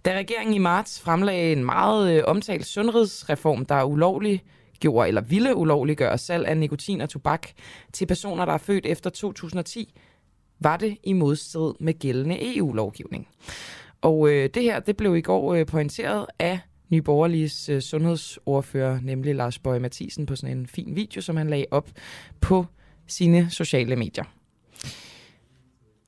Da 0.06 0.18
regeringen 0.18 0.56
i 0.56 0.60
marts 0.60 1.02
fremlagde 1.02 1.52
en 1.52 1.66
meget 1.66 2.18
øh, 2.18 2.24
omtalt 2.26 2.66
sundhedsreform, 2.66 3.66
der 3.66 3.76
er 3.76 3.84
ulovlig 3.84 4.44
gjorde 4.80 5.08
eller 5.08 5.22
ville 5.22 5.56
ulovliggøre 5.56 6.18
salg 6.18 6.48
af 6.48 6.58
nikotin 6.58 7.02
og 7.02 7.10
tobak 7.10 7.48
til 7.94 8.06
personer, 8.06 8.46
der 8.46 8.54
er 8.54 8.58
født 8.58 8.86
efter 8.86 9.10
2010, 9.10 9.94
var 10.60 10.78
det 10.78 10.98
i 11.04 11.14
modstrid 11.14 11.74
med 11.80 12.00
gældende 12.00 12.58
EU-lovgivning. 12.58 13.28
Og 14.02 14.30
øh, 14.30 14.50
det 14.54 14.64
her, 14.64 14.80
det 14.80 14.98
blev 14.98 15.16
i 15.16 15.22
går 15.22 15.54
øh, 15.54 15.66
pointeret 15.66 16.26
af 16.40 16.60
Nye 16.90 17.02
Borgerliges 17.02 17.70
øh, 17.70 17.82
sundhedsordfører, 17.82 19.00
nemlig 19.02 19.36
Lars 19.36 19.60
Bøge 19.60 19.80
Mathisen, 19.80 20.26
på 20.26 20.36
sådan 20.36 20.58
en 20.58 20.68
fin 20.68 20.96
video, 20.96 21.22
som 21.22 21.38
han 21.38 21.50
lagde 21.50 21.66
op 21.72 21.90
på 22.42 22.66
sine 23.08 23.50
sociale 23.50 23.96
medier. 23.96 24.24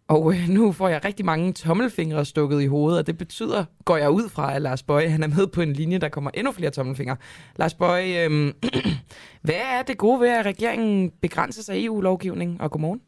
Og 0.08 0.34
øh, 0.34 0.50
nu 0.50 0.72
får 0.72 0.88
jeg 0.88 1.06
rigtig 1.06 1.26
mange 1.26 1.54
tommelfingre 1.54 2.26
stukket 2.26 2.62
i 2.62 2.66
hovedet, 2.66 3.00
og 3.00 3.08
det 3.08 3.18
betyder, 3.18 3.66
går 3.86 3.98
jeg 3.98 4.10
ud 4.10 4.30
fra, 4.30 4.56
at 4.56 4.62
Lars 4.62 4.84
Bøge 4.84 5.10
han 5.10 5.24
er 5.24 5.28
med 5.28 5.48
på 5.48 5.62
en 5.62 5.74
linje, 5.74 5.98
der 5.98 6.10
kommer 6.10 6.32
endnu 6.34 6.52
flere 6.52 6.72
tommelfingre. 6.72 7.18
Lars 7.56 7.74
Bøge, 7.74 8.26
øh, 8.26 8.54
hvad 9.42 9.56
er 9.56 9.82
det 9.82 9.98
gode 9.98 10.22
ved, 10.22 10.30
at 10.30 10.46
regeringen 10.46 11.12
begrænser 11.22 11.64
sig 11.64 11.86
EU-lovgivning? 11.86 12.62
Og 12.62 12.72
godmorgen 12.72 13.02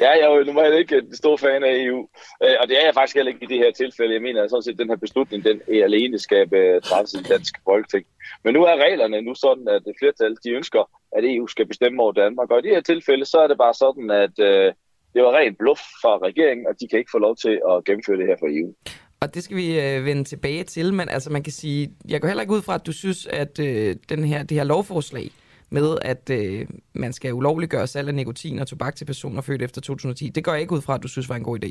ja, 0.00 0.10
jeg 0.10 0.20
er 0.20 0.36
jo 0.36 0.44
normalt 0.44 0.74
ikke 0.74 0.96
en 0.96 1.16
stor 1.16 1.36
fan 1.36 1.64
af 1.64 1.72
EU, 1.74 2.08
øh, 2.44 2.56
og 2.60 2.68
det 2.68 2.78
er 2.80 2.84
jeg 2.84 2.94
faktisk 2.94 3.16
heller 3.16 3.32
ikke 3.32 3.44
i 3.44 3.52
det 3.54 3.58
her 3.58 3.72
tilfælde. 3.72 4.14
Jeg 4.14 4.22
mener 4.22 4.48
sådan 4.48 4.62
set, 4.62 4.72
at 4.72 4.78
den 4.78 4.88
her 4.88 4.96
beslutning, 4.96 5.44
den 5.44 5.60
er 5.68 5.84
alene 5.84 6.18
skal 6.18 6.48
træffes 6.82 7.14
i 7.14 7.22
dansk 7.22 7.54
folketing. 7.64 8.06
Men 8.44 8.54
nu 8.54 8.64
er 8.64 8.84
reglerne 8.86 9.22
nu 9.22 9.34
sådan, 9.34 9.68
at 9.68 9.82
flertal 10.00 10.36
de 10.44 10.50
ønsker, 10.50 10.82
at 11.16 11.24
EU 11.24 11.46
skal 11.46 11.66
bestemme 11.66 12.02
over 12.02 12.12
Danmark. 12.12 12.50
Og 12.50 12.58
i 12.58 12.62
det 12.62 12.70
her 12.70 12.80
tilfælde, 12.80 13.24
så 13.24 13.38
er 13.38 13.46
det 13.46 13.58
bare 13.58 13.74
sådan, 13.74 14.10
at 14.10 14.38
øh, 14.38 14.72
det 15.14 15.22
var 15.22 15.36
rent 15.36 15.58
bluff 15.58 15.80
fra 16.02 16.18
regeringen, 16.18 16.66
og 16.66 16.74
de 16.80 16.88
kan 16.88 16.98
ikke 16.98 17.10
få 17.14 17.18
lov 17.18 17.36
til 17.36 17.60
at 17.70 17.84
gennemføre 17.84 18.16
det 18.16 18.26
her 18.26 18.36
for 18.38 18.46
EU. 18.46 18.74
Og 19.20 19.34
det 19.34 19.42
skal 19.44 19.56
vi 19.56 19.80
øh, 19.80 20.04
vende 20.04 20.24
tilbage 20.24 20.64
til, 20.64 20.94
men 20.94 21.08
altså 21.08 21.30
man 21.30 21.42
kan 21.42 21.52
sige, 21.52 21.90
jeg 22.08 22.20
går 22.20 22.28
heller 22.28 22.42
ikke 22.42 22.54
ud 22.54 22.62
fra, 22.62 22.74
at 22.74 22.86
du 22.86 22.92
synes, 22.92 23.26
at 23.26 23.58
øh, 23.60 23.96
den 24.08 24.24
her, 24.24 24.42
det 24.42 24.56
her 24.56 24.64
lovforslag 24.64 25.30
med, 25.70 25.98
at 26.02 26.30
øh, 26.30 26.66
man 26.92 27.12
skal 27.12 27.32
ulovliggøre 27.32 27.86
salg 27.86 28.08
af 28.08 28.14
nikotin 28.14 28.58
og 28.58 28.66
tobak 28.66 28.96
til 28.96 29.04
personer 29.04 29.42
født 29.42 29.62
efter 29.62 29.80
2010. 29.80 30.28
Det 30.28 30.44
går 30.44 30.52
jeg 30.52 30.60
ikke 30.60 30.72
ud 30.72 30.80
fra, 30.80 30.94
at 30.94 31.02
du 31.02 31.08
synes 31.08 31.28
var 31.28 31.36
en 31.36 31.42
god 31.42 31.64
idé. 31.64 31.70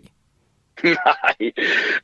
Nej, 0.83 1.51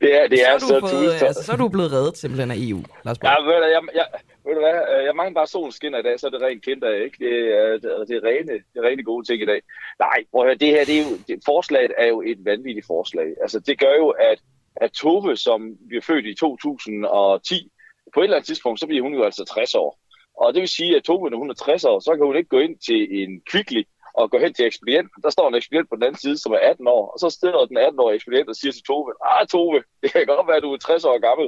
det 0.01 0.09
er, 0.21 0.27
det 0.27 0.39
er 0.49 0.57
så, 0.57 0.67
så 0.67 0.79
fået, 0.79 1.23
altså, 1.27 1.43
så 1.43 1.51
er 1.51 1.57
du 1.57 1.67
blevet 1.67 1.91
reddet 1.91 2.17
simpelthen 2.17 2.51
af 2.51 2.55
EU, 2.59 2.83
Lars 3.05 3.17
Ja, 3.23 3.35
ved 3.47 3.57
du, 3.63 3.67
jeg, 3.75 3.81
jeg, 3.95 4.07
ved 4.45 4.53
du 4.53 4.59
hvad, 4.59 4.79
øh, 4.93 5.05
jeg 5.05 5.15
mangler 5.15 5.33
bare 5.33 5.47
solen 5.47 5.71
skinner 5.71 5.99
i 5.99 6.01
dag, 6.01 6.19
så 6.19 6.27
er 6.27 6.31
det 6.31 6.41
rent 6.41 6.83
af, 6.83 7.03
ikke? 7.05 7.17
Det 7.25 7.33
er, 7.59 7.77
det, 8.09 8.15
er 8.17 8.23
rene, 8.29 8.53
det 8.53 8.77
er 8.81 8.85
rene 8.89 9.03
gode 9.03 9.25
ting 9.27 9.41
i 9.41 9.45
dag. 9.45 9.61
Nej, 9.99 10.17
prøv 10.31 10.41
at 10.41 10.47
høre, 10.47 10.57
det 10.63 10.67
her, 10.67 10.85
det 10.85 10.95
er 10.99 11.03
jo, 11.03 11.17
det, 11.27 11.39
forslaget 11.45 11.91
er 11.97 12.07
jo 12.07 12.21
et 12.21 12.39
vanvittigt 12.45 12.87
forslag. 12.87 13.29
Altså, 13.41 13.59
det 13.59 13.79
gør 13.79 13.95
jo, 14.03 14.09
at 14.09 14.39
at 14.75 14.91
Tove, 14.91 15.37
som 15.37 15.77
bliver 15.87 16.01
født 16.01 16.25
i 16.25 16.33
2010, 16.33 17.71
på 18.13 18.19
et 18.19 18.23
eller 18.23 18.37
andet 18.37 18.47
tidspunkt, 18.47 18.79
så 18.79 18.87
bliver 18.87 19.03
hun 19.03 19.13
jo 19.13 19.23
altså 19.23 19.45
60 19.45 19.75
år. 19.75 19.99
Og 20.37 20.53
det 20.53 20.59
vil 20.61 20.69
sige, 20.69 20.95
at 20.95 21.03
Tove, 21.03 21.29
når 21.29 21.37
hun 21.37 21.49
er 21.49 21.53
60 21.53 21.83
år, 21.85 21.99
så 21.99 22.15
kan 22.15 22.25
hun 22.25 22.35
ikke 22.35 22.49
gå 22.49 22.59
ind 22.59 22.77
til 22.77 23.23
en 23.23 23.41
kvickly 23.51 23.83
og 24.19 24.23
gå 24.31 24.37
hen 24.43 24.53
til 24.53 24.65
ekspedienten. 24.65 25.17
Der 25.25 25.31
står 25.35 25.45
en 25.47 25.55
ekspedient 25.55 25.89
på 25.89 25.95
den 25.95 26.03
anden 26.07 26.21
side, 26.25 26.37
som 26.43 26.51
er 26.57 26.61
18 26.71 26.87
år, 26.97 27.03
og 27.13 27.17
så 27.23 27.27
stiller 27.37 27.65
den 27.71 27.77
18-årige 27.77 28.15
ekspedient 28.19 28.49
og 28.49 28.55
siger 28.55 28.73
til 28.75 28.83
Tove, 28.89 29.11
ah 29.31 29.47
Tove, 29.53 29.79
det 30.01 30.09
kan 30.13 30.25
godt 30.33 30.47
være, 30.47 30.59
at 30.61 30.65
du 30.67 30.71
er 30.73 30.77
60 30.77 31.05
år 31.09 31.17
gammel, 31.27 31.47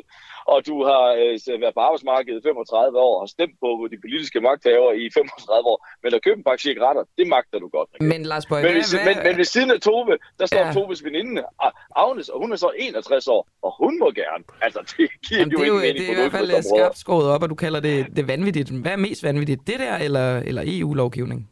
og 0.54 0.58
du 0.70 0.76
har 0.90 1.04
øh, 1.22 1.62
været 1.64 1.74
på 1.78 1.84
arbejdsmarkedet 1.88 2.40
i 2.40 2.48
35 2.48 3.00
år 3.08 3.16
og 3.22 3.28
stemt 3.36 3.56
på 3.64 3.70
de 3.92 3.98
politiske 4.04 4.38
magthaver 4.48 4.92
i 5.02 5.06
35 5.14 5.68
år, 5.74 5.80
men 6.04 6.10
at 6.16 6.22
købe 6.26 6.38
en 6.42 6.46
pakke 6.50 6.62
cigaretter, 6.66 7.04
det 7.18 7.26
magter 7.36 7.58
du 7.64 7.68
godt. 7.78 7.90
Men 8.12 8.22
Lars 8.32 8.46
Bøge, 8.46 8.64
men, 8.64 8.74
hvad, 8.74 9.06
men, 9.10 9.18
men 9.28 9.34
ved 9.42 9.48
siden 9.56 9.70
af 9.76 9.80
Tove, 9.88 10.14
der 10.40 10.46
står 10.46 10.64
Ja. 10.68 10.74
Toves 10.74 11.04
veninde, 11.04 11.42
Agnes, 11.96 12.30
og 12.30 12.38
hun 12.42 12.52
er 12.52 12.56
så 12.56 12.70
61 12.78 13.28
år, 13.28 13.48
og 13.62 13.72
hun 13.82 14.00
må 14.00 14.12
gerne. 14.12 14.44
Altså, 14.62 14.80
det 14.98 15.10
giver 15.28 15.40
Jamen, 15.40 15.52
jo 15.52 15.62
ikke 15.64 15.74
mening 15.74 15.98
det 15.98 16.04
er 16.04 16.08
på 16.08 16.12
i 16.12 16.16
hvert 16.16 16.32
fald 16.32 16.52
øh, 16.52 16.64
skarpt 16.64 16.98
skåret 16.98 17.28
op, 17.34 17.44
og 17.44 17.50
du 17.50 17.56
kalder 17.56 17.80
det, 17.80 18.08
det 18.16 18.28
vanvittigt. 18.28 18.70
Hvad 18.70 18.92
er 18.92 18.96
mest 19.08 19.24
vanvittigt, 19.24 19.68
det 19.68 19.80
der 19.80 19.98
eller, 19.98 20.38
eller 20.40 20.64
EU-lovgivning? 20.66 21.50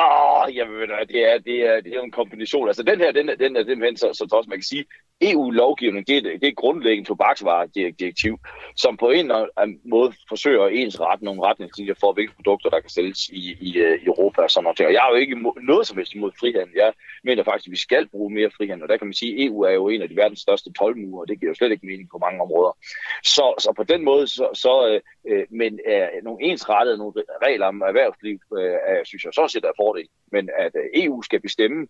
Åh, 0.00 0.42
oh, 0.42 0.56
jamen, 0.56 0.74
ved 0.80 1.06
det 1.08 1.32
er, 1.32 1.38
det, 1.38 1.56
er, 1.66 1.80
det 1.80 1.92
er 1.94 2.02
en 2.02 2.10
kombination. 2.10 2.68
Altså, 2.68 2.82
den 2.82 2.98
her, 2.98 3.12
den 3.12 3.28
er, 3.28 3.34
den 3.34 3.56
er 3.56 3.64
simpelthen, 3.64 3.96
så, 3.96 4.10
så 4.12 4.26
trods, 4.26 4.46
man 4.46 4.58
kan 4.58 4.62
sige, 4.62 4.84
EU-lovgivning, 5.22 6.06
det 6.06 6.16
er, 6.16 6.20
det 6.20 6.48
er 6.48 6.52
grundlæggende 6.52 7.08
tobaksvaredirektiv, 7.08 8.38
som 8.76 8.96
på 8.96 9.10
en 9.10 9.18
eller 9.18 9.46
anden 9.56 9.80
måde 9.84 10.12
forsøger 10.28 10.64
at 10.64 10.74
ensrette 10.74 11.24
nogle 11.24 11.42
retningslinjer 11.42 11.94
for, 12.00 12.12
hvilke 12.12 12.34
produkter, 12.34 12.70
der 12.70 12.80
kan 12.80 12.90
sælges 12.90 13.28
i, 13.28 13.56
i, 13.60 13.78
øh, 13.78 14.02
i 14.02 14.06
Europa 14.06 14.42
og 14.42 14.50
sådan 14.50 14.64
noget. 14.64 14.80
Og 14.80 14.92
jeg 14.92 15.06
er 15.06 15.10
jo 15.10 15.16
ikke 15.16 15.32
imod, 15.32 15.52
noget 15.62 15.86
som 15.86 15.96
helst 15.96 16.14
imod 16.14 16.32
frihandel. 16.40 16.74
Jeg 16.76 16.92
mener 17.24 17.44
faktisk, 17.44 17.68
at 17.68 17.72
vi 17.72 17.76
skal 17.76 18.08
bruge 18.08 18.34
mere 18.34 18.50
frihandel. 18.56 18.82
Og 18.82 18.88
der 18.88 18.96
kan 18.96 19.06
man 19.06 19.14
sige, 19.14 19.34
at 19.34 19.46
EU 19.46 19.60
er 19.62 19.70
jo 19.70 19.88
en 19.88 20.02
af 20.02 20.08
de 20.08 20.16
verdens 20.16 20.40
største 20.40 20.72
tolvmure, 20.72 21.22
og 21.22 21.28
det 21.28 21.40
giver 21.40 21.50
jo 21.50 21.54
slet 21.54 21.72
ikke 21.72 21.86
mening 21.86 22.08
på 22.10 22.18
mange 22.18 22.42
områder. 22.42 22.76
Så, 23.22 23.54
så 23.58 23.72
på 23.76 23.82
den 23.82 24.04
måde, 24.04 24.26
så, 24.26 24.48
så 24.54 24.72
øh, 24.88 25.00
øh 25.32 25.46
men 25.50 25.80
øh, 25.88 26.08
nogle 26.22 26.42
ensrettede 26.42 26.98
nogle 26.98 27.12
regler 27.46 27.66
om 27.66 27.80
erhvervsliv, 27.80 28.38
øh, 28.58 29.04
synes 29.04 29.24
jeg 29.24 29.32
så 29.34 29.48
set 29.48 29.64
er 29.64 29.80
fordel. 29.82 30.08
Men 30.32 30.50
at 30.58 30.72
øh, 30.74 31.04
EU 31.04 31.22
skal 31.22 31.40
bestemme 31.40 31.86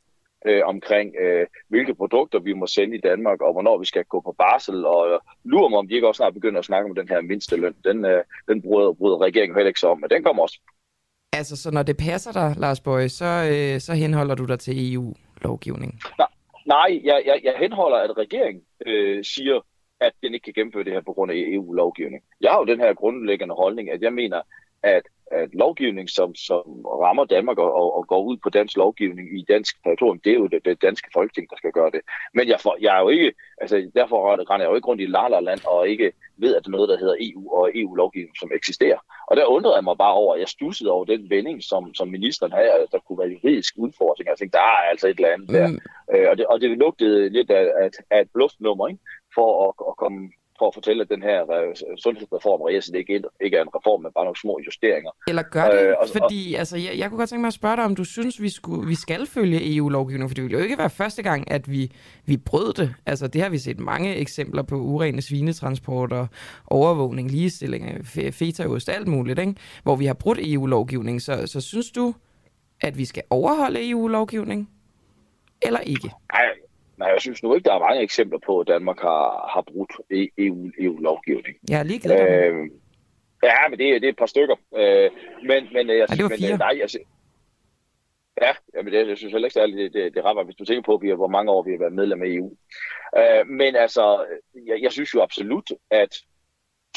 øh, 0.46 0.62
omkring, 0.64 1.14
øh, 1.20 1.46
hvilke 1.68 1.94
produkter 1.94 2.38
vi 2.38 2.52
må 2.52 2.66
sende 2.66 2.96
i 2.96 3.00
Danmark, 3.00 3.40
og 3.40 3.52
hvornår 3.52 3.78
vi 3.78 3.84
skal 3.84 4.04
gå 4.04 4.20
på 4.20 4.34
barsel, 4.38 4.84
og 4.84 5.08
øh, 5.12 5.18
lurer 5.44 5.68
mig, 5.68 5.78
om 5.78 5.88
de 5.88 5.94
ikke 5.94 6.08
også 6.08 6.18
snart 6.18 6.34
begynder 6.34 6.58
at 6.58 6.64
snakke 6.64 6.88
om 6.88 6.94
den 6.94 7.08
her 7.08 7.20
mindste 7.20 7.56
løn. 7.56 7.74
Den, 7.84 8.04
øh, 8.04 8.24
den 8.48 8.62
bryder, 8.62 8.92
bryder 8.92 9.20
regeringen 9.20 9.56
heller 9.56 9.68
ikke 9.68 9.80
så 9.80 9.88
om, 9.88 10.00
men 10.00 10.10
den 10.10 10.22
kommer 10.24 10.42
også. 10.42 10.58
Altså, 11.32 11.56
så 11.56 11.70
når 11.70 11.82
det 11.82 11.96
passer 11.96 12.32
dig, 12.32 12.54
Lars 12.58 12.80
Bøge, 12.80 13.08
så, 13.08 13.30
øh, 13.52 13.80
så 13.80 13.92
henholder 13.94 14.34
du 14.34 14.44
dig 14.44 14.58
til 14.58 14.94
EU-lovgivning. 14.94 16.00
Nej, 16.66 17.00
jeg, 17.04 17.22
jeg, 17.26 17.40
jeg 17.44 17.54
henholder, 17.58 17.98
at 17.98 18.18
regeringen 18.18 18.62
øh, 18.86 19.24
siger, 19.24 19.60
at 20.00 20.12
den 20.22 20.34
ikke 20.34 20.44
kan 20.44 20.52
gennemføre 20.54 20.84
det 20.84 20.92
her 20.92 21.00
på 21.00 21.12
grund 21.12 21.32
af 21.32 21.36
EU-lovgivning. 21.36 22.22
Jeg 22.40 22.50
har 22.50 22.58
jo 22.58 22.64
den 22.64 22.80
her 22.80 22.94
grundlæggende 22.94 23.54
holdning, 23.54 23.90
at 23.90 24.02
jeg 24.02 24.12
mener, 24.12 24.40
at, 24.82 25.02
at 25.30 25.54
lovgivning, 25.54 26.10
som, 26.10 26.34
som 26.34 26.62
rammer 26.84 27.24
Danmark 27.24 27.58
og, 27.58 27.96
og, 27.96 28.06
går 28.06 28.22
ud 28.22 28.36
på 28.36 28.50
dansk 28.50 28.76
lovgivning 28.76 29.38
i 29.38 29.44
dansk 29.48 29.84
territorium, 29.84 30.20
det 30.24 30.32
er 30.32 30.36
jo 30.36 30.46
det, 30.46 30.64
det 30.64 30.82
danske 30.82 31.10
folketing, 31.12 31.50
der 31.50 31.56
skal 31.56 31.72
gøre 31.72 31.90
det. 31.90 32.00
Men 32.34 32.48
jeg, 32.48 32.60
for, 32.60 32.76
jeg 32.80 32.96
er 32.96 33.00
jo 33.00 33.08
ikke, 33.08 33.32
altså 33.60 33.90
derfor 33.94 34.32
render 34.32 34.64
jeg 34.64 34.70
jo 34.70 34.74
ikke 34.74 34.88
rundt 34.88 35.02
i 35.02 35.06
Lala-land 35.06 35.60
og 35.66 35.88
ikke 35.88 36.12
ved, 36.36 36.56
at 36.56 36.62
det 36.62 36.66
er 36.66 36.76
noget, 36.76 36.88
der 36.88 36.98
hedder 36.98 37.16
EU 37.20 37.52
og 37.52 37.70
EU-lovgivning, 37.74 38.36
som 38.38 38.50
eksisterer. 38.54 38.98
Og 39.26 39.36
der 39.36 39.44
undrede 39.44 39.76
jeg 39.76 39.84
mig 39.84 39.98
bare 39.98 40.14
over, 40.14 40.34
at 40.34 40.40
jeg 40.40 40.48
stussede 40.48 40.90
over 40.90 41.04
den 41.04 41.30
vending, 41.30 41.62
som, 41.62 41.94
som 41.94 42.08
ministeren 42.08 42.52
havde, 42.52 42.70
at 42.70 42.92
der 42.92 42.98
kunne 42.98 43.18
være 43.18 43.28
juridisk 43.28 43.74
udfordring. 43.76 44.28
Jeg 44.28 44.38
tænkte, 44.38 44.58
der 44.58 44.64
er 44.64 44.90
altså 44.90 45.08
et 45.08 45.16
eller 45.16 45.34
andet 45.34 45.48
der. 45.48 45.66
Mm. 45.68 45.78
Øh, 46.14 46.26
og, 46.30 46.36
det, 46.38 46.46
og 46.46 46.60
det 46.60 46.78
lugtede 46.78 47.28
lidt 47.28 47.50
af, 47.50 47.64
af, 47.82 47.90
af 48.10 48.20
et 48.20 48.30
bluftnummer, 48.34 48.88
ikke? 48.88 49.00
for 49.34 49.48
at, 49.68 49.74
at 49.90 49.96
komme 49.96 50.30
for 50.60 50.66
at 50.68 50.74
fortælle, 50.74 51.00
at 51.02 51.08
den 51.14 51.22
her 51.22 51.38
sundhedsreform 52.04 52.60
reelt 52.60 52.94
ikke, 52.94 53.22
ikke 53.44 53.56
er 53.56 53.62
en 53.62 53.68
reform, 53.78 54.02
men 54.02 54.12
bare 54.16 54.24
nogle 54.24 54.40
små 54.44 54.54
justeringer. 54.66 55.10
Eller 55.28 55.42
gør 55.42 55.70
det? 55.70 55.80
Øh, 55.88 55.94
og- 56.00 56.08
fordi 56.18 56.54
altså, 56.54 56.76
jeg, 56.76 56.92
jeg 56.98 57.08
kunne 57.08 57.18
godt 57.18 57.28
tænke 57.30 57.40
mig 57.40 57.46
at 57.54 57.54
spørge 57.62 57.76
dig, 57.76 57.84
om 57.84 57.94
du 57.94 58.04
synes, 58.04 58.42
vi, 58.42 58.48
skulle, 58.48 58.86
vi 58.88 58.94
skal 58.94 59.26
følge 59.26 59.76
EU-lovgivning, 59.76 60.30
for 60.30 60.34
det 60.34 60.44
ville 60.44 60.56
jo 60.58 60.62
ikke 60.64 60.78
være 60.78 60.90
første 60.90 61.22
gang, 61.22 61.50
at 61.50 61.70
vi, 61.70 61.92
vi 62.26 62.36
brød 62.36 62.72
det. 62.72 62.94
Altså, 63.06 63.26
det 63.26 63.42
har 63.42 63.48
vi 63.48 63.58
set 63.58 63.78
mange 63.80 64.16
eksempler 64.16 64.62
på, 64.62 64.76
urene 64.76 65.22
svinetransporter, 65.22 66.26
overvågning, 66.66 67.30
ligestilling, 67.30 67.84
fe- 68.00 68.30
fetaost, 68.30 68.88
alt 68.88 69.08
muligt, 69.08 69.38
ikke? 69.38 69.54
hvor 69.82 69.96
vi 69.96 70.06
har 70.06 70.14
brudt 70.14 70.38
EU-lovgivning. 70.42 71.22
Så, 71.22 71.46
så 71.46 71.60
synes 71.60 71.90
du, 71.90 72.14
at 72.80 72.98
vi 72.98 73.04
skal 73.04 73.22
overholde 73.30 73.90
EU-lovgivning, 73.90 74.70
eller 75.62 75.80
ikke? 75.80 76.08
Nej, 76.32 76.42
nej, 77.00 77.08
jeg 77.08 77.20
synes 77.20 77.42
nu 77.42 77.54
ikke, 77.54 77.64
der 77.68 77.74
er 77.74 77.78
mange 77.88 78.02
eksempler 78.02 78.38
på, 78.46 78.60
at 78.60 78.66
Danmark 78.68 79.00
har, 79.00 79.50
har 79.54 79.62
brudt 79.70 79.92
E- 80.12 80.32
EU, 80.38 80.70
EU-lovgivning. 80.80 81.56
Jeg 81.70 81.78
er 81.78 81.82
lige. 81.82 82.00
Øh, 82.22 82.70
ja, 83.42 83.68
men 83.70 83.78
det, 83.78 83.86
er- 83.88 83.98
det 84.00 84.04
er 84.04 84.12
et 84.16 84.16
par 84.24 84.26
stykker. 84.34 84.56
Øh, 84.76 85.10
men, 85.50 85.60
men, 85.72 85.90
øh, 85.90 85.96
jeg, 85.96 86.06
Ej, 86.08 86.14
det 86.14 86.24
men, 86.30 86.52
øh, 86.52 86.58
nej, 86.58 86.74
jeg, 86.80 86.90
sy- 86.90 87.06
Ja, 88.42 88.52
jamen 88.74 88.92
det, 88.92 89.08
jeg 89.08 89.16
synes 89.16 89.32
heller 89.32 89.46
ikke 89.48 89.54
særligt, 89.54 89.78
det, 89.78 89.92
det, 89.94 90.14
det 90.14 90.24
rammer, 90.24 90.44
hvis 90.44 90.56
du 90.56 90.64
tænker 90.64 90.82
på, 90.82 90.96
vi 91.02 91.10
hvor 91.10 91.28
mange 91.36 91.52
år 91.52 91.62
vi 91.62 91.70
har 91.70 91.78
været 91.78 91.92
medlem 91.92 92.22
af 92.22 92.26
EU. 92.26 92.56
Øh, 93.18 93.46
men 93.46 93.76
altså, 93.76 94.24
jeg, 94.66 94.82
jeg 94.82 94.92
synes 94.92 95.14
jo 95.14 95.22
absolut, 95.22 95.70
at, 95.90 96.12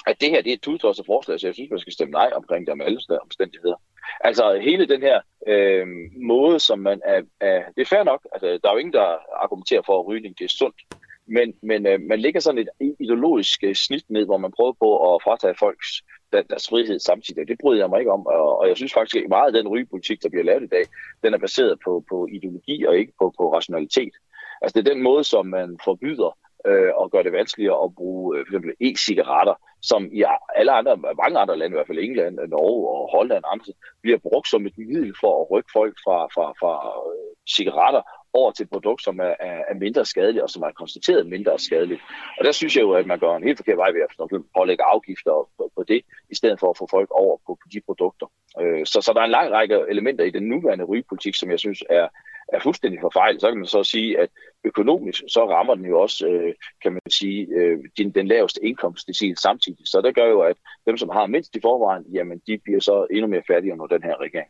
at 0.07 0.21
det 0.21 0.29
her 0.29 0.41
det 0.41 0.49
er 0.49 0.53
et 0.53 0.61
tudtosset 0.61 1.05
forslag, 1.05 1.39
så 1.39 1.47
jeg 1.47 1.53
synes, 1.53 1.69
man 1.69 1.79
skal 1.79 1.93
stemme 1.93 2.11
nej 2.11 2.29
omkring 2.35 2.65
det 2.65 2.71
om 2.71 2.81
alle 2.81 2.99
omstændigheder. 3.21 3.75
Altså 4.19 4.59
hele 4.61 4.85
den 4.87 5.01
her 5.01 5.21
øh, 5.47 5.87
måde, 6.21 6.59
som 6.59 6.79
man 6.79 7.01
er, 7.05 7.21
er... 7.39 7.63
Det 7.75 7.81
er 7.81 7.95
fair 7.95 8.03
nok, 8.03 8.27
altså, 8.33 8.47
der 8.63 8.69
er 8.69 8.73
jo 8.73 8.77
ingen, 8.77 8.93
der 8.93 9.17
argumenterer 9.43 9.81
for, 9.85 9.99
at 9.99 10.07
rygning 10.07 10.39
det 10.39 10.45
er 10.45 10.49
sundt. 10.49 10.81
Men, 11.27 11.53
men 11.61 11.87
øh, 11.87 12.01
man 12.01 12.19
ligger 12.19 12.39
sådan 12.39 12.57
et 12.57 12.69
ideologisk 12.99 13.63
øh, 13.63 13.75
snit 13.75 14.05
ned, 14.09 14.25
hvor 14.25 14.37
man 14.37 14.51
prøver 14.51 14.73
på 14.73 15.15
at 15.15 15.21
fratage 15.23 15.55
folks 15.59 16.03
der, 16.31 16.41
deres 16.41 16.69
frihed 16.69 16.99
samtidig. 16.99 17.41
Og 17.41 17.47
Det 17.47 17.57
bryder 17.61 17.81
jeg 17.81 17.89
mig 17.89 17.99
ikke 17.99 18.11
om, 18.11 18.25
og, 18.25 18.59
og 18.59 18.67
jeg 18.67 18.77
synes 18.77 18.93
faktisk, 18.93 19.15
at 19.15 19.29
meget 19.29 19.47
af 19.55 19.63
den 19.63 19.67
rygepolitik, 19.67 20.23
der 20.23 20.29
bliver 20.29 20.43
lavet 20.43 20.63
i 20.63 20.67
dag, 20.67 20.85
den 21.23 21.33
er 21.33 21.37
baseret 21.37 21.79
på, 21.85 22.03
på 22.09 22.27
ideologi 22.31 22.85
og 22.85 22.97
ikke 22.97 23.13
på, 23.19 23.33
på 23.37 23.53
rationalitet. 23.53 24.13
Altså 24.61 24.73
det 24.81 24.87
er 24.87 24.93
den 24.93 25.03
måde, 25.03 25.23
som 25.23 25.45
man 25.45 25.79
forbyder 25.83 26.37
øh, 26.67 26.91
og 26.95 27.11
gør 27.11 27.21
det 27.23 27.33
vanskeligere 27.33 27.83
at 27.83 27.95
bruge 27.95 28.37
øh, 28.37 28.45
for 28.45 28.51
eksempel 28.51 28.73
e-cigaretter, 28.87 29.55
som 29.81 30.09
i 30.11 30.23
alle 30.55 30.71
andre, 30.71 30.97
mange 30.97 31.39
andre 31.39 31.57
lande, 31.57 31.73
i 31.73 31.77
hvert 31.77 31.87
fald 31.87 31.99
England, 31.99 32.35
Norge 32.47 32.89
og 32.95 33.09
Holland 33.17 33.43
og 33.43 33.51
andre, 33.51 33.73
bliver 34.01 34.17
brugt 34.17 34.47
som 34.49 34.65
et 34.65 34.77
middel 34.77 35.13
for 35.19 35.41
at 35.41 35.51
rykke 35.51 35.69
folk 35.73 35.95
fra, 36.03 36.17
fra, 36.35 36.45
fra 36.61 36.73
øh, 37.11 37.35
cigaretter 37.55 38.01
over 38.33 38.51
til 38.51 38.63
et 38.63 38.69
produkt, 38.69 39.03
som 39.03 39.19
er, 39.19 39.33
er, 39.39 39.61
er 39.71 39.75
mindre 39.75 40.05
skadeligt, 40.05 40.43
og 40.43 40.49
som 40.49 40.61
er 40.61 40.71
konstateret 40.71 41.27
mindre 41.27 41.59
skadeligt. 41.59 42.01
Og 42.39 42.45
der 42.45 42.51
synes 42.51 42.75
jeg 42.75 42.81
jo, 42.81 42.91
at 42.91 43.05
man 43.05 43.19
går 43.19 43.37
en 43.37 43.43
helt 43.43 43.57
forkert 43.57 43.77
vej 43.77 43.91
ved 43.91 44.01
at 44.01 44.43
pålægge 44.57 44.83
afgifter 44.83 45.49
på, 45.57 45.71
på 45.75 45.83
det, 45.87 46.01
i 46.29 46.35
stedet 46.35 46.59
for 46.59 46.69
at 46.69 46.77
få 46.77 46.87
folk 46.91 47.09
over 47.11 47.37
på, 47.45 47.51
på 47.61 47.67
de 47.73 47.81
produkter. 47.85 48.27
Øh, 48.61 48.85
så, 48.85 49.01
så 49.01 49.13
der 49.13 49.21
er 49.21 49.25
en 49.25 49.37
lang 49.39 49.51
række 49.51 49.83
elementer 49.89 50.23
i 50.23 50.29
den 50.29 50.43
nuværende 50.43 50.85
rygepolitik, 50.85 51.35
som 51.35 51.51
jeg 51.51 51.59
synes 51.59 51.83
er, 51.89 52.07
er 52.53 52.59
fuldstændig 52.63 52.99
forfejlet. 53.01 53.41
Så 53.41 53.47
kan 53.49 53.57
man 53.57 53.67
så 53.67 53.83
sige, 53.83 54.19
at 54.19 54.29
økonomisk, 54.63 55.23
så 55.27 55.49
rammer 55.49 55.75
den 55.75 55.85
jo 55.85 55.99
også, 56.01 56.27
øh, 56.27 56.53
kan 56.83 56.91
man 56.91 57.01
sige, 57.09 57.47
øh, 57.57 57.77
den, 57.97 58.11
den 58.11 58.27
laveste 58.27 58.65
indkomstdecil 58.65 59.37
samtidig. 59.37 59.85
Så 59.85 60.01
det 60.01 60.15
gør 60.15 60.25
jo, 60.25 60.39
at 60.39 60.55
dem, 60.87 60.97
som 60.97 61.09
har 61.09 61.27
mindst 61.27 61.55
i 61.55 61.59
forvejen, 61.61 62.03
jamen 62.13 62.41
de 62.47 62.57
bliver 62.63 62.79
så 62.79 63.07
endnu 63.11 63.27
mere 63.27 63.43
fattige 63.47 63.73
under 63.73 63.87
den 63.87 64.03
her 64.03 64.21
regering. 64.21 64.49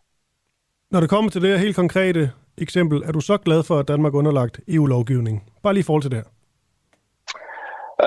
Når 0.91 0.99
det 0.99 1.09
kommer 1.09 1.31
til 1.31 1.41
det 1.41 1.49
her 1.49 1.57
helt 1.57 1.75
konkrete 1.75 2.31
eksempel, 2.57 2.97
er 3.07 3.11
du 3.11 3.21
så 3.21 3.38
glad 3.38 3.63
for, 3.63 3.75
at 3.80 3.88
Danmark 3.88 4.13
er 4.13 4.17
underlagt 4.17 4.59
EU-lovgivning? 4.67 5.51
Bare 5.63 5.73
lige 5.73 5.85
i 5.85 5.89
forhold 5.89 6.01
til 6.01 6.11
det 6.11 6.19
her. 6.21 6.30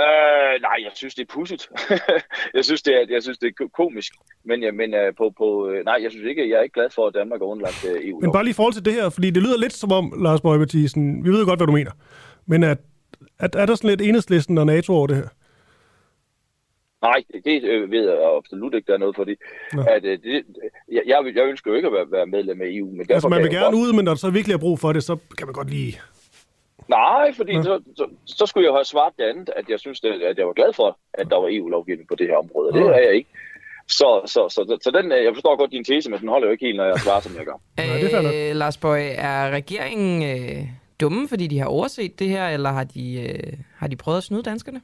Øh, 0.01 0.26
nej, 0.61 0.77
jeg 0.85 0.91
synes, 0.95 1.15
det 1.15 1.23
er 1.23 1.33
pudsigt. 1.35 1.69
jeg, 2.57 2.65
synes, 2.65 2.83
det 2.83 2.95
er, 2.97 3.07
jeg 3.11 3.23
synes, 3.23 3.39
det 3.39 3.55
er 3.61 3.69
komisk. 3.75 4.13
Men, 4.45 4.63
ja, 4.63 4.71
men 4.71 4.95
uh, 4.95 5.15
på, 5.19 5.33
på, 5.39 5.69
øh, 5.71 5.85
nej, 5.85 5.99
jeg 6.03 6.11
synes 6.11 6.27
ikke, 6.27 6.51
jeg 6.51 6.59
er 6.59 6.63
ikke 6.63 6.75
glad 6.75 6.91
for, 6.91 7.07
at 7.07 7.15
Danmark 7.15 7.41
er 7.41 7.45
underlagt 7.45 7.85
uh, 7.85 8.09
EU. 8.09 8.21
Men 8.21 8.33
bare 8.33 8.45
lige 8.45 8.51
i 8.51 8.61
forhold 8.61 8.75
til 8.75 8.85
det 8.85 8.93
her, 8.93 9.09
fordi 9.11 9.31
det 9.31 9.43
lyder 9.43 9.59
lidt 9.59 9.73
som 9.73 9.93
om, 9.93 10.13
Lars 10.23 10.41
Bøge 10.41 10.59
Mathisen, 10.59 11.25
vi 11.25 11.31
ved 11.31 11.47
godt, 11.47 11.59
hvad 11.59 11.67
du 11.67 11.73
mener, 11.73 11.91
men 12.47 12.63
at, 12.65 12.79
at 13.39 13.55
er 13.55 13.67
der 13.67 13.75
sådan 13.75 13.91
lidt 13.91 14.03
enhedslisten 14.03 14.59
og 14.59 14.67
NATO 14.67 14.93
over 14.93 15.07
det 15.07 15.17
her? 15.17 15.29
Nej, 17.03 17.25
det, 17.45 17.65
øh, 17.65 17.91
ved 17.91 18.05
jeg 18.11 18.19
absolut 18.37 18.75
ikke, 18.75 18.87
der 18.87 18.95
er 18.95 18.99
noget 18.99 19.17
for. 19.17 19.25
Nå. 19.77 19.83
At, 19.83 20.05
øh, 20.05 20.19
det 20.23 20.45
jeg, 20.93 21.03
jeg, 21.07 21.33
jeg 21.35 21.45
ønsker 21.45 21.71
jo 21.71 21.75
ikke 21.77 21.87
at 21.87 21.93
være, 21.93 22.07
være 22.11 22.27
medlem 22.27 22.61
af 22.61 22.67
EU, 22.69 22.91
men 22.91 22.99
derfor 23.01 23.13
Altså 23.15 23.29
man 23.29 23.43
vil 23.43 23.51
gerne 23.51 23.65
godt- 23.65 23.75
ud, 23.75 23.93
men 23.93 24.05
når 24.05 24.13
der 24.13 24.19
så 24.19 24.31
virkelig 24.31 24.55
er 24.55 24.59
brug 24.59 24.79
for 24.79 24.93
det, 24.93 25.03
så 25.05 25.17
kan 25.39 25.47
man 25.47 25.55
godt 25.55 25.71
lige... 25.71 26.01
Nej, 26.89 27.33
fordi 27.35 27.63
så, 27.63 27.83
så, 27.97 28.07
så 28.27 28.47
skulle 28.47 28.67
jeg 28.67 28.75
have 28.75 28.85
svaret 28.85 29.13
det 29.19 29.25
andet, 29.25 29.51
at 29.57 29.69
jeg 29.69 29.81
synes, 29.81 30.01
det, 30.01 30.23
at 30.23 30.39
jeg 30.39 30.47
var 30.47 30.53
glad 30.53 30.73
for, 30.73 30.99
at 31.15 31.27
der 31.31 31.37
var 31.37 31.49
EU-lovgivning 31.51 32.09
på 32.09 32.15
det 32.15 32.27
her 32.27 32.37
område. 32.37 32.69
og 32.69 32.75
Det 32.75 32.81
Ja. 32.81 32.87
er 32.91 32.99
jeg 33.01 33.15
ikke. 33.15 33.31
Så, 33.89 34.21
så, 34.27 34.49
så, 34.49 34.65
så, 34.69 34.79
så 34.83 34.91
den, 34.91 35.13
øh, 35.13 35.25
jeg 35.25 35.35
forstår 35.35 35.57
godt 35.57 35.71
din 35.73 35.85
tese, 35.85 36.11
men 36.11 36.21
den 36.21 36.29
holder 36.29 36.47
jo 36.47 36.53
ikke 36.53 36.67
helt, 36.67 36.77
når 36.77 36.85
jeg 36.85 36.99
svarer, 36.99 37.21
som 37.21 37.33
jeg 37.37 37.45
gør. 37.45 37.59
Øh, 38.51 38.57
Lars 38.57 38.77
Bøge, 38.79 39.11
er 39.11 39.51
regeringen 39.51 40.23
øh, 40.23 40.63
dumme, 41.01 41.29
fordi 41.29 41.47
de 41.47 41.59
har 41.59 41.67
overset 41.67 42.19
det 42.19 42.29
her, 42.29 42.49
eller 42.49 42.71
har 42.71 42.85
de, 42.85 43.23
øh, 43.29 43.53
har 43.79 43.87
de 43.89 43.97
prøvet 43.97 44.19
at 44.19 44.25
snyde 44.25 44.43
danskerne? 44.43 44.81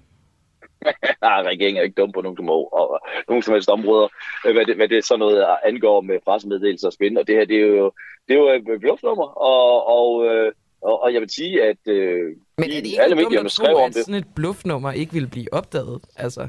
Nej, 1.26 1.42
regeringen 1.42 1.78
er 1.80 1.82
ikke 1.84 2.00
dum 2.00 2.12
på 2.12 2.20
nogen 2.20 2.36
som, 2.36 2.50
og, 2.50 2.72
og, 2.74 3.00
nogen 3.28 3.42
som 3.42 3.54
helst 3.54 3.68
områder, 3.70 4.08
øh, 4.46 4.52
hvad 4.54 4.64
det, 4.66 4.76
hvad 4.76 4.88
det 4.88 5.04
sådan 5.04 5.18
noget 5.18 5.46
angår 5.64 6.00
med 6.00 6.18
pressemeddelelser 6.24 6.86
og 6.86 6.92
spændende. 6.92 7.20
Og 7.20 7.26
det 7.26 7.34
her, 7.36 7.44
det 7.44 7.56
er 7.56 7.66
jo, 7.66 7.92
det 8.28 8.34
er 8.34 8.38
jo 8.38 8.48
et 8.48 8.80
bluffnummer, 8.80 9.24
og, 9.24 9.86
og, 9.86 10.26
øh, 10.26 10.52
Og, 10.82 11.02
og 11.02 11.12
jeg 11.12 11.20
vil 11.20 11.30
sige, 11.30 11.62
at 11.62 11.76
øh, 11.86 12.36
Men 12.58 12.64
er 12.64 12.66
det 12.68 12.86
ikke 12.86 13.02
alle 13.02 13.16
medierne 13.16 13.50
skrev 13.50 13.76
om 13.76 13.82
at 13.82 13.94
det. 13.94 14.04
sådan 14.04 14.14
et 14.14 14.34
bluffnummer 14.34 14.92
ikke 14.92 15.12
vil 15.12 15.26
blive 15.26 15.52
opdaget? 15.52 16.00
Altså, 16.16 16.48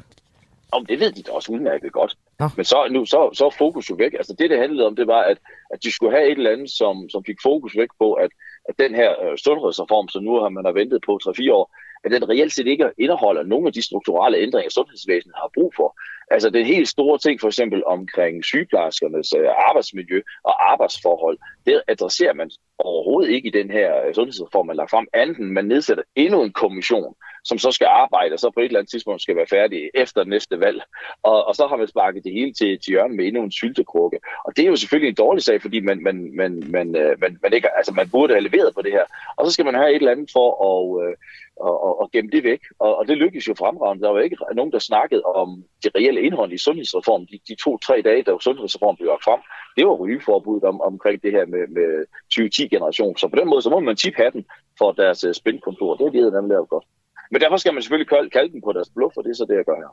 Om 0.72 0.86
det 0.86 1.00
ved 1.00 1.12
de 1.12 1.24
da 1.24 1.32
også 1.32 1.52
udmærket 1.52 1.92
godt. 1.92 2.18
Men 2.58 2.66
så, 2.66 2.88
nu, 2.92 3.06
så, 3.06 3.30
så 3.34 3.46
er 3.46 3.50
fokus 3.50 3.90
jo 3.90 3.96
væk. 3.96 4.14
Altså 4.14 4.36
det, 4.40 4.50
det 4.50 4.60
handlede 4.60 4.88
om, 4.88 4.96
det 4.96 5.08
var, 5.08 5.22
at, 5.22 5.38
at 5.74 5.84
de 5.84 5.92
skulle 5.92 6.12
have 6.18 6.26
et 6.32 6.38
eller 6.38 6.52
andet, 6.52 6.72
som, 6.72 7.10
som 7.10 7.24
fik 7.26 7.38
fokus 7.44 7.78
væk 7.78 7.90
på, 8.00 8.14
at, 8.14 8.32
at 8.70 8.76
den 8.80 8.96
her 8.96 9.10
øh, 9.24 9.38
sundhedsreform, 9.38 10.08
som 10.10 10.24
nu 10.24 10.34
har 10.42 10.50
man 10.50 10.66
har 10.66 10.72
ventet 10.72 11.00
på 11.06 11.20
3-4 11.24 11.52
år, 11.52 11.76
at 12.04 12.12
den 12.12 12.30
reelt 12.30 12.54
set 12.54 12.68
ikke 12.68 12.92
indeholder 12.98 13.44
nogle 13.44 13.68
af 13.68 13.74
de 13.74 13.82
strukturelle 13.82 14.38
ændringer, 14.38 14.70
sundhedsvæsenet 14.70 15.36
har 15.36 15.50
brug 15.54 15.74
for. 15.76 15.90
Altså 16.34 16.50
den 16.50 16.66
helt 16.66 16.88
store 16.88 17.18
ting, 17.18 17.40
for 17.42 17.48
eksempel 17.48 17.84
omkring 17.86 18.46
sygeplejerskernes 18.46 19.34
øh, 19.38 19.50
arbejdsmiljø 19.70 20.22
og 20.44 20.72
arbejdsforhold, 20.72 21.38
det 21.66 21.82
adresserer 21.88 22.34
man 22.34 22.50
overhovedet 22.80 23.32
ikke 23.32 23.48
i 23.48 23.58
den 23.60 23.72
her 23.72 24.08
øh, 24.08 24.14
sundhedsreform, 24.14 24.68
man 24.68 24.76
lagt 24.76 24.90
frem, 24.90 25.08
andet 25.14 25.38
end 25.38 25.50
man 25.50 25.66
nedsætter 25.66 26.04
endnu 26.16 26.44
en 26.44 26.52
kommission, 26.52 27.16
som 27.44 27.58
så 27.58 27.72
skal 27.72 27.88
arbejde, 27.88 28.34
og 28.34 28.40
så 28.40 28.52
på 28.52 28.60
et 28.60 28.66
eller 28.66 28.80
andet 28.80 28.92
tidspunkt 28.92 29.22
skal 29.22 29.36
være 29.36 29.48
færdig 29.50 29.90
efter 29.94 30.24
næste 30.24 30.60
valg. 30.60 30.82
Og, 31.24 31.46
og 31.48 31.56
så 31.56 31.68
har 31.68 31.78
man 31.78 31.88
sparket 31.88 32.24
det 32.24 32.34
hele 32.34 32.54
til, 32.54 32.80
til 32.80 32.92
hjørnet 32.92 33.18
med 33.18 33.26
endnu 33.26 33.44
en 33.44 33.52
syltekrukke. 33.52 34.20
Og 34.46 34.58
det 34.58 34.66
er 34.66 34.70
jo 34.70 34.76
selvfølgelig 34.76 35.10
en 35.10 35.24
dårlig 35.26 35.44
sag, 35.44 35.62
fordi 35.62 35.80
man, 35.80 36.04
man, 36.04 36.32
man, 36.36 36.64
man, 36.68 36.96
øh, 36.96 37.22
man, 37.22 37.40
man, 37.44 37.54
ikke, 37.54 37.78
altså 37.78 37.94
man 37.94 38.10
burde 38.10 38.34
have 38.34 38.48
leveret 38.50 38.76
på 38.76 38.82
det 38.82 38.92
her. 38.92 39.06
Og 39.38 39.46
så 39.46 39.52
skal 39.52 39.66
man 39.66 39.76
have 39.76 39.90
et 39.90 39.96
eller 39.96 40.12
andet 40.12 40.30
for 40.34 40.48
at, 40.70 41.08
øh, 41.08 41.16
og, 41.58 41.84
og, 41.84 42.02
og 42.02 42.12
gemme 42.12 42.32
det 42.32 42.44
væk. 42.44 42.62
Og, 42.80 42.98
og 42.98 43.08
det 43.08 43.18
lykkedes 43.18 43.48
jo 43.48 43.54
fremragende. 43.54 44.04
Der 44.04 44.12
var 44.12 44.20
ikke 44.20 44.38
nogen, 44.56 44.72
der 44.72 44.80
snakkede 44.80 45.24
om 45.24 45.64
de 45.84 45.90
reelle 45.96 46.22
indhold 46.28 46.52
i 46.54 46.58
sundhedsreformen. 46.58 47.28
De, 47.32 47.40
de 47.50 47.56
to-tre 47.64 47.96
dage, 48.08 48.24
da 48.24 48.32
sundhedsreformen 48.48 48.98
blev 48.98 49.08
lagt 49.08 49.24
frem, 49.24 49.42
det 49.78 49.84
var 49.88 49.96
rygeforbuddet 50.04 50.64
om, 50.72 50.82
omkring 50.82 51.24
det 51.24 51.32
her 51.32 51.46
med, 51.54 51.64
med 51.78 51.90
2010-generation. 52.34 53.18
Så 53.18 53.28
på 53.28 53.36
den 53.40 53.48
måde, 53.50 53.62
så 53.62 53.70
må 53.70 53.80
man 53.80 53.96
tippe 53.96 54.22
hatten 54.24 54.46
for 54.80 54.92
deres 54.92 55.20
uh, 55.28 55.32
spændkontor. 55.42 55.96
Det 55.98 56.06
er 56.08 56.12
det, 56.12 56.34
nemlig 56.34 56.54
lavet 56.56 56.70
godt. 56.70 56.86
Men 57.32 57.42
derfor 57.42 57.58
skal 57.58 57.74
man 57.74 57.82
selvfølgelig 57.84 58.10
kalde, 58.10 58.30
kalde 58.30 58.52
dem 58.54 58.62
på 58.62 58.72
deres 58.74 58.90
bluff, 58.96 59.18
og 59.18 59.24
det 59.24 59.30
er 59.30 59.36
så 59.36 59.46
det, 59.50 59.56
jeg 59.56 59.66
gør 59.66 59.80
her. 59.84 59.92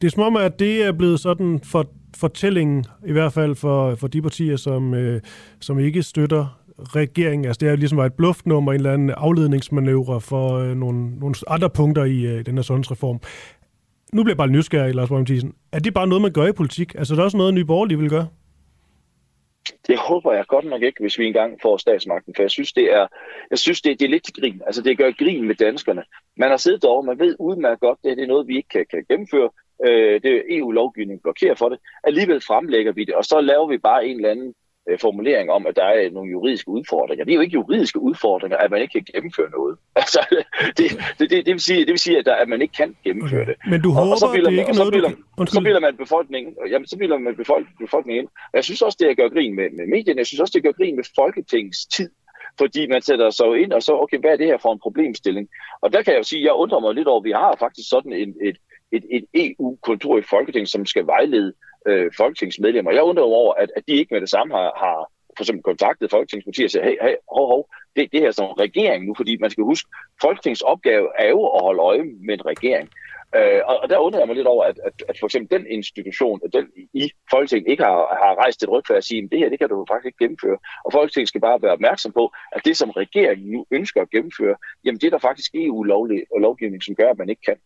Det 0.00 0.06
er 0.06 0.10
som 0.10 0.22
om, 0.22 0.36
at 0.36 0.58
det 0.58 0.84
er 0.86 0.92
blevet 0.92 1.20
sådan 1.20 1.60
for 1.72 1.84
fortællingen, 2.16 2.84
i 3.06 3.12
hvert 3.12 3.32
fald 3.32 3.54
for, 3.54 3.94
for 3.94 4.08
de 4.08 4.22
partier, 4.22 4.56
som, 4.56 4.94
øh, 4.94 5.20
som 5.60 5.78
ikke 5.78 6.02
støtter 6.02 6.60
regeringen. 6.96 7.44
Altså 7.44 7.58
det 7.60 7.68
er 7.68 7.76
ligesom 7.76 7.98
var 7.98 8.06
et 8.06 8.14
bluffnummer, 8.14 8.72
en 8.72 8.76
eller 8.76 8.92
anden 8.92 9.10
afledningsmanøvre 9.10 10.20
for 10.20 10.54
øh, 10.54 10.76
nogle, 10.76 11.18
nogle 11.18 11.34
andre 11.48 11.70
punkter 11.70 12.04
i 12.04 12.20
øh, 12.26 12.46
den 12.46 12.54
her 12.54 12.62
sundhedsreform. 12.62 13.20
Nu 14.12 14.22
bliver 14.22 14.32
jeg 14.32 14.36
bare 14.36 14.48
nysgerrig, 14.48 14.94
Lars 14.94 15.08
Borg 15.08 15.26
Thiesen. 15.26 15.54
Er 15.72 15.78
det 15.78 15.94
bare 15.94 16.06
noget, 16.06 16.22
man 16.22 16.32
gør 16.32 16.46
i 16.46 16.52
politik? 16.52 16.94
Altså 16.94 17.14
der 17.14 17.20
er 17.20 17.24
også 17.24 17.36
noget, 17.36 17.54
Nye 17.54 17.64
Borgerlige 17.64 17.98
vil 17.98 18.10
gøre? 18.10 18.28
Det 19.86 19.98
håber 19.98 20.32
jeg 20.32 20.46
godt 20.46 20.64
nok 20.64 20.82
ikke, 20.82 21.00
hvis 21.00 21.18
vi 21.18 21.26
engang 21.26 21.58
får 21.62 21.76
statsmagten, 21.76 22.34
for 22.36 22.42
jeg 22.42 22.50
synes, 22.50 22.72
det 22.72 22.92
er, 22.92 23.06
jeg 23.50 23.58
synes, 23.58 23.80
det, 23.80 24.00
det 24.00 24.06
er 24.06 24.10
lidt 24.10 24.24
til 24.24 24.34
grin. 24.34 24.62
Altså, 24.66 24.82
det 24.82 24.98
gør 24.98 25.10
grin 25.10 25.46
med 25.46 25.54
danskerne. 25.54 26.02
Man 26.36 26.50
har 26.50 26.56
siddet 26.56 26.82
derovre, 26.82 27.06
man 27.06 27.18
ved 27.18 27.36
udmærket 27.38 27.80
godt, 27.80 27.98
det, 28.04 28.16
det 28.16 28.22
er 28.22 28.28
noget, 28.28 28.48
vi 28.48 28.56
ikke 28.56 28.68
kan, 28.68 28.86
kan 28.90 29.04
gennemføre. 29.08 29.50
Øh, 29.86 30.22
det 30.22 30.36
er 30.36 30.42
EU-lovgivning 30.48 31.22
blokerer 31.22 31.54
for 31.54 31.68
det. 31.68 31.78
Alligevel 32.04 32.40
fremlægger 32.40 32.92
vi 32.92 33.04
det, 33.04 33.14
og 33.14 33.24
så 33.24 33.40
laver 33.40 33.68
vi 33.68 33.78
bare 33.78 34.06
en 34.06 34.16
eller 34.16 34.30
anden 34.30 34.54
formulering 35.00 35.50
om, 35.50 35.66
at 35.66 35.76
der 35.76 35.84
er 35.84 36.10
nogle 36.10 36.30
juridiske 36.30 36.68
udfordringer. 36.68 37.24
Det 37.24 37.32
er 37.32 37.34
jo 37.34 37.40
ikke 37.40 37.54
juridiske 37.54 37.98
udfordringer, 37.98 38.56
at 38.56 38.70
man 38.70 38.80
ikke 38.82 38.92
kan 38.92 39.04
gennemføre 39.14 39.50
noget. 39.50 39.76
Altså, 40.02 40.20
det, 40.76 40.86
det, 41.18 41.30
det, 41.30 41.46
det, 41.46 41.52
vil, 41.52 41.60
sige, 41.60 41.78
det 41.78 41.92
vil 41.96 41.98
sige, 41.98 42.18
at, 42.18 42.26
der, 42.26 42.34
at 42.34 42.48
man 42.48 42.62
ikke 42.62 42.74
kan 42.74 42.96
gennemføre 43.04 43.42
okay. 43.42 43.52
det. 43.52 43.70
Men 43.70 43.82
du 43.82 43.88
og, 43.88 43.94
håber, 43.94 44.12
og 44.12 44.18
så 44.18 44.32
bilder, 44.32 44.50
det 44.50 44.56
er 44.56 44.60
ikke 44.60 44.70
og 44.70 44.74
så 44.74 44.80
noget, 44.80 44.94
du 44.94 44.96
bilder, 44.96 45.12
og 45.36 45.48
så 45.48 45.60
bilder 45.60 45.80
man 45.80 45.96
befolkningen, 45.96 46.56
jamen, 46.70 46.86
så 46.86 46.96
bilder 46.98 47.18
man 47.18 47.36
befolk, 47.36 47.66
befolkningen 47.78 48.22
ind. 48.22 48.28
Og 48.52 48.54
jeg 48.58 48.64
synes 48.64 48.82
også, 48.82 48.96
det 49.00 49.06
er 49.06 49.10
at 49.10 49.16
gøre 49.16 49.30
grin 49.30 49.54
med, 49.56 49.70
med 49.78 49.86
medierne. 49.86 50.18
Jeg 50.18 50.26
synes 50.26 50.40
også, 50.40 50.52
det 50.52 50.58
er 50.58 50.68
at 50.68 50.68
gøre 50.68 50.84
grin 50.84 50.96
med 50.96 51.04
Folketingets 51.20 51.86
tid. 51.86 52.10
Fordi 52.58 52.86
man 52.86 53.02
sætter 53.02 53.30
sig 53.30 53.62
ind 53.62 53.72
og 53.72 53.82
så, 53.82 53.92
okay, 53.92 54.18
hvad 54.20 54.30
er 54.30 54.36
det 54.36 54.46
her 54.46 54.58
for 54.58 54.72
en 54.72 54.78
problemstilling? 54.82 55.48
Og 55.82 55.92
der 55.92 56.02
kan 56.02 56.12
jeg 56.12 56.18
jo 56.18 56.22
sige, 56.22 56.44
jeg 56.44 56.52
undrer 56.52 56.80
mig 56.80 56.94
lidt 56.94 57.08
over, 57.08 57.20
vi 57.20 57.30
har 57.30 57.56
faktisk 57.58 57.88
sådan 57.88 58.12
en, 58.12 58.34
et, 58.48 58.56
et, 58.92 59.04
et 59.10 59.24
EU-kontor 59.34 60.18
i 60.18 60.22
Folketinget, 60.22 60.68
som 60.68 60.86
skal 60.86 61.06
vejlede 61.06 61.52
øh, 61.86 62.10
folketingsmedlemmer. 62.16 62.92
Jeg 62.92 63.02
undrer 63.02 63.24
mig 63.26 63.34
over, 63.34 63.54
at, 63.54 63.70
at 63.76 63.82
de 63.88 63.92
ikke 63.92 64.14
med 64.14 64.20
det 64.20 64.30
samme 64.30 64.54
har, 64.54 64.72
har 64.76 65.10
for 65.36 65.42
eksempel 65.42 65.62
kontaktet 65.62 66.10
folketingspartier 66.10 66.66
og 66.66 66.70
siger, 66.70 66.84
hey, 66.84 66.96
hey, 67.02 67.14
hov, 67.36 67.46
hov, 67.46 67.68
det, 67.96 68.12
det 68.12 68.20
her 68.20 68.30
som 68.30 68.46
regering 68.46 69.06
nu, 69.06 69.14
fordi 69.14 69.36
man 69.40 69.50
skal 69.50 69.64
huske, 69.64 69.88
Folketingets 70.20 70.62
opgave 70.62 71.08
er 71.18 71.28
jo 71.28 71.46
at 71.46 71.62
holde 71.62 71.80
øje 71.80 72.04
med 72.26 72.34
en 72.34 72.46
regering. 72.46 72.88
Øh, 73.36 73.60
og, 73.64 73.76
og 73.82 73.88
der 73.90 73.98
undrer 73.98 74.20
jeg 74.20 74.26
mig 74.28 74.36
lidt 74.36 74.46
over, 74.46 74.64
at, 74.64 74.80
at, 74.84 74.92
at 75.08 75.16
for 75.20 75.26
eksempel 75.26 75.58
den 75.58 75.66
institution, 75.66 76.40
at 76.44 76.52
den 76.52 76.66
i 76.94 77.10
Folketinget 77.30 77.70
ikke 77.70 77.82
har, 77.82 77.98
har 78.22 78.34
rejst 78.42 78.62
et 78.62 78.68
ryg 78.68 78.82
for 78.86 78.94
at 78.94 79.04
sige, 79.04 79.22
at 79.22 79.28
det 79.30 79.38
her, 79.38 79.48
det 79.48 79.58
kan 79.58 79.68
du 79.68 79.86
faktisk 79.88 80.06
ikke 80.06 80.24
gennemføre. 80.24 80.58
Og 80.84 80.92
Folketinget 80.92 81.28
skal 81.28 81.40
bare 81.40 81.62
være 81.62 81.72
opmærksom 81.72 82.12
på, 82.12 82.32
at 82.52 82.64
det, 82.64 82.76
som 82.76 82.90
regeringen 82.90 83.50
nu 83.50 83.66
ønsker 83.70 84.02
at 84.02 84.10
gennemføre, 84.10 84.56
jamen 84.84 85.00
det 85.00 85.06
er 85.06 85.10
der 85.10 85.18
faktisk 85.18 85.50
EU-lovgivning, 85.54 86.82
som 86.82 86.94
gør, 86.94 87.10
at 87.10 87.18
man 87.18 87.28
ikke 87.28 87.42
kan. 87.42 87.56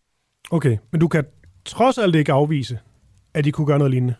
Okay, 0.50 0.76
men 0.90 1.00
du 1.00 1.08
kan 1.08 1.24
trods 1.64 1.98
alt 1.98 2.14
ikke 2.14 2.32
afvise, 2.32 2.78
at 3.34 3.44
de 3.44 3.52
kunne 3.52 3.66
gøre 3.66 3.78
noget 3.78 3.90
lignende. 3.90 4.14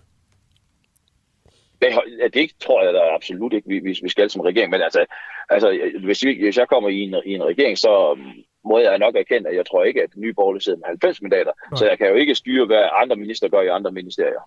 Det, 1.83 1.91
det 2.35 2.51
tror 2.61 2.85
jeg 2.85 2.95
da 2.95 3.01
absolut 3.15 3.53
ikke, 3.53 3.69
vi, 3.69 3.79
vi, 3.79 3.99
vi 4.03 4.09
skal 4.09 4.31
som 4.31 4.41
regering. 4.41 4.71
Men 4.71 4.83
altså, 4.83 5.05
altså 5.49 5.91
hvis, 6.05 6.25
vi, 6.25 6.39
hvis 6.45 6.57
jeg 6.57 6.69
kommer 6.69 6.89
i 6.89 7.01
en, 7.01 7.15
i 7.27 7.35
en 7.35 7.45
regering, 7.45 7.79
så 7.79 8.13
um, 8.13 8.33
må 8.65 8.79
jeg 8.79 8.99
nok 8.99 9.15
erkende, 9.17 9.49
at 9.51 9.57
jeg 9.57 9.67
tror 9.67 9.85
ikke, 9.85 10.03
at 10.03 10.11
Nye 10.17 10.35
Borgerlige 10.35 10.63
sidder 10.63 10.79
med 10.79 10.87
90 10.87 11.23
mandater. 11.23 11.53
Nej. 11.55 11.79
Så 11.79 11.85
jeg 11.89 11.99
kan 11.99 12.09
jo 12.09 12.15
ikke 12.15 12.35
styre, 12.35 12.67
hvad 12.67 12.83
andre 13.03 13.17
minister 13.17 13.49
gør 13.49 13.63
i 13.63 13.75
andre 13.79 13.93
ministerier. 13.93 14.43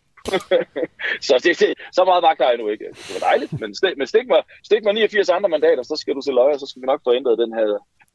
så, 1.28 1.34
det, 1.44 1.60
det, 1.60 1.70
så 1.98 2.02
meget 2.06 2.24
magt 2.28 2.42
har 2.42 2.50
jeg 2.50 2.58
nu 2.58 2.68
ikke. 2.70 2.86
Det 3.08 3.14
var 3.16 3.28
dejligt, 3.30 3.52
men, 3.62 3.76
stik, 3.76 3.98
men 3.98 4.08
stik, 4.08 4.28
mig, 4.28 4.42
stik 4.64 4.84
mig 4.84 4.94
89 4.94 5.30
andre 5.30 5.50
mandater, 5.50 5.84
så 5.84 5.96
skal 6.02 6.16
du 6.16 6.22
til 6.22 6.34
løje, 6.34 6.54
og 6.54 6.60
så 6.60 6.68
skal 6.68 6.82
vi 6.82 6.86
nok 6.92 7.02
få 7.04 7.14
ændret 7.14 7.42
den 7.44 7.54
her, 7.54 7.68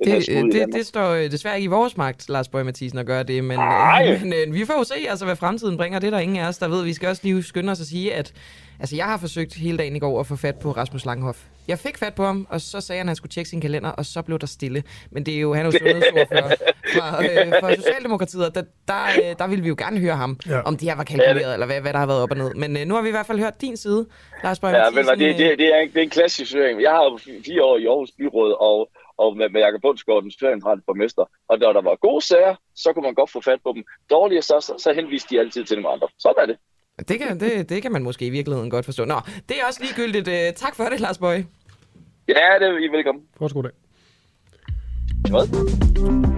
Det, 0.05 0.29
i 0.29 0.33
det, 0.35 0.67
det 0.73 0.87
står 0.87 1.11
øh, 1.11 1.31
desværre 1.31 1.57
ikke 1.57 1.65
i 1.65 1.69
vores 1.69 1.97
magt, 1.97 2.29
Lars 2.29 2.49
Bøge 2.49 2.65
Mathisen, 2.65 2.99
at 2.99 3.07
gøre 3.07 3.23
det, 3.23 3.45
men, 3.45 3.59
øh, 3.61 4.21
men 4.23 4.33
øh, 4.49 4.55
vi 4.55 4.65
får 4.65 4.75
jo 4.79 4.85
se, 4.85 4.95
altså, 5.09 5.25
hvad 5.25 5.37
fremtiden 5.37 5.77
bringer. 5.77 5.99
Det 5.99 6.07
er 6.07 6.11
der 6.11 6.19
ingen 6.19 6.37
af 6.39 6.49
os, 6.49 6.59
der 6.59 6.69
ved. 6.69 6.85
Vi 6.85 6.93
skal 6.93 7.09
også 7.09 7.23
lige 7.25 7.43
skynde 7.43 7.71
os 7.73 7.81
at 7.81 7.87
sige, 7.87 8.15
at 8.15 8.33
altså, 8.81 8.97
jeg 8.97 9.05
har 9.05 9.17
forsøgt 9.19 9.55
hele 9.55 9.79
dagen 9.79 9.97
i 9.97 9.99
går 9.99 10.21
at 10.21 10.27
få 10.27 10.37
fat 10.37 10.57
på 10.59 10.71
Rasmus 10.73 11.05
Langhoff. 11.05 11.39
Jeg 11.69 11.79
fik 11.79 11.99
fat 11.99 12.15
på 12.15 12.25
ham, 12.25 12.47
og 12.51 12.61
så 12.61 12.81
sagde 12.81 12.99
han, 12.99 13.07
at 13.07 13.09
han 13.11 13.17
skulle 13.17 13.31
tjekke 13.31 13.51
sin 13.51 13.61
kalender, 13.61 13.91
og 13.91 14.07
så 14.07 14.23
blev 14.23 14.39
der 14.39 14.47
stille. 14.47 14.83
Men 15.11 15.27
det 15.27 15.35
er 15.37 15.41
jo, 15.41 15.55
han 15.55 15.67
er 15.67 15.71
jo 15.73 15.79
sundhedsordfører 15.79 16.49
fra, 16.97 17.25
øh, 17.25 17.53
fra 17.61 17.75
Socialdemokratiet, 17.75 18.47
og 18.49 18.55
der, 18.55 18.63
der, 18.89 19.05
øh, 19.25 19.35
der 19.39 19.47
ville 19.47 19.63
vi 19.63 19.69
jo 19.69 19.75
gerne 19.79 20.01
høre 20.01 20.17
ham, 20.17 20.39
Ja. 20.49 20.61
om 20.61 20.77
det 20.77 20.89
her 20.89 20.97
var 20.97 21.05
kalkuleret, 21.05 21.53
eller 21.53 21.67
hvad, 21.67 21.81
hvad 21.81 21.93
der 21.93 21.99
har 21.99 22.07
været 22.07 22.23
op 22.23 22.31
og 22.31 22.37
ned. 22.37 22.55
Men 22.55 22.77
øh, 22.77 22.87
nu 22.87 22.95
har 22.95 23.03
vi 23.03 23.09
i 23.09 23.11
hvert 23.11 23.27
fald 23.27 23.39
hørt 23.39 23.61
din 23.61 23.77
side, 23.77 24.07
Lars 24.45 24.59
Bøge 24.59 24.77
Ja, 24.77 24.91
men 24.91 25.07
Mathisen. 25.07 25.19
det, 25.41 25.51
det, 25.51 25.59
det, 25.59 25.75
er 25.75 25.79
en, 25.79 25.89
det 25.89 25.97
er 25.97 26.03
en 26.03 26.11
klassisk 26.11 26.51
situation. 26.51 26.81
Jeg 26.83 26.91
har 26.91 27.05
jo 27.05 27.19
fire 27.47 27.63
år 27.65 27.79
i 27.79 27.87
Aarhus 27.87 28.11
Byråd, 28.19 28.53
og, 28.61 28.91
og 29.19 29.37
med, 29.37 29.49
med 29.49 29.61
Jakob 29.61 29.81
Bundsgaard, 29.83 30.23
den 30.23 30.31
socialdemokratiske 30.31 30.87
borgmester. 30.87 31.25
Og 31.49 31.59
når 31.59 31.73
der 31.73 31.83
var 31.83 31.97
gode 31.97 32.25
sager, 32.25 32.55
så 32.75 32.93
kunne 32.93 33.03
man 33.03 33.15
godt 33.15 33.31
få 33.31 33.41
fat 33.41 33.61
på 33.65 33.73
dem. 33.75 33.85
Dårlige, 34.11 34.43
så, 34.43 34.57
så, 34.61 34.75
så 34.79 34.93
henviste 34.93 35.35
de 35.35 35.41
altid 35.41 35.65
til 35.65 35.77
dem 35.77 35.87
andre. 35.87 36.09
Sådan 36.19 36.43
er 36.43 36.47
det. 36.47 36.57
Det 37.09 37.19
kan, 37.19 37.41
det, 37.41 37.69
det 37.69 37.83
kan 37.83 37.93
man 37.93 38.03
måske 38.03 38.27
i 38.27 38.31
virkeligheden 38.31 38.71
godt 38.71 38.85
forstå. 38.85 39.05
Nå, 39.05 39.15
det 39.49 39.61
er 39.61 39.67
også 39.67 39.81
ligegyldigt. 39.83 40.29
Øh, 40.29 40.53
tak 40.53 40.75
for 40.75 40.85
det, 40.85 41.01
Lars 41.01 41.19
Bøge. 41.19 41.47
Ja, 42.29 42.35
det 42.61 42.69
er 42.69 42.79
I 42.79 42.89
velkommen. 42.89 43.25
Fortsat 43.39 43.55
god 43.55 43.63
dag. 43.63 43.73
Hvad? 45.31 45.47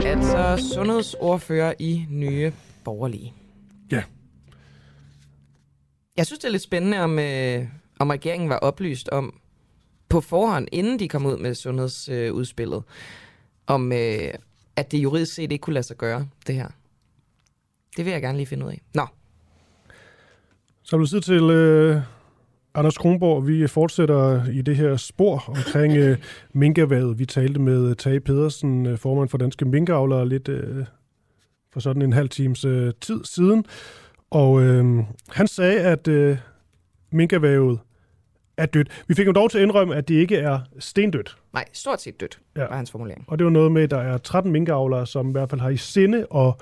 Altså 0.06 0.70
sundhedsordfører 0.74 1.74
i 1.78 2.06
Nye 2.10 2.52
Borgerlige. 2.84 3.32
Ja. 3.92 4.02
Jeg 6.16 6.26
synes, 6.26 6.38
det 6.38 6.48
er 6.48 6.52
lidt 6.52 6.62
spændende, 6.62 7.01
om, 7.01 7.18
øh, 7.18 7.64
om 8.01 8.10
regeringen 8.10 8.48
var 8.48 8.59
oplyst 8.59 9.09
om 9.09 9.40
på 10.09 10.20
forhånd, 10.20 10.68
inden 10.72 10.98
de 10.98 11.09
kom 11.09 11.26
ud 11.26 11.36
med 11.36 11.55
sundhedsudspillet, 11.55 12.82
om 13.66 13.93
øh, 13.93 14.35
at 14.76 14.93
det 14.93 14.98
juridisk 14.98 15.35
set 15.35 15.52
ikke 15.52 15.62
kunne 15.62 15.74
lade 15.74 15.86
sig 15.86 15.97
gøre, 15.97 16.28
det 16.47 16.55
her. 16.55 16.68
Det 17.97 18.05
vil 18.05 18.12
jeg 18.12 18.22
gerne 18.22 18.39
lige 18.39 18.47
finde 18.47 18.66
ud 18.66 18.70
af. 18.70 18.82
Nå, 18.94 19.06
Så 20.82 20.97
er 20.97 21.01
du 21.01 21.20
til 21.20 21.43
øh, 21.43 22.01
Anders 22.74 22.98
Kronborg. 22.98 23.47
Vi 23.47 23.66
fortsætter 23.66 24.51
i 24.51 24.62
det 24.62 24.76
her 24.76 24.97
spor 24.97 25.44
omkring 25.48 25.97
øh, 25.97 26.18
minkerværet. 26.52 27.18
Vi 27.18 27.26
talte 27.26 27.60
med 27.60 27.89
øh, 27.89 27.97
Tage 27.97 28.20
Pedersen, 28.20 28.86
øh, 28.86 28.98
formand 28.98 29.28
for 29.28 29.39
Danske 29.39 29.64
Minkavlere, 29.64 30.28
lidt 30.28 30.48
øh, 30.48 30.85
for 31.72 31.81
sådan 31.81 32.02
en 32.02 32.12
halv 32.12 32.28
times 32.28 32.64
øh, 32.64 32.93
tid 33.01 33.24
siden. 33.24 33.64
Og 34.31 34.62
øh, 34.62 35.05
han 35.28 35.47
sagde, 35.47 35.81
at 35.81 36.09
øh, 36.09 36.39
minkervævet 37.12 37.78
er 38.56 38.66
dødt. 38.66 39.05
Vi 39.09 39.14
fik 39.14 39.26
jo 39.26 39.32
dog 39.32 39.51
til 39.51 39.59
at 39.59 39.62
indrømme, 39.62 39.94
at 39.97 40.09
det 40.09 40.14
ikke 40.14 40.36
er 40.36 40.60
stendødt. 40.78 41.36
nej, 41.52 41.64
stort 41.72 42.01
set 42.02 42.20
dødt, 42.20 42.39
Ja. 42.56 42.66
var 42.66 42.76
hans 42.76 42.90
formulering. 42.90 43.24
Og 43.28 43.39
det 43.39 43.44
var 43.44 43.51
noget 43.51 43.72
med, 43.72 43.82
at 43.82 43.90
der 43.90 43.98
er 43.98 44.18
13 44.18 44.52
minkavlere, 44.52 45.06
som 45.06 45.28
i 45.28 45.32
hvert 45.32 45.51
fald 45.51 45.60
har 45.60 45.68
i 45.68 45.76
sinde 45.76 46.26
og, 46.31 46.59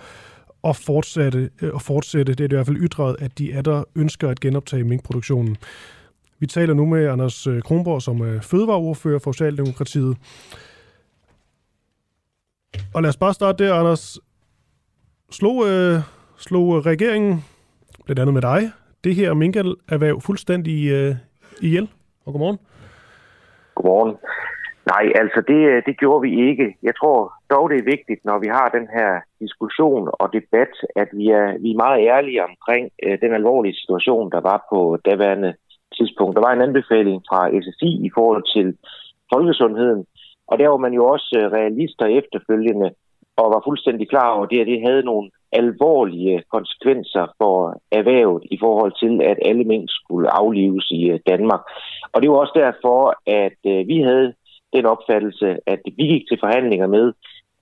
og, 0.63 0.77
fortsætte, 0.77 1.51
øh, 1.63 1.75
og 1.75 1.83
fortsætte. 1.83 2.35
Det 2.35 2.41
er 2.41 2.49
i 2.49 2.57
hvert 2.57 2.67
fald 2.67 2.77
ytret, 2.81 3.17
at 3.19 3.39
de 3.39 3.53
er 3.53 3.63
der 3.63 3.85
ønsker 3.95 4.29
at 4.29 4.41
genoptage 4.41 4.85
minkproduktionen. 4.85 5.57
Vi 6.39 6.47
taler 6.47 6.75
nu 6.75 6.87
med 6.87 7.09
Anders 7.09 7.47
øh, 7.47 7.63
Kronborg, 7.63 8.03
som 8.03 8.21
er 8.21 8.41
fødevareordfører 8.41 9.19
for 9.19 9.33
Socialdemokratiet. 9.33 10.17
Og 12.95 13.03
lad 13.03 13.09
os 13.09 13.17
bare 13.17 13.35
starte 13.35 13.65
der, 13.65 13.75
Anders. 13.75 14.19
Slog, 15.31 15.67
øh, 15.69 16.01
slog 16.39 16.87
regeringen, 16.87 17.45
blandt 18.05 18.21
andet 18.21 18.33
med 18.35 18.43
dig, 18.43 18.71
det 19.05 19.15
her 19.15 19.35
minkerhverv 19.35 20.21
fuldstændig 20.21 20.87
øh, 20.89 21.15
ihjel? 21.63 21.89
Og 22.25 22.33
godmorgen. 22.33 22.59
Godmorgen. 23.75 24.17
Nej, 24.93 25.05
altså 25.23 25.41
det, 25.51 25.61
øh, 25.73 25.83
det 25.87 25.99
gjorde 25.99 26.23
vi 26.27 26.33
ikke. 26.49 26.77
Jeg 26.83 26.95
tror 27.01 27.33
dog, 27.51 27.71
det 27.71 27.79
er 27.79 27.93
vigtigt, 27.95 28.25
når 28.25 28.39
vi 28.39 28.49
har 28.57 28.69
den 28.69 28.87
her 28.97 29.11
diskussion 29.41 30.09
og 30.21 30.27
debat, 30.39 30.75
at 31.03 31.09
vi 31.19 31.27
er, 31.41 31.47
vi 31.63 31.71
er 31.71 31.83
meget 31.85 32.01
ærlige 32.15 32.45
omkring 32.51 32.85
øh, 33.05 33.19
den 33.25 33.33
alvorlige 33.39 33.81
situation, 33.83 34.31
der 34.35 34.41
var 34.51 34.59
på 34.73 34.99
daværende 35.09 35.55
tidspunkt. 35.97 36.37
Der 36.37 36.47
var 36.47 36.53
en 36.55 36.67
anbefaling 36.69 37.19
fra 37.29 37.41
SSI 37.63 37.91
i 38.09 38.11
forhold 38.17 38.45
til 38.55 38.67
folkesundheden, 39.33 40.07
og 40.51 40.59
der 40.59 40.69
var 40.69 40.81
man 40.87 40.95
jo 40.99 41.05
også 41.15 41.31
øh, 41.41 41.53
realister 41.59 42.07
efterfølgende 42.21 42.89
og 43.37 43.47
var 43.55 43.63
fuldstændig 43.67 44.09
klar 44.09 44.29
over 44.37 44.47
det, 44.47 44.61
at 44.61 44.67
det 44.67 44.87
havde 44.89 45.03
nogle 45.03 45.31
alvorlige 45.53 46.43
konsekvenser 46.53 47.27
for 47.39 47.81
erhvervet 47.91 48.43
i 48.51 48.59
forhold 48.61 48.93
til, 49.03 49.23
at 49.31 49.39
alle 49.45 49.65
mink 49.65 49.87
skulle 49.89 50.31
aflives 50.31 50.91
i 50.91 51.11
øh, 51.11 51.21
Danmark. 51.27 51.61
Og 52.13 52.23
det 52.23 52.31
var 52.31 52.37
også 52.37 52.57
derfor, 52.65 53.15
at 53.27 53.59
øh, 53.67 53.89
vi 53.89 54.01
havde 54.01 54.35
den 54.73 54.87
opfattelse, 54.87 55.57
at 55.67 55.81
vi 55.97 56.05
gik 56.07 56.29
til 56.29 56.39
forhandlinger 56.41 56.87
med, 56.87 57.13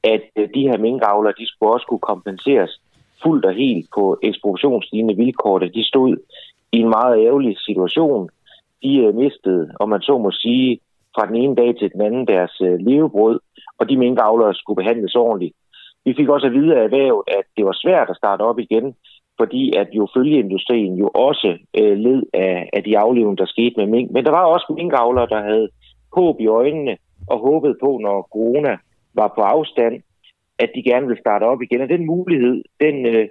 at 0.05 0.23
øh, 0.37 0.49
de 0.55 0.69
her 0.69 0.79
minkavler, 0.79 1.33
de 1.33 1.47
skulle 1.49 1.73
også 1.73 1.87
kunne 1.87 2.09
kompenseres 2.13 2.81
fuldt 3.23 3.45
og 3.45 3.55
helt 3.55 3.87
på 3.95 4.19
ekspropriationslignende 4.23 5.17
vilkår, 5.25 5.59
da 5.59 5.67
de 5.67 5.85
stod 5.85 6.17
i 6.73 6.79
en 6.79 6.89
meget 6.89 7.27
ærgerlig 7.27 7.57
situation. 7.59 8.31
De 8.83 9.13
mistede, 9.13 9.71
om 9.81 9.89
man 9.89 10.01
så 10.01 10.19
må 10.19 10.31
sige, 10.31 10.81
fra 11.15 11.27
den 11.27 11.37
ene 11.37 11.57
dag 11.57 11.79
til 11.79 11.93
den 11.93 12.01
anden 12.01 12.27
deres 12.27 12.55
levebrød, 12.61 13.41
og 13.79 13.89
de 13.89 13.97
minkavlere 13.97 14.55
skulle 14.55 14.77
behandles 14.83 15.15
ordentligt. 15.15 15.55
Vi 16.05 16.15
fik 16.17 16.29
også 16.29 16.47
at 16.47 16.53
vide 16.53 16.77
af 16.77 16.85
erhvervet, 16.85 17.23
at 17.39 17.45
det 17.57 17.65
var 17.65 17.77
svært 17.85 18.11
at 18.11 18.17
starte 18.17 18.43
op 18.43 18.59
igen, 18.59 18.95
fordi 19.41 19.63
at 19.77 19.89
jo 19.93 20.09
følgeindustrien 20.17 20.95
jo 20.95 21.09
også 21.09 21.59
øh, 21.81 21.97
led 22.07 22.23
af, 22.35 22.71
af 22.73 22.83
de 22.85 22.99
aflevninger, 22.99 23.43
der 23.43 23.55
skete 23.55 23.75
med 23.77 23.87
mink. 23.87 24.11
Men 24.11 24.25
der 24.25 24.31
var 24.31 24.45
også 24.45 24.73
minkavlere, 24.77 25.29
der 25.35 25.43
havde 25.43 25.69
håb 26.17 26.41
i 26.41 26.47
øjnene 26.47 26.97
og 27.27 27.39
håbede 27.39 27.77
på, 27.85 27.91
når 28.03 28.29
corona 28.33 28.77
var 29.15 29.29
på 29.37 29.41
afstand, 29.41 29.95
at 30.59 30.71
de 30.75 30.83
gerne 30.83 31.07
ville 31.07 31.21
starte 31.21 31.45
op 31.45 31.63
igen. 31.63 31.81
Og 31.81 31.89
den 31.89 32.07
mulighed, 32.07 32.63
den 32.81 33.07
øh, 33.07 33.29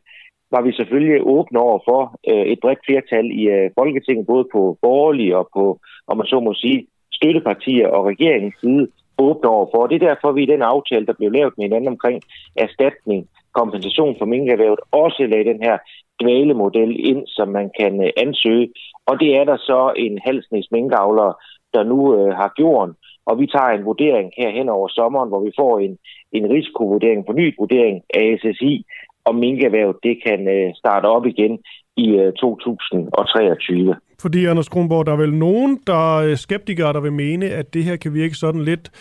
var 0.51 0.61
vi 0.61 0.71
selvfølgelig 0.71 1.27
åbne 1.35 1.59
over 1.59 1.79
for 1.89 2.01
øh, 2.31 2.45
et 2.53 2.59
bredt 2.61 2.79
flertal 2.87 3.25
i 3.41 3.43
øh, 3.55 3.71
Folketinget, 3.79 4.27
både 4.27 4.45
på 4.53 4.77
borgerlige 4.81 5.37
og 5.37 5.49
på, 5.55 5.79
om 6.07 6.17
man 6.17 6.27
så 6.27 6.39
må 6.39 6.53
sige, 6.53 6.87
støttepartier 7.13 7.87
og 7.87 8.05
regeringens 8.05 8.55
side 8.61 8.87
åbne 9.19 9.49
over 9.49 9.67
for. 9.73 9.87
Det 9.87 9.95
er 9.95 10.07
derfor, 10.09 10.31
vi 10.31 10.43
i 10.43 10.53
den 10.53 10.61
aftale, 10.61 11.05
der 11.05 11.13
blev 11.13 11.31
lavet 11.31 11.53
med 11.57 11.65
hinanden 11.65 11.93
omkring 11.95 12.21
erstatning, 12.55 13.27
kompensation 13.53 14.15
for 14.19 14.25
minkerhvervet, 14.25 14.79
også 14.91 15.27
lagde 15.31 15.49
den 15.51 15.61
her 15.67 15.77
dvalemodel 16.21 16.91
ind, 17.09 17.21
som 17.27 17.47
man 17.47 17.71
kan 17.79 17.93
øh, 18.03 18.11
ansøge. 18.17 18.67
Og 19.09 19.19
det 19.19 19.29
er 19.39 19.43
der 19.43 19.57
så 19.57 19.93
en 19.95 20.19
halsnæs 20.25 20.67
minkavlere, 20.71 21.33
der 21.73 21.83
nu 21.83 21.99
øh, 22.15 22.31
har 22.41 22.53
gjort. 22.55 22.89
Og 23.25 23.39
vi 23.39 23.47
tager 23.47 23.69
en 23.69 23.85
vurdering 23.85 24.31
her 24.37 24.49
hen 24.57 24.69
over 24.69 24.87
sommeren, 24.87 25.29
hvor 25.29 25.43
vi 25.47 25.51
får 25.59 25.79
en, 25.79 25.97
en 26.31 26.49
risikovurdering, 26.53 27.25
ny 27.35 27.55
vurdering 27.59 28.03
af 28.13 28.39
SSI, 28.41 28.85
om 29.25 29.35
minkerhvervet 29.35 29.97
det 30.03 30.15
kan 30.25 30.47
øh, 30.47 30.69
starte 30.75 31.05
op 31.05 31.25
igen 31.25 31.59
i 31.99 32.31
2023. 32.39 33.95
Fordi, 34.21 34.45
Anders 34.45 34.69
Kronborg, 34.69 35.05
der 35.05 35.11
er 35.11 35.17
vel 35.17 35.33
nogen, 35.33 35.79
der 35.87 36.19
er 36.19 36.35
skeptikere, 36.35 36.93
der 36.93 36.99
vil 36.99 37.13
mene, 37.13 37.45
at 37.45 37.73
det 37.73 37.83
her 37.83 37.95
kan 37.95 38.13
virke 38.13 38.35
sådan 38.35 38.61
lidt 38.61 38.91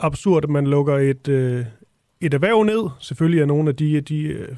absurd, 0.00 0.44
at 0.44 0.50
man 0.50 0.66
lukker 0.66 0.96
et, 0.96 1.28
øh, 1.28 1.64
et 2.20 2.34
erhverv 2.34 2.62
ned. 2.62 2.90
Selvfølgelig 3.00 3.40
er 3.40 3.46
nogle 3.46 3.68
af 3.68 3.76
de, 3.76 4.00
de, 4.00 4.22
øh, 4.22 4.48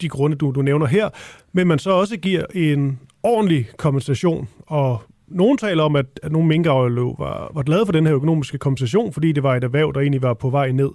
de 0.00 0.08
grunde, 0.08 0.36
du, 0.36 0.50
du 0.50 0.62
nævner 0.62 0.86
her, 0.86 1.08
men 1.52 1.68
man 1.68 1.78
så 1.78 1.90
også 1.90 2.16
giver 2.16 2.44
en 2.54 3.00
ordentlig 3.22 3.66
kompensation. 3.76 4.48
Og 4.66 5.02
nogen 5.28 5.58
taler 5.58 5.82
om, 5.82 5.96
at, 5.96 6.06
at 6.22 6.32
nogle 6.32 6.48
minkavlere 6.48 7.14
var, 7.18 7.50
var 7.54 7.62
glade 7.62 7.86
for 7.86 7.92
den 7.92 8.06
her 8.06 8.14
økonomiske 8.14 8.58
kompensation, 8.58 9.12
fordi 9.12 9.32
det 9.32 9.42
var 9.42 9.56
et 9.56 9.64
erhverv, 9.64 9.92
der 9.94 10.00
egentlig 10.00 10.22
var 10.22 10.34
på 10.34 10.50
vej 10.50 10.72
ned. 10.72 10.90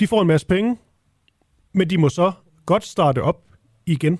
De 0.00 0.06
får 0.06 0.20
en 0.20 0.26
masse 0.26 0.46
penge, 0.46 0.76
men 1.74 1.90
de 1.90 1.98
må 1.98 2.08
så 2.08 2.32
godt 2.66 2.84
starte 2.84 3.22
op 3.22 3.40
igen. 3.86 4.18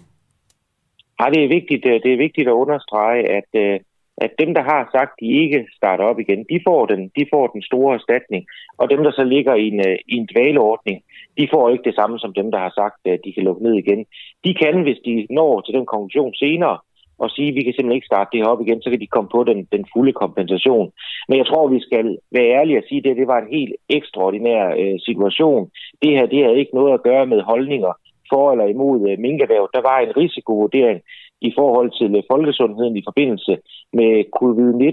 Ja, 1.22 1.30
det 1.30 1.44
er 1.44 1.48
vigtigt, 1.58 1.84
øh, 1.86 2.02
det 2.02 2.12
er 2.12 2.24
vigtigt 2.26 2.48
at 2.48 2.60
understrege, 2.62 3.22
at, 3.38 3.50
øh, 3.64 3.80
at 4.24 4.32
dem, 4.38 4.54
der 4.54 4.62
har 4.62 4.88
sagt, 4.96 5.12
de 5.20 5.28
ikke 5.42 5.66
starter 5.76 6.04
op 6.04 6.18
igen, 6.20 6.44
de 6.52 6.60
får 6.66 6.86
den, 6.86 7.10
de 7.18 7.24
får 7.32 7.46
den 7.46 7.62
store 7.62 7.94
erstatning. 7.94 8.46
Og 8.78 8.90
dem, 8.90 9.02
der 9.02 9.12
så 9.12 9.24
ligger 9.24 9.54
i 9.54 9.66
en, 9.72 9.80
øh, 9.88 9.98
i 10.12 10.14
en 10.20 10.28
dvaleordning, 10.32 11.02
de 11.38 11.48
får 11.52 11.70
ikke 11.70 11.84
det 11.84 11.94
samme 11.94 12.18
som 12.18 12.32
dem, 12.34 12.50
der 12.50 12.58
har 12.58 12.72
sagt, 12.80 12.98
at 13.04 13.20
de 13.24 13.32
kan 13.32 13.44
lukke 13.44 13.62
ned 13.62 13.74
igen. 13.74 14.00
De 14.44 14.54
kan, 14.54 14.82
hvis 14.82 15.00
de 15.06 15.26
når 15.30 15.60
til 15.60 15.74
den 15.74 15.86
konklusion 15.86 16.34
senere, 16.34 16.78
og 17.18 17.30
sige, 17.30 17.48
at 17.48 17.54
vi 17.54 17.62
kan 17.62 17.72
simpelthen 17.72 17.98
ikke 17.98 18.12
starte 18.12 18.30
det 18.32 18.40
her 18.40 18.52
op 18.52 18.62
igen, 18.62 18.82
så 18.82 18.90
kan 18.90 19.00
de 19.00 19.14
komme 19.14 19.30
på 19.36 19.44
den, 19.44 19.58
den 19.74 19.84
fulde 19.92 20.12
kompensation. 20.12 20.92
Men 21.28 21.38
jeg 21.38 21.46
tror, 21.46 21.68
vi 21.68 21.80
skal 21.80 22.06
være 22.36 22.52
ærlige 22.58 22.78
og 22.78 22.84
sige, 22.88 22.98
at 22.98 23.04
det, 23.04 23.16
det 23.16 23.26
var 23.32 23.38
en 23.40 23.54
helt 23.56 23.74
ekstraordinær 23.96 24.62
øh, 24.82 24.96
situation. 25.08 25.70
Det 26.02 26.10
her 26.16 26.26
det 26.26 26.44
havde 26.44 26.58
ikke 26.58 26.74
noget 26.74 26.94
at 26.94 27.02
gøre 27.02 27.26
med 27.26 27.40
holdninger 27.50 27.92
for 28.32 28.44
eller 28.52 28.66
imod 28.66 28.98
øh, 29.08 29.18
minkerhverv. 29.26 29.64
Der 29.76 29.82
var 29.88 29.98
en 29.98 30.16
risikovurdering 30.20 31.00
i 31.48 31.50
forhold 31.58 31.90
til 31.98 32.10
øh, 32.16 32.22
folkesundheden 32.32 32.96
i 32.96 33.06
forbindelse 33.08 33.52
med 33.98 34.12
covid-19, 34.38 34.92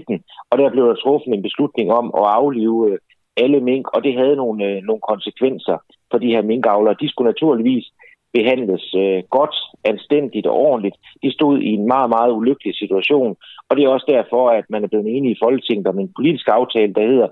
og 0.50 0.54
der 0.58 0.70
blev 0.70 0.84
der 0.88 1.02
truffet 1.02 1.32
en 1.34 1.46
beslutning 1.48 1.88
om 2.00 2.06
at 2.20 2.26
aflive 2.38 2.78
øh, 2.90 2.98
alle 3.36 3.60
mink, 3.60 3.84
og 3.94 4.04
det 4.04 4.14
havde 4.20 4.36
nogle, 4.36 4.64
øh, 4.68 4.82
nogle 4.88 5.02
konsekvenser 5.10 5.76
for 6.10 6.18
de 6.18 6.32
her 6.34 6.42
minkavlere. 6.42 7.00
De 7.00 7.08
skulle 7.08 7.30
naturligvis 7.32 7.86
behandles 8.32 8.94
øh, 9.02 9.22
godt, 9.36 9.54
anstændigt 9.84 10.46
og 10.46 10.54
ordentligt. 10.54 10.96
De 11.22 11.32
stod 11.32 11.58
i 11.58 11.70
en 11.78 11.86
meget, 11.86 12.10
meget 12.16 12.32
ulykkelig 12.32 12.74
situation, 12.74 13.36
og 13.68 13.76
det 13.76 13.84
er 13.84 13.88
også 13.88 14.08
derfor, 14.16 14.50
at 14.50 14.64
man 14.68 14.84
er 14.84 14.88
blevet 14.88 15.16
enige 15.16 15.34
i 15.34 15.42
Folketinget 15.42 15.86
om 15.86 15.98
en 15.98 16.12
politisk 16.16 16.48
aftale, 16.48 16.94
der 16.94 17.06
hedder, 17.10 17.28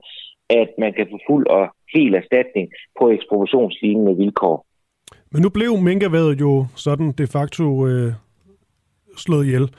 at 0.51 0.71
man 0.79 0.93
kan 0.93 1.07
få 1.11 1.19
fuld 1.29 1.47
og 1.47 1.69
hel 1.95 2.15
erstatning 2.15 2.67
på 2.99 3.11
ekspropriationslignende 3.11 4.17
vilkår. 4.17 4.68
Men 5.31 5.43
nu 5.43 5.49
blev 5.49 5.79
minkaværet 5.79 6.41
jo 6.41 6.67
sådan 6.75 7.13
de 7.13 7.27
facto 7.27 7.87
øh, 7.87 8.13
slået 9.17 9.47
ihjel, 9.47 9.71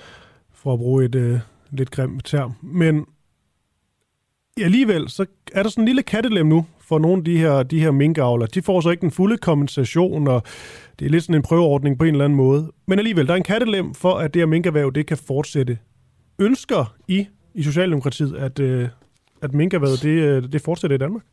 for 0.54 0.74
at 0.74 0.80
bruge 0.80 1.06
et 1.06 1.16
øh, 1.16 1.40
lidt 1.72 1.92
grimt 1.92 2.26
term. 2.26 2.54
Men 2.62 3.06
alligevel, 4.62 5.10
så 5.10 5.26
er 5.54 5.64
der 5.64 5.70
sådan 5.70 5.82
en 5.82 5.88
lille 5.88 6.04
kattelem 6.04 6.46
nu 6.46 6.66
for 6.80 7.00
nogle 7.00 7.18
af 7.18 7.26
de 7.26 7.38
her, 7.38 7.64
de 7.64 7.80
her 7.80 7.92
minkavler. 7.92 8.46
De 8.46 8.62
får 8.62 8.82
så 8.82 8.90
ikke 8.90 9.02
den 9.02 9.12
fulde 9.12 9.38
kompensation, 9.38 10.28
og 10.28 10.44
det 11.00 11.06
er 11.06 11.10
lidt 11.10 11.24
sådan 11.24 11.36
en 11.36 11.42
prøveordning 11.42 11.98
på 11.98 12.04
en 12.04 12.12
eller 12.12 12.26
anden 12.26 12.38
måde. 12.38 12.72
Men 12.86 13.00
alligevel, 13.00 13.28
der 13.28 13.34
er 13.34 13.38
en 13.38 13.44
kattelem 13.44 13.94
for, 13.94 14.14
at 14.14 14.34
det 14.34 14.40
her 14.40 14.48
minkervæv, 14.48 14.94
det 14.94 15.06
kan 15.06 15.18
fortsætte. 15.18 15.78
Ønsker 16.40 16.96
I 17.08 17.28
i 17.54 17.64
Socialdemokratiet, 17.64 18.36
at, 18.36 18.60
øh, 18.60 18.90
at 19.42 19.54
minkervævet, 19.54 20.04
det, 20.04 20.10
øh, 20.10 20.52
det 20.52 20.62
fortsætter 20.62 20.96
i 20.96 20.98
Danmark? 20.98 21.24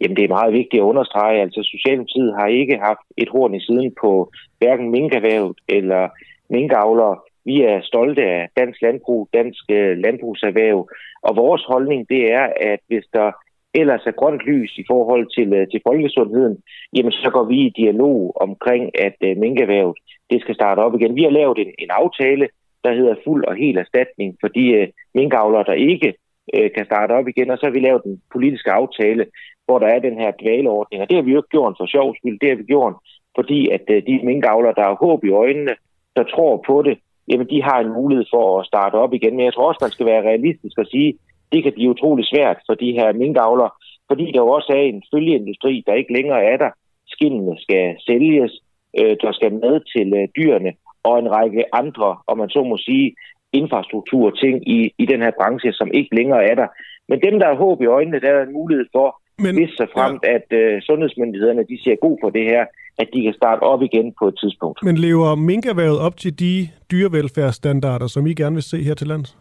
Jamen, 0.00 0.16
det 0.16 0.24
er 0.24 0.36
meget 0.38 0.52
vigtigt 0.52 0.80
at 0.80 0.90
understrege. 0.92 1.40
Altså, 1.40 1.60
Socialdemokratiet 1.62 2.34
har 2.38 2.46
ikke 2.46 2.76
haft 2.88 3.06
et 3.16 3.28
horn 3.28 3.54
i 3.54 3.64
siden 3.66 3.94
på 4.02 4.30
hverken 4.58 4.90
minkervævet 4.90 5.56
eller 5.68 6.08
minkavlere. 6.50 7.16
Vi 7.44 7.62
er 7.62 7.80
stolte 7.82 8.22
af 8.22 8.48
dansk 8.56 8.82
landbrug, 8.82 9.28
dansk 9.34 9.64
øh, 9.70 9.98
landbrugserhverv, 10.04 10.88
og 11.22 11.36
vores 11.36 11.64
holdning 11.64 12.08
det 12.08 12.32
er, 12.32 12.46
at 12.60 12.80
hvis 12.88 13.06
der 13.12 13.32
ellers 13.74 14.06
er 14.06 14.18
grønt 14.20 14.42
lys 14.50 14.72
i 14.78 14.84
forhold 14.90 15.26
til, 15.36 15.52
øh, 15.58 15.66
til 15.72 15.80
folkesundheden, 15.88 16.56
jamen 16.96 17.12
så 17.12 17.30
går 17.30 17.44
vi 17.44 17.58
i 17.66 17.74
dialog 17.82 18.32
omkring, 18.40 18.84
at 19.06 19.16
uh, 19.26 19.40
minkerhvervet 19.44 19.96
det 20.30 20.40
skal 20.40 20.54
starte 20.54 20.80
op 20.80 20.94
igen. 20.94 21.16
Vi 21.16 21.22
har 21.22 21.30
lavet 21.30 21.58
en, 21.58 21.70
en 21.78 21.90
aftale, 21.90 22.48
der 22.84 22.92
hedder 22.94 23.14
fuld 23.24 23.44
og 23.44 23.54
hel 23.54 23.76
erstatning 23.76 24.36
for 24.40 24.48
de 24.48 24.66
øh, 24.78 24.88
minkavlere, 25.14 25.64
der 25.64 25.72
ikke 25.72 26.14
øh, 26.54 26.70
kan 26.76 26.84
starte 26.84 27.12
op 27.12 27.28
igen, 27.28 27.50
og 27.50 27.58
så 27.58 27.66
har 27.66 27.72
vi 27.72 27.80
lavet 27.80 28.02
en 28.04 28.22
politisk 28.32 28.66
aftale, 28.66 29.26
hvor 29.72 29.80
der 29.84 29.90
er 29.94 30.06
den 30.08 30.16
her 30.22 30.30
dvaleordning, 30.42 30.98
og 31.02 31.08
det 31.08 31.16
har 31.16 31.26
vi 31.26 31.32
jo 31.32 31.40
ikke 31.40 31.56
gjort 31.56 31.74
for 31.78 31.86
sjov 31.86 32.08
skyld, 32.16 32.38
det 32.40 32.48
har 32.48 32.56
vi 32.62 32.72
gjort, 32.74 32.94
fordi 33.38 33.60
at 33.76 33.84
øh, 33.94 34.02
de 34.08 34.26
minkavlere, 34.30 34.74
der 34.78 34.84
har 34.88 35.02
håb 35.04 35.24
i 35.24 35.36
øjnene, 35.44 35.74
der 36.16 36.24
tror 36.34 36.64
på 36.66 36.76
det, 36.86 36.96
jamen 37.28 37.46
de 37.52 37.62
har 37.68 37.78
en 37.80 37.92
mulighed 37.98 38.26
for 38.34 38.60
at 38.60 38.66
starte 38.66 38.94
op 38.94 39.12
igen. 39.14 39.36
Men 39.36 39.44
jeg 39.44 39.54
tror 39.54 39.68
også, 39.68 39.84
man 39.84 39.96
skal 39.96 40.06
være 40.06 40.26
realistisk 40.28 40.76
og 40.78 40.86
sige, 40.86 41.10
det 41.52 41.62
kan 41.62 41.72
blive 41.72 41.90
utrolig 41.90 42.26
svært 42.26 42.58
for 42.66 42.74
de 42.74 42.92
her 42.98 43.12
minkavlere, 43.12 43.70
fordi 44.08 44.24
der 44.32 44.40
jo 44.44 44.48
også 44.48 44.72
er 44.72 44.82
en 44.82 45.02
følgeindustri, 45.14 45.84
der 45.86 45.94
ikke 45.94 46.12
længere 46.12 46.42
er 46.52 46.56
der. 46.56 46.70
Skindene 47.06 47.56
skal 47.64 47.84
sælges, 48.06 48.52
øh, 48.98 49.16
der 49.22 49.32
skal 49.32 49.52
med 49.52 49.74
til 49.94 50.08
øh, 50.20 50.28
dyrene, 50.36 50.72
og 51.08 51.18
en 51.18 51.30
række 51.36 51.74
andre, 51.74 52.16
om 52.26 52.38
man 52.38 52.50
så 52.50 52.62
må 52.70 52.76
sige, 52.76 53.14
infrastruktur 53.52 54.30
ting 54.30 54.68
i, 54.68 54.92
i 54.98 55.06
den 55.06 55.20
her 55.22 55.32
branche, 55.40 55.72
som 55.72 55.90
ikke 55.94 56.16
længere 56.16 56.44
er 56.50 56.54
der. 56.54 56.68
Men 57.08 57.20
dem, 57.26 57.38
der 57.38 57.46
har 57.46 57.62
håb 57.64 57.82
i 57.82 57.86
øjnene, 57.86 58.20
der 58.20 58.30
er 58.30 58.42
en 58.42 58.52
mulighed 58.52 58.86
for, 58.92 59.21
men, 59.42 59.54
hvis 59.54 59.70
så 59.70 59.86
fremt, 59.94 60.22
ja. 60.24 60.34
at 60.34 60.46
øh, 60.60 60.82
sundhedsmyndighederne 60.82 61.62
de 61.70 61.82
siger 61.82 61.96
god 61.96 62.16
for 62.22 62.30
det 62.30 62.44
her, 62.44 62.64
at 62.98 63.08
de 63.14 63.22
kan 63.22 63.34
starte 63.34 63.60
op 63.60 63.82
igen 63.82 64.14
på 64.18 64.28
et 64.28 64.36
tidspunkt. 64.42 64.78
Men 64.82 64.96
lever 64.96 65.34
minkerværet 65.34 65.98
op 66.06 66.16
til 66.16 66.38
de 66.38 66.68
dyrevelfærdsstandarder, 66.90 68.06
som 68.06 68.26
I 68.26 68.34
gerne 68.34 68.54
vil 68.54 68.62
se 68.62 68.78
her 68.82 68.94
til 68.94 69.06
lands? 69.06 69.36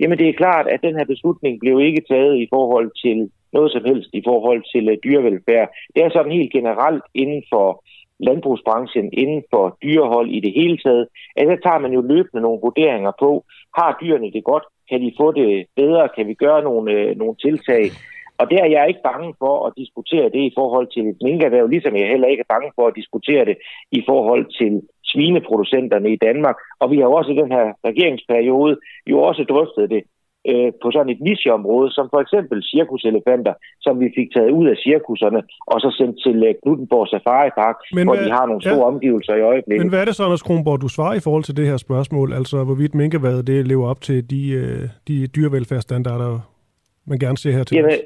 Jamen 0.00 0.18
det 0.18 0.28
er 0.28 0.32
klart, 0.32 0.66
at 0.68 0.80
den 0.82 0.94
her 0.98 1.04
beslutning 1.04 1.60
blev 1.60 1.80
ikke 1.80 2.02
taget 2.08 2.36
i 2.36 2.46
forhold 2.50 2.90
til 3.04 3.30
noget 3.52 3.72
som 3.72 3.84
helst 3.84 4.10
i 4.12 4.22
forhold 4.26 4.62
til 4.72 4.84
uh, 4.92 4.96
dyrevelfærd. 5.04 5.68
Det 5.94 6.04
er 6.04 6.10
sådan 6.10 6.32
helt 6.32 6.52
generelt 6.52 7.04
inden 7.14 7.42
for 7.52 7.84
landbrugsbranchen, 8.20 9.08
inden 9.12 9.42
for 9.52 9.78
dyrehold 9.82 10.28
i 10.30 10.40
det 10.40 10.52
hele 10.60 10.78
taget, 10.84 11.06
at 11.36 11.46
der 11.48 11.56
tager 11.56 11.78
man 11.78 11.92
jo 11.92 12.00
løbende 12.00 12.42
nogle 12.42 12.60
vurderinger 12.62 13.12
på, 13.20 13.44
har 13.78 13.98
dyrene 14.00 14.32
det 14.32 14.44
godt, 14.44 14.64
kan 14.90 15.00
de 15.00 15.12
få 15.20 15.32
det 15.32 15.66
bedre, 15.76 16.08
kan 16.16 16.26
vi 16.26 16.34
gøre 16.34 16.62
nogle, 16.62 16.92
øh, 16.92 17.16
nogle 17.16 17.36
tiltag, 17.44 17.84
Og 18.40 18.44
der 18.50 18.60
er 18.62 18.70
jeg 18.76 18.88
ikke 18.88 19.06
bange 19.10 19.34
for 19.42 19.66
at 19.66 19.72
diskutere 19.82 20.28
det 20.34 20.42
i 20.50 20.52
forhold 20.58 20.86
til 20.94 21.02
et 21.10 21.18
minkerhverv, 21.26 21.66
ligesom 21.66 21.96
jeg 21.96 22.08
heller 22.08 22.28
ikke 22.28 22.44
er 22.46 22.54
bange 22.54 22.70
for 22.76 22.86
at 22.86 22.96
diskutere 23.00 23.44
det 23.44 23.56
i 23.98 24.00
forhold 24.10 24.44
til 24.58 24.72
svineproducenterne 25.12 26.08
i 26.12 26.18
Danmark. 26.26 26.56
Og 26.80 26.90
vi 26.90 26.96
har 26.98 27.06
også 27.06 27.30
i 27.32 27.40
den 27.42 27.50
her 27.56 27.66
regeringsperiode 27.88 28.76
jo 29.10 29.16
også 29.28 29.42
drøftet 29.52 29.90
det 29.90 30.02
øh, 30.50 30.70
på 30.82 30.88
sådan 30.94 31.12
et 31.14 31.20
nicheområde, 31.28 31.88
som 31.96 32.06
for 32.14 32.20
eksempel 32.24 32.58
cirkuselefanter, 32.72 33.54
som 33.80 33.94
vi 34.02 34.08
fik 34.18 34.28
taget 34.36 34.50
ud 34.58 34.66
af 34.72 34.76
cirkuserne, 34.86 35.40
og 35.72 35.80
så 35.84 35.88
sendt 35.98 36.16
til 36.24 36.36
øh, 36.48 36.54
Knuttenborg 36.62 37.06
Safari 37.08 37.50
Park, 37.60 37.76
Men 37.92 38.06
hvor 38.06 38.14
hvad, 38.14 38.24
de 38.24 38.30
har 38.38 38.46
nogle 38.46 38.62
store 38.62 38.84
ja. 38.86 38.90
omgivelser 38.92 39.34
i 39.40 39.42
øjeblikket. 39.52 39.84
Men 39.84 39.92
hvad 39.92 40.00
er 40.00 40.08
det 40.08 40.16
så, 40.16 40.24
Anders 40.24 40.42
Kronborg, 40.48 40.80
du 40.80 40.88
svarer 40.88 41.14
i 41.14 41.24
forhold 41.26 41.44
til 41.44 41.56
det 41.56 41.66
her 41.70 41.76
spørgsmål? 41.76 42.28
Altså, 42.32 42.64
hvorvidt 42.64 42.94
minkeværet 42.94 43.46
det 43.46 43.66
lever 43.66 43.86
op 43.92 44.00
til 44.00 44.30
de, 44.30 44.42
øh, 44.60 44.82
de 45.08 45.26
dyrevelfærdsstandarder, 45.26 46.32
man 47.10 47.18
gerne 47.18 47.38
ser 47.38 47.52
her 47.52 47.64
til? 47.64 47.76
Jamen, 47.76 47.98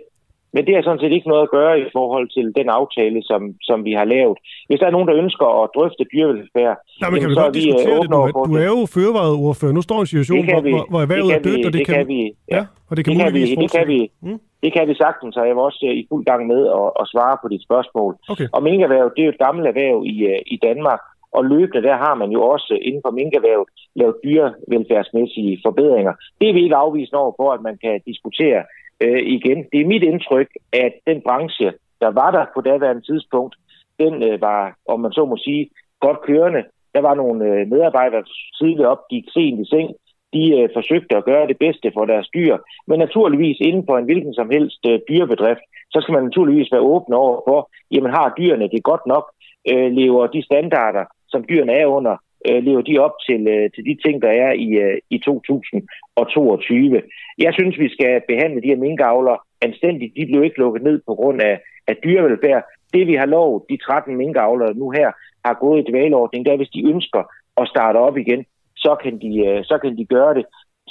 men 0.55 0.61
det 0.67 0.75
har 0.75 0.83
sådan 0.83 1.03
set 1.03 1.13
ikke 1.13 1.29
noget 1.33 1.43
at 1.47 1.55
gøre 1.59 1.75
i 1.81 1.87
forhold 1.93 2.27
til 2.37 2.47
den 2.59 2.69
aftale, 2.79 3.19
som, 3.31 3.43
som 3.69 3.79
vi 3.85 3.93
har 4.01 4.07
lavet. 4.15 4.39
Hvis 4.69 4.81
der 4.81 4.87
er 4.87 4.95
nogen, 4.97 5.09
der 5.09 5.17
ønsker 5.23 5.47
at 5.63 5.71
drøfte 5.77 6.05
dyrevelfærd, 6.13 6.77
Nej, 7.01 7.11
men 7.11 7.21
kan 7.21 7.29
vi 7.31 7.35
så 7.35 7.41
godt 7.43 7.55
vi 7.55 7.61
øh, 7.61 7.65
diskutere 7.65 8.01
det? 8.03 8.11
Du, 8.11 8.21
er, 8.23 8.45
du 8.49 8.55
er 8.65 8.69
jo 8.75 8.81
fødevareordfører. 8.97 9.73
Nu 9.79 9.83
står 9.89 9.99
en 10.01 10.11
situation, 10.13 10.45
hvor, 10.49 10.61
hvor, 10.75 10.85
hvor 10.91 11.01
erhvervet 11.05 11.31
er 11.37 11.43
dødt, 11.49 11.67
og 11.67 11.73
det, 11.73 11.79
det 11.79 11.87
kan, 11.87 11.95
kan 11.95 12.09
vi, 12.15 12.21
ja, 12.55 12.57
ja, 12.57 12.65
og 12.89 12.97
det 12.97 13.03
kan, 13.05 13.11
det 13.13 13.21
kan 13.25 13.35
vi, 13.39 13.43
det 13.63 13.71
kan 13.77 13.87
vi, 13.93 14.01
mm. 14.27 14.39
det 14.63 14.71
kan 14.77 14.85
vi 14.91 14.95
sagtens, 15.05 15.37
og 15.37 15.45
jeg 15.49 15.57
var 15.57 15.65
også 15.71 15.83
øh, 15.91 15.95
i 16.01 16.07
fuld 16.11 16.25
gang 16.31 16.43
med 16.53 16.61
at, 16.81 16.87
at 17.01 17.05
svare 17.13 17.37
på 17.43 17.47
dit 17.53 17.63
spørgsmål. 17.69 18.13
Okay. 18.33 18.49
Og 18.57 18.61
minkerhverv, 18.63 19.07
det 19.15 19.21
er 19.23 19.29
jo 19.29 19.35
et 19.37 19.45
gammelt 19.47 19.67
erhverv 19.73 19.99
i, 20.13 20.17
øh, 20.33 20.41
i 20.55 20.57
Danmark, 20.69 21.03
og 21.37 21.43
løbende 21.45 21.83
der 21.89 21.97
har 22.05 22.15
man 22.15 22.31
jo 22.37 22.41
også 22.55 22.75
inden 22.89 23.03
for 23.05 23.11
minkerhvervet 23.11 23.69
lavet 24.01 24.17
dyrevelfærdsmæssige 24.25 25.61
forbedringer. 25.67 26.15
Det 26.41 26.49
er 26.49 26.55
vi 26.55 26.63
ikke 26.63 26.83
afvist 26.85 27.13
over 27.13 27.33
for, 27.41 27.49
at 27.57 27.63
man 27.69 27.77
kan 27.85 28.01
diskutere 28.11 28.63
øh, 29.05 29.23
igen. 29.37 29.59
Det 29.73 29.81
er 29.81 29.93
mit 29.93 30.03
indtryk, 30.03 30.51
at 30.73 30.93
den 31.07 31.19
branche, 31.27 31.73
der 32.01 32.11
var 32.21 32.31
der 32.31 32.45
på 32.55 32.61
daværende 32.61 33.03
tidspunkt, 33.11 33.55
den 34.03 34.23
øh, 34.23 34.41
var, 34.41 34.77
om 34.89 35.01
man 35.01 35.13
så 35.13 35.25
må 35.25 35.37
sige, 35.37 35.71
godt 36.01 36.21
kørende. 36.29 36.63
Der 36.95 37.01
var 37.01 37.15
nogle 37.15 37.45
øh, 37.51 37.69
medarbejdere, 37.73 38.21
der 38.21 38.29
tidligere 38.61 38.91
op, 38.95 39.03
gik 39.11 39.25
sent 39.35 39.61
i 39.61 39.67
seng. 39.73 39.91
De 40.35 40.45
øh, 40.59 40.69
forsøgte 40.77 41.17
at 41.17 41.25
gøre 41.25 41.47
det 41.47 41.59
bedste 41.59 41.89
for 41.95 42.05
deres 42.05 42.29
dyr. 42.37 42.57
Men 42.89 42.99
naturligvis 42.99 43.59
inden 43.61 43.85
for 43.87 43.99
en 43.99 44.05
hvilken 44.05 44.35
som 44.35 44.51
helst 44.51 44.83
øh, 44.91 45.01
dyrebedrift, 45.09 45.65
så 45.93 45.99
skal 46.01 46.13
man 46.13 46.25
naturligvis 46.25 46.73
være 46.73 46.89
åben 46.93 47.15
over 47.15 47.41
for, 47.49 47.71
jamen 47.91 48.11
har 48.11 48.35
dyrene 48.39 48.69
det 48.75 48.83
godt 48.83 49.07
nok? 49.07 49.25
Øh, 49.71 49.93
lever 49.93 50.27
de 50.27 50.43
standarder, 50.45 51.05
som 51.29 51.45
dyrene 51.49 51.73
er 51.73 51.87
under, 51.87 52.17
øh, 52.49 52.63
lever 52.67 52.83
de 52.83 52.99
op 52.99 53.15
til, 53.29 53.41
øh, 53.55 53.71
til 53.75 53.85
de 53.89 53.95
ting, 54.05 54.23
der 54.23 54.33
er 54.45 54.53
i, 54.53 54.69
øh, 54.85 54.99
i 55.11 55.19
2022. 55.19 57.03
Jeg 57.39 57.53
synes, 57.59 57.79
vi 57.79 57.89
skal 57.89 58.21
behandle 58.29 58.63
de 58.63 58.73
her 58.73 58.85
minkavler 58.87 59.37
anstændigt. 59.61 60.15
De 60.17 60.27
blev 60.27 60.45
ikke 60.45 60.59
lukket 60.59 60.83
ned 60.83 61.01
på 61.07 61.15
grund 61.15 61.43
af, 61.43 61.61
af 61.89 61.97
dyrevelfærd. 62.05 62.63
Det 62.95 63.07
vi 63.07 63.15
har 63.15 63.27
lovet, 63.27 63.63
de 63.71 63.77
13 63.77 64.17
minkavlere 64.17 64.75
nu 64.75 64.91
her, 64.91 65.11
har 65.45 65.55
gået 65.61 65.81
i 65.81 65.91
dvaleordning, 65.91 66.47
der 66.47 66.57
hvis 66.57 66.75
de 66.77 66.87
ønsker 66.93 67.23
at 67.61 67.69
starte 67.69 67.97
op 67.97 68.17
igen, 68.17 68.45
så 68.77 68.97
kan 69.03 69.21
de, 69.21 69.33
øh, 69.47 69.65
så 69.65 69.79
kan 69.83 69.97
de 69.97 70.05
gøre 70.05 70.35
det 70.35 70.45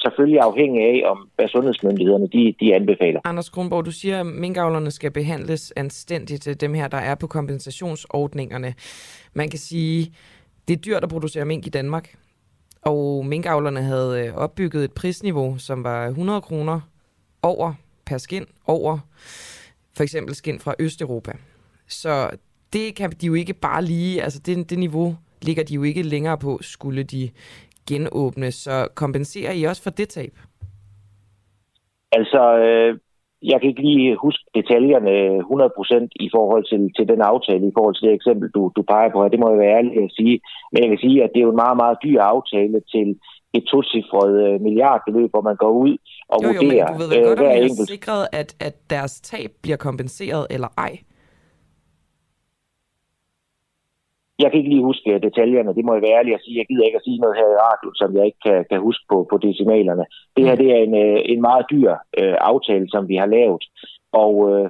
selvfølgelig 0.03 0.40
afhængig 0.40 0.82
af, 0.82 1.10
om 1.11 1.30
hvad 1.36 1.48
sundhedsmyndighederne 1.48 2.28
de, 2.28 2.56
de 2.60 2.76
anbefaler. 2.76 3.19
Anders 3.23 3.49
Kronborg, 3.49 3.86
du 3.86 3.91
siger, 3.91 4.19
at 4.19 4.26
minkavlerne 4.26 4.91
skal 4.91 5.11
behandles 5.11 5.73
anstændigt, 5.76 6.61
dem 6.61 6.73
her, 6.73 6.88
der 6.88 6.98
er 6.98 7.15
på 7.15 7.28
kompensationsordningerne. 7.28 8.73
Man 9.34 9.49
kan 9.49 9.60
sige, 9.60 10.14
det 10.72 10.77
er 10.77 10.81
dyrt 10.81 11.03
at 11.03 11.10
producere 11.10 11.45
mink 11.45 11.68
i 11.68 11.69
Danmark, 11.69 12.15
og 12.81 13.26
minkavlerne 13.26 13.81
havde 13.81 14.27
øh, 14.27 14.35
opbygget 14.35 14.84
et 14.84 14.91
prisniveau, 14.91 15.57
som 15.57 15.84
var 15.84 16.07
100 16.07 16.41
kroner 16.41 16.80
over 17.43 17.73
per 18.06 18.18
skin, 18.18 18.45
over 18.68 18.99
for 19.95 20.03
eksempel 20.03 20.35
skin 20.35 20.60
fra 20.60 20.76
Østeuropa. 20.80 21.31
Så 21.88 22.30
det 22.73 22.95
kan 22.95 23.11
de 23.11 23.26
jo 23.26 23.34
ikke 23.34 23.53
bare 23.53 23.84
lige, 23.84 24.23
altså 24.23 24.39
det, 24.39 24.69
det 24.69 24.80
niveau 24.80 25.18
ligger 25.41 25.64
de 25.64 25.73
jo 25.73 25.84
ikke 25.84 26.03
længere 26.03 26.38
på, 26.38 26.60
skulle 26.61 27.03
de 27.03 27.30
genåbne. 27.88 28.52
Så 28.52 28.88
kompenserer 28.95 29.52
I 29.52 29.64
også 29.64 29.84
for 29.84 29.89
det 29.89 30.10
tab? 30.10 30.38
Altså, 32.11 32.57
øh, 32.57 32.99
jeg 33.43 33.57
kan 33.59 33.69
ikke 33.69 33.81
lige 33.81 34.15
huske 34.26 34.43
detaljerne 34.59 35.13
100% 35.39 36.07
i 36.26 36.30
forhold 36.35 36.63
til, 36.72 36.81
til 36.97 37.05
den 37.11 37.22
aftale, 37.22 37.68
i 37.68 37.76
forhold 37.77 37.95
til 37.95 38.07
det 38.07 38.15
eksempel, 38.15 38.49
du, 38.55 38.72
du 38.76 38.81
peger 38.81 39.11
på 39.11 39.22
her. 39.22 39.30
Det 39.34 39.39
må 39.39 39.49
jeg 39.49 39.59
være 39.59 39.77
ærlig 39.77 39.91
at 40.03 40.11
sige. 40.19 40.35
Men 40.72 40.80
jeg 40.84 40.89
kan 40.89 41.03
sige, 41.05 41.23
at 41.23 41.30
det 41.34 41.39
er 41.39 41.47
jo 41.47 41.55
en 41.55 41.63
meget, 41.65 41.77
meget 41.84 41.97
dyr 42.03 42.22
aftale 42.22 42.77
til 42.93 43.07
et 43.57 43.63
tocifret 43.72 44.34
øh, 44.45 44.61
milliardbeløb, 44.61 45.30
hvor 45.31 45.41
man 45.49 45.55
går 45.55 45.72
ud 45.85 45.93
og 46.34 46.38
jo, 46.43 46.47
jo, 46.47 46.59
vurderer 46.61 46.88
men 46.88 46.93
du 46.93 46.99
ved 47.01 47.09
vel 47.09 47.27
godt, 47.27 47.39
om 47.39 47.45
vi 47.45 47.51
har 47.51 47.85
sikret, 47.95 48.23
at, 48.31 48.49
at 48.68 48.76
deres 48.89 49.22
tab 49.22 49.49
bliver 49.63 49.77
kompenseret 49.77 50.47
eller 50.49 50.68
ej? 50.77 50.93
Jeg 54.41 54.49
kan 54.49 54.59
ikke 54.59 54.73
lige 54.73 54.89
huske 54.89 55.07
øh, 55.13 55.22
detaljerne, 55.27 55.76
det 55.77 55.85
må 55.85 55.93
jeg 55.93 56.01
være 56.01 56.18
ærlig 56.19 56.34
at 56.34 56.43
sige. 56.43 56.59
Jeg 56.59 56.68
gider 56.69 56.85
ikke 56.85 56.99
at 57.01 57.07
sige 57.07 57.22
noget 57.23 57.39
her 57.39 57.49
i 57.51 57.61
radio, 57.68 57.89
som 57.95 58.09
jeg 58.18 58.26
ikke 58.26 58.41
kan, 58.47 58.65
kan 58.69 58.80
huske 58.88 59.03
på, 59.11 59.18
på 59.31 59.35
decimalerne. 59.38 60.05
Det 60.35 60.45
her 60.47 60.55
det 60.55 60.69
er 60.76 60.81
en, 60.88 60.95
øh, 61.05 61.19
en 61.34 61.41
meget 61.41 61.65
dyr 61.72 61.91
øh, 62.19 62.35
aftale, 62.51 62.88
som 62.93 63.07
vi 63.11 63.15
har 63.15 63.30
lavet. 63.38 63.63
Og 64.23 64.34
øh, 64.49 64.69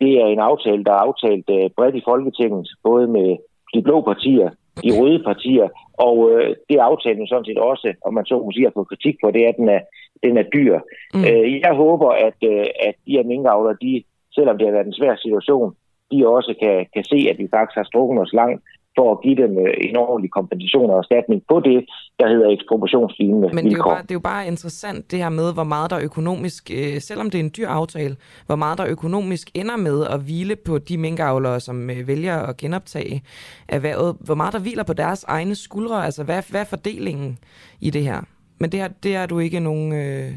det 0.00 0.12
er 0.22 0.26
en 0.26 0.42
aftale, 0.50 0.84
der 0.84 0.92
er 0.92 1.06
aftalt 1.08 1.48
øh, 1.56 1.70
bredt 1.76 1.96
i 2.00 2.06
Folketinget, 2.10 2.68
både 2.88 3.06
med 3.06 3.28
de 3.74 3.82
blå 3.82 4.00
partier, 4.00 4.50
de 4.84 4.90
røde 4.98 5.22
partier, 5.30 5.68
og 6.06 6.16
øh, 6.30 6.56
det 6.68 6.76
er 6.76 6.82
aftalen 6.82 7.26
sådan 7.26 7.44
set 7.44 7.58
også, 7.58 7.94
om 8.06 8.14
man 8.14 8.26
så 8.26 8.34
må 8.38 8.52
sige, 8.52 8.66
at 8.66 8.76
få 8.76 8.84
kritik 8.84 9.16
på, 9.22 9.30
det 9.30 9.44
er, 9.44 9.48
at 9.48 9.56
den 9.56 9.68
er, 9.68 9.80
den 10.22 10.38
er 10.38 10.46
dyr. 10.54 10.74
Mm. 11.14 11.24
Øh, 11.28 11.60
jeg 11.60 11.74
håber, 11.74 12.10
at, 12.10 12.38
øh, 12.52 12.66
at 12.88 12.94
de 13.06 13.16
her 13.16 13.24
minkavlere, 13.24 13.76
de, 13.82 14.04
selvom 14.34 14.58
det 14.58 14.66
har 14.66 14.72
været 14.72 14.86
en 14.86 15.00
svær 15.00 15.16
situation, 15.16 15.74
de 16.12 16.28
også 16.28 16.54
kan, 16.62 16.86
kan 16.94 17.04
se, 17.04 17.18
at 17.30 17.38
vi 17.38 17.48
faktisk 17.54 17.76
har 17.76 17.84
strukket 17.90 18.22
os 18.22 18.32
langt 18.32 18.62
for 18.98 19.06
at 19.14 19.18
give 19.24 19.36
dem 19.42 19.52
øh, 19.58 19.88
en 19.88 19.96
ordentlig 19.96 20.30
kompensation 20.30 20.90
og 20.90 20.98
erstatning 20.98 21.42
på 21.50 21.60
det, 21.60 21.78
der 22.20 22.28
hedder 22.28 22.48
ekspropriationslignende 22.50 23.48
Men 23.54 23.64
det 23.64 23.72
er, 23.72 23.76
jo 23.76 23.82
bare, 23.82 24.02
det 24.02 24.10
er 24.10 24.20
jo 24.20 24.28
bare 24.34 24.46
interessant 24.46 25.10
det 25.10 25.18
her 25.18 25.28
med, 25.28 25.54
hvor 25.54 25.64
meget 25.64 25.90
der 25.90 25.98
økonomisk, 26.02 26.70
øh, 26.78 27.00
selvom 27.00 27.30
det 27.30 27.40
er 27.40 27.44
en 27.44 27.52
dyr 27.56 27.68
aftale, 27.68 28.16
hvor 28.46 28.56
meget 28.56 28.78
der 28.78 28.86
økonomisk 28.86 29.50
ender 29.54 29.76
med 29.76 30.06
at 30.06 30.20
hvile 30.20 30.56
på 30.56 30.78
de 30.78 30.98
minkavlere, 30.98 31.60
som 31.60 31.90
øh, 31.90 32.08
vælger 32.08 32.36
at 32.36 32.56
genoptage 32.56 33.22
erhvervet. 33.68 34.16
Hvor 34.20 34.34
meget 34.34 34.52
der 34.52 34.58
hviler 34.58 34.84
på 34.84 34.92
deres 34.92 35.24
egne 35.24 35.54
skuldre, 35.54 36.04
altså 36.04 36.24
hvad, 36.24 36.42
hvad 36.50 36.60
er 36.60 36.64
fordelingen 36.64 37.38
i 37.80 37.90
det 37.90 38.02
her? 38.02 38.20
Men 38.58 38.72
det, 38.72 38.80
her, 38.80 38.88
det 39.02 39.14
er 39.14 39.26
du 39.26 39.38
ikke 39.38 39.60
nogen, 39.60 39.92
øh, 39.92 40.32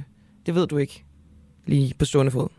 det 0.46 0.56
ved 0.56 0.68
du 0.68 0.78
ikke 0.78 1.04
lige 1.66 1.94
på 2.00 2.06
stående 2.06 2.32
fod 2.32 2.59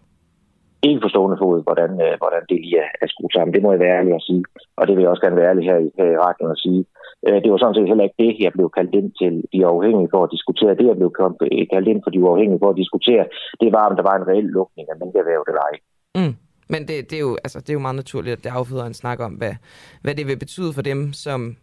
ikke 0.89 1.05
forstående 1.05 1.41
fod, 1.43 1.57
hvordan, 1.67 1.91
øh, 2.07 2.15
hvordan 2.23 2.43
det 2.51 2.59
lige 2.65 2.79
er, 2.85 2.91
er 3.03 3.09
skruet 3.13 3.33
sammen. 3.35 3.55
Det 3.55 3.63
må 3.63 3.69
jeg 3.73 3.85
være 3.85 3.97
ærlig 3.99 4.13
at 4.15 4.27
sige. 4.29 4.45
Og 4.79 4.83
det 4.87 4.93
vil 4.95 5.03
jeg 5.03 5.13
også 5.13 5.25
gerne 5.25 5.41
være 5.41 5.51
ærlig 5.51 5.65
her, 5.71 5.79
her 5.99 6.09
i 6.15 6.21
radioen 6.25 6.55
at 6.57 6.63
sige. 6.65 6.83
Øh, 7.27 7.39
det 7.43 7.49
var 7.51 7.59
sådan 7.59 7.77
set 7.77 7.91
heller 7.91 8.07
ikke 8.07 8.23
det, 8.25 8.33
jeg 8.45 8.53
blev 8.57 8.69
kaldt 8.79 8.95
ind 9.01 9.09
til 9.21 9.33
de 9.53 9.59
uafhængige 9.67 10.13
for 10.15 10.21
at 10.25 10.33
diskutere. 10.37 10.79
Det, 10.79 10.87
jeg 10.91 10.99
blev 11.01 11.11
øh, 11.19 11.67
kaldt 11.75 11.89
ind 11.93 12.01
for 12.05 12.11
de 12.15 12.23
uafhængige 12.25 12.63
for 12.63 12.71
at 12.71 12.81
diskutere, 12.83 13.25
det 13.63 13.69
var, 13.77 13.85
om 13.89 13.97
der 13.99 14.05
var 14.09 14.17
en 14.17 14.29
reel 14.31 14.49
lukning 14.57 14.87
af 14.93 14.97
minkerhvervet 15.01 15.49
eller 15.51 15.63
ej. 15.69 15.77
Mm. 16.19 16.35
Men 16.73 16.81
det, 16.89 16.97
det, 17.11 17.17
er 17.21 17.25
jo, 17.29 17.37
altså, 17.45 17.59
det 17.61 17.71
er 17.71 17.79
jo 17.79 17.87
meget 17.87 18.03
naturligt, 18.03 18.37
at 18.37 18.45
det 18.45 18.51
afføder 18.59 18.87
en 18.87 19.01
snak 19.03 19.21
om, 19.21 19.33
hvad, 19.33 19.55
hvad 20.03 20.15
det 20.15 20.27
vil 20.27 20.39
betyde 20.45 20.73
for 20.73 20.83
dem, 20.83 21.13
som 21.13 21.57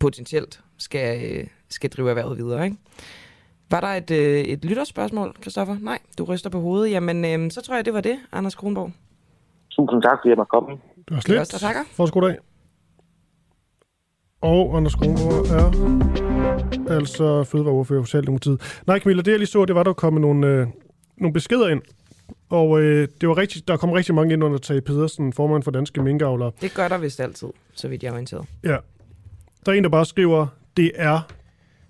potentielt 0.00 0.60
skal, 0.78 1.08
øh, 1.30 1.46
skal 1.68 1.90
drive 1.90 2.10
erhvervet 2.10 2.38
videre. 2.38 2.64
Ikke? 2.64 2.76
Var 3.70 3.80
der 3.80 3.88
et, 3.88 4.10
øh, 4.10 4.40
et 4.40 4.64
lytterspørgsmål, 4.64 5.34
Kristoffer? 5.42 5.76
Nej, 5.80 5.98
du 6.18 6.24
ryster 6.24 6.50
på 6.50 6.60
hovedet. 6.60 6.90
Jamen, 6.90 7.24
øh, 7.24 7.50
så 7.50 7.60
tror 7.60 7.74
jeg, 7.74 7.84
det 7.84 7.94
var 7.94 8.00
det, 8.00 8.18
Anders 8.32 8.54
Kronborg. 8.54 8.92
Tusind 9.70 10.02
tak, 10.02 10.18
fordi 10.20 10.28
jeg 10.28 10.36
måtte 10.36 10.50
komme. 10.50 10.70
Det 10.96 11.14
var 11.14 11.20
slet. 11.20 11.52
Det 11.52 11.60
takker. 11.60 11.82
For 11.92 12.10
god 12.10 12.22
dag. 12.22 12.36
Og 14.40 14.76
Anders 14.76 14.94
Kronborg 14.94 15.46
er 16.88 16.96
altså 16.96 17.44
fødevareordfører 17.44 18.02
for 18.02 18.06
Socialdemokratiet. 18.06 18.82
Nej, 18.86 18.98
Camilla, 18.98 19.22
det 19.22 19.30
jeg 19.30 19.38
lige 19.38 19.46
så, 19.46 19.64
det 19.64 19.74
var, 19.74 19.82
der 19.82 19.92
kom 19.92 20.12
nogle, 20.12 20.46
øh, 20.46 20.66
nogle 21.16 21.32
beskeder 21.32 21.68
ind. 21.68 21.82
Og 22.50 22.80
øh, 22.80 23.08
det 23.20 23.28
var 23.28 23.36
rigtig, 23.38 23.68
der 23.68 23.76
kom 23.76 23.90
rigtig 23.90 24.14
mange 24.14 24.32
ind 24.32 24.44
under 24.44 24.58
Tage 24.58 24.80
Pedersen, 24.80 25.32
formand 25.32 25.62
for 25.62 25.70
Danske 25.70 26.02
Minkavlere. 26.02 26.52
Det 26.60 26.74
gør 26.74 26.88
der 26.88 26.98
vist 26.98 27.20
altid, 27.20 27.48
så 27.74 27.88
vidt 27.88 28.02
jeg 28.02 28.08
er 28.08 28.12
orienteret. 28.12 28.46
Ja. 28.64 28.76
Der 29.66 29.72
er 29.72 29.76
en, 29.76 29.84
der 29.84 29.90
bare 29.90 30.04
skriver, 30.04 30.46
det 30.76 30.92
er 30.94 31.20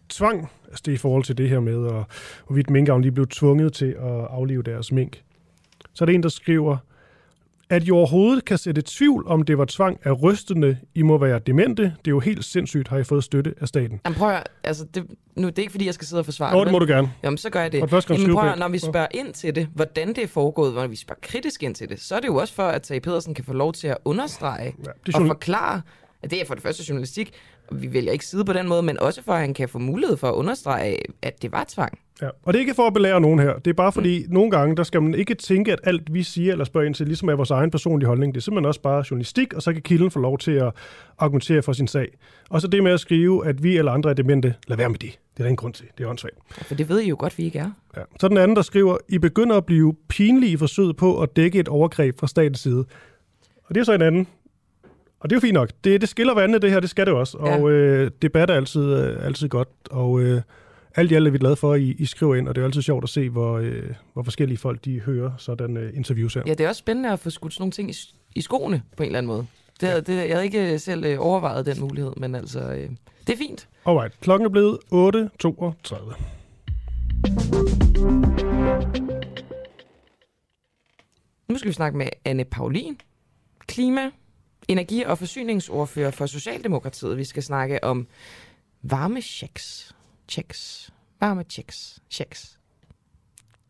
tvang, 0.09 0.51
altså 0.75 0.83
det 0.87 0.93
er 0.93 0.95
i 0.95 0.99
forhold 0.99 1.25
til 1.25 1.39
det 1.39 1.49
her 1.49 1.61
med, 1.61 1.77
og, 1.77 2.05
hvorvidt 2.47 2.71
minkavlen 2.71 3.03
lige 3.03 3.13
blev 3.13 3.27
tvunget 3.27 3.73
til 3.73 3.97
at 4.01 4.27
aflive 4.31 4.63
deres 4.63 4.93
mink. 4.93 5.23
Så 5.93 6.05
er 6.05 6.07
der 6.07 6.13
en, 6.13 6.23
der 6.23 6.29
skriver, 6.29 6.77
at 7.71 7.89
I 7.89 7.91
overhovedet 7.91 8.45
kan 8.45 8.59
sætte 8.59 8.83
tvivl 8.87 9.25
om 9.27 9.43
det 9.43 9.59
var 9.59 9.65
tvang 9.65 9.99
af 10.05 10.23
rystende, 10.23 10.79
I 10.95 11.03
må 11.03 11.19
være 11.19 11.39
demente. 11.39 11.83
Det 11.83 11.91
er 12.07 12.11
jo 12.11 12.21
helt 12.21 12.45
sindssygt, 12.45 12.89
har 12.89 12.99
I 12.99 13.05
fået 13.05 13.25
støtte 13.25 13.55
af 13.61 13.69
staten. 13.69 14.01
Jamen 14.05 14.19
prøv 14.19 14.31
at, 14.31 14.49
altså 14.65 14.85
det, 14.95 15.07
nu, 15.37 15.47
det 15.49 15.59
er 15.59 15.63
ikke 15.63 15.71
fordi, 15.71 15.87
jeg 15.87 15.95
skal 15.95 16.07
sidde 16.07 16.21
og 16.21 16.25
forsvare 16.25 16.53
Nå, 16.53 16.65
det 16.65 16.73
må 16.73 16.79
du 16.79 16.87
gerne. 16.87 17.13
Jamen 17.23 17.39
så 17.39 17.51
gør 17.51 17.61
jeg 17.61 17.73
det. 17.73 17.79
Jamen, 17.79 18.35
prøv 18.35 18.49
at, 18.49 18.59
når 18.59 18.69
vi 18.69 18.79
spørger 18.79 19.07
ind 19.11 19.33
til 19.33 19.55
det, 19.55 19.69
hvordan 19.75 20.09
det 20.09 20.19
er 20.19 20.27
foregået, 20.27 20.75
når 20.75 20.87
vi 20.87 20.97
spørger 20.97 21.21
kritisk 21.23 21.63
ind 21.63 21.75
til 21.75 21.89
det, 21.89 22.01
så 22.01 22.17
er 22.17 22.21
det 22.21 22.29
jo 22.29 22.37
også 22.37 22.55
for, 22.55 22.63
at 22.63 22.83
Tage 22.83 23.01
Pedersen 23.01 23.35
kan 23.35 23.45
få 23.45 23.53
lov 23.53 23.73
til 23.73 23.89
at 23.89 23.97
understrege 24.05 24.75
ja, 24.87 24.91
det 25.07 25.15
og 25.15 25.27
forklare, 25.27 25.83
at 26.23 26.31
det 26.31 26.41
er 26.41 26.45
for 26.47 26.55
det 26.55 26.63
første 26.63 26.85
journalistik, 26.89 27.33
vi 27.73 27.93
vælger 27.93 28.13
ikke 28.13 28.27
side 28.27 28.45
på 28.45 28.53
den 28.53 28.69
måde, 28.69 28.83
men 28.83 29.01
også 29.01 29.23
for, 29.23 29.33
at 29.33 29.41
han 29.41 29.55
kan 29.55 29.69
få 29.69 29.79
mulighed 29.79 30.17
for 30.17 30.29
at 30.29 30.35
understrege, 30.35 30.97
at 31.23 31.43
det 31.43 31.53
var 31.53 31.65
tvang. 31.69 31.99
Ja, 32.23 32.29
og 32.43 32.53
det 32.53 32.59
er 32.59 32.61
ikke 32.61 32.75
for 32.75 32.87
at 32.87 32.95
belære 32.95 33.21
nogen 33.21 33.39
her. 33.39 33.59
Det 33.59 33.71
er 33.71 33.75
bare 33.75 33.93
fordi, 33.93 34.25
mm. 34.27 34.35
nogle 34.35 34.51
gange, 34.51 34.77
der 34.77 34.83
skal 34.83 35.03
man 35.03 35.15
ikke 35.15 35.35
tænke, 35.35 35.73
at 35.73 35.81
alt 35.85 36.15
vi 36.15 36.23
siger 36.23 36.53
eller 36.53 36.65
spørger 36.65 36.87
ind 36.87 36.95
til, 36.95 37.07
ligesom 37.07 37.29
er 37.29 37.35
vores 37.35 37.51
egen 37.51 37.71
personlige 37.71 38.07
holdning. 38.07 38.35
Det 38.35 38.41
er 38.41 38.43
simpelthen 38.43 38.67
også 38.67 38.81
bare 38.81 39.05
journalistik, 39.11 39.55
og 39.55 39.63
så 39.63 39.73
kan 39.73 39.83
kilden 39.83 40.11
få 40.11 40.19
lov 40.19 40.39
til 40.39 40.51
at 40.51 40.73
argumentere 41.19 41.63
for 41.63 41.73
sin 41.73 41.89
sag. 41.89 42.09
Og 42.51 42.61
så 42.61 42.69
det 42.69 42.83
med 42.83 42.93
at 42.93 43.01
skrive, 43.01 43.47
at 43.47 43.63
vi 43.63 43.77
eller 43.77 43.93
andre 43.93 44.11
er 44.11 44.15
demente, 44.15 44.55
lad 44.67 44.77
være 44.77 44.89
med 44.89 44.99
det. 44.99 45.11
Det 45.11 45.41
er 45.41 45.45
der 45.45 45.45
ingen 45.45 45.57
grund 45.57 45.75
til. 45.75 45.87
Det 45.99 46.05
er 46.05 46.09
åndssvagt. 46.09 46.37
Ja, 46.59 46.63
for 46.63 46.75
det 46.75 46.89
ved 46.89 47.01
I 47.01 47.09
jo 47.09 47.17
godt, 47.19 47.39
vi 47.39 47.45
ikke 47.45 47.59
er. 47.59 47.71
Ja. 47.97 48.03
Så 48.21 48.29
den 48.29 48.37
anden, 48.37 48.57
der 48.57 48.63
skriver, 48.63 48.97
I 49.09 49.19
begynder 49.19 49.57
at 49.57 49.67
blive 49.67 49.95
pinlige 50.09 50.53
i 50.53 50.57
forsøget 50.57 50.97
på 50.97 51.23
at 51.23 51.37
dække 51.37 51.59
et 51.59 51.69
overgreb 51.69 52.21
fra 52.21 52.27
statens 52.27 52.61
side. 52.61 52.85
Og 53.65 53.75
det 53.75 53.81
er 53.81 53.85
så 53.85 53.93
en 53.93 54.03
anden. 54.03 54.27
Og 55.25 55.31
det 55.31 55.37
er 55.37 55.37
jo 55.37 55.41
fint 55.41 55.55
nok. 55.55 55.71
Det, 55.85 56.01
det 56.01 56.09
skiller 56.09 56.35
vandet, 56.35 56.63
det 56.63 56.71
her, 56.71 56.81
det 56.81 56.91
skal 56.91 57.07
det 57.07 57.15
også. 57.15 57.39
Ja. 57.47 57.59
Og 57.59 57.71
øh, 57.71 58.11
debat 58.23 58.51
er 58.51 58.55
altid, 58.55 58.95
øh, 58.95 59.27
altid 59.27 59.49
godt. 59.49 59.69
Og 59.91 60.21
øh, 60.21 60.43
alt 60.95 61.13
i 61.13 61.15
alt 61.15 61.27
er 61.27 61.31
vi 61.31 61.39
glade 61.39 61.57
for, 61.57 61.73
at 61.73 61.81
I, 61.81 61.93
I 61.99 62.07
skriver 62.07 62.35
ind, 62.35 62.49
og 62.49 62.55
det 62.55 62.61
er 62.61 62.65
altid 62.65 62.83
sjovt 62.83 63.05
at 63.05 63.09
se, 63.09 63.29
hvor, 63.29 63.59
øh, 63.59 63.83
hvor 64.13 64.23
forskellige 64.23 64.59
folk 64.59 64.85
de 64.85 65.01
hører 65.01 65.31
sådan 65.39 65.77
øh, 65.77 65.97
interviews 65.97 66.35
her. 66.35 66.43
Ja, 66.47 66.55
det 66.55 66.65
er 66.65 66.69
også 66.69 66.79
spændende 66.79 67.13
at 67.13 67.19
få 67.19 67.31
skudt 67.31 67.53
sådan 67.53 67.63
nogle 67.63 67.73
ting 67.73 67.91
i, 67.91 67.95
i 68.35 68.41
skoene 68.41 68.83
på 68.97 69.03
en 69.03 69.07
eller 69.07 69.19
anden 69.19 69.33
måde. 69.33 69.47
Det, 69.81 69.87
ja. 69.87 70.01
det, 70.01 70.17
jeg 70.17 70.29
havde 70.31 70.45
ikke 70.45 70.79
selv 70.79 71.05
øh, 71.05 71.17
overvejet 71.19 71.67
den 71.67 71.81
mulighed, 71.81 72.13
men 72.17 72.35
altså, 72.35 72.61
øh, 72.61 72.91
det 73.27 73.33
er 73.33 73.37
fint. 73.37 73.69
Alright, 73.87 74.21
klokken 74.21 74.47
er 74.47 74.51
blevet 74.51 74.79
8.32. 74.93 76.23
Nu 81.49 81.59
skal 81.59 81.69
vi 81.69 81.75
snakke 81.75 81.99
med 81.99 82.07
Anne 82.25 82.45
Paulin, 82.45 83.01
klima, 83.67 84.11
energi- 84.69 85.05
og 85.05 85.19
forsyningsordfører 85.19 86.11
for 86.11 86.27
Socialdemokratiet. 86.27 87.19
Vi 87.19 87.25
skal 87.25 87.43
snakke 87.43 87.85
om 87.85 88.07
varmechecks. 88.83 89.95
Checks. 90.29 90.91
Varmechecks. 91.21 91.99
Checks. 92.11 92.59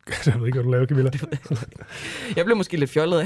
Jeg 0.25 0.39
ved 0.39 0.45
ikke, 0.47 0.55
hvad 0.55 0.63
du 0.63 0.71
laver, 0.71 0.85
Camilla. 0.85 1.11
Jeg 2.35 2.45
blev 2.45 2.57
måske 2.57 2.77
lidt 2.77 2.89
fjollet 2.89 3.19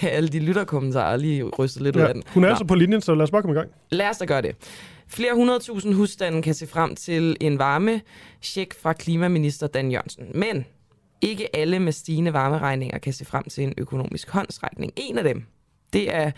af 0.00 0.16
alle 0.16 0.28
de 0.28 0.38
lytterkommentarer, 0.40 1.16
lige 1.16 1.44
rystet 1.44 1.82
lidt 1.82 1.96
ja, 1.96 2.02
ud 2.02 2.06
af 2.06 2.14
den. 2.14 2.22
Hun 2.34 2.44
er 2.44 2.48
Nå. 2.48 2.50
altså 2.50 2.64
på 2.64 2.74
linjen, 2.74 3.00
så 3.00 3.14
lad 3.14 3.22
os 3.22 3.30
bare 3.30 3.42
komme 3.42 3.54
i 3.54 3.58
gang. 3.58 3.70
Lad 3.90 4.08
os 4.08 4.18
da 4.18 4.24
gøre 4.24 4.42
det. 4.42 4.56
Flere 5.08 5.34
hundredtusind 5.34 5.94
husstande 5.94 6.42
kan 6.42 6.54
se 6.54 6.66
frem 6.66 6.94
til 6.94 7.36
en 7.40 7.58
varme 7.58 8.00
check 8.42 8.80
fra 8.80 8.92
klimaminister 8.92 9.66
Dan 9.66 9.90
Jørgensen. 9.90 10.26
Men 10.34 10.66
ikke 11.20 11.56
alle 11.56 11.78
med 11.78 11.92
stigende 11.92 12.32
varmeregninger 12.32 12.98
kan 12.98 13.12
se 13.12 13.24
frem 13.24 13.44
til 13.44 13.64
en 13.64 13.74
økonomisk 13.78 14.30
håndsrækning. 14.30 14.92
En 14.96 15.18
af 15.18 15.24
dem, 15.24 15.44
det 15.92 16.14
er 16.14 16.30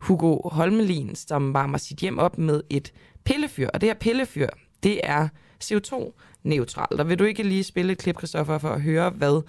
Hugo 0.00 0.48
Holmelin, 0.48 1.14
som 1.14 1.54
varmer 1.54 1.78
sit 1.78 1.98
hjem 1.98 2.18
op 2.18 2.38
med 2.38 2.62
et 2.70 2.92
pillefyr. 3.24 3.68
Og 3.74 3.80
det 3.80 3.88
her 3.88 3.94
pillefyr, 3.94 4.48
det 4.82 5.00
er 5.02 5.28
CO2-neutralt. 5.64 7.00
Og 7.00 7.08
vil 7.08 7.18
du 7.18 7.24
ikke 7.24 7.42
lige 7.42 7.64
spille 7.64 7.92
et 7.92 7.98
klip, 7.98 8.18
Christoffer, 8.18 8.58
for 8.58 8.68
at 8.68 8.82
høre, 8.82 9.10
hvad 9.10 9.42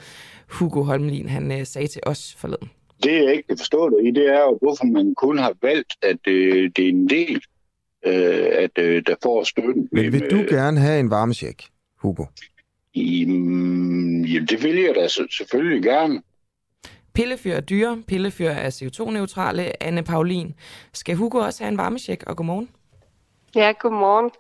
Hugo 0.47 0.83
Holmelin 0.83 1.29
han 1.29 1.51
øh, 1.51 1.65
sagde 1.65 1.87
til 1.87 2.01
os 2.05 2.35
forleden? 2.37 2.69
Det, 3.03 3.11
jeg 3.11 3.31
ikke 3.31 3.47
kan 3.47 3.57
forstå 3.57 3.89
det 3.89 4.07
i, 4.07 4.11
det 4.11 4.27
er 4.27 4.39
jo, 4.39 4.57
hvorfor 4.61 4.85
man 4.85 5.15
kun 5.15 5.37
har 5.37 5.53
valgt, 5.61 5.93
at 6.01 6.27
øh, 6.27 6.71
det 6.75 6.85
er 6.85 6.89
en 6.89 7.09
del, 7.09 7.41
øh, 8.05 8.47
at 8.51 8.77
øh, 8.79 9.03
der 9.05 9.15
får 9.23 9.43
støtten. 9.43 9.89
Men 9.91 10.13
vil 10.13 10.31
du 10.31 10.45
gerne 10.49 10.79
have 10.79 10.99
en 10.99 11.09
varmesjek, 11.09 11.67
Hugo? 11.97 12.25
Jamen, 12.95 14.25
jamen, 14.25 14.47
det 14.47 14.63
vil 14.63 14.75
jeg 14.75 14.95
da 14.95 15.07
selvfølgelig 15.07 15.83
gerne. 15.83 16.21
Pillefyr 17.19 17.53
er 17.53 17.61
dyre, 17.61 18.03
pillefyr 18.07 18.49
er 18.49 18.69
CO2-neutrale. 18.69 19.83
Anne 19.83 20.03
Paulin, 20.03 20.55
skal 20.93 21.15
Hugo 21.15 21.37
også 21.37 21.63
have 21.63 21.71
en 21.71 21.77
varmesjek, 21.77 22.23
og 22.27 22.37
godmorgen? 22.37 22.69
Ja, 23.55 23.73
godmorgen. 23.79 24.31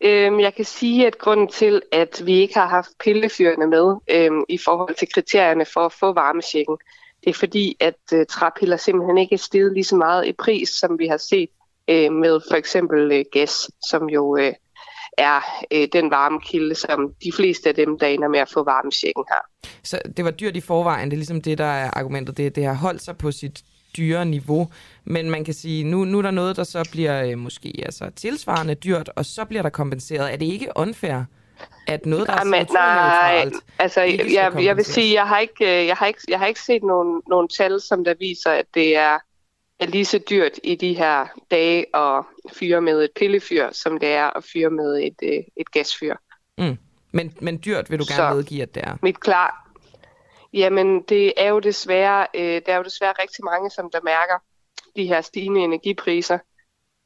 Øhm, 0.00 0.40
jeg 0.40 0.54
kan 0.54 0.64
sige, 0.64 1.06
at 1.06 1.18
grunden 1.18 1.48
til, 1.48 1.82
at 1.92 2.22
vi 2.24 2.32
ikke 2.32 2.54
har 2.54 2.68
haft 2.68 2.88
pillefyrene 3.00 3.66
med 3.66 3.94
øhm, 4.10 4.44
i 4.48 4.58
forhold 4.58 4.94
til 4.94 5.08
kriterierne 5.14 5.64
for 5.64 5.80
at 5.80 5.92
få 5.92 6.12
varmesjekken, 6.12 6.76
det 7.24 7.30
er 7.30 7.34
fordi, 7.34 7.76
at 7.80 7.98
øh, 8.14 8.26
træpiller 8.26 8.76
simpelthen 8.76 9.18
ikke 9.18 9.34
er 9.34 9.38
steget 9.38 9.72
lige 9.72 9.84
så 9.84 9.96
meget 9.96 10.26
i 10.26 10.32
pris, 10.32 10.68
som 10.68 10.98
vi 10.98 11.06
har 11.06 11.16
set 11.16 11.50
øh, 11.90 12.12
med 12.12 12.40
for 12.50 12.56
eksempel 12.56 13.12
øh, 13.12 13.24
gas, 13.32 13.70
som 13.88 14.08
jo 14.08 14.36
øh, 14.36 14.52
er 15.18 15.40
øh, 15.70 15.88
den 15.92 16.10
varmekilde, 16.10 16.74
som 16.74 17.12
de 17.24 17.32
fleste 17.32 17.68
af 17.68 17.74
dem, 17.74 17.98
der 17.98 18.06
ender 18.06 18.28
med 18.28 18.40
at 18.40 18.50
få 18.50 18.64
varmesjekken 18.64 19.24
har. 19.28 19.48
Så 19.82 20.00
det 20.16 20.24
var 20.24 20.30
dyrt 20.30 20.56
i 20.56 20.60
forvejen, 20.60 21.10
det 21.10 21.14
er 21.14 21.18
ligesom 21.18 21.40
det, 21.40 21.58
der 21.58 21.64
er 21.64 21.90
argumentet. 21.92 22.36
Det, 22.36 22.56
det 22.56 22.64
har 22.64 22.74
holdt 22.74 23.02
sig 23.02 23.18
på 23.18 23.32
sit 23.32 23.64
dyre 23.96 24.24
niveau, 24.24 24.68
men 25.04 25.30
man 25.30 25.44
kan 25.44 25.54
sige, 25.54 25.84
nu, 25.84 26.04
nu 26.04 26.18
er 26.18 26.22
der 26.22 26.30
noget, 26.30 26.56
der 26.56 26.64
så 26.64 26.88
bliver 26.92 27.24
øh, 27.24 27.38
måske 27.38 27.72
altså, 27.84 28.10
tilsvarende 28.16 28.74
dyrt, 28.74 29.10
og 29.16 29.24
så 29.24 29.44
bliver 29.44 29.62
der 29.62 29.70
kompenseret. 29.70 30.32
Er 30.32 30.36
det 30.36 30.46
ikke 30.46 30.68
unfair, 30.76 31.24
at 31.86 32.06
noget, 32.06 32.26
der 32.26 32.44
nej, 32.44 32.58
er 32.58 32.72
nej, 32.72 33.50
altså, 33.78 34.00
jeg, 34.00 34.52
jeg 34.62 34.76
vil 34.76 34.84
sige, 34.84 35.14
jeg 35.14 35.26
har 35.26 35.38
ikke, 35.38 35.80
øh, 35.80 35.86
jeg 35.86 35.96
har 35.96 36.06
ikke, 36.06 36.20
jeg 36.28 36.38
har 36.38 36.46
ikke 36.46 36.60
set 36.60 36.82
nogen, 36.82 37.22
nogen 37.28 37.48
tal, 37.48 37.80
som 37.80 38.04
der 38.04 38.14
viser, 38.18 38.50
at 38.50 38.66
det 38.74 38.96
er, 38.96 39.18
er 39.80 39.86
lige 39.86 40.04
så 40.04 40.18
dyrt 40.30 40.52
i 40.64 40.74
de 40.74 40.94
her 40.94 41.26
dage 41.50 41.96
at 41.96 42.24
fyre 42.52 42.80
med 42.80 43.04
et 43.04 43.10
pillefyr, 43.16 43.68
som 43.72 43.98
det 43.98 44.08
er 44.08 44.36
at 44.36 44.44
fyre 44.52 44.70
med 44.70 45.02
et, 45.02 45.16
øh, 45.22 45.44
et 45.56 45.70
gasfyr. 45.70 46.16
Mm. 46.58 46.78
Men, 47.12 47.34
men 47.40 47.60
dyrt 47.64 47.90
vil 47.90 47.98
du 47.98 48.04
gerne 48.08 48.30
så, 48.30 48.34
medgive, 48.34 48.62
at 48.62 48.74
det 48.74 48.82
er? 48.86 48.96
Mit 49.02 49.20
klar, 49.20 49.68
Jamen, 50.52 51.02
det 51.02 51.32
er 51.36 51.48
jo 51.48 51.58
desværre, 51.58 52.26
øh, 52.34 52.62
der 52.66 52.72
er 52.72 52.76
jo 52.76 52.82
desværre 52.82 53.14
rigtig 53.22 53.44
mange, 53.44 53.70
som 53.70 53.90
der 53.90 54.00
mærker 54.04 54.38
de 54.96 55.06
her 55.06 55.20
stigende 55.20 55.60
energipriser. 55.60 56.38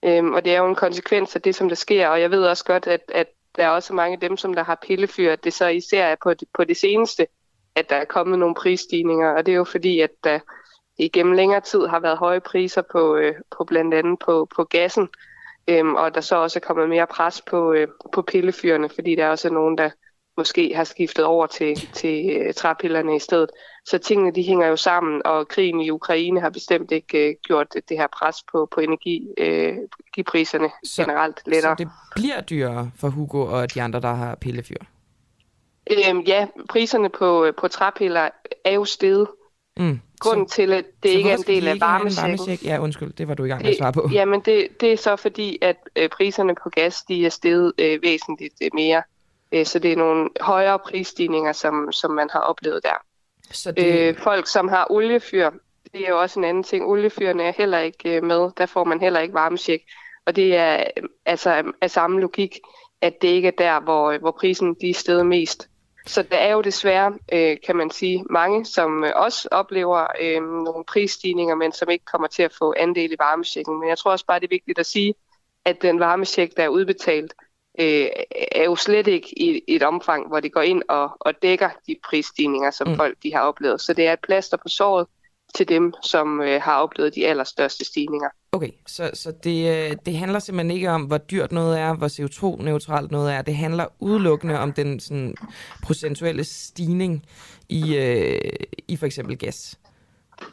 Øhm, 0.05 0.33
og 0.33 0.45
det 0.45 0.55
er 0.55 0.59
jo 0.59 0.69
en 0.69 0.75
konsekvens 0.75 1.37
af 1.37 1.43
det, 1.43 1.55
som 1.55 1.69
der 1.69 1.77
sker. 1.77 2.09
Og 2.09 2.21
jeg 2.21 2.31
ved 2.31 2.45
også 2.45 2.65
godt, 2.65 2.87
at, 2.87 3.01
at 3.15 3.27
der 3.57 3.65
er 3.65 3.69
også 3.69 3.95
mange 3.95 4.15
af 4.15 4.21
dem, 4.21 4.37
som 4.37 4.55
der 4.55 4.65
har 4.65 4.79
pillefyr, 4.87 5.37
det 5.37 5.53
så 5.53 5.67
især 5.67 6.07
er 6.07 6.17
på 6.23 6.35
det, 6.35 6.49
på 6.55 6.65
det 6.65 6.77
seneste, 6.77 7.27
at 7.75 7.91
der 7.91 7.97
er 7.97 8.05
kommet 8.05 8.39
nogle 8.39 8.55
prisstigninger. 8.55 9.31
Og 9.31 9.47
det 9.47 9.53
er 9.53 9.57
jo 9.57 9.65
fordi, 9.65 10.01
at 10.01 10.11
der 10.25 10.39
igennem 10.99 11.33
længere 11.33 11.61
tid 11.61 11.87
har 11.87 12.01
været 12.01 12.19
høje 12.19 12.41
priser 12.41 12.83
på, 12.93 13.17
øh, 13.17 13.35
på 13.57 13.65
blandt 13.65 13.95
andet 13.95 14.19
på, 14.19 14.49
på 14.57 14.65
gassen. 14.65 15.09
Øhm, 15.69 15.95
og 15.95 16.15
der 16.15 16.21
så 16.21 16.37
også 16.37 16.59
er 16.59 16.67
kommet 16.67 16.89
mere 16.89 17.07
pres 17.07 17.43
på, 17.51 17.73
øh, 17.73 17.89
på 18.13 18.23
pillefyrene, 18.23 18.89
fordi 18.89 19.15
der 19.15 19.25
er 19.25 19.31
også 19.31 19.51
nogen, 19.51 19.79
der 19.79 19.91
måske 20.37 20.75
har 20.75 20.85
skiftet 20.85 21.25
over 21.25 21.47
til, 21.47 21.77
til 21.77 22.41
uh, 22.47 22.55
træpillerne 22.55 23.17
i 23.17 23.19
stedet. 23.19 23.51
Så 23.85 23.99
tingene 23.99 24.35
de 24.35 24.43
hænger 24.43 24.67
jo 24.67 24.77
sammen, 24.77 25.23
og 25.25 25.49
krigen 25.49 25.81
i 25.81 25.91
Ukraine 25.91 26.41
har 26.41 26.51
bestemt 26.51 26.91
ikke 26.91 27.29
uh, 27.29 27.43
gjort 27.43 27.67
det 27.89 27.97
her 27.97 28.07
pres 28.07 28.37
på, 28.53 28.69
på 28.75 28.81
energi, 28.81 29.29
uh, 29.41 29.47
energipriserne 29.47 30.69
så, 30.85 31.03
generelt 31.03 31.41
lettere. 31.47 31.77
Så 31.79 31.85
det 31.85 31.89
bliver 32.15 32.41
dyrere 32.41 32.91
for 32.97 33.09
Hugo 33.09 33.41
og 33.41 33.75
de 33.75 33.83
andre, 33.83 34.01
der 34.01 34.15
har 34.15 34.35
pillefyr? 34.35 34.77
Øhm, 35.91 36.21
ja, 36.21 36.47
priserne 36.69 37.09
på, 37.09 37.53
på 37.59 37.69
træpiller 37.69 38.29
er 38.65 38.73
jo 38.73 38.85
steget. 38.85 39.29
Mm. 39.77 40.01
Grunden 40.23 40.49
så, 40.49 40.55
til, 40.55 40.73
at 40.73 40.85
det 41.03 41.09
ikke 41.09 41.31
er 41.31 41.37
en 41.37 41.43
del 41.43 41.69
af 41.69 41.81
varmesjekken. 41.81 42.59
Ja, 42.65 42.79
undskyld, 42.79 43.13
det 43.13 43.29
var 43.29 43.35
du 43.35 43.45
i 43.45 43.49
gang 43.49 43.63
med 43.63 43.71
at 43.71 43.77
svare 43.79 43.93
på. 43.93 44.09
Jamen, 44.19 44.41
det, 44.41 44.69
det 44.81 44.93
er 44.93 44.97
så 44.97 45.17
fordi, 45.17 45.59
at 45.63 45.77
øh, 45.97 46.09
priserne 46.09 46.55
på 46.55 46.71
gas 46.71 47.03
de 47.03 47.27
er 47.27 47.31
steget 47.31 47.73
øh, 47.79 48.03
væsentligt 48.03 48.55
øh, 48.63 48.71
mere 48.75 49.03
Øh, 49.53 49.67
så 49.67 49.79
det 49.79 49.93
er 49.93 49.97
nogle 49.97 50.29
højere 50.41 50.79
prisstigninger, 50.79 51.53
som, 51.53 51.93
som 51.93 52.11
man 52.11 52.29
har 52.33 52.41
oplevet 52.41 52.83
der. 52.83 53.05
Så 53.51 53.73
det... 53.73 53.87
øh, 53.87 54.17
folk, 54.19 54.47
som 54.47 54.69
har 54.69 54.87
oliefyr, 54.91 55.51
det 55.93 56.05
er 56.05 56.09
jo 56.09 56.21
også 56.21 56.41
en 56.41 56.45
anden 56.45 56.63
ting. 56.63 56.85
Oliefyrene 56.85 57.43
er 57.43 57.53
heller 57.57 57.79
ikke 57.79 58.17
øh, 58.17 58.25
med. 58.25 58.51
Der 58.57 58.67
får 58.67 58.85
man 58.85 59.01
heller 59.01 59.21
ikke 59.21 59.35
varmesjek. 59.35 59.81
Og 60.27 60.37
det 60.37 60.57
er 60.57 60.85
altså 61.27 61.73
af 61.81 61.91
samme 61.91 62.21
logik, 62.21 62.59
at 63.01 63.23
det 63.23 63.29
ikke 63.29 63.49
er 63.49 63.53
der, 63.59 63.81
hvor, 63.81 64.19
hvor 64.19 64.31
prisen 64.31 64.77
de 64.81 64.91
er 64.91 64.95
stedet 64.95 65.27
mest. 65.27 65.69
Så 66.07 66.23
der 66.23 66.37
er 66.37 66.53
jo 66.53 66.61
desværre, 66.61 67.19
øh, 67.33 67.57
kan 67.67 67.77
man 67.77 67.91
sige, 67.91 68.25
mange, 68.31 68.65
som 68.65 69.05
øh, 69.05 69.13
også 69.15 69.49
oplever 69.51 70.07
øh, 70.21 70.43
nogle 70.43 70.85
prisstigninger, 70.85 71.55
men 71.55 71.73
som 71.73 71.91
ikke 71.91 72.05
kommer 72.05 72.29
til 72.29 72.43
at 72.43 72.53
få 72.59 72.75
andel 72.77 73.13
i 73.13 73.17
varmesjekken. 73.19 73.81
Men 73.81 73.89
jeg 73.89 73.99
tror 73.99 74.11
også 74.11 74.27
bare, 74.27 74.41
det 74.41 74.47
er 74.47 74.55
vigtigt 74.55 74.79
at 74.79 74.87
sige, 74.87 75.15
at 75.65 75.83
den 75.83 76.01
varmesjek, 76.01 76.57
der 76.57 76.63
er 76.63 76.69
udbetalt, 76.69 77.35
øh, 77.81 78.07
er 78.53 78.65
jo 78.65 78.77
slet 78.77 79.07
ikke 79.07 79.39
i, 79.39 79.63
i 79.69 79.75
et 79.77 79.83
omfang, 79.83 80.29
hvor 80.29 80.41
det 80.41 80.53
går 80.53 80.61
ind 80.63 80.83
og, 80.89 81.11
og 81.21 81.43
dækker 81.43 81.71
de 81.87 81.97
prisstigninger, 82.05 82.71
som 82.71 82.89
mm. 82.89 82.97
folk 82.97 83.17
de 83.23 83.35
har 83.35 83.41
oplevet. 83.41 83.81
Så 83.81 83.93
det 83.93 84.07
er 84.07 84.13
et 84.13 84.21
plaster 84.21 84.57
på 84.57 84.69
såret 84.69 85.07
til 85.55 85.69
dem, 85.69 85.93
som 86.03 86.41
øh, 86.41 86.63
har 86.63 86.83
oplevet 86.83 87.15
de 87.15 87.27
allerstørste 87.27 87.85
stigninger. 87.85 88.29
Okay, 88.53 88.71
så, 88.87 89.11
så 89.15 89.33
det, 89.45 89.91
øh, 89.91 89.97
det 90.07 90.17
handler 90.17 90.39
simpelthen 90.39 90.77
ikke 90.77 90.91
om, 90.91 91.03
hvor 91.03 91.19
dyrt 91.19 91.53
noget 91.53 91.79
er, 91.79 91.95
hvor 91.95 92.09
CO2-neutralt 92.09 93.11
noget 93.11 93.33
er. 93.33 93.43
Det 93.43 93.57
handler 93.57 93.87
udelukkende 94.01 94.59
om 94.59 94.73
den 94.73 95.01
sådan, 95.01 95.35
procentuelle 95.83 96.45
stigning 96.45 97.27
i, 97.69 97.97
øh, 97.97 98.41
i 98.89 98.97
for 98.97 99.07
eksempel 99.07 99.39
gas. 99.39 99.79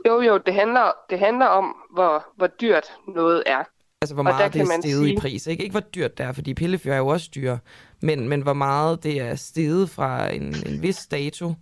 Jo, 0.07 0.21
jo, 0.21 0.37
det 0.45 0.53
handler, 0.53 0.91
det 1.09 1.19
handler 1.19 1.45
om, 1.45 1.75
hvor, 1.93 2.25
hvor 2.37 2.47
dyrt 2.47 2.91
noget 3.07 3.43
er. 3.45 3.63
Altså, 4.01 4.13
hvor 4.13 4.23
meget 4.23 4.53
det 4.53 4.61
er 4.61 4.65
steget 4.65 4.83
sige... 4.83 5.13
i 5.13 5.17
pris. 5.19 5.47
Ikke? 5.47 5.63
ikke 5.63 5.73
hvor 5.73 5.79
dyrt 5.79 6.17
det 6.17 6.25
er, 6.25 6.31
fordi 6.31 6.53
pillefyr 6.53 6.93
er 6.93 6.97
jo 6.97 7.07
også 7.07 7.29
dyre, 7.35 7.59
men, 8.01 8.29
men 8.29 8.41
hvor 8.41 8.53
meget 8.53 9.03
det 9.03 9.21
er 9.21 9.35
steget 9.35 9.89
fra 9.89 10.33
en, 10.33 10.55
en 10.65 10.81
vis 10.81 11.07
dato 11.07 11.53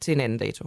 til 0.00 0.12
en 0.12 0.20
anden 0.20 0.38
dato. 0.38 0.66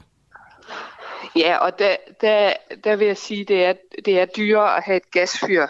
Ja, 1.36 1.58
og 1.58 1.80
der, 1.80 1.96
der, 2.22 2.54
der 2.84 2.96
vil 2.96 3.08
jeg 3.08 3.18
sige, 3.18 3.46
det 3.46 3.66
er, 3.66 3.74
det 4.06 4.20
er 4.20 4.26
dyrere 4.26 4.78
at 4.78 4.84
have 4.84 4.98
et 4.98 5.12
gasfyr 5.12 5.68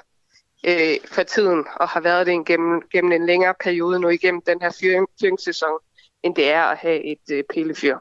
øh, 0.67 0.97
for 1.11 1.23
tiden, 1.23 1.65
og 1.75 1.89
har 1.89 2.01
været 2.01 2.27
det 2.27 2.45
gennem, 2.45 2.81
gennem 2.91 3.11
en 3.11 3.25
længere 3.25 3.53
periode 3.63 3.99
nu 3.99 4.09
igennem 4.09 4.41
den 4.47 4.61
her 4.61 4.71
fyring, 4.81 5.07
fyringssæson, 5.21 5.79
end 6.23 6.35
det 6.35 6.49
er 6.49 6.63
at 6.63 6.77
have 6.77 7.05
et 7.05 7.31
øh, 7.31 7.43
pillefyr. 7.53 7.97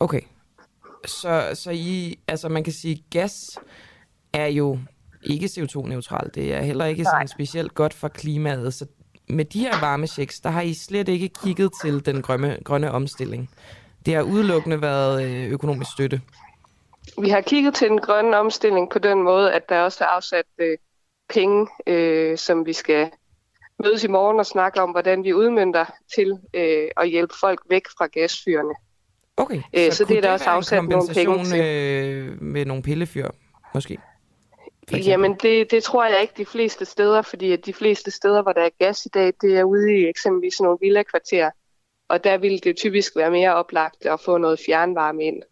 Okay. 0.00 0.20
Så, 1.06 1.50
så 1.54 1.70
I, 1.70 2.18
altså 2.28 2.48
man 2.48 2.64
kan 2.64 2.72
sige, 2.72 3.04
gas 3.10 3.58
er 4.32 4.46
jo 4.46 4.78
ikke 5.22 5.46
CO2-neutral. 5.46 6.30
Det 6.34 6.54
er 6.54 6.62
heller 6.62 6.84
ikke 6.84 7.04
sådan 7.04 7.28
specielt 7.28 7.74
godt 7.74 7.94
for 7.94 8.08
klimaet. 8.08 8.74
Så 8.74 8.86
med 9.28 9.44
de 9.44 9.60
her 9.60 9.80
varmechecks, 9.80 10.40
der 10.40 10.50
har 10.50 10.62
I 10.62 10.74
slet 10.74 11.08
ikke 11.08 11.30
kigget 11.44 11.70
til 11.82 12.06
den 12.06 12.22
grønne, 12.22 12.58
grønne 12.64 12.90
omstilling. 12.90 13.50
Det 14.06 14.14
har 14.14 14.22
udelukkende 14.22 14.82
været 14.82 15.24
øh, 15.24 15.50
økonomisk 15.50 15.90
støtte. 15.92 16.20
Vi 17.20 17.28
har 17.28 17.40
kigget 17.40 17.74
til 17.74 17.88
den 17.88 18.00
grønne 18.00 18.36
omstilling 18.36 18.90
på 18.90 18.98
den 18.98 19.22
måde, 19.22 19.52
at 19.52 19.68
der 19.68 19.80
også 19.80 20.04
er 20.04 20.08
afsat 20.08 20.44
øh, 20.58 20.78
penge, 21.28 21.68
øh, 21.86 22.38
som 22.38 22.66
vi 22.66 22.72
skal 22.72 23.10
mødes 23.84 24.04
i 24.04 24.08
morgen 24.08 24.38
og 24.38 24.46
snakke 24.46 24.80
om, 24.80 24.90
hvordan 24.90 25.24
vi 25.24 25.34
udmyndter 25.34 25.84
til 26.14 26.38
øh, 26.54 26.88
at 26.96 27.08
hjælpe 27.08 27.34
folk 27.40 27.60
væk 27.70 27.82
fra 27.98 28.06
gasfyrene. 28.06 28.74
Okay, 29.36 29.62
Øh, 29.72 29.92
så 29.92 30.04
det 30.04 30.16
er 30.16 30.20
der 30.20 30.32
også 30.32 30.50
afsat 30.50 30.84
nogle 30.84 31.14
penge 31.14 31.44
til. 31.44 31.60
Øh, 31.60 32.42
med 32.42 32.64
nogle 32.64 32.82
pillefyr, 32.82 33.28
måske? 33.74 33.98
Jamen, 34.92 35.34
det, 35.42 35.70
det 35.70 35.82
tror 35.82 36.04
jeg 36.04 36.22
ikke 36.22 36.34
de 36.36 36.46
fleste 36.46 36.84
steder, 36.84 37.22
fordi 37.22 37.52
at 37.52 37.66
de 37.66 37.72
fleste 37.72 38.10
steder, 38.10 38.42
hvor 38.42 38.52
der 38.52 38.62
er 38.62 38.70
gas 38.78 39.06
i 39.06 39.08
dag, 39.08 39.32
det 39.40 39.58
er 39.58 39.64
ude 39.64 39.94
i 39.94 40.08
eksempelvis 40.08 40.60
nogle 40.60 40.78
villa-kvarterer. 40.80 41.50
Og 42.08 42.24
der 42.24 42.38
vil 42.38 42.64
det 42.64 42.76
typisk 42.76 43.16
være 43.16 43.30
mere 43.30 43.54
oplagt 43.54 44.06
at 44.06 44.20
få 44.20 44.38
noget 44.38 44.60
fjernvarme 44.66 45.24
ind. 45.24 45.42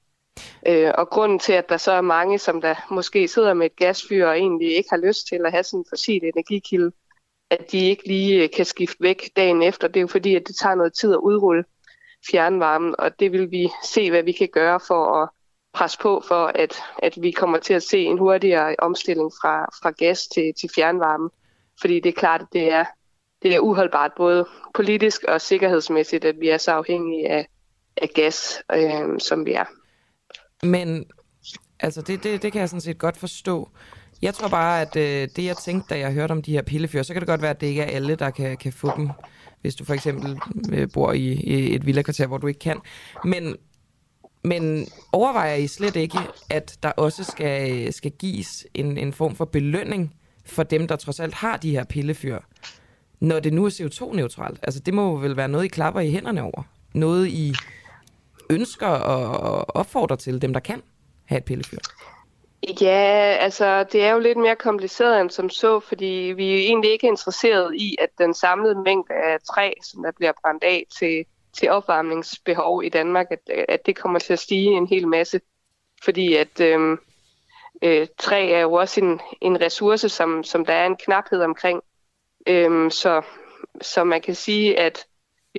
Øh, 0.68 0.92
og 0.94 1.08
grunden 1.10 1.38
til, 1.38 1.52
at 1.52 1.68
der 1.68 1.76
så 1.76 1.92
er 1.92 2.00
mange, 2.00 2.38
som 2.38 2.60
der 2.60 2.74
måske 2.90 3.28
sidder 3.28 3.54
med 3.54 3.66
et 3.66 3.76
gasfyr 3.76 4.26
og 4.26 4.38
egentlig 4.38 4.76
ikke 4.76 4.90
har 4.90 5.06
lyst 5.06 5.26
til 5.28 5.40
at 5.46 5.52
have 5.52 5.64
sådan 5.64 5.80
en 5.80 5.86
fossil 5.90 6.24
energikilde, 6.24 6.92
at 7.50 7.72
de 7.72 7.78
ikke 7.78 8.06
lige 8.06 8.42
øh, 8.42 8.50
kan 8.56 8.64
skifte 8.64 8.96
væk 9.00 9.30
dagen 9.36 9.62
efter, 9.62 9.88
det 9.88 9.96
er 9.96 10.00
jo 10.00 10.06
fordi, 10.06 10.34
at 10.34 10.42
det 10.46 10.56
tager 10.56 10.74
noget 10.74 10.94
tid 10.94 11.12
at 11.12 11.18
udrulle 11.18 11.64
fjernvarmen, 12.30 12.94
og 12.98 13.20
det 13.20 13.32
vil 13.32 13.50
vi 13.50 13.68
se, 13.84 14.10
hvad 14.10 14.22
vi 14.22 14.32
kan 14.32 14.48
gøre 14.52 14.80
for 14.80 15.22
at 15.22 15.28
presse 15.72 15.98
på 15.98 16.22
for, 16.28 16.46
at, 16.46 16.82
at 16.98 17.22
vi 17.22 17.30
kommer 17.30 17.58
til 17.58 17.74
at 17.74 17.82
se 17.82 17.98
en 17.98 18.18
hurtigere 18.18 18.74
omstilling 18.78 19.32
fra, 19.40 19.64
fra 19.82 19.90
gas 19.90 20.28
til, 20.28 20.52
til 20.60 20.70
fjernvarme. 20.74 21.30
Fordi 21.80 22.00
det 22.00 22.08
er 22.08 22.20
klart, 22.20 22.40
at 22.40 22.46
det 22.52 22.72
er, 22.72 22.84
det 23.42 23.54
er 23.54 23.60
uholdbart 23.60 24.12
både 24.16 24.46
politisk 24.74 25.24
og 25.24 25.40
sikkerhedsmæssigt, 25.40 26.24
at 26.24 26.40
vi 26.40 26.48
er 26.48 26.58
så 26.58 26.70
afhængige 26.70 27.28
af, 27.28 27.46
af 27.96 28.08
gas, 28.08 28.62
øh, 28.72 29.18
som 29.18 29.46
vi 29.46 29.52
er. 29.52 29.64
Men 30.62 31.04
altså, 31.80 32.02
det, 32.02 32.24
det, 32.24 32.42
det 32.42 32.52
kan 32.52 32.60
jeg 32.60 32.68
sådan 32.68 32.80
set 32.80 32.98
godt 32.98 33.16
forstå. 33.16 33.68
Jeg 34.22 34.34
tror 34.34 34.48
bare, 34.48 34.80
at 34.80 34.96
øh, 34.96 35.28
det 35.36 35.44
jeg 35.44 35.56
tænkte, 35.56 35.94
da 35.94 35.98
jeg 35.98 36.12
hørte 36.12 36.32
om 36.32 36.42
de 36.42 36.52
her 36.52 36.62
pillefyr, 36.62 37.02
så 37.02 37.12
kan 37.12 37.20
det 37.20 37.28
godt 37.28 37.42
være, 37.42 37.50
at 37.50 37.60
det 37.60 37.66
ikke 37.66 37.82
er 37.82 37.96
alle, 37.96 38.14
der 38.14 38.30
kan, 38.30 38.56
kan 38.56 38.72
få 38.72 38.96
dem, 38.96 39.10
hvis 39.60 39.74
du 39.74 39.84
for 39.84 39.94
eksempel 39.94 40.38
øh, 40.72 40.88
bor 40.92 41.12
i, 41.12 41.32
i 41.32 41.74
et 41.74 41.86
villakvarter, 41.86 42.26
hvor 42.26 42.38
du 42.38 42.46
ikke 42.46 42.60
kan. 42.60 42.80
Men, 43.24 43.56
men 44.44 44.86
overvejer 45.12 45.54
I 45.54 45.66
slet 45.66 45.96
ikke, 45.96 46.18
at 46.50 46.78
der 46.82 46.90
også 46.90 47.24
skal, 47.24 47.92
skal 47.92 48.10
gives 48.10 48.66
en, 48.74 48.98
en 48.98 49.12
form 49.12 49.36
for 49.36 49.44
belønning 49.44 50.14
for 50.46 50.62
dem, 50.62 50.88
der 50.88 50.96
trods 50.96 51.20
alt 51.20 51.34
har 51.34 51.56
de 51.56 51.70
her 51.70 51.84
pillefyr, 51.84 52.38
når 53.20 53.40
det 53.40 53.52
nu 53.52 53.64
er 53.64 53.70
CO2-neutralt? 53.70 54.58
Altså, 54.62 54.80
det 54.80 54.94
må 54.94 55.16
vel 55.16 55.36
være 55.36 55.48
noget, 55.48 55.64
I 55.64 55.68
klapper 55.68 56.00
i 56.00 56.10
hænderne 56.10 56.42
over. 56.42 56.62
Noget, 56.94 57.28
I 57.28 57.54
ønsker 58.50 58.86
og 58.86 59.76
opfordrer 59.76 60.16
til 60.16 60.42
dem, 60.42 60.52
der 60.52 60.60
kan 60.60 60.82
have 61.24 61.38
et 61.38 61.44
pillefyr. 61.44 61.78
Ja, 62.80 63.36
altså 63.40 63.84
det 63.84 64.04
er 64.04 64.12
jo 64.12 64.18
lidt 64.18 64.38
mere 64.38 64.56
kompliceret 64.56 65.20
end 65.20 65.30
som 65.30 65.50
så, 65.50 65.80
fordi 65.80 66.32
vi 66.36 66.52
er 66.54 66.58
egentlig 66.58 66.90
ikke 66.90 67.06
interesseret 67.06 67.74
i, 67.74 67.96
at 68.00 68.08
den 68.18 68.34
samlede 68.34 68.82
mængde 68.82 69.14
af 69.14 69.38
træ, 69.40 69.72
som 69.82 70.02
der 70.02 70.10
bliver 70.16 70.32
brændt 70.42 70.64
af 70.64 70.86
til, 70.98 71.24
til 71.58 71.70
opvarmningsbehov 71.70 72.84
i 72.84 72.88
Danmark, 72.88 73.26
at, 73.30 73.50
at 73.68 73.86
det 73.86 73.96
kommer 73.96 74.18
til 74.18 74.32
at 74.32 74.38
stige 74.38 74.70
en 74.70 74.86
hel 74.86 75.08
masse. 75.08 75.40
Fordi 76.04 76.34
at 76.34 76.60
øh, 76.60 76.98
øh, 77.82 78.06
træ 78.18 78.50
er 78.50 78.60
jo 78.60 78.72
også 78.72 79.00
en, 79.00 79.20
en 79.40 79.60
ressource, 79.60 80.08
som, 80.08 80.44
som 80.44 80.64
der 80.64 80.72
er 80.72 80.86
en 80.86 80.96
knaphed 80.96 81.42
omkring. 81.42 81.82
Øh, 82.46 82.90
så, 82.90 83.22
så 83.80 84.04
man 84.04 84.20
kan 84.20 84.34
sige, 84.34 84.78
at 84.78 85.06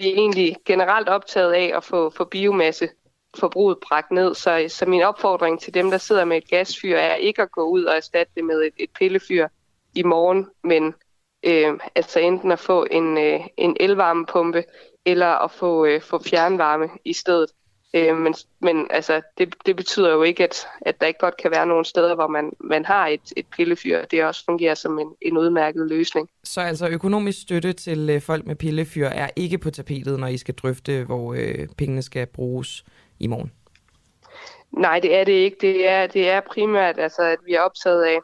vi 0.02 0.10
er 0.10 0.14
egentlig 0.14 0.56
generelt 0.66 1.10
optaget 1.10 1.54
af 1.54 1.72
at 1.76 1.84
få, 1.84 2.10
få 2.10 2.24
biomasse 2.24 2.90
forbruget 3.40 3.78
bragt 3.88 4.12
ned. 4.12 4.36
Så, 4.36 4.66
så 4.70 4.86
min 4.86 5.02
opfordring 5.02 5.62
til 5.62 5.74
dem, 5.74 5.92
der 5.92 5.98
sidder 5.98 6.26
med 6.26 6.38
et 6.38 6.50
gasfyr, 6.50 6.96
er 6.96 7.16
ikke 7.16 7.42
at 7.42 7.52
gå 7.52 7.64
ud 7.64 7.84
og 7.84 7.96
erstatte 7.96 8.32
det 8.36 8.46
med 8.46 8.62
et, 8.62 8.74
et 8.78 8.90
pillefyr 9.00 9.48
i 9.96 10.04
morgen, 10.04 10.48
men 10.64 10.94
øh, 11.44 11.80
altså 11.96 12.20
enten 12.20 12.52
at 12.52 12.60
få 12.60 12.86
en, 12.92 13.18
øh, 13.18 13.40
en 13.58 13.78
elvarmepumpe, 13.80 14.64
eller 15.06 15.28
at 15.28 15.52
få, 15.52 15.86
øh, 15.86 16.02
få 16.02 16.24
fjernvarme 16.24 16.90
i 17.06 17.14
stedet. 17.14 17.50
Øh, 17.94 18.18
men 18.18 18.36
men 18.60 18.88
altså, 18.90 19.22
det, 19.38 19.56
det 19.66 19.76
betyder 19.76 20.12
jo 20.12 20.24
ikke, 20.24 20.44
at, 20.44 20.68
at 20.82 21.02
der 21.02 21.08
ikke 21.08 21.20
godt 21.20 21.38
kan 21.38 21.52
være 21.52 21.66
nogle 21.66 21.86
steder, 21.86 22.16
hvor 22.16 22.28
man, 22.28 22.52
man 22.60 22.86
har 22.86 23.08
et, 23.08 23.34
et 23.38 23.46
pillefyr. 23.56 24.06
Det 24.06 24.24
også 24.24 24.46
fungerer 24.46 24.76
som 24.76 25.00
en, 25.00 25.08
en 25.22 25.38
udmærket 25.38 25.90
løsning. 25.90 26.30
Så 26.44 26.62
altså 26.62 26.88
økonomisk 26.88 27.42
støtte 27.42 27.74
til 27.74 28.10
øh, 28.10 28.22
folk 28.22 28.46
med 28.46 28.56
pillefyr 28.56 29.08
er 29.08 29.30
ikke 29.36 29.58
på 29.58 29.72
tapetet, 29.72 30.20
når 30.20 30.28
I 30.28 30.38
skal 30.38 30.56
drøfte, 30.56 31.04
hvor 31.04 31.34
øh, 31.34 31.68
pengene 31.78 32.02
skal 32.02 32.26
bruges 32.26 32.86
i 33.20 33.28
morgen? 33.28 33.52
Nej, 34.72 35.00
det 35.00 35.16
er 35.16 35.24
det 35.24 35.32
ikke. 35.32 35.58
Det 35.62 35.88
er, 35.88 36.08
det 36.08 36.30
er 36.30 36.42
primært, 36.42 37.00
altså, 37.00 37.22
at 37.22 37.38
vi 37.46 37.54
er 37.54 37.62
optaget 37.62 38.04
af, 38.04 38.18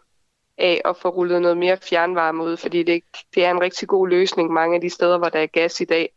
af 0.57 0.81
at 0.85 0.97
få 0.97 1.09
rullet 1.09 1.41
noget 1.41 1.57
mere 1.57 1.77
fjernvarme 1.77 2.43
ud, 2.43 2.57
fordi 2.57 2.83
det, 2.83 3.03
det 3.35 3.45
er 3.45 3.51
en 3.51 3.61
rigtig 3.61 3.87
god 3.87 4.07
løsning 4.07 4.51
mange 4.51 4.75
af 4.75 4.81
de 4.81 4.89
steder, 4.89 5.17
hvor 5.17 5.29
der 5.29 5.39
er 5.39 5.47
gas 5.47 5.81
i 5.81 5.85
dag. 5.85 6.09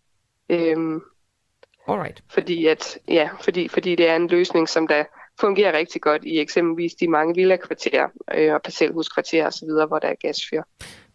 Øhm, 0.48 1.02
Alright. 1.88 2.22
Fordi, 2.30 2.66
at, 2.66 2.98
ja, 3.08 3.28
fordi, 3.40 3.68
fordi 3.68 3.94
det 3.94 4.08
er 4.08 4.16
en 4.16 4.28
løsning, 4.28 4.68
som 4.68 4.88
der 4.88 5.04
fungerer 5.40 5.78
rigtig 5.78 6.00
godt 6.00 6.24
i 6.24 6.38
eksempelvis 6.38 6.94
de 6.94 7.08
mange 7.08 7.34
villakvarterer 7.34 8.08
øh, 8.34 8.54
og 8.54 8.62
parcelhuskvarterer 8.62 9.46
osv., 9.46 9.68
hvor 9.88 9.98
der 9.98 10.08
er 10.08 10.14
gasfyr. 10.20 10.62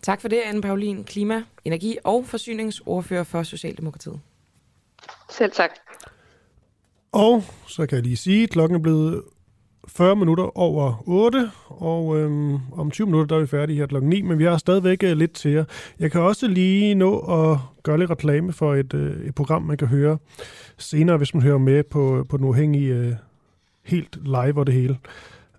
Tak 0.02 0.22
for 0.22 0.28
det, 0.28 0.40
Anne 0.40 0.62
Paulin, 0.62 1.04
klima, 1.04 1.44
energi 1.66 1.98
og 2.04 2.26
forsyningsordfører 2.26 3.24
for 3.24 3.44
Socialdemokratiet. 3.44 4.20
Selv 5.30 5.52
tak. 5.52 5.72
Og 7.12 7.44
så 7.68 7.86
kan 7.86 7.96
jeg 7.96 8.04
lige 8.04 8.18
sige, 8.18 8.44
at 8.44 8.50
klokken 8.50 8.76
er 8.76 8.82
blevet 8.82 9.24
40 9.88 10.16
minutter 10.16 10.58
over 10.58 11.04
8, 11.08 11.52
og 11.68 12.20
øhm, 12.20 12.58
om 12.72 12.92
20 12.92 13.08
minutter 13.08 13.28
der 13.28 13.36
er 13.36 13.46
vi 13.46 13.48
færdige 13.48 13.78
her 13.78 13.86
klokken 13.86 14.10
9, 14.10 14.22
men 14.22 14.40
vi 14.40 14.44
har 14.44 14.58
stadigvæk 14.58 15.04
øh, 15.04 15.18
lidt 15.18 15.34
til 15.34 15.52
jer. 15.52 15.64
Jeg 16.00 16.12
kan 16.12 16.22
også 16.22 16.48
lige 16.48 16.96
nå 16.96 17.18
at 17.20 17.58
gøre 17.84 17.98
lidt 17.98 18.12
reklame 18.12 18.54
for 18.54 18.76
et, 18.76 18.94
øh, 18.94 19.26
et 19.26 19.36
program, 19.36 19.62
man 19.62 19.78
kan 19.78 19.88
høre 19.88 20.18
senere, 20.78 21.18
hvis 21.18 21.34
man 21.34 21.44
hører 21.44 21.58
med 21.58 21.84
på, 21.84 22.26
på 22.30 22.38
den 22.38 22.46
uafhængige 22.46 22.96
øh, 22.96 23.14
helt 23.84 24.18
live 24.24 24.58
og 24.58 24.68
det 24.68 24.76
hele. 24.76 24.98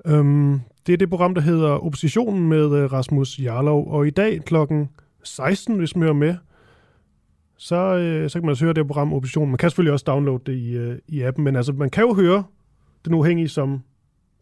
Øhm, 0.07 0.61
det 0.87 0.93
er 0.93 0.97
det 0.97 1.11
program, 1.11 1.35
der 1.35 1.43
hedder 1.43 1.69
Oppositionen 1.69 2.49
med 2.49 2.77
øh, 2.77 2.93
Rasmus 2.93 3.39
Jarlov, 3.39 3.93
og 3.93 4.07
i 4.07 4.11
dag 4.11 4.45
klokken 4.45 4.89
16, 5.23 5.79
hvis 5.79 5.97
man 5.97 6.03
hører 6.03 6.15
med, 6.15 6.35
så, 7.57 7.77
øh, 7.77 8.31
så 8.31 8.39
kan 8.39 8.47
man 8.47 8.51
også 8.51 8.65
høre 8.65 8.75
det 8.75 8.87
program 8.87 9.13
Oppositionen. 9.13 9.51
Man 9.51 9.59
kan 9.59 9.71
selvfølgelig 9.71 9.93
også 9.93 10.05
downloade 10.07 10.43
det 10.47 10.57
i, 10.57 10.77
øh, 10.77 10.99
i 11.09 11.23
appen, 11.23 11.45
men 11.45 11.57
altså, 11.57 11.73
man 11.73 11.91
kan 11.91 12.05
jo 12.05 12.15
høre 12.15 12.45
den 13.05 13.15
uafhængige 13.15 13.49
som 13.49 13.83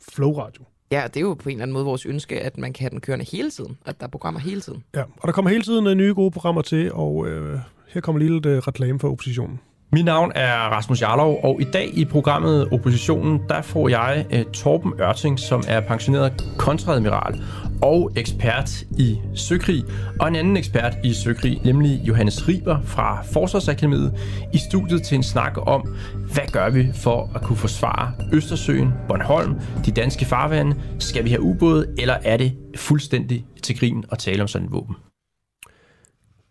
Flow 0.08 0.32
Radio. 0.32 0.64
Ja, 0.92 1.02
det 1.06 1.16
er 1.16 1.20
jo 1.20 1.34
på 1.34 1.48
en 1.48 1.52
eller 1.52 1.62
anden 1.62 1.72
måde 1.72 1.84
vores 1.84 2.06
ønske, 2.06 2.40
at 2.40 2.58
man 2.58 2.72
kan 2.72 2.82
have 2.82 2.90
den 2.90 3.00
kørende 3.00 3.24
hele 3.32 3.50
tiden, 3.50 3.78
at 3.86 4.00
der 4.00 4.06
er 4.06 4.10
programmer 4.10 4.40
hele 4.40 4.60
tiden. 4.60 4.84
Ja, 4.94 5.02
og 5.02 5.26
der 5.26 5.32
kommer 5.32 5.50
hele 5.50 5.62
tiden 5.62 5.86
øh, 5.86 5.94
nye 5.94 6.14
gode 6.14 6.30
programmer 6.30 6.62
til, 6.62 6.92
og 6.92 7.28
øh, 7.28 7.58
her 7.88 8.00
kommer 8.00 8.18
lige 8.18 8.32
lidt 8.32 8.46
øh, 8.46 8.58
reklame 8.58 9.00
for 9.00 9.10
oppositionen. 9.10 9.60
Mit 9.92 10.04
navn 10.04 10.32
er 10.34 10.54
Rasmus 10.54 11.02
Jarlov, 11.02 11.40
og 11.42 11.60
i 11.60 11.64
dag 11.64 11.90
i 11.94 12.04
programmet 12.04 12.68
Oppositionen, 12.72 13.40
der 13.48 13.62
får 13.62 13.88
jeg 13.88 14.26
uh, 14.32 14.52
Torben 14.52 14.92
Ørting, 15.00 15.38
som 15.38 15.62
er 15.68 15.80
pensioneret 15.80 16.44
kontradmiral 16.58 17.42
og 17.82 18.10
ekspert 18.16 18.82
i 18.98 19.18
søkrig, 19.34 19.84
og 20.20 20.28
en 20.28 20.36
anden 20.36 20.56
ekspert 20.56 20.96
i 21.04 21.12
søkrig, 21.12 21.60
nemlig 21.64 22.00
Johannes 22.04 22.48
Riber 22.48 22.82
fra 22.82 23.22
Forsvarsakademiet, 23.22 24.14
i 24.52 24.58
studiet 24.58 25.02
til 25.02 25.14
en 25.14 25.22
snak 25.22 25.52
om, 25.56 25.94
hvad 26.32 26.52
gør 26.52 26.70
vi 26.70 26.92
for 26.94 27.30
at 27.34 27.42
kunne 27.42 27.56
forsvare 27.56 28.12
Østersøen, 28.32 28.92
Bornholm, 29.08 29.54
de 29.86 29.90
danske 29.90 30.24
farvande? 30.24 30.76
Skal 30.98 31.24
vi 31.24 31.30
have 31.30 31.42
ubåde, 31.42 31.86
eller 31.98 32.16
er 32.24 32.36
det 32.36 32.56
fuldstændig 32.76 33.46
til 33.62 33.78
grin 33.78 34.04
at 34.12 34.18
tale 34.18 34.42
om 34.42 34.48
sådan 34.48 34.66
et 34.66 34.72
våben? 34.72 34.96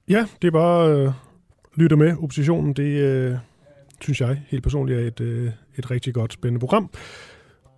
Ja, 0.09 0.25
det 0.41 0.47
er 0.47 0.51
bare 0.51 0.89
øh, 0.89 1.11
lytter 1.75 1.97
med. 1.97 2.15
Oppositionen, 2.17 2.73
det 2.73 2.83
øh, 2.83 3.35
synes 4.01 4.21
jeg 4.21 4.41
helt 4.47 4.63
personligt 4.63 4.99
er 4.99 5.07
et, 5.07 5.19
øh, 5.19 5.51
et 5.77 5.91
rigtig 5.91 6.13
godt 6.13 6.33
spændende 6.33 6.59
program. 6.59 6.89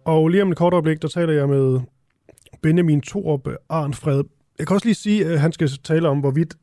Og 0.06 0.30
lige 0.30 0.44
om 0.44 0.52
et 0.52 0.58
kort 0.58 0.74
øjeblik, 0.74 1.02
der 1.02 1.08
taler 1.08 1.34
jeg 1.34 1.50
med 1.50 1.80
Benjamin 2.62 3.02
Thorup 3.02 3.48
øh, 3.48 3.56
Arnfred. 3.70 4.24
Jeg 4.60 4.68
kan 4.68 4.74
også 4.74 4.88
lige 4.88 4.96
sige, 4.96 5.26
at 5.26 5.40
han 5.40 5.52
skal 5.52 5.70
tale 5.84 6.10
om, 6.10 6.20
hvorvidt 6.20 6.56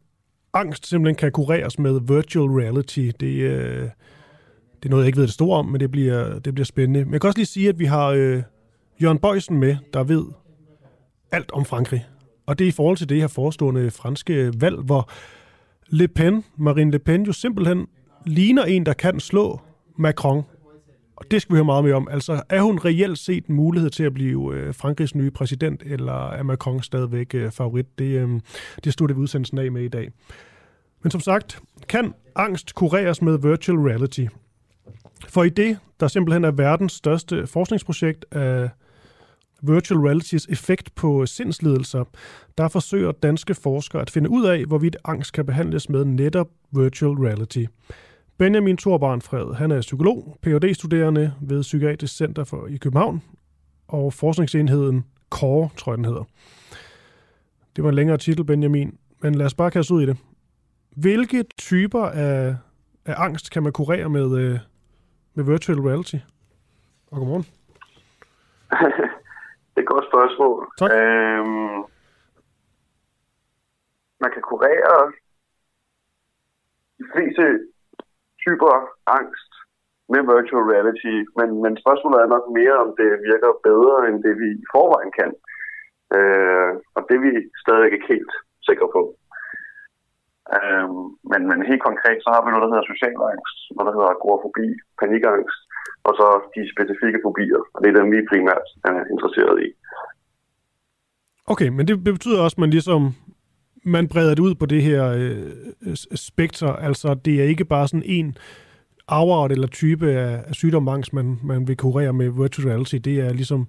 angst 0.55 0.87
simpelthen 0.87 1.17
kan 1.17 1.33
kureres 1.33 1.79
med 1.79 2.01
virtual 2.15 2.51
reality. 2.51 3.11
Det, 3.21 3.27
øh, 3.27 3.83
det 4.77 4.85
er 4.85 4.89
noget, 4.89 5.03
jeg 5.03 5.07
ikke 5.07 5.19
ved 5.19 5.27
det 5.27 5.35
store 5.35 5.59
om, 5.59 5.67
men 5.67 5.81
det 5.81 5.91
bliver, 5.91 6.39
det 6.39 6.55
bliver 6.55 6.65
spændende. 6.65 7.05
Men 7.05 7.13
jeg 7.13 7.21
kan 7.21 7.29
også 7.29 7.39
lige 7.39 7.47
sige, 7.47 7.69
at 7.69 7.79
vi 7.79 7.85
har 7.85 8.07
øh, 8.07 8.43
Jørgen 9.03 9.19
Bøjsen 9.19 9.59
med, 9.59 9.77
der 9.93 10.05
ved 10.05 10.25
alt 11.33 11.51
om 11.53 11.65
Frankrig. 11.65 12.07
Og 12.47 12.59
det 12.59 12.65
er 12.65 12.69
i 12.69 12.73
forhold 12.73 12.97
til 12.97 13.09
det 13.09 13.21
her 13.21 13.27
forestående 13.27 13.91
franske 13.91 14.53
valg, 14.61 14.77
hvor 14.77 15.11
Le 15.91 16.09
Pen, 16.09 16.45
Marine 16.57 16.91
Le 16.91 16.99
Pen, 16.99 17.23
jo 17.23 17.33
simpelthen 17.33 17.87
ligner 18.27 18.65
en, 18.65 18.87
der 18.87 18.93
kan 18.93 19.21
slå 19.21 19.61
Macron. 19.97 20.45
Og 21.17 21.25
det 21.31 21.43
skal 21.43 21.53
vi 21.53 21.57
høre 21.57 21.65
meget 21.65 21.85
mere 21.85 21.95
om. 21.95 22.09
Altså, 22.11 22.43
er 22.49 22.63
hun 22.63 22.79
reelt 22.79 23.19
set 23.19 23.47
en 23.47 23.55
mulighed 23.55 23.91
til 23.91 24.05
at 24.05 24.15
blive 24.15 24.55
øh, 24.55 24.75
Frankrigs 24.75 25.15
nye 25.15 25.31
præsident, 25.31 25.83
eller 25.87 26.31
er 26.31 26.43
Macron 26.43 26.83
stadigvæk 26.83 27.35
øh, 27.35 27.51
favorit? 27.51 27.99
Det, 27.99 28.05
øh, 28.05 28.41
det 28.85 28.93
slutter 28.93 29.17
vi 29.17 29.21
udsendelsen 29.21 29.59
af 29.59 29.73
med 29.73 29.83
i 29.83 29.89
dag. 29.89 30.11
Men 31.03 31.11
som 31.11 31.21
sagt, 31.21 31.61
kan 31.89 32.15
angst 32.35 32.75
kureres 32.75 33.23
med 33.23 33.39
virtual 33.39 33.79
reality? 33.79 34.27
For 35.29 35.45
i 35.45 35.49
det, 35.49 35.79
der 36.01 36.09
simpelthen 36.09 36.45
er 36.45 36.51
verdens 36.51 36.93
største 36.93 37.47
forskningsprojekt 37.47 38.25
af 38.33 38.69
virtual 39.63 40.01
realities 40.01 40.47
effekt 40.47 40.95
på 40.95 41.27
sindslidelser, 41.27 42.05
der 42.59 42.69
forsøger 42.69 43.13
danske 43.13 43.55
forskere 43.55 44.03
at 44.03 44.11
finde 44.11 44.31
ud 44.31 44.47
af, 44.47 44.65
hvorvidt 44.65 44.97
angst 45.05 45.33
kan 45.33 45.47
behandles 45.47 45.89
med 45.89 46.05
netop 46.05 46.49
virtual 46.71 47.13
reality. 47.13 47.65
Benjamin 48.39 48.77
Thorbarnfred, 48.77 49.55
han 49.55 49.71
er 49.71 49.81
psykolog, 49.81 50.39
phd 50.43 50.75
studerende 50.75 51.35
ved 51.41 51.63
Psykiatrisk 51.63 52.17
Center 52.17 52.45
for 52.45 52.67
i 52.67 52.77
København, 52.77 53.23
og 53.89 54.13
forskningsenheden 54.13 55.05
CORE, 55.31 55.69
tror 55.77 55.93
jeg 55.93 55.97
den 55.97 56.05
hedder. 56.05 56.25
Det 57.77 57.85
var 57.85 57.89
en 57.91 57.97
længere 57.97 58.19
titel, 58.19 58.45
Benjamin, 58.45 58.99
men 59.23 59.35
lad 59.35 59.47
os 59.47 59.55
bare 59.55 59.71
kaste 59.71 59.95
ud 59.95 60.03
i 60.03 60.07
det. 60.07 60.17
Hvilke 60.97 61.45
typer 61.59 62.05
af, 62.05 62.57
af 63.05 63.15
angst 63.17 63.51
kan 63.51 63.63
man 63.63 63.73
kurere 63.73 64.09
med, 64.09 64.39
øh, 64.39 64.59
med 65.35 65.45
virtual 65.45 65.81
reality? 65.81 66.17
Og 67.11 67.19
godmorgen. 67.19 67.47
det 69.79 69.85
er 69.85 69.89
et 69.89 69.95
godt 69.97 70.11
spørgsmål. 70.13 70.59
Tak. 70.81 70.91
Øhm, 70.97 71.79
man 74.23 74.31
kan 74.35 74.43
kurere 74.51 74.99
de 76.99 77.05
fleste 77.13 77.45
typer 78.45 78.75
angst 79.19 79.53
med 80.13 80.21
virtual 80.33 80.65
reality, 80.73 81.15
men, 81.39 81.49
men 81.65 81.73
spørgsmålet 81.83 82.19
er 82.21 82.35
nok 82.35 82.47
mere, 82.59 82.77
om 82.85 82.91
det 83.01 83.11
virker 83.31 83.51
bedre, 83.69 83.97
end 84.09 84.17
det 84.27 84.35
vi 84.43 84.49
i 84.63 84.69
forvejen 84.75 85.13
kan. 85.21 85.31
Øh, 86.17 86.71
og 86.97 87.01
det 87.07 87.15
er 87.17 87.25
vi 87.27 87.33
stadig 87.63 87.87
ikke 87.93 88.11
helt 88.15 88.33
sikre 88.69 88.89
på. 88.97 89.03
Øh, 90.57 90.89
men, 91.31 91.41
men 91.51 91.69
helt 91.71 91.85
konkret, 91.89 92.19
så 92.23 92.29
har 92.35 92.43
vi 92.43 92.51
noget, 92.51 92.65
der 92.65 92.73
hedder 92.73 92.91
social 92.93 93.17
angst, 93.33 93.57
noget, 93.75 93.87
der 93.89 93.97
hedder 93.97 94.15
agorafobi, 94.17 94.69
panikangst, 95.01 95.61
og 96.09 96.13
så 96.19 96.27
de 96.55 96.63
specifikke 96.75 97.19
fobier, 97.27 97.63
og 97.75 97.79
det 97.83 97.89
er 97.89 97.97
dem, 98.01 98.09
vi 98.15 98.29
primært 98.31 98.67
er 98.89 98.97
interesseret 99.13 99.57
i. 99.67 99.69
Okay, 101.53 101.69
men 101.77 101.89
det, 101.89 102.05
betyder 102.05 102.43
også, 102.43 102.55
at 102.55 102.63
man 102.65 102.71
ligesom 102.71 103.03
man 103.85 104.09
breder 104.09 104.35
det 104.35 104.43
ud 104.43 104.55
på 104.55 104.67
det 104.67 104.83
her 104.83 105.03
øh, 105.19 105.95
spekter. 106.15 106.73
Altså, 106.73 107.15
det 107.25 107.41
er 107.41 107.45
ikke 107.45 107.65
bare 107.65 107.89
sådan 107.89 108.03
en 108.07 108.37
afart 109.09 109.53
eller 109.53 109.67
type 109.67 110.07
af, 110.11 110.45
af 110.49 110.55
sygdomsangst, 110.55 111.13
man, 111.13 111.37
man 111.45 111.69
vil 111.69 111.77
kurere 111.77 112.13
med 112.13 112.43
virtual 112.43 112.69
reality. 112.69 112.95
Det 112.95 113.21
er 113.21 113.33
ligesom 113.33 113.67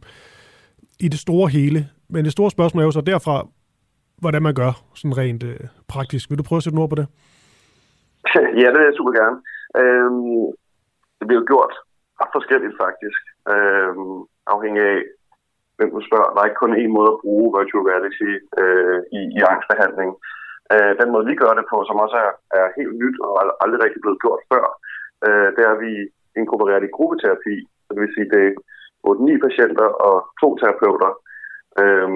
i 1.00 1.08
det 1.08 1.20
store 1.20 1.50
hele. 1.50 1.80
Men 2.10 2.26
det 2.26 2.32
store 2.32 2.52
spørgsmål 2.52 2.82
er 2.82 2.86
jo 2.86 2.92
så 2.92 3.02
derfra, 3.02 3.48
hvordan 4.22 4.42
man 4.44 4.54
gør 4.54 4.72
sådan 4.96 5.18
rent 5.18 5.44
øh, 5.44 5.60
praktisk. 5.88 6.30
Vil 6.30 6.38
du 6.38 6.44
prøve 6.44 6.58
at 6.58 6.64
sætte 6.64 6.76
nogle 6.76 6.84
ord 6.84 6.90
på 6.90 7.02
det? 7.02 7.08
Ja, 8.62 8.68
det 8.72 8.78
vil 8.80 8.90
jeg 8.90 8.98
super 8.98 9.14
gerne. 9.22 9.38
Øhm, 9.80 10.46
det 11.20 11.28
bliver 11.28 11.42
jo 11.42 11.46
gjort 11.48 11.74
ret 12.22 12.32
forskelligt 12.38 12.76
faktisk, 12.84 13.22
øh, 13.54 13.94
afhængig 14.54 14.84
af, 14.94 15.00
hvem 15.78 15.90
du 15.96 16.02
spørger. 16.08 16.30
Der 16.32 16.40
er 16.40 16.50
ikke 16.50 16.64
kun 16.64 16.80
én 16.84 16.92
måde 16.98 17.12
at 17.14 17.22
bruge 17.24 17.56
virtual 17.60 17.88
reality 17.92 18.32
øh, 18.62 19.00
i, 19.18 19.20
i 19.38 19.40
angstbehandling. 19.52 20.12
Øh, 20.74 20.92
den 21.02 21.10
måde, 21.14 21.30
vi 21.32 21.36
gør 21.42 21.54
det 21.60 21.66
på, 21.72 21.78
som 21.88 22.02
også 22.04 22.18
er, 22.26 22.32
er 22.60 22.68
helt 22.78 22.96
nyt 23.02 23.18
og 23.26 23.32
aldrig 23.64 23.80
rigtig 23.82 24.02
blevet 24.02 24.22
gjort 24.24 24.42
før, 24.52 24.66
øh, 25.26 25.48
det 25.56 25.62
er, 25.64 25.72
at 25.74 25.84
vi 25.88 25.94
inkorporerer 26.40 26.80
det 26.80 26.90
i 26.90 26.98
gruppeterapi. 26.98 27.56
Så 27.86 27.90
det 27.94 28.02
vil 28.02 28.16
sige, 28.16 28.32
det 28.34 28.44
er 28.48 28.54
8-9 29.08 29.46
patienter 29.46 29.88
og 30.08 30.16
to 30.42 30.50
terapeuter. 30.62 31.12
Øh, 31.82 32.10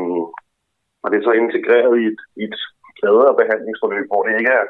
og 1.04 1.08
det 1.10 1.18
er 1.18 1.28
så 1.28 1.34
integreret 1.44 1.94
i 2.04 2.06
et, 2.12 2.22
i 2.42 2.44
et 2.50 2.58
bredere 3.00 3.34
behandlingsforløb, 3.42 4.06
hvor 4.10 4.22
det 4.24 4.40
ikke 4.40 4.54
er 4.60 4.66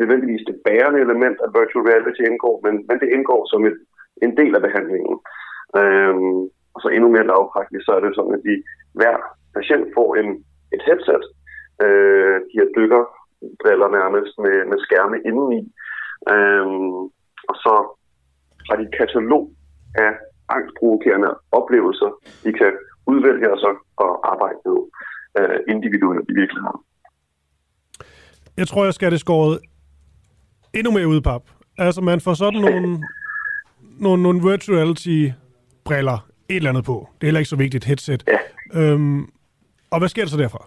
nødvendigvis 0.00 0.44
det 0.50 0.56
bærende 0.66 1.00
element, 1.06 1.36
at 1.44 1.54
virtual 1.58 1.84
reality 1.90 2.22
indgår, 2.30 2.56
men, 2.64 2.74
men 2.88 2.96
det 3.02 3.08
indgår 3.16 3.40
som 3.52 3.60
et, 3.68 3.78
en 4.24 4.32
del 4.40 4.52
af 4.58 4.62
behandlingen. 4.66 5.16
Øhm, 5.80 6.40
og 6.74 6.78
så 6.82 6.88
endnu 6.88 7.08
mere 7.12 7.30
lavpraktisk, 7.32 7.84
så 7.84 7.92
er 7.96 8.00
det 8.00 8.12
sådan, 8.14 8.36
at 8.38 8.42
de, 8.48 8.54
hver 8.98 9.16
patient 9.56 9.86
får 9.96 10.08
en, 10.20 10.28
et 10.74 10.82
headset. 10.88 11.24
Øh, 11.84 12.36
de 12.48 12.58
her 12.58 12.68
dykkerbriller 12.78 13.88
nærmest 13.98 14.32
med, 14.44 14.56
med 14.70 14.78
skærme 14.86 15.16
indeni. 15.28 15.60
Øhm, 16.34 17.00
og 17.50 17.56
så 17.64 17.74
har 18.66 18.76
de 18.76 18.82
et 18.82 18.94
katalog 19.00 19.44
af 19.94 20.12
angstprovokerende 20.56 21.30
oplevelser, 21.52 22.10
de 22.44 22.52
kan 22.52 22.72
udvælge 23.06 23.52
og 23.52 23.58
så 23.58 23.70
og 23.96 24.32
arbejde 24.32 24.58
med 24.66 24.78
øh, 25.38 25.58
individuelt 25.74 26.26
i 26.32 26.34
virkeligheden. 26.40 26.80
Jeg 28.56 28.66
tror, 28.68 28.84
jeg 28.84 28.94
skal 28.94 29.10
det 29.10 29.20
skåret 29.20 29.58
endnu 30.74 30.90
mere 30.92 31.08
ud, 31.08 31.20
pap. 31.20 31.42
Altså, 31.78 32.00
man 32.00 32.20
får 32.20 32.34
sådan 32.34 32.60
nogle, 32.68 32.88
nogle, 34.00 34.22
nogle 34.22 34.40
virtual 34.50 34.78
reality-briller, 34.78 36.18
et 36.48 36.56
eller 36.56 36.70
andet 36.70 36.84
på. 36.84 37.08
Det 37.14 37.22
er 37.22 37.26
heller 37.26 37.40
ikke 37.40 37.54
så 37.54 37.56
vigtigt, 37.56 37.84
headset. 37.84 38.24
Ja. 38.28 38.40
Øhm, 38.80 39.22
og 39.92 39.98
hvad 39.98 40.08
sker 40.08 40.22
der 40.22 40.30
så 40.30 40.42
derfra? 40.44 40.62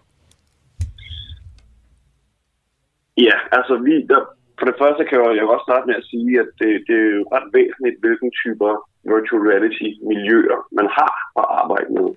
Ja, 3.17 3.35
altså 3.57 3.73
vi, 3.85 3.93
der, 4.11 4.19
for 4.59 4.65
det 4.69 4.75
første 4.81 5.03
kan 5.05 5.17
jeg, 5.19 5.35
jeg 5.35 5.45
også 5.53 5.65
starte 5.69 5.87
med 5.87 5.95
at 5.95 6.07
sige, 6.11 6.39
at 6.43 6.49
det, 6.59 6.71
det 6.87 6.95
er 7.03 7.11
jo 7.19 7.23
ret 7.35 7.47
væsentligt, 7.57 7.97
hvilken 8.03 8.31
typer 8.41 8.71
virtual 9.13 9.43
reality 9.49 9.89
miljøer 10.11 10.59
man 10.79 10.87
har 10.97 11.13
at 11.41 11.45
arbejde 11.61 11.89
med. 11.97 12.09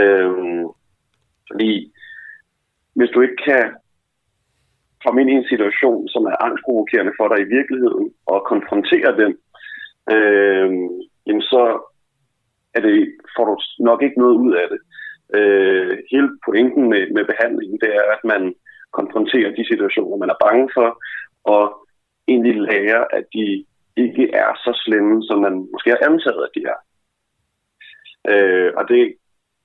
Øhm, 0.00 0.64
fordi 1.48 1.72
hvis 2.96 3.10
du 3.14 3.20
ikke 3.20 3.40
kan 3.50 3.64
komme 5.02 5.20
ind 5.20 5.30
i 5.30 5.38
en 5.40 5.50
situation, 5.52 6.08
som 6.08 6.22
er 6.32 6.42
angstprovokerende 6.46 7.12
for 7.18 7.26
dig 7.28 7.38
i 7.42 7.52
virkeligheden, 7.56 8.06
og 8.32 8.38
konfrontere 8.52 9.10
den, 9.22 9.32
øh, 10.12 10.70
jamen 11.26 11.42
så 11.42 11.62
er 12.74 12.80
det, 12.80 13.14
får 13.36 13.44
du 13.44 13.56
nok 13.78 14.02
ikke 14.02 14.18
noget 14.18 14.36
ud 14.36 14.52
af 14.54 14.66
det. 14.72 14.80
Øh, 15.38 15.98
hele 16.10 16.28
pointen 16.46 16.84
med, 16.92 17.02
med 17.16 17.24
behandlingen, 17.24 17.78
det 17.80 17.90
er, 17.96 18.04
at 18.14 18.22
man 18.24 18.54
konfronterer 18.92 19.50
de 19.54 19.64
situationer, 19.66 20.16
man 20.16 20.30
er 20.34 20.42
bange 20.46 20.68
for, 20.76 20.88
og 21.44 21.64
egentlig 22.28 22.54
lærer, 22.70 23.04
at 23.10 23.24
de 23.34 23.64
ikke 23.96 24.24
er 24.42 24.50
så 24.64 24.72
slemme, 24.84 25.22
som 25.28 25.38
man 25.46 25.54
måske 25.72 25.90
har 25.90 26.02
antaget, 26.10 26.42
at 26.46 26.54
de 26.56 26.62
er. 26.74 26.78
Øh, 28.32 28.72
og 28.76 28.88
det 28.88 29.14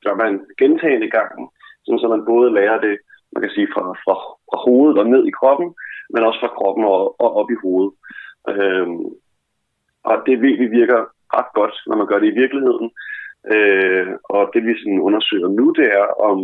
gør 0.03 0.15
man 0.23 0.33
gentagende 0.61 1.09
gange, 1.09 1.49
så 1.85 2.07
man 2.09 2.25
både 2.25 2.53
lærer 2.53 2.79
det, 2.87 2.97
man 3.33 3.41
kan 3.41 3.51
sige, 3.55 3.67
fra, 3.73 3.81
fra, 4.03 4.15
fra 4.49 4.57
hovedet 4.65 4.97
og 5.01 5.05
ned 5.07 5.23
i 5.27 5.37
kroppen, 5.39 5.69
men 6.13 6.23
også 6.23 6.39
fra 6.39 6.55
kroppen 6.57 6.83
og, 6.85 7.21
og 7.23 7.29
op 7.39 7.49
i 7.51 7.61
hovedet. 7.63 7.93
Øh, 8.49 8.87
og 10.03 10.15
det 10.25 10.41
ved 10.41 10.55
vi 10.63 10.67
virker 10.79 11.01
ret 11.37 11.49
godt, 11.59 11.75
når 11.87 11.95
man 11.97 12.07
gør 12.07 12.19
det 12.19 12.27
i 12.31 12.39
virkeligheden. 12.41 12.89
Øh, 13.53 14.07
og 14.35 14.41
det 14.53 14.61
vi 14.67 14.73
sådan 14.79 15.05
undersøger 15.07 15.49
nu, 15.59 15.65
det 15.79 15.87
er, 16.01 16.05
om 16.29 16.37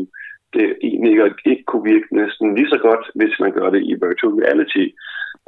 det 0.53 0.65
egentlig 0.87 1.11
ikke, 1.11 1.35
ikke 1.51 1.63
kunne 1.67 1.85
virke 1.93 2.07
næsten 2.21 2.55
lige 2.55 2.71
så 2.73 2.79
godt, 2.87 3.03
hvis 3.15 3.35
man 3.39 3.51
gør 3.57 3.69
det 3.69 3.81
i 3.91 3.93
virtual 4.05 4.35
reality. 4.43 4.85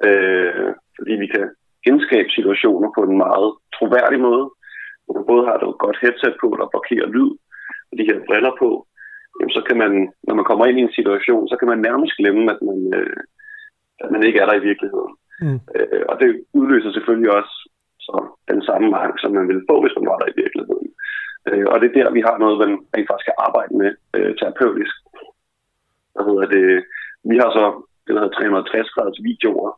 Øh, 0.08 0.70
fordi 0.98 1.14
vi 1.24 1.28
kan 1.36 1.46
genskabe 1.86 2.30
situationer 2.30 2.90
på 2.96 3.02
en 3.08 3.18
meget 3.26 3.50
troværdig 3.76 4.20
måde. 4.28 4.46
Man 5.16 5.26
både 5.32 5.46
har 5.46 5.56
et 5.56 5.84
godt 5.86 5.98
headset 6.04 6.36
på, 6.42 6.48
der 6.60 6.72
blokerer 6.74 7.08
lyd, 7.16 7.32
og 7.90 7.94
de 8.00 8.08
her 8.10 8.20
briller 8.28 8.54
på, 8.64 8.70
jamen 9.38 9.54
så 9.58 9.62
kan 9.68 9.78
man, 9.84 9.92
når 10.28 10.36
man 10.40 10.48
kommer 10.50 10.66
ind 10.66 10.78
i 10.80 10.86
en 10.88 10.98
situation, 11.00 11.48
så 11.48 11.56
kan 11.60 11.68
man 11.72 11.80
nærmest 11.88 12.14
glemme, 12.20 12.44
at 12.54 12.60
man, 12.68 12.80
øh, 13.00 13.20
at 14.04 14.10
man 14.14 14.24
ikke 14.24 14.40
er 14.40 14.46
der 14.48 14.56
i 14.58 14.68
virkeligheden. 14.70 15.14
Mm. 15.44 15.60
Øh, 15.76 16.04
og 16.10 16.16
det 16.22 16.30
udløser 16.60 16.92
selvfølgelig 16.92 17.32
også 17.40 17.54
så 18.08 18.16
den 18.52 18.62
samme 18.70 18.88
mark, 18.98 19.14
som 19.20 19.32
man 19.38 19.48
ville 19.50 19.68
få, 19.70 19.76
hvis 19.82 19.98
man 19.98 20.10
var 20.12 20.18
der 20.20 20.28
i 20.32 20.40
virkeligheden. 20.44 20.90
Øh, 21.50 21.66
og 21.72 21.76
det 21.80 21.88
er 21.88 21.96
der, 21.98 22.18
vi 22.18 22.22
har 22.28 22.36
noget, 22.38 22.62
man 22.64 22.72
rent 22.94 23.10
faktisk 23.10 23.28
kan 23.28 23.42
arbejde 23.48 23.74
med 23.82 23.92
øh, 24.18 24.32
terapeutisk. 24.40 24.96
Hvad 26.14 26.24
hedder 26.30 26.48
det? 26.56 26.68
Vi 27.32 27.36
har 27.42 27.50
så 27.58 27.66
det, 28.04 28.12
der 28.16 28.22
hedder 28.22 28.40
360 28.40 28.90
graders 28.94 29.20
videoer, 29.30 29.72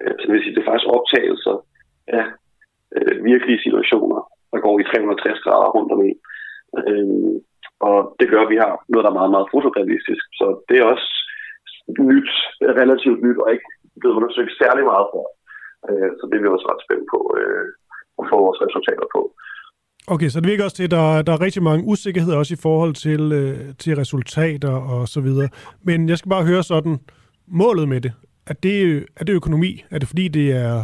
øh, 0.00 0.14
så 0.18 0.22
det 0.26 0.32
vil 0.34 0.44
sige, 0.44 0.54
det 0.54 0.62
er 0.62 0.70
faktisk 0.70 0.92
optagelser 0.96 1.56
af 2.18 2.24
øh, 2.96 3.24
virkelige 3.32 3.64
situationer, 3.66 4.20
der 4.52 4.58
går 4.64 4.74
i 4.78 4.84
360 4.84 5.40
grader 5.44 5.70
rundt 5.76 5.92
om 5.94 6.00
en. 6.08 6.18
Øh, 6.78 7.36
og 7.88 7.96
det 8.20 8.30
gør, 8.30 8.42
at 8.42 8.52
vi 8.54 8.58
har 8.64 8.72
noget, 8.88 9.04
der 9.04 9.10
er 9.10 9.20
meget, 9.20 9.34
meget 9.36 9.52
fotorealistisk. 9.54 10.24
Så 10.40 10.46
det 10.68 10.76
er 10.78 10.84
også 10.92 11.08
nyt, 12.10 12.30
relativt 12.80 13.20
nyt, 13.24 13.38
og 13.42 13.52
ikke 13.52 13.68
blevet 14.00 14.16
undersøgt 14.18 14.52
særlig 14.62 14.84
meget 14.92 15.06
for. 15.12 15.24
Øh, 15.88 16.10
så 16.18 16.22
det 16.28 16.36
er 16.36 16.42
vi 16.44 16.48
også 16.56 16.68
ret 16.72 16.84
spændt 16.86 17.06
på 17.14 17.18
øh, 17.40 17.64
at 18.20 18.24
få 18.30 18.36
vores 18.46 18.60
resultater 18.64 19.06
på. 19.16 19.20
Okay, 20.14 20.28
så 20.28 20.40
det 20.40 20.50
virker 20.50 20.64
også 20.64 20.76
til, 20.76 20.88
at 20.88 20.96
der, 20.98 21.22
der 21.26 21.32
er 21.32 21.44
rigtig 21.46 21.62
mange 21.62 21.84
usikkerheder 21.92 22.38
også 22.38 22.54
i 22.54 22.62
forhold 22.66 22.94
til, 22.94 23.22
øh, 23.40 23.58
til 23.82 23.92
resultater 24.02 24.74
og 24.92 25.08
så 25.14 25.20
videre. 25.20 25.48
Men 25.88 26.08
jeg 26.08 26.18
skal 26.18 26.30
bare 26.30 26.50
høre 26.50 26.62
sådan, 26.62 26.96
målet 27.46 27.88
med 27.88 28.00
det, 28.00 28.12
er 28.50 28.56
det, 28.66 29.06
er 29.20 29.24
det 29.24 29.34
økonomi? 29.40 29.84
Er 29.90 29.98
det 29.98 30.08
fordi, 30.08 30.28
det 30.28 30.46
er 30.64 30.74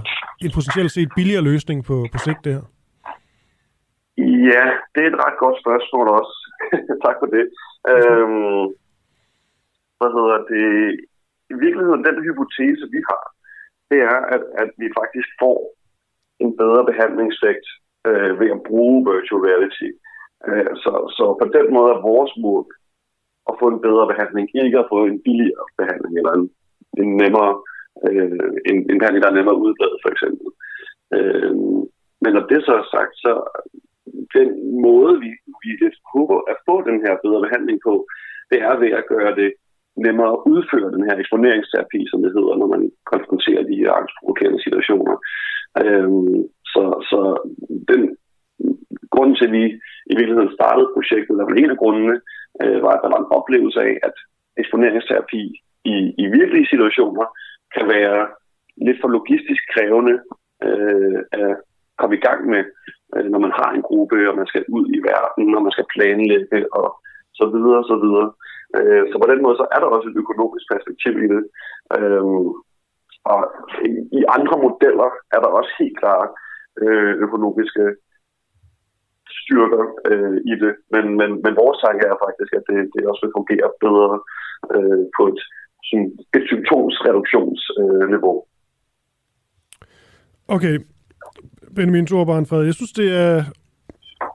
en 0.45 0.53
potentielt 0.57 0.93
set 0.93 1.09
billigere 1.17 1.45
løsning 1.51 1.79
på, 1.89 1.97
på 2.13 2.19
sigt, 2.25 2.45
det 2.45 2.53
her? 2.57 2.67
Ja, 4.53 4.65
det 4.93 5.01
er 5.05 5.11
et 5.13 5.23
ret 5.25 5.39
godt 5.45 5.57
spørgsmål 5.63 6.07
også. 6.19 6.35
tak 7.05 7.17
for 7.21 7.29
det. 7.37 7.45
Øhm, 7.93 8.65
hvad 9.99 10.11
hedder 10.17 10.39
det? 10.53 10.67
I 11.53 11.55
virkeligheden, 11.65 12.05
den 12.09 12.17
hypotese, 12.27 12.85
vi 12.95 13.01
har, 13.09 13.23
det 13.95 14.03
er, 14.15 14.19
at, 14.35 14.43
at 14.63 14.71
vi 14.81 14.87
faktisk 15.01 15.29
får 15.43 15.59
en 16.45 16.51
bedre 16.61 16.83
behandlingseffekt 16.91 17.67
øh, 18.09 18.33
ved 18.41 18.49
at 18.57 18.65
bruge 18.69 18.99
virtual 19.13 19.41
reality. 19.49 19.89
Øh, 20.49 20.73
så, 20.83 20.93
så 21.17 21.25
på 21.41 21.47
den 21.57 21.67
måde 21.77 21.91
er 21.93 22.07
vores 22.13 22.33
mål 22.47 22.67
at 23.51 23.55
få 23.61 23.67
en 23.75 23.81
bedre 23.87 24.07
behandling, 24.13 24.47
ikke 24.65 24.79
at 24.83 24.91
få 24.93 24.99
en 25.05 25.19
billigere 25.27 25.67
behandling, 25.81 26.13
eller 26.19 26.33
en, 26.39 26.47
en 27.03 27.11
nemmere 27.23 27.53
øh, 28.07 28.51
en, 28.71 28.77
en 28.91 28.99
behandling, 28.99 29.23
der 29.23 29.31
er 29.31 29.39
nemmere 29.39 29.63
udbredt, 29.65 30.03
for 30.05 30.11
eksempel. 30.15 30.49
Øh, 31.17 31.55
men 32.23 32.31
når 32.37 32.45
det 32.51 32.61
så 32.65 32.73
er 32.83 32.87
sagt, 32.97 33.15
så 33.25 33.33
den 34.39 34.49
måde, 34.87 35.15
vi, 35.25 35.31
vi 35.63 35.71
håber 36.15 36.39
at 36.53 36.57
få 36.69 36.75
den 36.91 36.99
her 37.05 37.15
bedre 37.25 37.41
behandling 37.47 37.79
på, 37.89 37.95
det 38.51 38.59
er 38.69 38.75
ved 38.83 38.93
at 39.01 39.09
gøre 39.15 39.35
det 39.41 39.51
nemmere 40.07 40.33
at 40.33 40.45
udføre 40.53 40.95
den 40.97 41.05
her 41.09 41.17
eksponeringsterapi, 41.19 42.01
som 42.11 42.23
det 42.23 42.33
hedder, 42.37 42.55
når 42.57 42.69
man 42.75 42.83
konfronterer 43.13 43.63
de 43.63 43.81
her 43.81 43.93
angstprovokerende 43.93 44.63
situationer. 44.63 45.17
Øhm, 45.83 46.39
så, 46.73 46.83
så 47.11 47.21
den 47.93 48.03
grund 49.15 49.37
til, 49.37 49.47
at 49.49 49.53
vi 49.59 49.65
i 50.13 50.15
virkeligheden 50.19 50.57
startede 50.59 50.95
projektet, 50.97 51.39
der 51.39 51.45
var 51.49 51.57
en 51.57 51.75
af 51.75 51.79
grundene, 51.83 52.17
øh, 52.63 52.79
var, 52.85 52.93
at 52.95 53.03
der 53.03 53.11
var 53.15 53.21
en 53.21 53.33
oplevelse 53.39 53.81
af, 53.81 53.95
at 54.09 54.17
eksponeringsterapi 54.61 55.43
i, 55.85 55.97
i 56.25 56.27
virkelige 56.39 56.71
situationer 56.73 57.27
kan 57.75 57.87
være 57.97 58.21
lidt 58.87 58.99
for 59.01 59.09
logistisk 59.09 59.63
krævende 59.75 60.15
øh, 60.67 61.19
at 61.33 61.57
komme 61.99 62.15
i 62.17 62.25
gang 62.27 62.41
med, 62.53 62.63
øh, 63.15 63.27
når 63.33 63.41
man 63.47 63.53
har 63.61 63.71
en 63.73 63.87
gruppe, 63.89 64.19
og 64.31 64.37
man 64.41 64.47
skal 64.47 64.65
ud 64.77 64.87
i 64.97 64.99
verden, 65.11 65.55
og 65.57 65.63
man 65.63 65.73
skal 65.77 65.91
planlægge, 65.95 66.75
og 66.81 66.89
så 67.39 67.45
videre, 67.55 67.79
og 67.83 67.89
så 67.93 67.97
videre. 68.05 68.29
Øh, 68.77 69.03
så 69.11 69.17
på 69.23 69.29
den 69.33 69.41
måde, 69.45 69.57
så 69.59 69.67
er 69.75 69.79
der 69.81 69.89
også 69.97 70.09
et 70.09 70.21
økonomisk 70.23 70.65
perspektiv 70.75 71.15
i 71.25 71.29
det. 71.35 71.43
Øh, 71.97 72.25
og 73.33 73.41
i, 73.89 73.91
i 74.19 74.21
andre 74.37 74.57
modeller 74.65 75.11
er 75.35 75.41
der 75.41 75.51
også 75.59 75.73
helt 75.81 75.97
klare 76.01 76.27
øh, 76.83 77.13
økonomiske 77.27 77.85
styrker 79.41 79.85
øh, 80.11 80.37
i 80.53 80.55
det. 80.63 80.73
Men, 80.95 81.05
men, 81.21 81.31
men 81.45 81.53
vores 81.63 81.79
tanke 81.85 82.05
er 82.13 82.17
faktisk, 82.27 82.51
at 82.59 82.65
det, 82.69 82.79
det 82.95 83.09
også 83.11 83.23
vil 83.25 83.37
fungere 83.39 83.69
bedre 83.85 84.13
øh, 84.75 85.05
på 85.17 85.23
et, 85.33 85.41
sådan, 85.87 86.09
et 86.37 86.45
symptomsreduktionsniveau. 86.51 88.37
Øh, 88.39 88.45
okay. 90.57 90.77
Benjamin 91.77 92.07
Thorbarn 92.07 92.47
Fred, 92.47 92.65
jeg 92.65 92.75
synes, 92.75 92.93
det 92.93 93.09
er 93.27 93.35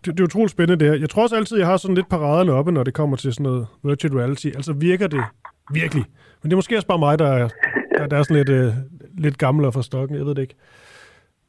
det, 0.05 0.13
det 0.13 0.19
er 0.19 0.23
utroligt 0.23 0.51
spændende 0.51 0.85
det 0.85 0.93
her. 0.93 0.99
Jeg 0.99 1.09
tror 1.09 1.23
også 1.23 1.35
altid, 1.35 1.57
jeg 1.57 1.67
har 1.67 1.77
sådan 1.77 1.95
lidt 1.95 2.09
paraderne 2.09 2.53
oppe, 2.53 2.71
når 2.71 2.83
det 2.83 2.93
kommer 2.93 3.17
til 3.17 3.33
sådan 3.33 3.43
noget 3.43 3.67
virtual 3.83 4.13
reality. 4.13 4.45
Altså 4.45 4.73
virker 4.73 5.07
det 5.07 5.23
virkelig? 5.73 6.05
Men 6.41 6.49
det 6.49 6.53
er 6.53 6.57
måske 6.57 6.75
også 6.75 6.87
bare 6.87 6.99
mig, 6.99 7.19
der 7.19 7.27
er, 7.27 7.49
der, 7.97 8.07
der 8.07 8.17
er 8.17 8.23
sådan 8.23 8.37
lidt, 8.37 8.49
øh, 8.49 8.73
lidt 9.17 9.37
gammel 9.37 9.65
og 9.65 9.73
fra 9.73 9.81
stokken, 9.81 10.17
jeg 10.17 10.25
ved 10.25 10.35
det 10.35 10.41
ikke. 10.41 10.55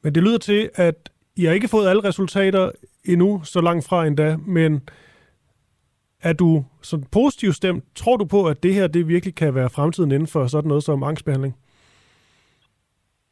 Men 0.03 0.15
det 0.15 0.23
lyder 0.23 0.39
til, 0.39 0.71
at 0.75 1.11
I 1.37 1.45
har 1.45 1.53
ikke 1.53 1.69
fået 1.69 1.89
alle 1.89 2.05
resultater 2.05 2.71
endnu, 3.05 3.41
så 3.45 3.61
langt 3.61 3.89
fra 3.89 4.07
endda, 4.07 4.37
men 4.47 4.89
er 6.23 6.33
du 6.33 6.65
sådan 6.83 7.07
positivt 7.13 7.55
stemt? 7.55 7.85
Tror 7.95 8.17
du 8.17 8.25
på, 8.25 8.47
at 8.47 8.63
det 8.63 8.75
her 8.75 8.87
det 8.87 9.09
virkelig 9.09 9.35
kan 9.35 9.55
være 9.55 9.71
fremtiden 9.71 10.13
inden 10.13 10.29
for 10.29 10.47
sådan 10.47 10.69
noget 10.69 10.83
som 10.83 11.03
angstbehandling? 11.03 11.57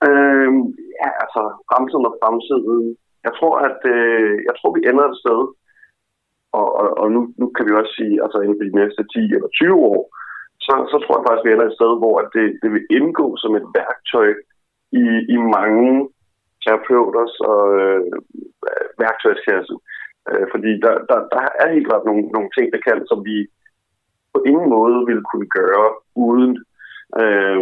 Øhm, 0.09 0.61
ja, 1.01 1.09
altså 1.23 1.41
fremtiden 1.71 2.07
og 2.07 2.15
fremtiden 2.23 2.97
jeg 3.27 3.33
tror, 3.39 3.55
at 3.69 3.81
øh, 3.95 4.35
jeg 4.49 4.55
tror, 4.57 4.71
vi 4.77 4.83
ender 4.91 5.07
et 5.09 5.21
sted, 5.23 5.41
og, 6.59 6.69
og, 6.81 6.89
og 7.01 7.07
nu, 7.15 7.21
nu 7.41 7.47
kan 7.55 7.67
vi 7.67 7.73
også 7.81 7.93
sige, 8.01 8.17
altså 8.25 8.39
inden 8.41 8.59
for 8.59 8.67
de 8.69 8.79
næste 8.83 9.03
10 9.15 9.19
eller 9.37 9.49
20 9.49 9.75
år, 9.93 10.01
så, 10.67 10.75
så 10.91 10.97
tror 11.01 11.17
jeg 11.17 11.27
faktisk, 11.27 11.47
vi 11.47 11.53
ender 11.53 11.69
et 11.69 11.79
sted, 11.79 11.93
hvor 12.03 12.15
at 12.23 12.29
det, 12.37 12.47
det 12.63 12.71
vil 12.75 12.85
indgå 12.99 13.27
som 13.43 13.53
et 13.61 13.67
værktøj 13.79 14.31
i, 15.03 15.05
i 15.35 15.37
mange 15.57 15.91
terapeuters 16.65 17.35
og 17.53 17.63
øh, 17.81 18.01
værktøjskasse. 19.03 19.75
Øh, 20.29 20.47
fordi 20.53 20.71
der, 20.85 20.95
der, 21.11 21.19
der 21.35 21.41
er 21.63 21.75
helt 21.75 21.87
klart 21.89 22.05
nogle, 22.09 22.23
nogle 22.37 22.51
ting, 22.57 22.67
der 22.75 22.81
kan, 22.87 22.99
som 23.11 23.21
vi 23.29 23.37
på 24.35 24.39
ingen 24.51 24.69
måde 24.77 24.97
ville 25.09 25.25
kunne 25.31 25.49
gøre 25.61 25.87
uden. 26.27 26.53
Øh, 27.21 27.61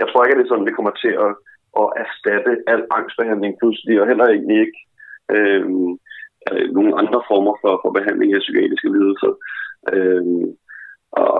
jeg 0.00 0.06
tror 0.06 0.20
ikke, 0.22 0.34
at 0.34 0.38
det 0.38 0.44
er 0.46 0.52
sådan, 0.52 0.68
det 0.68 0.76
kommer 0.76 0.94
til 1.04 1.12
at 1.26 1.30
at 1.82 1.88
erstatte 2.02 2.52
al 2.72 2.82
angstbehandling 2.98 3.52
pludselig, 3.60 3.94
og 4.00 4.08
heller 4.10 4.26
egentlig 4.26 4.58
ikke 4.64 4.78
øh, 5.34 5.64
nogle 6.76 6.92
andre 7.00 7.20
former 7.30 7.54
for, 7.62 7.72
for 7.82 7.90
behandling 7.98 8.30
af 8.34 8.40
psykiatriske 8.44 8.92
lidelser. 8.96 9.32
Øh, 9.94 10.24
og, 11.22 11.34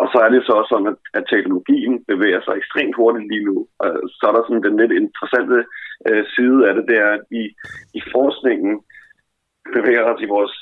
og 0.00 0.06
så 0.12 0.18
er 0.24 0.30
det 0.30 0.40
så 0.42 0.52
også 0.60 0.70
sådan, 0.72 0.92
at, 0.92 0.98
at 1.18 1.24
teknologien 1.32 1.94
bevæger 2.12 2.40
sig 2.42 2.54
ekstremt 2.56 2.96
hurtigt 2.96 3.30
lige 3.32 3.44
nu. 3.50 3.56
Og 3.84 3.90
så 4.18 4.24
er 4.28 4.34
der 4.34 4.42
sådan 4.44 4.66
den 4.66 4.76
lidt 4.82 4.94
interessante 5.02 5.58
øh, 6.08 6.24
side 6.34 6.58
af 6.68 6.72
det, 6.74 6.84
det 6.90 6.96
er, 7.06 7.10
at 7.18 7.24
vi 7.34 7.42
i 7.98 8.00
forskningen 8.14 8.74
bevæger 9.76 10.04
os 10.12 10.20
i 10.26 10.32
vores 10.36 10.54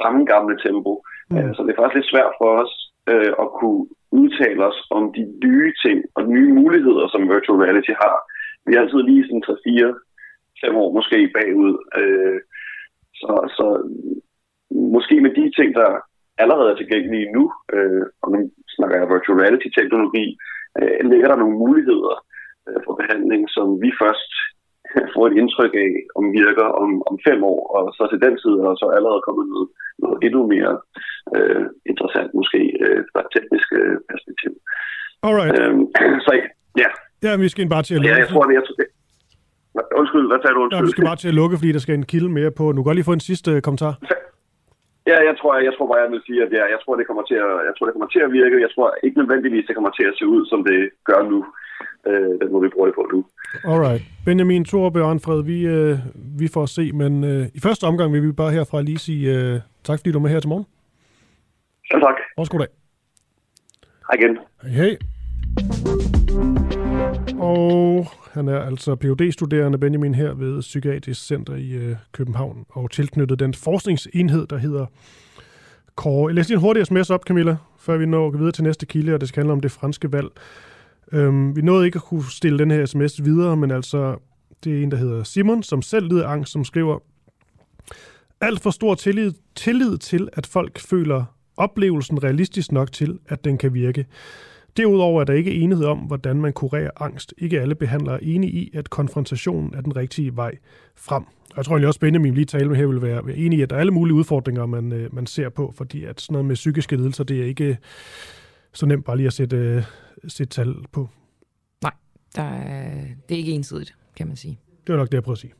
samme 0.00 0.20
gamle 0.32 0.56
tempo. 0.66 0.92
Mm. 1.30 1.36
Øh, 1.38 1.50
så 1.54 1.60
det 1.62 1.70
er 1.72 1.80
faktisk 1.80 1.98
lidt 1.98 2.12
svært 2.12 2.32
for 2.40 2.50
os 2.62 2.72
øh, 3.12 3.32
at 3.42 3.48
kunne 3.58 3.82
udtale 4.20 4.60
os 4.70 4.78
om 4.96 5.02
de 5.16 5.24
nye 5.44 5.72
ting 5.84 5.98
og 6.16 6.22
nye 6.34 6.50
muligheder, 6.60 7.04
som 7.08 7.30
virtual 7.34 7.58
reality 7.64 7.92
har 8.04 8.16
vi 8.66 8.74
er 8.74 8.80
altid 8.80 9.02
lige 9.02 9.24
sådan 9.24 9.44
3-4-5 10.74 10.76
år 10.82 10.90
måske 10.98 11.18
bagud. 11.36 11.72
Øh, 12.00 12.40
så, 13.20 13.32
så 13.58 13.66
måske 14.94 15.20
med 15.20 15.32
de 15.38 15.44
ting, 15.58 15.74
der 15.74 15.90
allerede 16.42 16.70
er 16.70 16.76
tilgængelige 16.76 17.32
nu, 17.36 17.44
øh, 17.74 18.04
og 18.22 18.28
nu 18.32 18.38
snakker 18.76 18.96
jeg 18.96 19.10
virtual 19.12 19.40
reality-teknologi, 19.42 20.26
øh, 20.78 21.10
ligger 21.10 21.28
der 21.28 21.42
nogle 21.42 21.60
muligheder 21.64 22.14
øh, 22.68 22.78
for 22.84 22.92
behandling, 23.00 23.42
som 23.56 23.66
vi 23.84 23.90
først 24.02 24.30
får 25.14 25.24
et 25.26 25.38
indtryk 25.40 25.74
af, 25.86 25.92
om 26.18 26.24
virker 26.40 26.68
om, 26.82 26.90
om 27.10 27.14
fem 27.28 27.40
år, 27.54 27.62
og 27.76 27.84
så 27.96 28.02
til 28.10 28.20
den 28.26 28.34
side 28.42 28.56
er 28.60 28.66
der 28.68 28.76
så 28.82 28.88
allerede 28.96 29.26
kommet 29.26 29.46
noget, 29.52 29.68
noget 30.02 30.18
endnu 30.26 30.42
mere 30.54 30.74
øh, 31.36 31.66
interessant 31.90 32.30
måske 32.38 32.60
øh, 32.84 33.00
fra 33.10 33.20
et 33.24 33.30
teknisk 33.34 33.68
øh, 33.80 33.96
perspektiv. 34.10 34.52
Alright. 35.26 35.52
Øh, 35.58 35.74
så 36.26 36.32
ja, 36.82 36.88
Ja, 37.22 37.36
vi 37.36 37.48
skal 37.48 37.68
bare 37.68 37.82
til 37.82 37.94
at 37.94 38.00
lukke. 38.00 38.14
Ja, 38.14 38.18
jeg 38.24 38.28
tror, 38.28 38.44
det 38.44 38.56
er... 38.56 38.62
Undskyld, 40.00 40.26
hvad 40.30 40.38
sagde 40.42 40.54
du? 40.54 40.60
Undskyld. 40.62 40.78
Ja, 40.78 40.84
vi 40.88 40.90
skal 40.94 41.04
bare 41.10 41.20
til 41.22 41.28
at 41.32 41.34
lukke, 41.40 41.56
fordi 41.58 41.72
der 41.72 41.82
skal 41.84 41.94
en 41.94 42.08
kilde 42.12 42.30
mere 42.38 42.50
på. 42.50 42.64
Nu 42.72 42.82
kan 42.82 42.94
lige 42.94 43.10
få 43.10 43.16
en 43.20 43.26
sidste 43.30 43.50
øh, 43.52 43.62
kommentar. 43.66 43.94
Ja, 45.10 45.18
jeg 45.28 45.34
tror, 45.38 45.50
jeg, 45.56 45.64
jeg 45.68 45.74
tror 45.76 45.86
bare, 45.92 46.00
jeg 46.04 46.10
vil 46.14 46.22
sige, 46.26 46.40
at 46.46 46.50
ja, 46.58 46.64
jeg 46.74 46.78
tror, 46.84 46.94
det 46.96 47.06
kommer 47.06 47.24
til 47.30 47.38
at, 47.46 47.52
jeg 47.68 47.72
tror, 47.74 47.84
det 47.86 47.94
kommer 47.94 48.10
til 48.14 48.22
at 48.26 48.32
virke. 48.32 48.56
Jeg 48.66 48.70
tror 48.74 48.88
ikke 49.04 49.18
nødvendigvis, 49.22 49.64
det 49.66 49.74
kommer 49.76 49.92
til 49.98 50.06
at 50.10 50.14
se 50.18 50.24
ud, 50.34 50.42
som 50.46 50.64
det 50.68 50.78
gør 51.04 51.20
nu. 51.32 51.38
Øh, 52.08 52.32
den 52.40 52.52
måde, 52.52 52.62
vi 52.66 52.70
bruger 52.74 52.86
det 52.86 52.94
på 52.94 53.04
nu. 53.12 53.18
Alright. 53.72 54.02
Benjamin 54.26 54.64
Thor 54.64 54.84
og 54.86 55.20
Fred, 55.24 55.42
vi, 55.52 55.58
øh, 55.66 55.98
vi 56.40 56.48
får 56.54 56.66
se, 56.66 56.92
men 56.92 57.24
øh, 57.24 57.46
i 57.54 57.60
første 57.60 57.84
omgang 57.84 58.12
vil 58.12 58.22
vi 58.22 58.32
bare 58.32 58.50
herfra 58.50 58.82
lige 58.82 58.98
sige 58.98 59.24
øh, 59.36 59.60
tak, 59.84 59.98
fordi 59.98 60.12
du 60.12 60.18
er 60.18 60.22
med 60.22 60.30
her 60.30 60.40
til 60.40 60.48
morgen. 60.48 60.66
Ja, 61.92 61.98
tak. 61.98 62.16
Også 62.36 62.52
god 62.52 62.60
dag. 62.60 62.68
Hej 64.08 64.16
igen. 64.20 64.38
Hej, 64.62 64.70
hej. 64.70 66.21
Og 67.38 68.06
han 68.32 68.48
er 68.48 68.58
altså 68.58 68.96
phd 68.96 69.32
studerende 69.32 69.78
Benjamin 69.78 70.14
her 70.14 70.34
ved 70.34 70.60
Psykiatrisk 70.60 71.26
Center 71.26 71.54
i 71.54 71.70
øh, 71.70 71.96
København 72.12 72.64
og 72.68 72.90
tilknyttet 72.90 73.38
den 73.38 73.54
forskningsenhed, 73.54 74.46
der 74.46 74.56
hedder 74.56 74.86
Kåre. 75.94 76.28
Jeg 76.28 76.34
læser 76.34 76.48
lige 76.48 76.56
en 76.56 76.60
hurtig 76.60 76.86
sms 76.86 77.10
op, 77.10 77.24
Camilla, 77.24 77.56
før 77.78 77.96
vi 77.96 78.06
når 78.06 78.30
videre 78.30 78.52
til 78.52 78.64
næste 78.64 78.86
kilde, 78.86 79.14
og 79.14 79.20
det 79.20 79.28
skal 79.28 79.40
handle 79.40 79.52
om 79.52 79.60
det 79.60 79.70
franske 79.70 80.12
valg. 80.12 80.28
Øhm, 81.12 81.56
vi 81.56 81.62
nåede 81.62 81.86
ikke 81.86 81.96
at 81.96 82.02
kunne 82.02 82.30
stille 82.30 82.58
den 82.58 82.70
her 82.70 82.86
sms 82.86 83.24
videre, 83.24 83.56
men 83.56 83.70
altså, 83.70 84.16
det 84.64 84.78
er 84.78 84.82
en, 84.82 84.90
der 84.90 84.96
hedder 84.96 85.22
Simon, 85.22 85.62
som 85.62 85.82
selv 85.82 86.08
lider 86.08 86.28
angst, 86.28 86.52
som 86.52 86.64
skriver, 86.64 86.98
alt 88.40 88.60
for 88.60 88.70
stor 88.70 88.94
tillid, 88.94 89.32
tillid 89.54 89.98
til, 89.98 90.28
at 90.32 90.46
folk 90.46 90.78
føler 90.80 91.24
oplevelsen 91.56 92.24
realistisk 92.24 92.72
nok 92.72 92.92
til, 92.92 93.18
at 93.28 93.44
den 93.44 93.58
kan 93.58 93.74
virke. 93.74 94.06
Derudover 94.76 95.20
er 95.20 95.24
der 95.24 95.32
ikke 95.32 95.54
enighed 95.54 95.84
om, 95.84 95.98
hvordan 95.98 96.36
man 96.36 96.52
kurerer 96.52 96.90
angst. 96.96 97.34
Ikke 97.38 97.60
alle 97.60 97.74
behandlere 97.74 98.14
er 98.14 98.18
enige 98.22 98.52
i, 98.52 98.70
at 98.74 98.90
konfrontationen 98.90 99.74
er 99.74 99.80
den 99.80 99.96
rigtige 99.96 100.36
vej 100.36 100.58
frem. 100.96 101.24
Og 101.24 101.56
jeg 101.56 101.64
tror 101.64 101.72
egentlig 101.72 101.88
også, 101.88 102.00
Benjamin 102.00 102.34
lige 102.34 102.44
tale 102.44 102.68
med 102.68 102.76
her 102.76 102.86
vil 102.86 103.02
være, 103.02 103.36
enig 103.36 103.58
i, 103.58 103.62
at 103.62 103.70
der 103.70 103.76
er 103.76 103.80
alle 103.80 103.92
mulige 103.92 104.14
udfordringer, 104.14 104.66
man, 104.66 104.92
øh, 104.92 105.14
man 105.14 105.26
ser 105.26 105.48
på, 105.48 105.74
fordi 105.76 106.04
at 106.04 106.20
sådan 106.20 106.32
noget 106.32 106.46
med 106.46 106.54
psykiske 106.54 106.96
lidelser, 106.96 107.24
det 107.24 107.40
er 107.40 107.44
ikke 107.44 107.78
så 108.72 108.86
nemt 108.86 109.04
bare 109.04 109.16
lige 109.16 109.26
at 109.26 109.32
sætte, 109.32 109.56
øh, 109.56 109.82
sætte 110.28 110.54
tal 110.54 110.74
på. 110.92 111.08
Nej, 111.82 111.92
der 112.36 112.42
er, 112.42 112.90
det 113.28 113.34
er 113.34 113.38
ikke 113.38 113.52
ensidigt, 113.52 113.94
kan 114.16 114.26
man 114.26 114.36
sige. 114.36 114.58
Det 114.86 114.92
er 114.92 114.96
nok 114.96 115.08
det, 115.08 115.14
jeg 115.14 115.22
prøver 115.22 115.36
at 115.36 115.40
sige. 115.40 115.52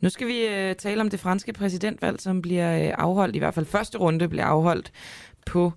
Nu 0.00 0.08
skal 0.08 0.26
vi 0.26 0.46
øh, 0.46 0.74
tale 0.74 1.00
om 1.00 1.10
det 1.10 1.20
franske 1.20 1.52
præsidentvalg, 1.52 2.20
som 2.20 2.42
bliver 2.42 2.86
øh, 2.86 2.94
afholdt, 2.98 3.36
i 3.36 3.38
hvert 3.38 3.54
fald 3.54 3.66
første 3.66 3.98
runde 3.98 4.28
bliver 4.28 4.44
afholdt 4.44 4.92
på 5.46 5.72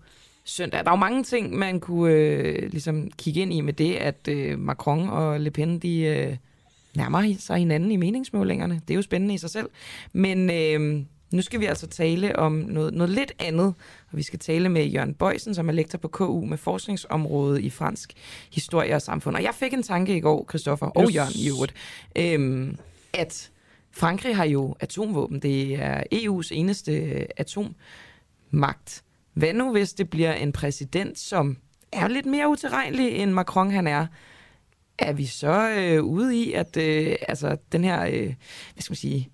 søndag. 0.45 0.79
Der 0.79 0.91
er 0.91 0.95
jo 0.95 0.99
mange 0.99 1.23
ting, 1.23 1.57
man 1.57 1.79
kunne 1.79 2.13
øh, 2.13 2.71
ligesom 2.71 3.11
kigge 3.17 3.41
ind 3.41 3.53
i 3.53 3.61
med 3.61 3.73
det, 3.73 3.95
at 3.95 4.27
øh, 4.27 4.59
Macron 4.59 5.09
og 5.09 5.39
Le 5.39 5.51
Pen, 5.51 5.79
de, 5.79 5.99
øh, 5.99 6.37
nærmer 6.95 7.35
sig 7.39 7.57
hinanden 7.57 7.91
i 7.91 7.95
meningsmålingerne. 7.95 8.81
Det 8.87 8.93
er 8.93 8.95
jo 8.95 9.01
spændende 9.01 9.33
i 9.33 9.37
sig 9.37 9.49
selv. 9.49 9.69
Men 10.13 10.49
øh, 10.49 11.05
nu 11.31 11.41
skal 11.41 11.59
vi 11.59 11.65
altså 11.65 11.87
tale 11.87 12.35
om 12.35 12.51
noget, 12.51 12.93
noget 12.93 13.09
lidt 13.09 13.33
andet, 13.39 13.73
og 14.11 14.17
vi 14.17 14.23
skal 14.23 14.39
tale 14.39 14.69
med 14.69 14.85
Jørgen 14.85 15.13
Bøjsen, 15.13 15.55
som 15.55 15.69
er 15.69 15.73
lektor 15.73 15.97
på 15.97 16.07
KU 16.07 16.45
med 16.45 16.57
forskningsområdet 16.57 17.61
i 17.61 17.69
fransk 17.69 18.13
historie 18.51 18.95
og 18.95 19.01
samfund. 19.01 19.35
Og 19.35 19.43
jeg 19.43 19.53
fik 19.53 19.73
en 19.73 19.83
tanke 19.83 20.17
i 20.17 20.19
går, 20.19 20.45
Christoffer 20.49 20.85
og 20.85 21.03
yes. 21.03 21.15
Jørgen 21.15 21.33
i 21.35 21.49
øvrigt, 21.49 21.73
øhm, 22.15 22.77
at 23.13 23.51
Frankrig 23.91 24.35
har 24.35 24.45
jo 24.45 24.75
atomvåben. 24.79 25.39
Det 25.39 25.73
er 25.73 26.03
EU's 26.13 26.49
eneste 26.51 27.27
atommagt. 27.39 29.03
Hvad 29.35 29.53
nu, 29.53 29.71
hvis 29.71 29.93
det 29.93 30.09
bliver 30.09 30.33
en 30.33 30.51
præsident, 30.51 31.19
som 31.19 31.57
er 31.91 32.07
lidt 32.07 32.25
mere 32.25 32.49
utilregnelig, 32.49 33.11
end 33.11 33.31
Macron 33.31 33.71
han 33.71 33.87
er? 33.87 34.07
Er 34.99 35.13
vi 35.13 35.25
så 35.25 35.69
øh, 35.69 36.03
ude 36.03 36.35
i, 36.35 36.53
at 36.53 36.77
øh, 36.77 37.15
altså, 37.27 37.57
den 37.71 37.83
her, 37.83 38.05
øh, 38.05 38.33
hvad 38.73 38.81
skal 38.81 38.91
man 38.91 38.95
sige, 38.95 39.29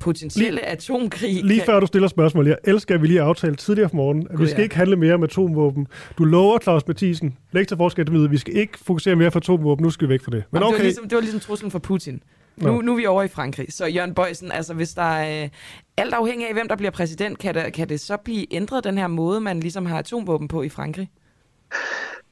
potentielle 0.00 0.50
lige, 0.50 0.66
atomkrig... 0.66 1.44
Lige 1.44 1.62
før 1.66 1.80
du 1.80 1.86
stiller 1.86 2.08
spørgsmål, 2.08 2.46
jeg 2.46 2.56
elsker, 2.64 2.94
at 2.94 3.02
vi 3.02 3.06
lige 3.06 3.20
aftalt 3.20 3.58
tidligere 3.58 3.88
på 3.88 3.96
morgen, 3.96 4.22
at 4.22 4.36
God, 4.36 4.38
vi 4.38 4.46
skal 4.46 4.60
ja. 4.60 4.62
ikke 4.62 4.76
handle 4.76 4.96
mere 4.96 5.14
om 5.14 5.22
atomvåben. 5.22 5.86
Du 6.18 6.24
lover, 6.24 6.58
Claus 6.58 6.86
Mathisen, 6.86 7.36
lektor 7.52 7.76
for 7.76 8.28
vi 8.28 8.38
skal 8.38 8.56
ikke 8.56 8.78
fokusere 8.78 9.16
mere 9.16 9.30
på 9.30 9.38
atomvåben, 9.38 9.82
nu 9.82 9.90
skal 9.90 10.08
vi 10.08 10.12
væk 10.12 10.22
fra 10.22 10.30
det. 10.30 10.44
Men 10.50 10.62
okay. 10.62 10.72
det, 10.72 10.78
var 10.78 10.84
ligesom, 10.84 11.08
det 11.08 11.16
var 11.16 11.20
ligesom 11.20 11.40
truslen 11.40 11.70
for 11.70 11.78
Putin. 11.78 12.22
Nu, 12.56 12.80
nu 12.80 12.92
er 12.92 12.96
vi 12.96 13.06
over 13.06 13.22
i 13.22 13.28
Frankrig. 13.28 13.72
Så 13.72 13.86
Jørgen 13.86 14.14
Bøjsen, 14.14 14.52
altså 14.52 14.74
hvis 14.74 14.90
der 14.94 15.02
er 15.02 15.42
øh, 15.42 15.48
alt 15.96 16.14
afhængig 16.14 16.48
af, 16.48 16.54
hvem 16.54 16.68
der 16.68 16.76
bliver 16.76 16.90
præsident, 16.90 17.38
kan 17.38 17.54
det, 17.54 17.72
kan 17.72 17.88
det 17.88 18.00
så 18.00 18.16
blive 18.16 18.54
ændret 18.54 18.84
den 18.84 18.98
her 18.98 19.06
måde, 19.06 19.40
man 19.40 19.60
ligesom 19.60 19.86
har 19.86 19.98
atomvåben 19.98 20.48
på 20.48 20.62
i 20.62 20.68
Frankrig? 20.68 21.10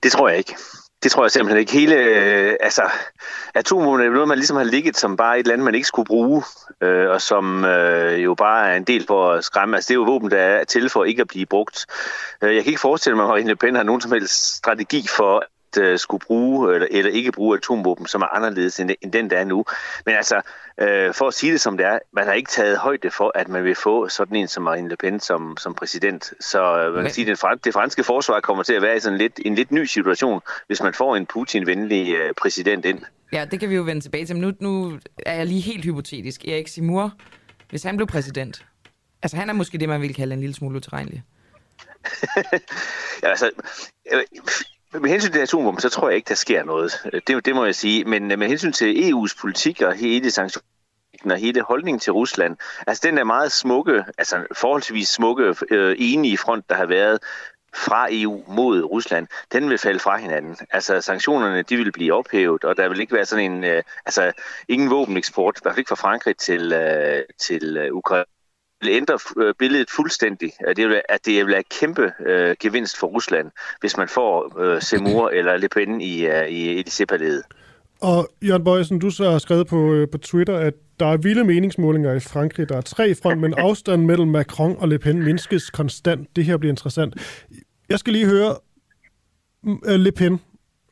Det 0.02 0.12
tror 0.12 0.28
jeg 0.28 0.38
ikke. 0.38 0.54
Det 1.02 1.12
tror 1.12 1.24
jeg 1.24 1.30
simpelthen 1.30 1.60
ikke. 1.60 1.72
Hele, 1.72 1.96
øh, 1.96 2.56
altså, 2.60 2.82
atomvåben 3.54 4.06
er 4.06 4.10
noget, 4.10 4.28
man 4.28 4.38
ligesom 4.38 4.56
har 4.56 4.64
ligget 4.64 4.96
som 4.96 5.16
bare 5.16 5.38
et 5.38 5.40
eller 5.40 5.52
andet, 5.52 5.64
man 5.64 5.74
ikke 5.74 5.86
skulle 5.86 6.06
bruge, 6.06 6.42
øh, 6.80 7.10
og 7.10 7.20
som 7.20 7.64
øh, 7.64 8.24
jo 8.24 8.34
bare 8.34 8.70
er 8.70 8.76
en 8.76 8.84
del 8.84 9.06
for 9.06 9.32
at 9.32 9.44
skræmme. 9.44 9.76
Altså, 9.76 9.88
det 9.88 9.94
er 9.94 9.98
jo 9.98 10.12
våben, 10.12 10.30
der 10.30 10.38
er 10.38 10.64
til 10.64 10.90
for 10.90 11.04
ikke 11.04 11.20
at 11.20 11.28
blive 11.28 11.46
brugt. 11.46 11.86
Øh, 12.42 12.54
jeg 12.54 12.62
kan 12.62 12.70
ikke 12.70 12.80
forestille 12.80 13.16
mig, 13.16 13.24
at 13.24 13.28
Marine 13.28 13.48
Le 13.48 13.56
Pen 13.56 13.74
har 13.74 13.82
nogen 13.82 14.00
som 14.00 14.12
helst 14.12 14.56
strategi 14.56 15.06
for 15.16 15.44
øh, 15.78 15.98
skulle 15.98 16.20
bruge 16.26 16.74
eller, 16.74 16.88
eller 16.90 17.10
ikke 17.10 17.32
bruge 17.32 17.56
atomvåben, 17.56 18.06
som 18.06 18.22
er 18.22 18.26
anderledes 18.26 18.80
end, 18.80 18.90
end 19.00 19.12
den, 19.12 19.30
der 19.30 19.38
er 19.38 19.44
nu. 19.44 19.64
Men 20.06 20.14
altså, 20.14 20.42
øh, 20.80 21.14
for 21.14 21.28
at 21.28 21.34
sige 21.34 21.52
det 21.52 21.60
som 21.60 21.76
det 21.76 21.86
er, 21.86 21.98
man 22.12 22.26
har 22.26 22.32
ikke 22.32 22.50
taget 22.50 22.78
højde 22.78 23.10
for, 23.10 23.32
at 23.34 23.48
man 23.48 23.64
vil 23.64 23.74
få 23.74 24.08
sådan 24.08 24.36
en 24.36 24.48
som 24.48 24.62
Marine 24.62 24.88
Le 24.88 24.96
Pen 24.96 25.20
som, 25.20 25.56
som 25.56 25.74
præsident. 25.74 26.32
Så 26.40 26.78
øh, 26.78 26.94
man 26.94 27.04
kan 27.04 27.12
sige, 27.12 27.30
at 27.30 27.64
det, 27.64 27.72
franske 27.72 28.04
forsvar 28.04 28.40
kommer 28.40 28.62
til 28.62 28.72
at 28.72 28.82
være 28.82 28.96
i 28.96 29.00
sådan 29.00 29.18
lidt, 29.18 29.40
en 29.44 29.54
lidt 29.54 29.70
ny 29.70 29.84
situation, 29.84 30.40
hvis 30.66 30.82
man 30.82 30.94
får 30.94 31.16
en 31.16 31.26
Putin-venlig 31.26 32.14
øh, 32.14 32.34
præsident 32.34 32.84
ind. 32.84 33.00
Ja, 33.32 33.44
det 33.50 33.60
kan 33.60 33.70
vi 33.70 33.74
jo 33.74 33.82
vende 33.82 34.00
tilbage 34.00 34.26
til. 34.26 34.36
Men 34.36 34.42
nu, 34.42 34.52
nu 34.60 34.98
er 35.26 35.34
jeg 35.34 35.46
lige 35.46 35.60
helt 35.60 35.84
hypotetisk. 35.84 36.44
Erik 36.48 36.68
Simur, 36.68 37.12
hvis 37.70 37.82
han 37.82 37.96
blev 37.96 38.06
præsident, 38.06 38.66
altså 39.22 39.36
han 39.36 39.48
er 39.48 39.54
måske 39.54 39.78
det, 39.78 39.88
man 39.88 40.00
vil 40.00 40.14
kalde 40.14 40.34
en 40.34 40.40
lille 40.40 40.54
smule 40.54 40.76
utilregnelig. 40.76 41.22
ja, 43.22 43.28
altså, 43.28 43.50
med 45.00 45.10
hensyn 45.10 45.32
til 45.32 45.38
atomvåben, 45.38 45.80
så 45.80 45.88
tror 45.88 46.08
jeg 46.08 46.16
ikke, 46.16 46.28
der 46.28 46.34
sker 46.34 46.64
noget. 46.64 46.92
Øh, 47.12 47.20
det, 47.26 47.44
det 47.44 47.54
må 47.54 47.64
jeg 47.64 47.74
sige. 47.74 48.04
Men 48.04 48.32
øh, 48.32 48.38
med 48.38 48.48
hensyn 48.48 48.72
til 48.72 49.12
EU's 49.12 49.40
politik 49.40 49.82
og 49.82 49.94
hele 49.94 50.30
sanktioner, 50.30 50.64
og 51.24 51.36
hele 51.36 51.62
holdningen 51.62 52.00
til 52.00 52.12
Rusland, 52.12 52.56
altså 52.86 53.00
den 53.06 53.18
er 53.18 53.24
meget 53.24 53.52
smukke, 53.52 54.04
altså 54.18 54.46
forholdsvis 54.52 55.08
smukke, 55.08 55.54
øh, 55.70 55.96
enige 55.98 56.38
front, 56.38 56.68
der 56.68 56.74
har 56.74 56.86
været 56.86 57.18
fra 57.74 58.06
EU 58.10 58.44
mod 58.48 58.82
Rusland, 58.82 59.26
den 59.52 59.70
vil 59.70 59.78
falde 59.78 60.00
fra 60.00 60.16
hinanden. 60.16 60.56
Altså 60.70 61.00
sanktionerne, 61.00 61.62
de 61.62 61.76
vil 61.76 61.92
blive 61.92 62.14
ophævet, 62.14 62.64
og 62.64 62.76
der 62.76 62.88
vil 62.88 63.00
ikke 63.00 63.14
være 63.14 63.24
sådan 63.24 63.52
en, 63.52 63.64
øh, 63.64 63.82
altså 64.06 64.32
ingen 64.68 64.90
våbeneksport, 64.90 65.58
i 65.58 65.60
hvert 65.62 65.72
fald 65.72 65.78
ikke 65.78 65.88
fra 65.88 66.08
Frankrig 66.08 66.36
til, 66.36 66.72
øh, 66.72 67.22
til 67.38 67.76
øh, 67.76 67.92
Ukraine 67.92 68.24
vil 68.84 68.92
ændre 68.92 69.18
øh, 69.36 69.54
billedet 69.58 69.90
fuldstændig. 69.90 70.52
At 70.68 70.76
det 70.76 70.88
vil, 70.88 71.02
at 71.08 71.26
det 71.26 71.34
vil 71.34 71.52
være 71.52 71.62
kæmpe 71.80 72.12
øh, 72.26 72.56
gevinst 72.60 72.98
for 72.98 73.06
Rusland, 73.06 73.50
hvis 73.80 73.96
man 73.96 74.08
får 74.08 74.60
øh, 74.60 74.82
Semur 74.82 75.28
eller 75.38 75.56
Le 75.56 75.68
Pen 75.68 76.00
i, 76.00 76.26
uh, 76.26 76.48
i 76.48 76.80
Elysée-palæet. 76.80 77.42
Og 78.00 78.28
Jørgen 78.42 78.64
Bøjsen, 78.64 78.98
du 78.98 79.10
så 79.10 79.30
har 79.30 79.38
skrevet 79.38 79.66
på, 79.66 79.92
øh, 79.92 80.08
på 80.12 80.18
Twitter, 80.18 80.58
at 80.58 80.74
der 81.00 81.06
er 81.06 81.16
vilde 81.16 81.44
meningsmålinger 81.44 82.14
i 82.14 82.20
Frankrig. 82.20 82.68
Der 82.68 82.76
er 82.76 82.80
tre 82.80 83.14
front, 83.22 83.40
men 83.40 83.54
afstanden 83.66 84.06
mellem 84.06 84.28
Macron 84.28 84.76
og 84.78 84.88
Le 84.88 84.98
Pen 84.98 85.22
mindskes 85.22 85.70
konstant. 85.70 86.36
Det 86.36 86.44
her 86.44 86.56
bliver 86.56 86.72
interessant. 86.72 87.14
Jeg 87.88 87.98
skal 87.98 88.12
lige 88.12 88.26
høre 88.26 88.56
Le 89.98 90.12
Pen 90.12 90.40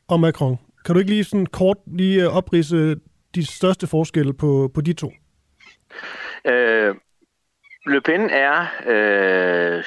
og 0.07 0.19
Macron. 0.19 0.57
Kan 0.85 0.95
du 0.95 0.99
ikke 0.99 1.11
lige 1.11 1.23
sådan 1.23 1.45
kort 1.45 1.77
lige 1.87 2.29
oprise 2.29 2.95
de 3.35 3.45
største 3.45 3.87
forskelle 3.87 4.33
på, 4.33 4.71
på 4.73 4.81
de 4.81 4.93
to? 4.93 5.11
Øh, 6.47 6.95
Le 7.85 8.01
Pen 8.01 8.29
er 8.29 8.65
øh, 8.85 9.83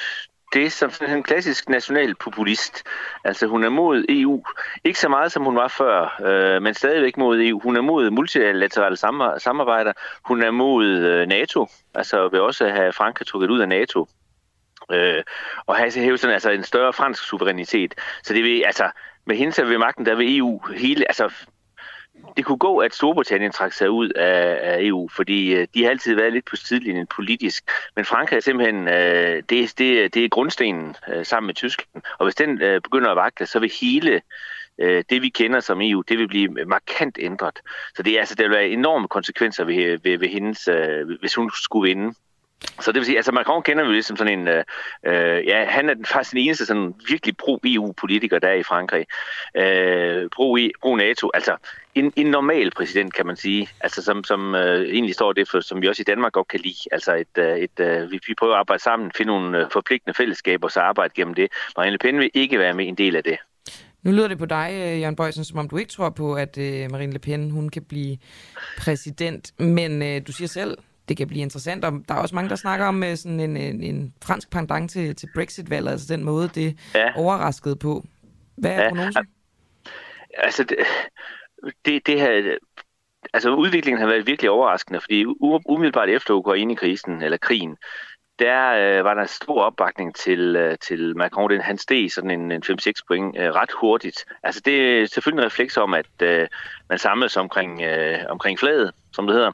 det 0.53 0.71
som 0.71 0.91
sådan 0.91 1.17
en 1.17 1.23
klassisk 1.23 1.69
national 1.69 2.15
populist. 2.15 2.83
Altså 3.23 3.47
hun 3.47 3.63
er 3.63 3.69
mod 3.69 4.05
EU. 4.09 4.43
Ikke 4.83 4.99
så 4.99 5.09
meget 5.09 5.31
som 5.31 5.43
hun 5.43 5.55
var 5.55 5.67
før, 5.67 6.21
øh, 6.25 6.61
men 6.61 6.73
stadigvæk 6.73 7.17
mod 7.17 7.39
EU. 7.41 7.59
Hun 7.59 7.77
er 7.77 7.81
mod 7.81 8.09
multilaterale 8.09 8.97
samarbejder. 9.39 9.93
Hun 10.25 10.43
er 10.43 10.51
mod 10.51 10.85
øh, 10.85 11.27
NATO. 11.27 11.67
Altså 11.95 12.29
vil 12.29 12.41
også 12.41 12.69
have 12.69 12.93
Frankrig 12.93 13.27
trukket 13.27 13.49
ud 13.49 13.59
af 13.59 13.69
NATO. 13.69 14.07
Øh, 14.91 15.23
og 15.65 15.75
have 15.75 15.91
sådan, 15.91 16.33
altså 16.33 16.49
en 16.49 16.63
større 16.63 16.93
fransk 16.93 17.23
suverænitet. 17.23 17.95
Så 18.23 18.33
det 18.33 18.43
vil, 18.43 18.63
altså, 18.65 18.89
med 19.25 19.35
hende 19.35 19.69
ved 19.69 19.77
magten, 19.77 20.05
der 20.05 20.15
vil 20.15 20.37
EU 20.37 20.61
hele, 20.75 21.07
altså 21.07 21.33
det 22.37 22.45
kunne 22.45 22.57
gå, 22.57 22.77
at 22.77 22.93
Storbritannien 22.93 23.51
trak 23.51 23.73
sig 23.73 23.89
ud 23.89 24.09
af, 24.09 24.59
af 24.61 24.77
EU, 24.81 25.09
fordi 25.15 25.53
øh, 25.53 25.67
de 25.73 25.83
har 25.83 25.89
altid 25.89 26.15
været 26.15 26.33
lidt 26.33 26.45
på 26.45 26.55
sidelinjen 26.55 27.07
politisk. 27.07 27.69
Men 27.95 28.05
Frankrig 28.05 28.37
er 28.37 28.41
simpelthen, 28.41 28.87
øh, 28.87 29.43
det, 29.49 29.73
det, 29.77 30.13
det 30.13 30.25
er 30.25 30.29
grundstenen 30.29 30.95
øh, 31.09 31.25
sammen 31.25 31.47
med 31.47 31.55
Tyskland. 31.55 32.03
Og 32.19 32.25
hvis 32.25 32.35
den 32.35 32.61
øh, 32.61 32.81
begynder 32.81 33.09
at 33.09 33.15
vakle, 33.15 33.45
så 33.45 33.59
vil 33.59 33.71
hele 33.81 34.21
øh, 34.77 35.03
det, 35.09 35.21
vi 35.21 35.29
kender 35.29 35.59
som 35.59 35.81
EU, 35.81 36.01
det 36.01 36.17
vil 36.17 36.27
blive 36.27 36.49
markant 36.65 37.17
ændret. 37.21 37.59
Så 37.95 38.03
det, 38.03 38.15
er, 38.15 38.19
altså, 38.19 38.35
det 38.35 38.43
vil 38.43 38.51
være 38.51 38.69
enorme 38.69 39.07
konsekvenser 39.07 39.63
ved, 39.63 39.99
ved, 40.03 40.17
ved 40.17 40.27
hendes, 40.27 40.67
øh, 40.67 41.19
hvis 41.19 41.35
hun 41.35 41.51
skulle 41.63 41.89
vinde. 41.89 42.13
Så 42.79 42.91
det 42.91 42.99
vil 42.99 43.05
sige, 43.05 43.17
altså 43.17 43.31
Macron 43.31 43.63
kender 43.63 43.85
vi 43.85 43.91
ligesom 43.91 44.17
sådan 44.17 44.39
en, 44.39 44.47
øh, 44.47 44.63
øh 45.05 45.47
ja, 45.47 45.65
han 45.65 45.89
er 45.89 45.95
faktisk 46.05 46.31
den 46.31 46.39
eneste 46.39 46.65
sådan 46.65 46.93
virkelig 47.09 47.37
pro-EU-politiker, 47.37 48.39
der 48.39 48.47
er 48.47 48.53
i 48.53 48.63
Frankrig. 48.63 49.05
Øh, 49.55 50.29
pro-NATO, 50.81 51.29
altså 51.33 51.57
en, 51.95 52.13
en 52.15 52.25
normal 52.25 52.71
præsident, 52.71 53.13
kan 53.13 53.25
man 53.25 53.35
sige, 53.35 53.69
altså 53.79 54.03
som, 54.03 54.23
som 54.23 54.55
øh, 54.55 54.81
egentlig 54.81 55.15
står 55.15 55.33
det 55.33 55.49
for, 55.49 55.59
som 55.59 55.81
vi 55.81 55.87
også 55.87 56.01
i 56.01 56.03
Danmark 56.03 56.33
godt 56.33 56.47
kan 56.47 56.59
lide. 56.59 56.75
Altså 56.91 57.15
et, 57.15 57.37
øh, 57.37 57.57
et, 57.57 57.79
øh, 57.79 58.11
vi, 58.11 58.19
vi 58.27 58.33
prøver 58.33 58.53
at 58.53 58.59
arbejde 58.59 58.83
sammen, 58.83 59.11
finde 59.17 59.31
nogle 59.31 59.59
øh, 59.59 59.65
forpligtende 59.71 60.13
fællesskaber, 60.13 60.67
og 60.67 60.71
så 60.71 60.79
arbejde 60.79 61.13
gennem 61.15 61.33
det. 61.33 61.51
Marine 61.77 61.91
Le 61.91 61.97
Pen 61.97 62.19
vil 62.19 62.31
ikke 62.33 62.59
være 62.59 62.73
med 62.73 62.87
en 62.87 62.95
del 62.95 63.15
af 63.15 63.23
det. 63.23 63.37
Nu 64.03 64.11
lyder 64.11 64.27
det 64.27 64.37
på 64.37 64.45
dig, 64.45 64.69
øh, 64.73 65.01
Jørgen 65.01 65.15
Bøjsen, 65.15 65.43
som 65.43 65.59
om 65.59 65.69
du 65.69 65.77
ikke 65.77 65.91
tror 65.91 66.09
på, 66.09 66.33
at 66.33 66.57
øh, 66.57 66.91
Marine 66.91 67.13
Le 67.13 67.19
Pen 67.19 67.51
hun 67.51 67.69
kan 67.69 67.83
blive 67.83 68.17
præsident. 68.77 69.59
Men 69.59 70.01
øh, 70.01 70.21
du 70.27 70.31
siger 70.31 70.47
selv, 70.47 70.77
det 71.09 71.17
kan 71.17 71.27
blive 71.27 71.41
interessant. 71.41 71.85
Og 71.85 71.91
der 72.07 72.13
er 72.13 72.19
også 72.19 72.35
mange, 72.35 72.49
der 72.49 72.55
snakker 72.55 72.85
om 72.85 73.03
øh, 73.03 73.15
sådan 73.15 73.39
en, 73.39 73.57
en, 73.57 73.83
en 73.83 74.13
fransk 74.23 74.49
pendant 74.49 74.91
til, 74.91 75.15
til 75.15 75.29
Brexit-valget, 75.35 75.91
altså 75.91 76.13
den 76.13 76.23
måde, 76.23 76.47
det 76.47 76.79
ja. 76.95 77.11
overraskede 77.15 77.75
på. 77.75 78.03
Hvad 78.57 78.71
er 78.71 78.83
ja. 78.83 78.87
prognosen? 78.89 79.27
Altså, 80.33 80.63
det, 80.63 80.77
det, 81.85 82.07
det 82.07 82.19
her, 82.19 82.57
altså 83.33 83.55
udviklingen 83.55 84.01
har 84.01 84.07
været 84.07 84.27
virkelig 84.27 84.51
overraskende, 84.51 85.01
fordi 85.01 85.25
umiddelbart 85.65 86.09
efter 86.09 86.33
Ukraine-krisen, 86.33 87.21
eller 87.21 87.37
krigen, 87.37 87.77
der 88.39 88.69
øh, 88.71 89.05
var 89.05 89.13
der 89.13 89.25
stor 89.25 89.61
opbakning 89.61 90.15
til, 90.15 90.55
øh, 90.55 90.77
til 90.77 91.17
Macron. 91.17 91.49
Den, 91.49 91.61
han 91.61 91.77
steg 91.77 92.11
sådan 92.11 92.31
en, 92.31 92.51
en 92.51 92.63
5-6 92.65 92.91
point 93.07 93.37
øh, 93.37 93.51
ret 93.51 93.71
hurtigt. 93.71 94.25
Altså 94.43 94.61
det 94.65 95.01
er 95.01 95.05
selvfølgelig 95.05 95.43
en 95.43 95.45
refleks 95.45 95.77
om, 95.77 95.93
at 95.93 96.21
øh, 96.21 96.47
man 96.89 96.99
samles 96.99 97.37
omkring, 97.37 97.81
øh, 97.81 98.19
omkring 98.29 98.59
flaget, 98.59 98.91
som 99.13 99.27
det 99.27 99.35
hedder. 99.35 99.51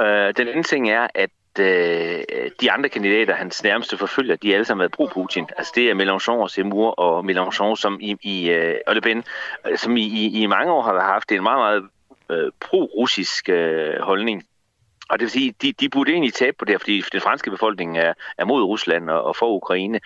Øh, 0.00 0.34
den 0.36 0.48
anden 0.48 0.64
ting 0.64 0.90
er, 0.90 1.06
at 1.14 1.30
øh, 1.58 2.24
de 2.60 2.70
andre 2.70 2.88
kandidater, 2.88 3.34
hans 3.34 3.62
nærmeste 3.62 3.96
forfølger, 3.96 4.36
de 4.36 4.50
er 4.50 4.54
alle 4.54 4.64
sammen 4.64 4.80
været 4.80 4.94
pro-Putin. 5.00 5.46
Altså 5.58 5.72
det 5.74 5.90
er 5.90 5.94
Mélenchon 5.94 6.42
og 6.42 6.50
Zemmour 6.50 6.90
og 6.90 7.24
Mélenchon, 7.24 7.76
som 7.76 7.98
i, 8.00 8.16
i 8.22 8.50
øh, 8.50 8.76
og 8.86 8.94
Le 8.94 9.00
Pen, 9.00 9.24
øh, 9.68 9.78
som 9.78 9.96
i, 9.96 10.02
i, 10.02 10.42
i 10.42 10.46
mange 10.46 10.72
år 10.72 10.82
har 10.82 11.00
haft 11.00 11.32
en 11.32 11.42
meget, 11.42 11.58
meget 11.58 11.82
øh, 12.30 12.52
pro-russisk 12.60 13.48
øh, 13.48 14.00
holdning. 14.00 14.44
Og 15.08 15.18
det 15.18 15.24
vil 15.24 15.30
sige, 15.30 15.54
de, 15.62 15.72
de 15.72 15.88
burde 15.88 16.12
egentlig 16.12 16.34
tabe 16.34 16.56
på 16.58 16.64
det, 16.64 16.80
fordi 16.80 17.02
den 17.12 17.20
franske 17.20 17.50
befolkning 17.50 17.98
er, 17.98 18.14
er 18.38 18.44
mod 18.44 18.62
Rusland 18.62 19.10
og, 19.10 19.22
og 19.24 19.36
for 19.36 19.46
Ukraine. 19.46 20.00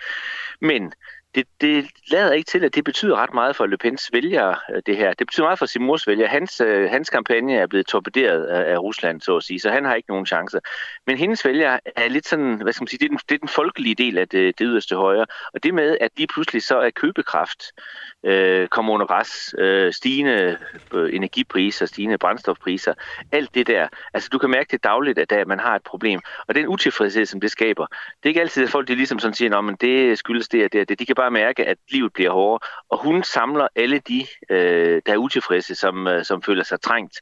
Men 0.59 0.93
det, 1.35 1.47
det 1.61 1.85
lader 2.07 2.31
ikke 2.31 2.47
til, 2.47 2.63
at 2.63 2.75
det 2.75 2.83
betyder 2.83 3.15
ret 3.15 3.33
meget 3.33 3.55
for 3.55 3.65
Le 3.65 3.77
Pens 3.77 4.09
vælgere, 4.13 4.55
øh, 4.73 4.81
det 4.85 4.97
her. 4.97 5.13
Det 5.13 5.27
betyder 5.27 5.45
meget 5.45 5.59
for 5.59 5.65
Simurs 5.65 6.07
vælgere. 6.07 6.27
Hans, 6.27 6.61
øh, 6.61 6.89
hans 6.89 7.09
kampagne 7.09 7.55
er 7.55 7.67
blevet 7.67 7.87
torpederet 7.87 8.45
af, 8.45 8.73
af 8.73 8.77
Rusland, 8.77 9.21
så 9.21 9.37
at 9.37 9.43
sige, 9.43 9.59
så 9.59 9.69
han 9.69 9.85
har 9.85 9.95
ikke 9.95 10.09
nogen 10.09 10.25
chance. 10.25 10.59
Men 11.07 11.17
hendes 11.17 11.45
vælgere 11.45 11.79
er 11.95 12.07
lidt 12.07 12.27
sådan, 12.27 12.61
hvad 12.61 12.73
skal 12.73 12.83
man 12.83 12.87
sige, 12.87 12.99
det 12.99 13.05
er 13.05 13.09
den, 13.09 13.19
det 13.29 13.35
er 13.35 13.39
den 13.39 13.47
folkelige 13.47 13.95
del 13.95 14.17
af 14.17 14.27
det, 14.27 14.59
det 14.59 14.67
yderste 14.67 14.95
højre. 14.95 15.25
Og 15.53 15.63
det 15.63 15.73
med, 15.73 15.97
at 16.01 16.11
lige 16.17 16.27
pludselig 16.27 16.63
så 16.63 16.79
er 16.79 16.89
købekraft 16.89 17.63
øh, 18.23 18.67
kommer 18.67 18.93
under 18.93 19.05
pres, 19.05 19.55
øh, 19.57 19.93
stigende 19.93 20.57
øh, 20.93 21.15
energipriser, 21.15 21.85
stigende 21.85 22.17
brændstofpriser, 22.17 22.93
alt 23.31 23.55
det 23.55 23.67
der. 23.67 23.87
Altså 24.13 24.29
du 24.33 24.37
kan 24.37 24.49
mærke 24.49 24.71
det 24.71 24.83
dagligt, 24.83 25.19
at 25.19 25.47
man 25.47 25.59
har 25.59 25.75
et 25.75 25.83
problem. 25.83 26.19
Og 26.47 26.55
den 26.55 26.67
utilfredshed, 26.67 27.25
som 27.25 27.41
det 27.41 27.51
skaber, 27.51 27.85
det 27.87 28.23
er 28.23 28.27
ikke 28.27 28.41
altid, 28.41 28.63
at 28.63 28.69
folk 28.69 28.87
de 28.87 28.95
ligesom 28.95 29.19
sådan 29.19 29.33
siger, 29.33 29.57
at 29.57 29.81
det 29.81 30.17
skyldes 30.17 30.47
det 30.47 30.65
og 30.65 30.73
det 30.73 30.81
og 30.81 30.89
det. 30.89 30.99
De 30.99 31.05
kan 31.05 31.15
bare 31.15 31.22
mærke, 31.29 31.65
at 31.65 31.77
livet 31.89 32.13
bliver 32.13 32.31
hårdere. 32.31 32.59
Og 32.89 32.97
hun 32.97 33.23
samler 33.23 33.67
alle 33.75 33.99
de, 33.99 34.25
øh, 34.49 35.01
der 35.05 35.13
er 35.13 35.17
utilfredse, 35.17 35.75
som, 35.75 36.07
øh, 36.07 36.25
som 36.25 36.41
føler 36.41 36.63
sig 36.63 36.81
trængt. 36.81 37.21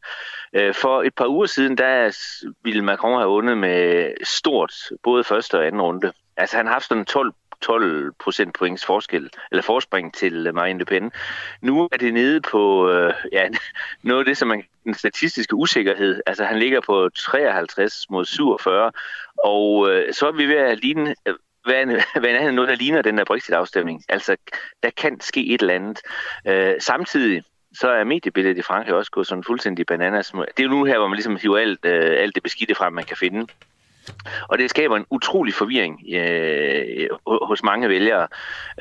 Øh, 0.53 0.73
for 0.73 1.03
et 1.03 1.15
par 1.15 1.28
uger 1.28 1.45
siden, 1.45 1.78
der 1.78 2.18
ville 2.64 2.82
Macron 2.82 3.18
have 3.18 3.30
vundet 3.30 3.57
med 3.57 4.11
stort, 4.23 4.73
både 5.03 5.23
første 5.23 5.57
og 5.57 5.68
anden 5.68 5.82
runde. 5.82 6.14
Altså 6.38 6.57
han 6.57 6.65
har 6.65 6.73
haft 6.73 6.88
sådan 6.88 7.06
12 7.06 7.34
12 7.61 8.14
procentpoints 8.19 8.86
forskel, 8.86 9.30
eller 9.52 9.64
forspring 9.64 10.14
til 10.14 10.48
øh, 10.48 10.56
Marine 10.56 10.80
Le 10.80 10.86
Pen. 10.86 11.11
Nu 11.61 11.90
er 11.91 11.98
det 11.98 12.14
nede 12.14 12.41
på 12.41 12.90
øh, 12.90 13.14
ja, 13.32 13.48
noget 14.03 14.19
af 14.19 14.26
det, 14.26 14.38
som 14.38 14.48
man 14.48 14.64
den 14.84 14.94
statistiske 14.94 15.56
usikkerhed. 15.56 16.22
Altså 16.26 16.45
han 16.45 16.60
ligger 16.60 16.82
på 16.82 17.10
53 17.10 18.10
mod 18.10 18.26
47, 18.26 18.91
og 19.44 19.90
øh, 19.91 20.14
så 20.14 20.28
er 20.28 20.32
vi 20.32 20.45
ved 20.45 20.56
at 20.56 20.80
ligne 20.80 21.15
øh, 21.28 21.36
hvad 21.66 21.76
er 22.26 22.52
noget, 22.52 22.70
der 22.70 22.76
ligner 22.76 23.02
den 23.02 23.18
der 23.18 23.24
Brexit-afstemning. 23.24 24.04
Altså, 24.10 24.36
der 24.84 24.90
kan 24.90 25.20
ske 25.20 25.54
et 25.54 25.62
eller 25.62 25.74
andet. 25.74 26.02
Øh, 26.48 26.74
samtidig 26.80 27.44
så 27.74 27.90
er 27.90 28.04
mediebilledet 28.04 28.58
i 28.58 28.62
Frankrig 28.62 28.96
også 28.96 29.12
gået 29.12 29.28
sådan 29.28 29.44
fuldstændig 29.44 29.86
bananas. 29.86 30.32
Det 30.32 30.60
er 30.60 30.64
jo 30.64 30.70
nu 30.70 30.84
her, 30.84 30.98
hvor 30.98 31.08
man 31.08 31.16
ligesom 31.16 31.36
hiver 31.36 31.58
alt, 31.58 31.86
øh, 31.86 32.22
alt 32.22 32.36
det 32.36 32.44
beskidte 32.44 32.76
frem, 32.76 32.94
man 32.94 33.04
kan 33.04 33.18
finde. 33.18 33.48
Og 34.48 34.58
det 34.58 34.70
skaber 34.70 34.98
en 34.98 35.06
utrolig 35.10 35.54
forvirring 35.54 36.00
øh, 36.14 37.08
hos 37.26 37.64
mange 37.64 37.90
vælgere. 37.90 38.28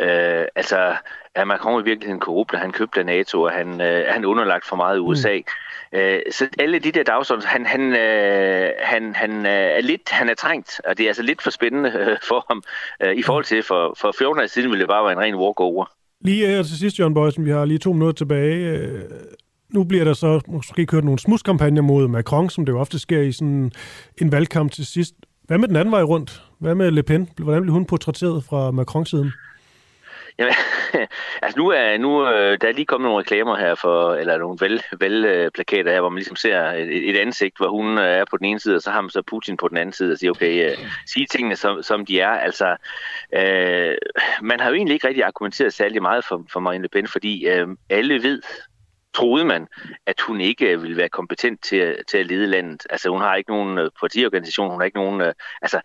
Øh, 0.00 0.46
altså, 0.54 0.96
er 1.34 1.44
Macron 1.44 1.80
i 1.80 1.84
virkeligheden 1.84 2.20
korrupt, 2.20 2.54
han 2.54 2.72
købte 2.72 3.04
NATO, 3.04 3.42
og 3.42 3.52
han, 3.52 3.80
øh, 3.80 4.04
han 4.08 4.24
underlagt 4.24 4.66
for 4.66 4.76
meget 4.76 4.96
i 4.96 5.00
USA? 5.00 5.36
Mm. 5.36 5.44
Øh, 5.94 6.20
så 6.30 6.48
alle 6.58 6.78
de 6.78 6.92
der 6.92 7.02
dagsordner, 7.02 7.46
han, 7.46 7.66
han, 7.66 7.80
øh, 7.80 8.70
han, 8.78 9.14
han, 9.14 9.30
øh, 9.30 9.52
er 9.52 9.80
lidt, 9.80 10.10
han 10.10 10.28
er 10.28 10.34
trængt, 10.34 10.80
og 10.84 10.98
det 10.98 11.04
er 11.04 11.08
altså 11.08 11.22
lidt 11.22 11.42
for 11.42 11.50
spændende 11.50 11.90
øh, 11.90 12.16
for 12.28 12.44
ham, 12.48 12.62
øh, 13.02 13.16
i 13.16 13.22
forhold 13.22 13.44
til 13.44 13.62
for, 13.62 13.96
for 14.00 14.14
14 14.18 14.42
år 14.42 14.46
siden 14.46 14.70
ville 14.70 14.80
det 14.80 14.88
bare 14.88 15.04
være 15.04 15.12
en 15.12 15.18
ren 15.18 15.34
walkover. 15.34 15.84
Lige 16.24 16.46
her 16.46 16.62
til 16.62 16.78
sidst, 16.78 16.98
John 16.98 17.14
Boysen, 17.14 17.44
vi 17.44 17.50
har 17.50 17.64
lige 17.64 17.78
to 17.78 17.92
minutter 17.92 18.12
tilbage. 18.12 18.56
Øh, 18.56 19.00
nu 19.74 19.84
bliver 19.84 20.04
der 20.04 20.12
så 20.12 20.40
måske 20.48 20.86
kørt 20.86 21.04
nogle 21.04 21.18
smuskampagner 21.18 21.82
mod 21.82 22.08
Macron, 22.08 22.50
som 22.50 22.66
det 22.66 22.72
jo 22.72 22.80
ofte 22.80 22.98
sker 22.98 23.20
i 23.20 23.32
sådan 23.32 23.72
en 24.20 24.32
valgkamp 24.32 24.72
til 24.72 24.86
sidst. 24.86 25.14
Hvad 25.44 25.58
med 25.58 25.68
den 25.68 25.76
anden 25.76 25.92
vej 25.92 26.02
rundt? 26.02 26.42
Hvad 26.58 26.74
med 26.74 26.90
Le 26.90 27.02
Pen? 27.02 27.28
Hvordan 27.38 27.62
blev 27.62 27.72
hun 27.72 27.84
portrætteret 27.84 28.44
fra 28.44 28.70
Macron-siden? 28.70 29.32
Jamen, 30.40 30.54
altså 31.42 31.58
nu 31.58 31.68
er, 31.68 31.98
nu, 31.98 32.26
øh, 32.28 32.58
der 32.60 32.68
er 32.68 32.72
lige 32.72 32.86
kommet 32.86 33.08
nogle 33.08 33.20
reklamer 33.20 33.56
her 33.56 33.74
for, 33.74 34.14
eller 34.14 34.38
nogle 34.38 34.56
vel, 34.60 34.82
vel 34.98 35.24
øh, 35.24 35.50
plakater 35.50 35.92
her, 35.92 36.00
hvor 36.00 36.08
man 36.08 36.16
ligesom 36.16 36.36
ser 36.36 36.60
et, 36.70 37.10
et 37.10 37.16
ansigt, 37.16 37.56
hvor 37.56 37.68
hun 37.68 37.98
øh, 37.98 38.04
er 38.04 38.24
på 38.30 38.36
den 38.36 38.46
ene 38.46 38.60
side, 38.60 38.76
og 38.76 38.82
så 38.82 38.90
har 38.90 39.00
man 39.00 39.10
så 39.10 39.22
Putin 39.22 39.56
på 39.56 39.68
den 39.68 39.76
anden 39.76 39.92
side, 39.92 40.12
og 40.12 40.18
siger, 40.18 40.30
okay, 40.30 40.72
uh, 40.72 40.78
sige 41.06 41.26
tingene 41.26 41.56
som, 41.56 41.82
som 41.82 42.06
de 42.06 42.20
er. 42.20 42.30
Altså, 42.30 42.76
uh, 43.36 43.94
man 44.46 44.60
har 44.60 44.68
jo 44.68 44.74
egentlig 44.74 44.94
ikke 44.94 45.08
rigtig 45.08 45.24
argumenteret 45.24 45.74
særlig 45.74 46.02
meget 46.02 46.24
for, 46.24 46.44
for 46.52 46.60
Marine 46.60 46.82
Le 46.82 46.88
Pen, 46.88 47.06
fordi 47.06 47.62
uh, 47.62 47.68
alle 47.90 48.22
ved, 48.22 48.42
troede 49.14 49.44
man, 49.44 49.66
at 50.06 50.20
hun 50.20 50.40
ikke 50.40 50.80
ville 50.80 50.96
være 50.96 51.08
kompetent 51.08 51.62
til, 51.62 51.96
til 52.08 52.18
at 52.18 52.26
lede 52.26 52.46
landet. 52.46 52.86
Altså 52.90 53.10
hun 53.10 53.20
har 53.20 53.34
ikke 53.34 53.50
nogen 53.50 53.90
partiorganisation, 54.00 54.70
hun 54.70 54.80
har 54.80 54.84
ikke 54.84 54.98
nogen... 54.98 55.32
Altså 55.62 55.80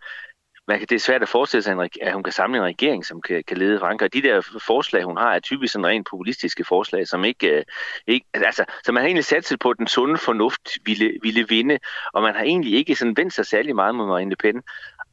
man 0.67 0.79
kan, 0.79 0.87
det 0.87 0.95
er 0.95 0.99
svært 0.99 1.21
at 1.21 1.29
forestille 1.29 1.63
sig, 1.63 1.89
at 2.01 2.13
hun 2.13 2.23
kan 2.23 2.33
samle 2.33 2.57
en 2.57 2.63
regering, 2.63 3.05
som 3.05 3.21
kan, 3.21 3.43
kan 3.47 3.57
lede 3.57 3.79
Frankrig. 3.79 4.13
De 4.13 4.21
der 4.21 4.41
forslag, 4.65 5.03
hun 5.03 5.17
har, 5.17 5.33
er 5.35 5.39
typisk 5.39 5.73
sådan 5.73 5.85
rent 5.85 6.07
populistiske 6.09 6.63
forslag, 6.63 7.07
som 7.07 7.25
ikke, 7.25 7.47
øh, 7.47 7.63
ikke 8.07 8.25
altså, 8.33 8.65
så 8.83 8.91
man 8.91 9.01
har 9.01 9.07
egentlig 9.07 9.25
sat 9.25 9.55
på, 9.59 9.69
at 9.69 9.77
den 9.77 9.87
sunde 9.87 10.17
fornuft 10.17 10.69
ville, 10.85 11.13
ville 11.21 11.45
vinde, 11.49 11.79
og 12.13 12.21
man 12.21 12.35
har 12.35 12.43
egentlig 12.43 12.73
ikke 12.73 12.95
sådan 12.95 13.17
vendt 13.17 13.33
sig 13.33 13.45
særlig 13.45 13.75
meget 13.75 13.95
mod 13.95 14.07
Marine 14.07 14.29
Le 14.29 14.35
Pen. 14.35 14.61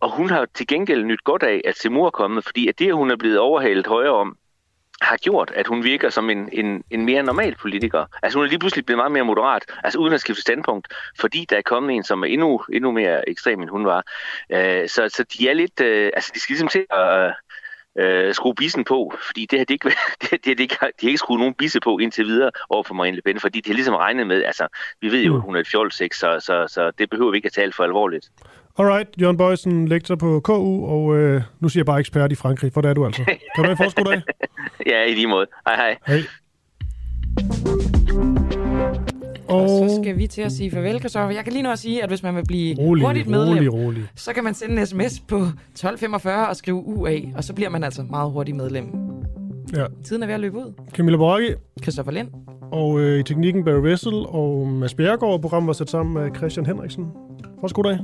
Og 0.01 0.11
hun 0.11 0.31
har 0.31 0.47
til 0.55 0.67
gengæld 0.67 1.05
nyt 1.05 1.25
godt 1.25 1.43
af, 1.43 1.61
at 1.65 1.79
Seymour 1.79 2.07
er 2.07 2.11
kommet, 2.11 2.45
fordi 2.45 2.69
at 2.69 2.79
det, 2.79 2.95
hun 2.95 3.11
er 3.11 3.17
blevet 3.17 3.39
overhalet 3.39 3.87
højere 3.87 4.13
om, 4.13 4.37
har 5.03 5.17
gjort, 5.17 5.53
at 5.55 5.67
hun 5.67 5.85
virker 5.85 6.11
som 6.11 6.31
en, 6.31 6.49
en, 6.53 6.85
en 6.91 7.05
mere 7.05 7.23
normal 7.23 7.55
politiker. 7.57 8.07
Altså 8.23 8.39
hun 8.39 8.45
er 8.45 8.49
lige 8.49 8.59
pludselig 8.59 8.87
blevet 8.87 8.99
meget 8.99 9.13
mere 9.13 9.25
moderat, 9.25 9.65
altså 9.85 9.99
uden 9.99 10.15
at 10.15 10.21
skifte 10.21 10.43
standpunkt, 10.43 10.89
fordi 11.21 11.47
der 11.51 11.57
er 11.57 11.63
kommet 11.63 11.97
en, 11.97 12.05
som 12.05 12.23
er 12.23 12.27
endnu, 12.27 12.63
endnu 12.73 12.91
mere 12.91 13.29
ekstrem, 13.29 13.61
end 13.61 13.71
hun 13.71 13.87
var. 13.87 14.05
Uh, 14.55 14.89
så, 14.89 15.09
så 15.09 15.25
de 15.39 15.49
er 15.49 15.55
lidt, 15.55 15.81
uh, 15.81 16.11
altså 16.17 16.31
de 16.35 16.41
skal 16.41 16.53
ligesom 16.53 16.69
til 16.69 16.87
at 16.91 17.35
uh, 18.03 18.35
skrue 18.35 18.55
bissen 18.55 18.85
på, 18.85 19.15
fordi 19.27 19.47
det 19.47 19.59
har 19.59 19.65
de 19.65 19.73
ikke, 19.73 19.89
det, 20.23 20.31
det, 20.31 20.59
det, 20.59 20.71
de 20.71 20.77
har 20.81 20.91
ikke 21.03 21.19
skruet 21.19 21.41
nogen 21.41 21.55
bisse 21.55 21.81
på 21.81 21.99
indtil 21.99 22.27
videre 22.27 22.51
over 22.71 22.83
for 22.83 22.95
Marine 22.95 23.17
Le 23.17 23.23
Pen, 23.23 23.41
fordi 23.41 23.61
de 23.61 23.71
har 23.71 23.75
ligesom 23.75 23.95
regnet 23.95 24.27
med, 24.27 24.45
altså 24.45 24.69
vi 25.01 25.13
ved 25.13 25.23
jo, 25.23 25.37
at 25.37 25.43
hun 25.43 25.57
er 25.57 25.61
et 25.61 25.69
fjolsik, 25.69 26.13
så, 26.13 26.41
så, 26.41 26.67
så 26.69 26.91
det 26.91 27.11
behøver 27.11 27.31
vi 27.31 27.37
ikke 27.37 27.47
at 27.47 27.53
tale 27.53 27.73
for 27.73 27.85
alvorligt. 27.85 28.31
Alright, 28.79 29.09
Jørgen 29.21 29.37
Bøjsen, 29.37 29.89
lektor 29.89 30.17
på 30.17 30.41
KU, 30.41 30.87
og 30.87 31.17
øh, 31.17 31.43
nu 31.61 31.69
siger 31.69 31.81
jeg 31.81 31.87
bare 31.87 32.01
ekspert 32.01 32.33
i 32.33 32.35
Frankrig, 32.35 32.73
for 32.73 32.81
det 32.81 32.89
er 32.89 32.95
du 32.95 33.07
altså. 33.07 33.25
Kan 33.25 33.37
du 33.57 33.63
have 33.63 33.71
en 33.71 33.77
forskud 33.77 34.05
dag? 34.05 34.23
ja, 34.93 35.05
i 35.05 35.15
lige 35.15 35.27
måde. 35.27 35.47
Hej 35.67 35.77
hej. 35.77 35.97
Hej. 36.07 36.21
Og... 39.49 39.63
og 39.63 39.69
så 39.69 40.01
skal 40.03 40.19
vi 40.19 40.27
til 40.27 40.43
at 40.43 40.53
sige 40.53 40.71
farvel, 40.71 41.01
Kristoffer. 41.01 41.35
Jeg 41.35 41.45
kan 41.45 41.53
lige 41.53 41.63
nu 41.63 41.71
at 41.71 41.79
sige, 41.79 42.03
at 42.03 42.11
hvis 42.11 42.23
man 42.23 42.37
vil 42.37 42.45
blive 42.49 42.77
rolig, 42.79 43.05
hurtigt 43.05 43.29
medlem, 43.29 43.57
rolig, 43.57 43.73
rolig. 43.73 44.03
så 44.15 44.33
kan 44.33 44.45
man 44.45 44.55
sende 44.55 44.81
en 44.81 44.87
sms 44.87 45.21
på 45.21 45.37
1245 45.37 46.49
og 46.49 46.57
skrive 46.57 46.77
UA, 46.87 47.19
og 47.37 47.45
så 47.45 47.55
bliver 47.55 47.71
man 47.71 47.85
altså 47.85 48.03
meget 48.03 48.31
hurtigt 48.31 48.57
medlem. 48.57 48.85
Ja. 49.77 49.85
Tiden 50.05 50.23
er 50.23 50.27
ved 50.27 50.35
at 50.35 50.41
løbe 50.41 50.57
ud. 50.57 50.73
Camilla 50.95 51.17
Borghi. 51.17 51.55
Christoffer 51.83 52.13
Lind. 52.13 52.29
Og 52.73 53.01
øh, 53.01 53.21
i 53.21 53.23
teknikken 53.23 53.65
Barry 53.65 53.81
Wessel 53.81 54.13
og 54.29 54.69
Mads 54.69 54.95
Bjergård. 54.95 55.41
Programmet 55.41 55.67
var 55.67 55.73
sat 55.73 55.91
sammen 55.91 56.15
med 56.15 56.37
Christian 56.37 56.67
Henriksen. 56.67 57.07
God 57.75 57.85
dag. 57.85 57.99